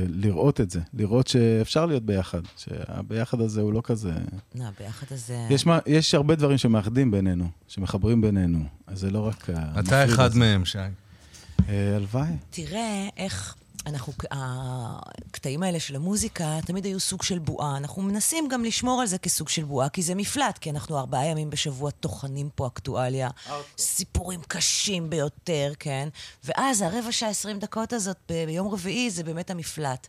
לראות 0.07 0.61
את 0.61 0.69
זה, 0.69 0.79
לראות 0.93 1.27
שאפשר 1.27 1.85
להיות 1.85 2.03
ביחד, 2.03 2.41
שהביחד 2.57 3.41
הזה 3.41 3.61
הוא 3.61 3.73
לא 3.73 3.81
כזה... 3.83 4.11
לא, 4.55 4.63
הביחד 4.63 5.07
הזה... 5.11 5.47
יש, 5.49 5.65
יש 5.85 6.15
הרבה 6.15 6.35
דברים 6.35 6.57
שמאחדים 6.57 7.11
בינינו, 7.11 7.49
שמחברים 7.67 8.21
בינינו, 8.21 8.63
אז 8.87 8.99
זה 8.99 9.11
לא 9.11 9.27
רק... 9.27 9.49
אתה 9.79 10.05
אחד 10.05 10.35
מהם, 10.35 10.65
שי. 10.65 10.77
הלוואי. 11.67 12.31
תראה 12.49 13.07
איך... 13.17 13.55
אנחנו, 13.85 14.13
הקטעים 14.31 15.63
האלה 15.63 15.79
של 15.79 15.95
המוזיקה 15.95 16.59
תמיד 16.65 16.85
היו 16.85 16.99
סוג 16.99 17.23
של 17.23 17.39
בועה. 17.39 17.77
אנחנו 17.77 18.01
מנסים 18.01 18.47
גם 18.47 18.63
לשמור 18.63 19.01
על 19.01 19.07
זה 19.07 19.17
כסוג 19.17 19.49
של 19.49 19.63
בועה, 19.63 19.89
כי 19.89 20.01
זה 20.01 20.15
מפלט, 20.15 20.57
כי 20.57 20.69
אנחנו 20.69 20.99
ארבעה 20.99 21.25
ימים 21.25 21.49
בשבוע 21.49 21.91
טוחנים 21.91 22.49
פה 22.55 22.67
אקטואליה. 22.67 23.29
סיפורים 23.77 24.41
קשים 24.47 25.09
ביותר, 25.09 25.71
כן? 25.79 26.09
ואז 26.43 26.81
הרבע 26.81 27.11
שעה, 27.11 27.29
עשרים 27.29 27.59
דקות 27.59 27.93
הזאת 27.93 28.17
ביום 28.47 28.67
רביעי 28.67 29.09
זה 29.09 29.23
באמת 29.23 29.49
המפלט. 29.49 30.07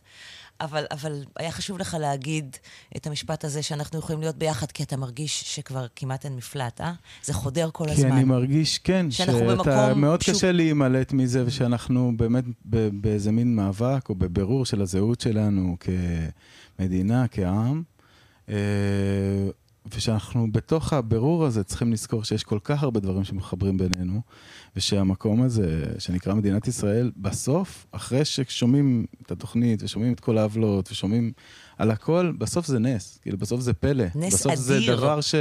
אבל, 0.61 0.85
אבל 0.91 1.23
היה 1.37 1.51
חשוב 1.51 1.79
לך 1.79 1.97
להגיד 1.99 2.57
את 2.97 3.07
המשפט 3.07 3.45
הזה 3.45 3.63
שאנחנו 3.63 3.99
יכולים 3.99 4.21
להיות 4.21 4.35
ביחד, 4.35 4.71
כי 4.71 4.83
אתה 4.83 4.97
מרגיש 4.97 5.41
שכבר 5.55 5.85
כמעט 5.95 6.25
אין 6.25 6.35
מפלט, 6.35 6.81
אה? 6.81 6.93
זה 7.23 7.33
חודר 7.33 7.69
כל 7.73 7.85
כי 7.85 7.91
הזמן. 7.91 8.09
כי 8.09 8.15
אני 8.15 8.23
מרגיש, 8.23 8.77
כן, 8.77 9.11
שאתה 9.11 9.93
מאוד 9.95 10.21
שהוא... 10.21 10.35
קשה 10.35 10.51
להימלט 10.51 11.13
מזה, 11.13 11.43
ושאנחנו 11.45 12.13
באמת 12.15 12.43
באיזה 12.91 13.31
מין 13.31 13.55
מאבק, 13.55 14.09
או 14.09 14.15
בבירור 14.15 14.65
של 14.65 14.81
הזהות 14.81 15.21
שלנו 15.21 15.77
כמדינה, 16.77 17.25
כעם. 17.27 17.83
ושאנחנו 19.85 20.51
בתוך 20.51 20.93
הבירור 20.93 21.45
הזה 21.45 21.63
צריכים 21.63 21.93
לזכור 21.93 22.23
שיש 22.23 22.43
כל 22.43 22.59
כך 22.63 22.83
הרבה 22.83 22.99
דברים 22.99 23.23
שמחברים 23.23 23.77
בינינו, 23.77 24.21
ושהמקום 24.75 25.41
הזה, 25.41 25.83
שנקרא 25.99 26.33
מדינת 26.33 26.67
ישראל, 26.67 27.11
בסוף, 27.17 27.85
אחרי 27.91 28.25
ששומעים 28.25 29.05
את 29.21 29.31
התוכנית, 29.31 29.83
ושומעים 29.83 30.13
את 30.13 30.19
כל 30.19 30.37
העוולות, 30.37 30.91
ושומעים 30.91 31.31
על 31.77 31.91
הכל, 31.91 32.31
בסוף 32.37 32.65
זה 32.65 32.79
נס. 32.79 33.19
כאילו, 33.21 33.37
בסוף 33.37 33.61
זה 33.61 33.73
פלא. 33.73 34.05
נס 34.15 34.33
בסוף 34.33 34.51
אדיר. 34.51 34.63
זה 34.63 34.79
דבר 34.95 35.21
ש... 35.21 35.35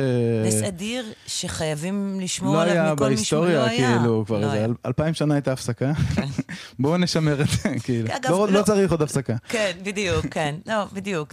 נס 0.44 0.62
אדיר 0.62 1.04
שחייבים 1.26 2.20
לשמור 2.20 2.54
לא 2.54 2.62
עליו 2.62 2.94
מכל 2.96 3.10
מי 3.10 3.16
שהוא 3.16 3.40
לא 3.40 3.46
היה. 3.46 3.58
לא 3.58 3.64
בהיסטוריה, 3.64 3.98
כאילו, 3.98 4.24
כבר 4.26 4.40
לא 4.40 4.46
איזה 4.46 4.64
אל, 4.64 4.74
אלפיים 4.86 5.14
שנה 5.14 5.34
הייתה 5.34 5.52
הפסקה. 5.52 5.92
בואו 6.78 6.96
נשמר 6.96 7.40
את 7.40 7.46
זה, 7.48 7.74
כאילו. 7.82 8.08
אגב, 8.16 8.30
לא, 8.30 8.48
לא... 8.48 8.52
לא 8.52 8.62
צריך 8.62 8.90
עוד 8.90 9.02
הפסקה. 9.02 9.36
כן, 9.48 9.72
בדיוק, 9.82 10.26
כן. 10.26 10.54
לא, 10.66 10.84
בדיוק. 10.92 11.32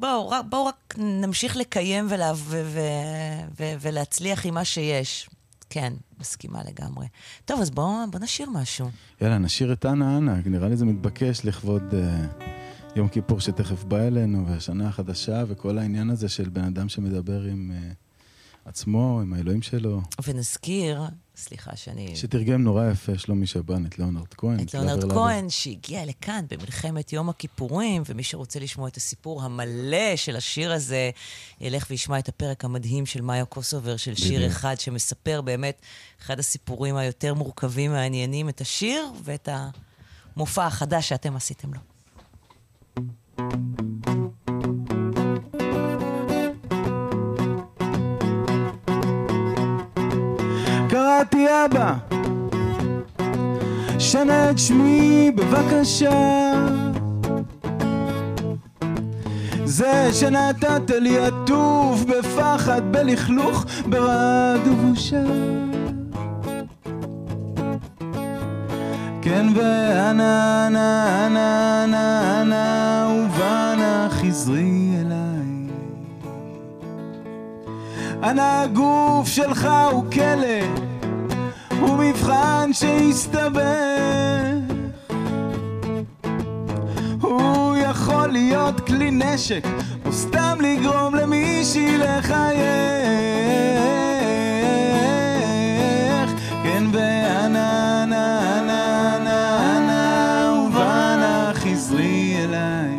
בואו, 0.00 0.30
בואו 0.48 0.66
רק 0.66 0.94
נמשיך 0.98 1.56
לקיים 1.56 2.06
ולה, 2.10 2.32
ו, 2.36 2.62
ו, 2.64 2.80
ו, 3.60 3.64
ולהצליח 3.80 4.46
עם 4.46 4.54
מה 4.54 4.64
שיש. 4.64 5.30
כן, 5.70 5.92
מסכימה 6.20 6.60
לגמרי. 6.64 7.06
טוב, 7.44 7.60
אז 7.60 7.70
בואו 7.70 8.10
בוא 8.10 8.20
נשאיר 8.20 8.50
משהו. 8.50 8.90
יאללה, 9.20 9.38
נשאיר 9.38 9.72
את 9.72 9.86
אנה 9.86 10.16
אנה, 10.16 10.36
נראה 10.46 10.68
לי 10.68 10.76
זה 10.76 10.84
מתבקש 10.84 11.44
לכבוד 11.44 11.82
uh, 11.90 12.42
יום 12.96 13.08
כיפור 13.08 13.40
שתכף 13.40 13.84
בא 13.84 13.96
אלינו, 13.96 14.46
והשנה 14.46 14.88
החדשה, 14.88 15.44
וכל 15.48 15.78
העניין 15.78 16.10
הזה 16.10 16.28
של 16.28 16.48
בן 16.48 16.64
אדם 16.64 16.88
שמדבר 16.88 17.42
עם 17.42 17.72
uh, 17.74 18.68
עצמו, 18.68 19.20
עם 19.22 19.32
האלוהים 19.32 19.62
שלו. 19.62 20.00
ונזכיר 20.26 21.02
סליחה 21.40 21.76
שאני... 21.76 22.16
שתרגם 22.16 22.62
נורא 22.62 22.90
יפה 22.90 23.18
שלומי 23.18 23.46
שבן, 23.46 23.86
את 23.86 23.98
ליאונרד 23.98 24.34
כהן. 24.34 24.60
את 24.60 24.74
ליאונרד 24.74 25.12
כהן, 25.12 25.48
שהגיע 25.48 26.06
לכאן 26.06 26.44
במלחמת 26.50 27.12
יום 27.12 27.28
הכיפורים, 27.28 28.02
ומי 28.06 28.22
שרוצה 28.22 28.60
לשמוע 28.60 28.88
את 28.88 28.96
הסיפור 28.96 29.42
המלא 29.42 30.16
של 30.16 30.36
השיר 30.36 30.72
הזה, 30.72 31.10
ילך 31.60 31.86
וישמע 31.90 32.18
את 32.18 32.28
הפרק 32.28 32.64
המדהים 32.64 33.06
של 33.06 33.20
מאיו 33.20 33.46
קוסובר, 33.46 33.96
של 33.96 34.14
שיר 34.14 34.46
אחד, 34.46 34.80
שמספר 34.80 35.40
באמת 35.40 35.80
אחד 36.20 36.38
הסיפורים 36.38 36.96
היותר 36.96 37.34
מורכבים, 37.34 37.90
מעניינים, 37.90 38.48
את 38.48 38.60
השיר 38.60 39.04
ואת 39.24 39.48
המופע 40.36 40.66
החדש 40.66 41.08
שאתם 41.08 41.36
עשיתם 41.36 41.68
לו. 41.74 41.80
קראתי 51.30 51.46
אבא, 51.64 51.94
שנה 53.98 54.50
את 54.50 54.58
שמי 54.58 55.30
בבקשה. 55.34 56.52
זה 59.64 60.08
שנתת 60.12 60.90
לי 60.90 61.18
עטוף 61.18 62.04
בפחד, 62.04 62.82
בלכלוך, 62.90 63.64
ברעד 63.86 64.68
ובושה. 64.68 65.24
כן 69.22 69.46
ואנה, 69.54 70.66
אנה, 70.66 71.26
אנה, 71.26 71.84
אנה, 71.84 72.40
אנה, 72.42 73.06
ובנה 73.14 74.08
חזרי 74.10 74.92
אליי. 75.00 75.70
אנה 78.22 78.62
הגוף 78.62 79.28
שלך 79.28 79.68
הוא 79.92 80.04
כלא. 80.12 80.89
מבחן 82.70 82.86
שהסתבך. 82.86 83.60
הוא 87.20 87.76
יכול 87.76 88.28
להיות 88.28 88.80
כלי 88.80 89.10
נשק 89.10 89.64
או 90.06 90.12
סתם 90.12 90.58
לגרום 90.60 91.14
למישהי 91.14 91.98
לחייך. 91.98 92.60
כן 96.62 96.84
ואנה 96.92 98.06
נה 98.06 98.60
נה 98.66 99.18
נה 99.24 99.80
נה 99.80 100.62
ובנה 100.66 101.52
חזרי 101.54 102.36
אליי. 102.44 102.98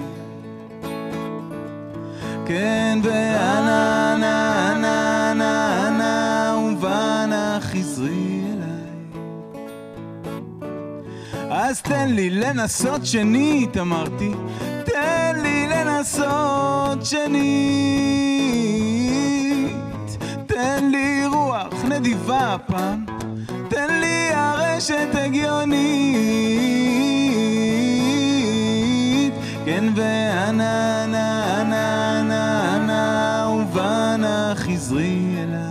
כן 2.46 3.00
ואנה 3.04 3.62
נה 3.66 4.18
נה 4.18 4.51
אז 11.72 11.82
תן 11.82 12.10
לי 12.10 12.30
לנסות 12.30 13.06
שנית, 13.06 13.78
אמרתי, 13.78 14.32
תן 14.86 15.40
לי 15.44 15.68
לנסות 15.68 17.06
שנית. 17.06 17.32
תן 20.46 20.90
לי 20.92 21.26
רוח 21.26 21.74
נדיבה 21.90 22.54
הפעם, 22.54 23.06
תן 23.70 24.00
לי 24.00 24.30
הרשת 24.34 25.08
הגיונית. 25.14 25.84
כן 29.66 29.84
ואנה 29.96 31.06
נה 31.08 31.64
נה 31.64 32.24
נה 32.24 32.78
נה 32.88 33.48
ובנה 33.50 34.54
חזרי 34.56 35.36
אליי. 35.38 35.62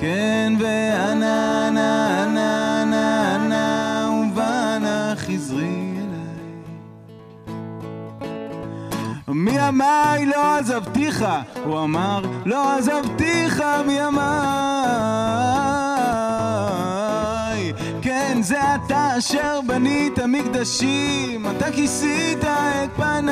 כן 0.00 0.52
ואנה 0.60 1.70
נה 1.70 2.26
נה 2.34 2.67
מימיי 9.50 10.26
לא 10.26 10.56
עזבתיך, 10.56 11.24
הוא 11.64 11.80
אמר, 11.80 12.20
לא 12.46 12.76
עזבתיך 12.76 13.62
מימיי. 13.86 14.18
כן, 18.02 18.38
זה 18.42 18.58
אתה 18.74 19.18
אשר 19.18 19.60
בנית 19.66 20.18
מקדשים, 20.18 21.46
אתה 21.50 21.72
כיסית 21.72 22.44
את 22.44 22.90
פניי. 22.96 23.28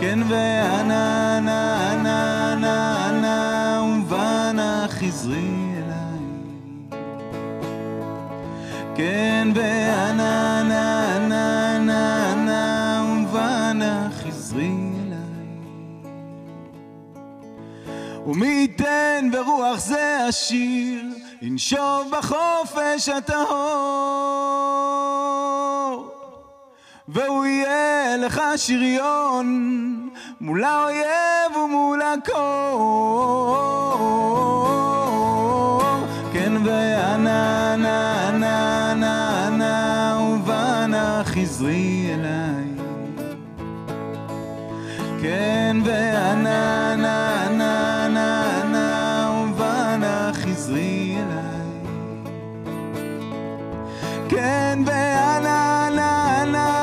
כן, 0.00 0.18
ואנה 0.28 1.40
נה 1.40 1.94
נה 2.02 2.54
נה 2.60 3.10
נה 3.20 3.82
ובנה 3.82 4.86
חזרי 4.88 5.61
כן, 8.96 9.48
ואנה 9.54 10.62
נה 10.62 11.28
נה 11.28 11.62
ומי 18.26 18.46
ייתן 18.46 19.28
ברוח 19.32 19.78
זה 19.78 20.18
השיר, 20.28 21.02
ינשוב 21.42 22.10
בחופש 22.10 23.08
הטהור. 23.08 23.52
והוא 27.08 27.46
יהיה 27.46 28.16
לך 28.16 28.40
שריון 28.56 30.08
מול 30.40 30.64
האויב 30.64 31.56
ומול 31.64 32.02
הקור. 32.02 32.32
כן 36.32 36.52
ואנה 36.64 37.16
נה 37.16 37.76
נה 37.76 38.21
כן 45.22 45.76
ואנה 45.84 46.96
נה 46.96 47.48
נה 47.50 48.08
כן 54.28 54.78
ואנה 54.86 55.88
נה 55.90 55.90
נה 55.90 56.44
נה 56.44 56.81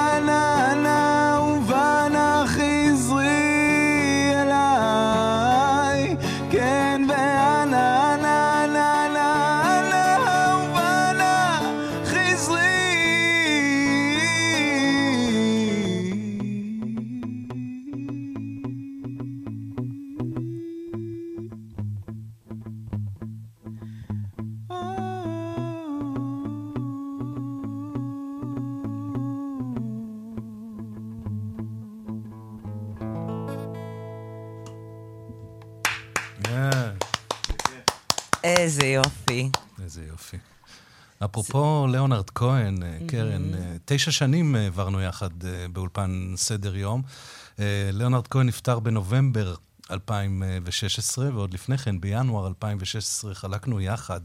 איזה 38.70 38.86
יופי. 38.86 39.50
איזה 39.84 40.06
יופי. 40.08 40.38
אפרופו 41.26 41.86
זה... 41.88 41.92
ליאונרד 41.92 42.30
כהן, 42.30 42.78
mm-hmm. 42.78 43.12
קרן, 43.12 43.54
אה, 43.54 43.76
תשע 43.86 44.12
שנים 44.12 44.56
העברנו 44.56 45.02
יחד 45.02 45.30
באולפן 45.74 46.34
סדר 46.36 46.76
יום. 46.76 47.02
ליאונרד 47.94 48.28
כהן 48.28 48.48
נפטר 48.48 48.80
בנובמבר 48.80 49.56
2016, 49.92 51.30
ועוד 51.34 51.54
לפני 51.54 51.78
כן, 51.78 52.02
בינואר 52.02 52.48
2016, 52.48 53.36
חלקנו 53.36 53.82
יחד 53.82 54.22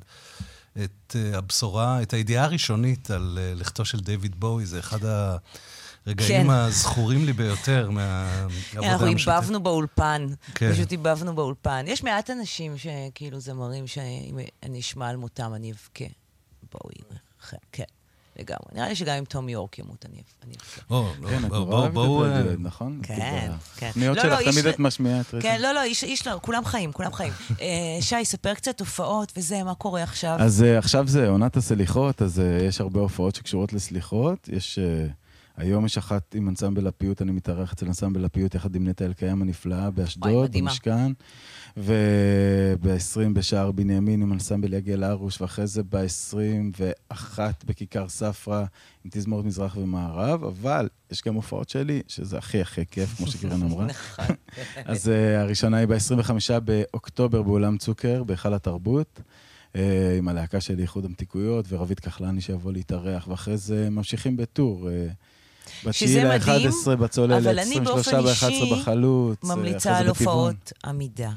את 0.84 1.16
הבשורה, 1.34 2.02
את 2.02 2.12
הידיעה 2.12 2.44
הראשונית 2.44 3.10
על 3.10 3.38
לכתו 3.54 3.84
של 3.84 4.00
דיוויד 4.00 4.40
בואי. 4.40 4.66
זה 4.66 4.78
אחד 4.78 5.04
ה... 5.04 5.36
רגעים 6.06 6.46
כן. 6.46 6.50
הזכורים 6.50 7.24
לי 7.24 7.32
ביותר 7.32 7.90
מהעבודה 7.90 8.50
המשותפת. 8.74 8.84
אנחנו 8.84 9.06
איבבנו 9.06 9.62
באולפן, 9.62 10.26
כן. 10.54 10.72
פשוט 10.72 10.92
איבבנו 10.92 11.34
באולפן. 11.34 11.84
יש 11.88 12.02
מעט 12.02 12.30
אנשים 12.30 12.74
שכאילו 12.78 13.40
זמרים 13.40 13.86
שאני 13.86 14.80
אשמע 14.80 15.08
על 15.08 15.16
מותם, 15.16 15.52
אני 15.54 15.72
אבכה. 15.72 16.04
בואי, 16.72 16.94
כן. 17.72 17.84
לגמרי. 18.36 18.68
נראה 18.72 18.88
לי 18.88 18.96
שגם 18.96 19.16
אם 19.16 19.24
תום 19.24 19.48
יורק 19.48 19.78
ימות, 19.78 20.06
אני 20.06 20.16
אבכה. 20.60 20.80
כן, 21.28 21.48
בואו, 21.48 21.92
בואו... 21.92 22.24
נכון? 22.58 23.00
כן, 23.02 23.52
כן. 23.76 23.88
תוכניות 23.88 24.16
לא, 24.16 24.22
שלך 24.22 24.40
לא, 24.46 24.52
תמיד 24.52 24.66
את 24.66 24.78
משמיעה 24.78 25.20
את. 25.20 25.34
כן, 25.40 25.60
לא, 25.60 25.72
לא, 25.72 25.82
איש 25.82 26.26
לא, 26.26 26.38
כולם 26.42 26.64
חיים, 26.64 26.92
כולם 26.92 27.12
חיים. 27.12 27.32
אה, 27.60 27.66
שי, 28.00 28.24
ספר 28.24 28.54
קצת 28.54 28.80
הופעות 28.80 29.32
וזה, 29.36 29.62
מה 29.62 29.74
קורה 29.74 30.02
עכשיו? 30.02 30.36
אז 30.40 30.62
אה, 30.62 30.78
עכשיו 30.78 31.08
זה 31.08 31.28
עונת 31.28 31.56
הסליחות, 31.56 32.22
אז 32.22 32.40
אה, 32.40 32.58
יש 32.64 32.80
הרבה 32.80 33.00
הופעות 33.00 33.34
שקשורות 33.34 33.72
לסליחות. 33.72 34.48
יש... 34.52 34.78
היום 35.56 35.86
יש 35.86 35.98
אחת 35.98 36.34
עם 36.34 36.48
אנסמבל 36.48 36.86
הפיוט, 36.86 37.22
אני 37.22 37.32
מתארח 37.32 37.72
אצל 37.72 37.86
אנסמבל 37.86 38.24
הפיוט 38.24 38.54
יחד 38.54 38.76
עם 38.76 38.88
נטע 38.88 39.04
אלקיים 39.04 39.42
הנפלאה 39.42 39.90
באשדוד, 39.90 40.56
במשכן. 40.56 41.12
וב-20 41.76 43.28
בשער 43.32 43.72
בנימין 43.72 44.22
עם 44.22 44.32
אנסמבל 44.32 44.72
יגל 44.72 45.02
הרוש, 45.02 45.40
ואחרי 45.40 45.66
זה 45.66 45.82
ב-21 45.88 47.38
בכיכר 47.64 48.08
ספרא 48.08 48.64
עם 49.04 49.10
תזמורת 49.10 49.44
מזרח 49.44 49.76
ומערב, 49.76 50.44
אבל 50.44 50.88
יש 51.10 51.22
גם 51.26 51.34
הופעות 51.34 51.68
שלי, 51.68 52.02
שזה 52.08 52.38
הכי 52.38 52.60
הכי 52.60 52.86
כיף, 52.86 53.16
כמו 53.16 53.26
שקרן 53.26 53.62
אמרה. 53.66 53.86
נכון. 53.86 54.24
אז 54.84 55.06
uh, 55.08 55.40
הראשונה 55.40 55.76
היא 55.76 55.86
ב-25 55.86 56.60
באוקטובר 56.60 57.42
באולם 57.42 57.78
צוקר, 57.78 58.24
בהיכל 58.24 58.54
התרבות. 58.54 59.20
uh, 59.72 59.76
עם 60.18 60.28
הלהקה 60.28 60.60
של 60.60 60.78
איחוד 60.78 61.04
המתיקויות, 61.04 61.66
ורבית 61.68 62.00
כחלני 62.00 62.40
שיבוא 62.40 62.72
להתארח, 62.72 63.28
ואחרי 63.28 63.56
זה 63.56 63.90
ממשיכים 63.90 64.36
בטור. 64.36 64.88
שזה 65.92 66.24
מדהים, 66.24 66.70
ב-9 66.70 66.96
בצוללת, 66.96 67.58
23 67.58 68.14
ב-11 68.14 68.74
בחלוץ. 68.74 69.44
ממליצה 69.44 69.98
על 69.98 70.08
הופעות 70.08 70.72
עמידה. 70.84 71.30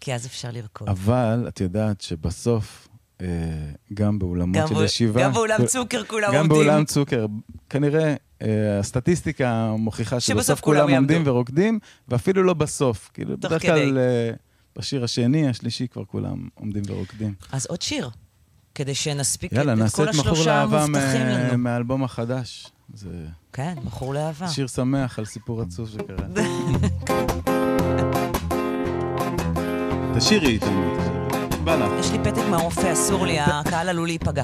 כי 0.00 0.14
אז 0.14 0.26
אפשר 0.26 0.50
לרקוד. 0.52 0.88
אבל 0.88 1.44
את 1.48 1.60
יודעת 1.60 2.00
שבסוף, 2.00 2.88
אה, 3.20 3.26
גם 3.94 4.18
באולמות 4.18 4.68
של 4.68 4.84
ישיבה... 4.84 5.22
גם 5.22 5.32
באולם 5.32 5.66
צוקר 5.66 6.04
כולם 6.04 6.24
עומדים. 6.24 6.42
גם 6.42 6.48
באולם 6.48 6.84
צוקר. 6.84 7.26
כנראה, 7.70 8.14
אה, 8.42 8.78
הסטטיסטיקה 8.78 9.74
מוכיחה 9.78 10.20
שבסוף 10.20 10.60
כולם 10.60 10.90
עומדים 10.90 11.22
ורוקדים, 11.26 11.78
ואפילו 12.08 12.42
לא 12.42 12.54
בסוף. 12.54 13.10
כאילו, 13.14 13.36
בדרך 13.36 13.62
כלל 13.62 13.98
אה, 13.98 14.30
בשיר 14.76 15.04
השני, 15.04 15.48
השלישי, 15.48 15.86
כבר 15.88 16.04
כולם 16.04 16.48
עומדים 16.54 16.82
ורוקדים. 16.86 17.34
אז 17.52 17.66
עוד 17.66 17.82
שיר, 17.82 18.10
כדי 18.74 18.94
שנספיק 18.94 19.52
את 19.52 19.58
כל 19.94 20.08
השלושה 20.08 20.62
המובטחים 20.62 20.80
לנו. 20.80 20.80
יאללה, 20.80 20.84
נעשה 20.84 20.84
את 20.84 20.94
מכור 20.94 21.26
לאהבה 21.26 21.56
מהאלבום 21.56 22.04
החדש. 22.04 22.66
זה... 22.94 23.08
כן, 23.52 23.74
מכור 23.84 24.14
לאהבה. 24.14 24.48
שיר 24.48 24.66
שמח 24.66 25.18
על 25.18 25.24
סיפור 25.24 25.62
עצוב 25.62 25.88
שקרה. 25.88 26.26
תשאירי 30.18 30.48
איתנו. 30.48 30.96
יש 32.00 32.12
לי 32.12 32.18
פתק 32.24 32.42
מהרופא, 32.50 32.92
אסור 32.92 33.26
לי, 33.26 33.38
הקהל 33.40 33.88
עלול 33.88 34.08
להיפגע. 34.08 34.42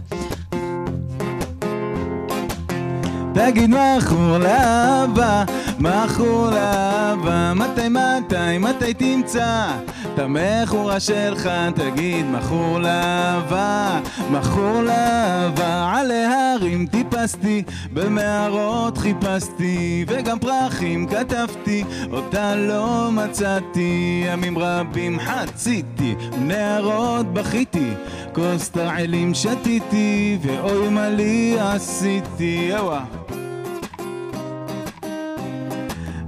תגיד 3.35 3.71
מכור 3.71 4.39
לאהבה, 4.39 5.45
מכור 5.79 6.51
לאהבה, 6.51 7.53
מתי 7.55 7.89
מתי 7.89 8.59
מתי 8.59 8.95
תמצא 8.95 9.67
את 10.15 10.19
המכורה 10.19 11.01
שלך, 11.01 11.51
תגיד 11.75 12.27
מכור 12.27 12.79
לאהבה, 12.79 14.01
מכור 14.31 14.83
לאהבה, 14.83 15.93
על 15.95 16.11
ההרים 16.11 16.87
טיפסתי, 16.87 17.63
במערות 17.93 18.99
חיפשתי, 18.99 20.05
וגם 20.09 20.39
פרחים 20.39 21.07
כתבתי, 21.07 21.85
אותה 22.13 22.57
לא 22.57 23.09
מצאתי, 23.13 24.25
ימים 24.27 24.59
רבים 24.59 25.19
חציתי, 25.21 26.15
נערות 26.39 27.33
בכיתי, 27.33 27.91
כוס 28.33 28.71
תרעלים 28.71 29.35
שתיתי, 29.35 30.39
ואוי 30.43 30.89
מה 30.89 31.09
לי 31.09 31.57
עשיתי, 31.61 32.69
יווה 32.71 33.24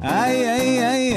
איי 0.07 0.51
איי 0.51 0.89
איי 0.89 1.17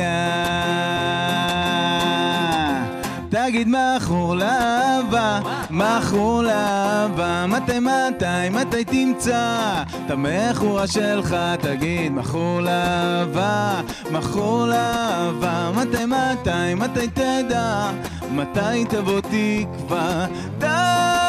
תגיד 3.30 3.68
מכור 3.68 4.36
לאהבה, 4.36 5.40
מכור 5.70 6.44
לאהבה 6.44 7.46
מתי 7.48 7.80
מתי 7.80 8.50
מתי 8.52 8.84
תמצא 8.84 9.84
את 10.06 10.12
המכורה 10.12 10.88
שלך? 10.88 11.36
תגיד 11.62 12.12
מכור 12.12 12.62
לאהבה, 12.62 13.82
מכור 14.12 14.66
לאהבה 14.66 15.72
מתי 15.76 16.06
מתי 16.06 16.74
מתי 16.76 17.08
תדע? 17.08 17.92
מתי 18.32 18.86
תבוא 18.90 19.22
תקווה? 19.22 20.26
די 20.58 21.29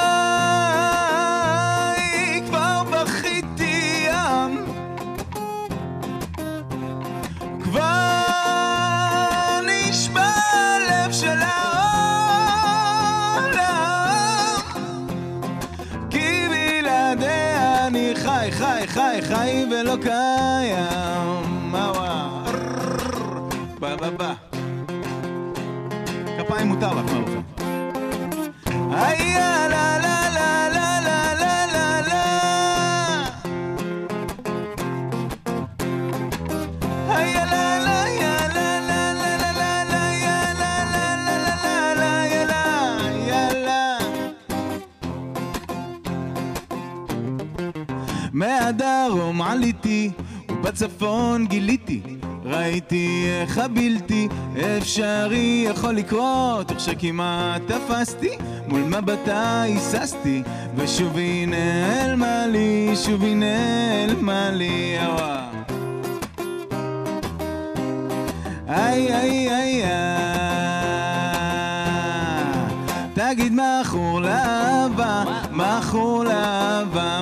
ולא 19.90 20.02
קיים. 20.02 21.70
מווה 21.70 22.44
בה 23.80 23.96
בה 23.96 24.10
בה. 24.16 24.32
כפיים 26.38 26.68
מותר 26.68 26.90
לך, 26.94 27.12
מה 27.12 27.18
רוצה? 27.18 27.40
לה 28.90 29.68
לה 29.68 29.79
מהדרום 48.70 49.42
עליתי, 49.42 50.10
ובצפון 50.50 51.46
גיליתי, 51.46 52.00
ראיתי 52.44 53.26
איך 53.40 53.58
הבלתי 53.58 54.28
אפשרי 54.78 55.66
יכול 55.70 55.92
לקרות, 55.94 56.70
איך 56.70 56.80
שכמעט 56.80 57.62
תפסתי, 57.66 58.30
מול 58.68 58.80
מבטה 58.80 59.62
היססתי, 59.62 60.42
ושוב 60.76 61.16
היא 61.16 61.48
נעלמה 61.48 62.46
לי, 62.46 62.90
שוב 63.04 63.22
היא 63.22 63.36
נעלמה 63.36 64.50
לי, 64.50 64.96
איי 68.68 69.14
איי 69.14 69.48
איי 69.50 69.84
איי. 69.84 69.90
תגיד 73.14 73.52
מכור 73.52 74.20
לאהבה, 74.20 75.24
מכור 75.50 76.24
לאהבה, 76.24 77.20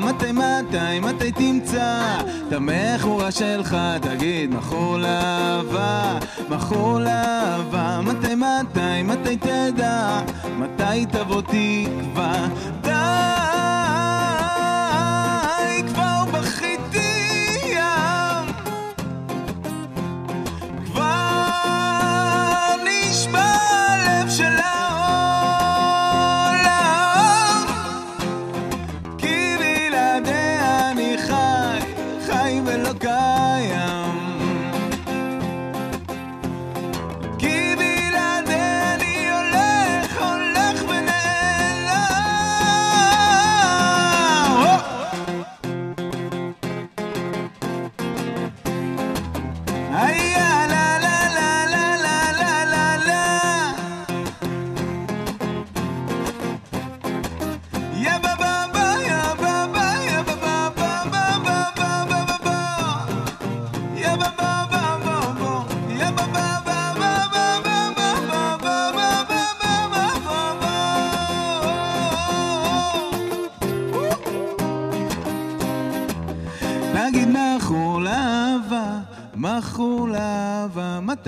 תמצא 1.71 2.19
את 2.49 2.53
המכורה 2.53 3.31
שלך, 3.31 3.77
תגיד 4.01 4.55
מכור 4.55 4.99
לאהבה, 4.99 6.19
מכור 6.49 7.01
לאהבה, 7.01 8.01
מתי 8.05 8.35
מתי 8.35 9.03
מתי 9.05 9.37
תדע, 9.37 10.21
מתי 10.59 11.07
תבוא 11.07 11.43
תקווה, 11.43 12.49
די 12.81 12.91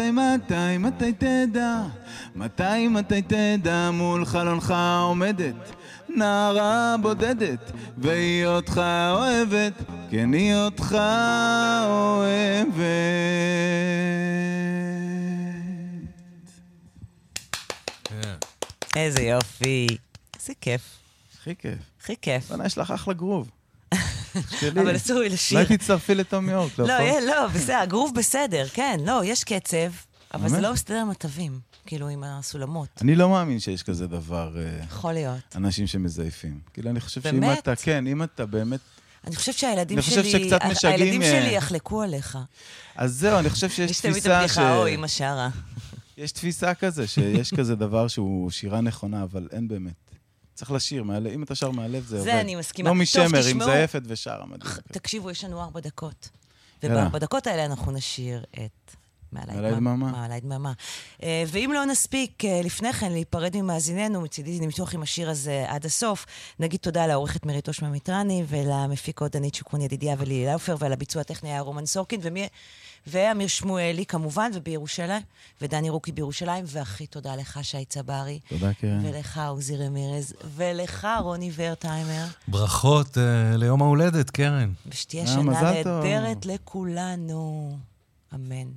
מתי 0.00 0.10
מתי 0.10 0.78
מתי 0.78 1.12
תדע, 1.12 1.82
מתי 2.34 2.88
מתי 2.88 3.22
תדע 3.22 3.90
מול 3.90 4.24
חלונך 4.24 4.74
עומדת 5.02 5.54
נערה 6.16 6.96
בודדת, 7.02 7.72
והיא 7.98 8.46
אותך 8.46 8.80
אוהבת, 9.12 9.72
כן 10.10 10.32
היא 10.32 10.54
אותך 10.54 10.96
אוהבת. 11.86 12.80
איזה 18.96 19.22
יופי. 19.22 19.86
איזה 20.36 20.52
כיף. 20.60 20.82
הכי 21.40 21.56
כיף. 21.56 21.78
הכי 22.00 22.14
כיף. 22.22 22.48
בוא'נה, 22.48 22.66
יש 22.66 22.78
לך 22.78 22.90
אחלה 22.90 23.14
גרוב. 23.14 23.50
אבל 24.72 24.96
אסור 24.96 25.18
לי 25.18 25.28
לשיר. 25.28 25.58
אולי 25.58 25.78
תצטרפי 25.78 26.14
לתום 26.14 26.48
יורק, 26.48 26.78
לא? 26.78 26.86
לא, 26.86 27.20
לא, 27.20 27.46
בסדר, 27.46 27.76
הגרוב 27.76 28.14
בסדר, 28.14 28.66
כן, 28.68 29.00
לא, 29.04 29.24
יש 29.24 29.44
קצב, 29.44 29.90
אבל 30.34 30.48
זה 30.48 30.60
לא 30.60 30.72
מסתדר 30.72 31.00
עם 31.00 31.10
התווים, 31.10 31.60
כאילו, 31.86 32.08
עם 32.08 32.24
הסולמות. 32.24 32.88
אני 33.02 33.14
לא 33.14 33.28
מאמין 33.28 33.60
שיש 33.60 33.82
כזה 33.82 34.06
דבר... 34.06 34.56
אה, 34.58 34.84
יכול 34.84 35.12
להיות. 35.12 35.56
אנשים 35.56 35.86
שמזייפים. 35.86 36.60
כאילו, 36.74 36.90
אני 36.90 37.00
חושב 37.00 37.22
שאם 37.22 37.52
אתה, 37.52 37.76
כן, 37.76 38.06
אם 38.06 38.22
אתה 38.22 38.46
באמת... 38.46 38.80
אני 39.26 39.36
חושב 39.36 39.52
שהילדים 39.52 40.02
שלי, 40.02 40.50
הילדים 40.82 41.22
שלי 41.22 41.48
אה, 41.48 41.52
יחלקו 41.52 42.02
עליך. 42.02 42.38
אז 42.96 43.14
זהו, 43.14 43.38
אני 43.38 43.50
חושב 43.50 43.70
שיש 43.70 43.90
תפיסה 43.90 44.12
ש... 44.12 44.16
יש 44.16 44.22
תמיד 44.22 44.36
הבדיחה, 44.36 44.76
או, 44.76 44.88
אמא 44.88 45.06
שרה. 45.06 45.48
יש 46.16 46.32
תפיסה 46.32 46.74
כזה, 46.74 47.06
שיש 47.06 47.54
כזה 47.54 47.74
דבר 47.74 48.08
שהוא 48.08 48.50
שירה 48.50 48.80
נכונה, 48.80 49.22
אבל 49.22 49.48
אין 49.52 49.68
באמת. 49.68 50.09
צריך 50.60 50.72
לשיר 50.72 51.02
מהלב, 51.02 51.32
אם 51.32 51.42
אתה 51.42 51.54
שר 51.54 51.70
מהלב 51.70 52.04
זה 52.04 52.16
עובד. 52.18 52.30
זה 52.30 52.40
אני 52.40 52.54
מסכימה. 52.54 52.88
לא 52.88 52.94
משמר, 52.94 53.46
עם 53.50 53.64
זייפת 53.64 54.02
ושרה 54.06 54.46
מדהים. 54.46 54.72
תקשיבו, 54.92 55.30
יש 55.30 55.44
לנו 55.44 55.62
ארבע 55.62 55.80
דקות. 55.80 56.28
ובארבע 56.82 57.18
דקות 57.18 57.46
האלה 57.46 57.64
אנחנו 57.64 57.92
נשיר 57.92 58.44
את... 58.54 58.96
מעלי 59.32 59.70
דממה. 59.70 60.10
מעלי 60.10 60.40
דממה. 60.40 60.72
אה, 61.22 61.44
ואם 61.46 61.70
לא 61.74 61.84
נספיק 61.84 62.44
אה, 62.44 62.60
לפני 62.64 62.92
כן 62.92 63.12
להיפרד 63.12 63.56
ממאזיננו, 63.56 64.20
מצידי 64.20 64.60
נמתוח 64.60 64.94
עם 64.94 65.02
השיר 65.02 65.30
הזה 65.30 65.64
עד 65.68 65.86
הסוף, 65.86 66.26
נגיד 66.58 66.80
תודה 66.80 67.06
לעורכת 67.06 67.46
מירית 67.46 67.68
אושמה 67.68 67.88
מיטרני 67.88 68.44
ולמפיקות 68.48 69.32
דנית 69.32 69.54
שוקרון 69.54 69.82
ידידיה 69.82 70.14
ולילי 70.18 70.46
לאופר, 70.46 70.76
ועל 70.78 70.92
הביצוע 70.92 71.20
הטכני 71.20 71.48
היה 71.52 71.60
רומן 71.60 71.86
סורקין, 71.86 72.20
ומי... 72.22 72.48
ואמיר 73.06 73.48
שמואלי 73.48 74.06
כמובן, 74.06 74.50
ובירושלים, 74.54 75.22
ודני 75.60 75.90
רוקי 75.90 76.12
בירושלים, 76.12 76.64
והכי 76.66 77.06
תודה 77.06 77.36
לך, 77.36 77.58
שי 77.62 77.84
צברי. 77.84 78.40
תודה, 78.48 78.74
קרן. 78.74 79.00
ולך, 79.06 79.40
עוזי 79.48 79.76
רמירז, 79.76 80.34
ולך, 80.56 81.08
רוני 81.20 81.50
ורטהיימר. 81.54 82.24
ברכות 82.48 83.16
uh, 83.16 83.56
ליום 83.56 83.82
ההולדת, 83.82 84.30
קרן. 84.30 84.72
ושתהיה 84.86 85.26
שנה 85.26 85.42
נהדרת 85.42 86.46
לכולנו. 86.46 87.76
אמן. 88.34 88.68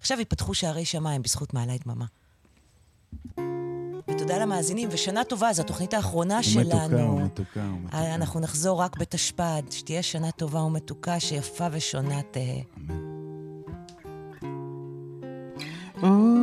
עכשיו 0.00 0.18
ייפתחו 0.18 0.54
שערי 0.54 0.84
שמיים 0.84 1.22
בזכות 1.22 1.54
מעלה 1.54 1.72
דממה. 1.84 2.04
ותודה 4.08 4.38
למאזינים, 4.38 4.88
ושנה 4.92 5.24
טובה, 5.24 5.52
זו 5.52 5.62
התוכנית 5.62 5.94
האחרונה 5.94 6.42
שלנו. 6.42 7.16
ומתוקה, 7.16 7.60
ומתוקה, 7.60 7.60
ומתוקה. 7.60 8.14
אנחנו 8.14 8.40
נחזור 8.40 8.80
רק 8.80 8.96
בתשפ"ד, 8.96 9.62
שתהיה 9.70 10.02
שנה 10.02 10.30
טובה 10.30 10.60
ומתוקה, 10.60 11.20
שיפה 11.20 11.66
ושונה 11.72 12.20
תהא. 12.30 12.42
אמן. 12.78 13.25
מוארת. 16.02 16.36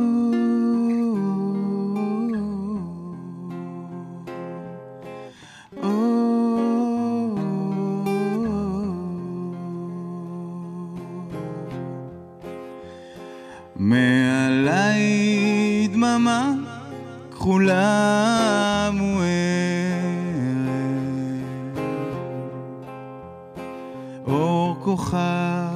אור 24.26 24.76
כוכב 24.80 25.68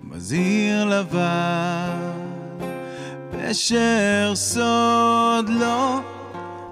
מזהיר 0.00 0.84
לבן 0.84 2.05
אשר 3.50 4.32
סוד 4.34 5.48
לא 5.48 6.00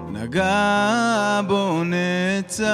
נגע 0.09 1.41
בו 1.47 1.83
נצח 1.85 2.65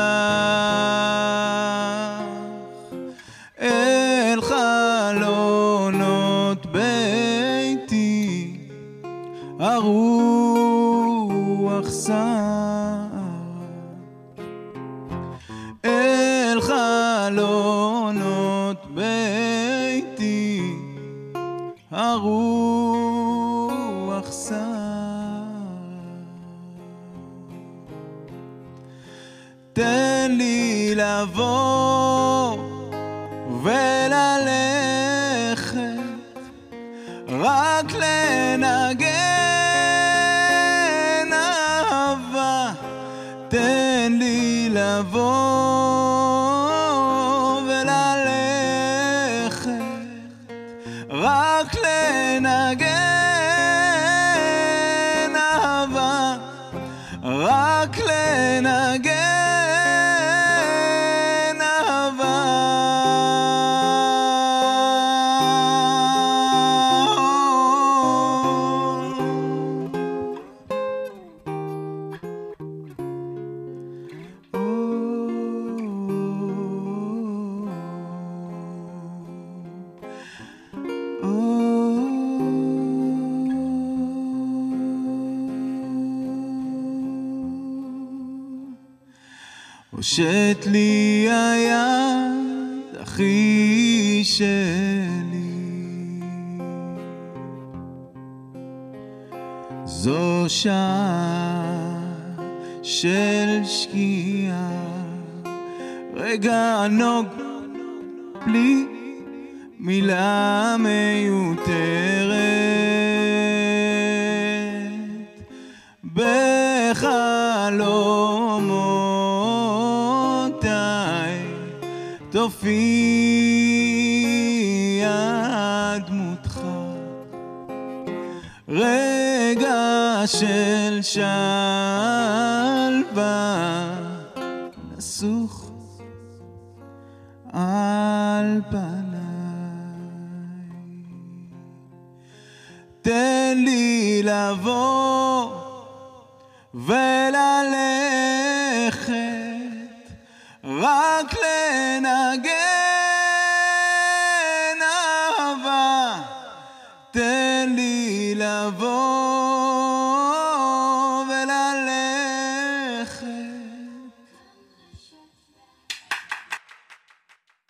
ultimately 90.51 90.99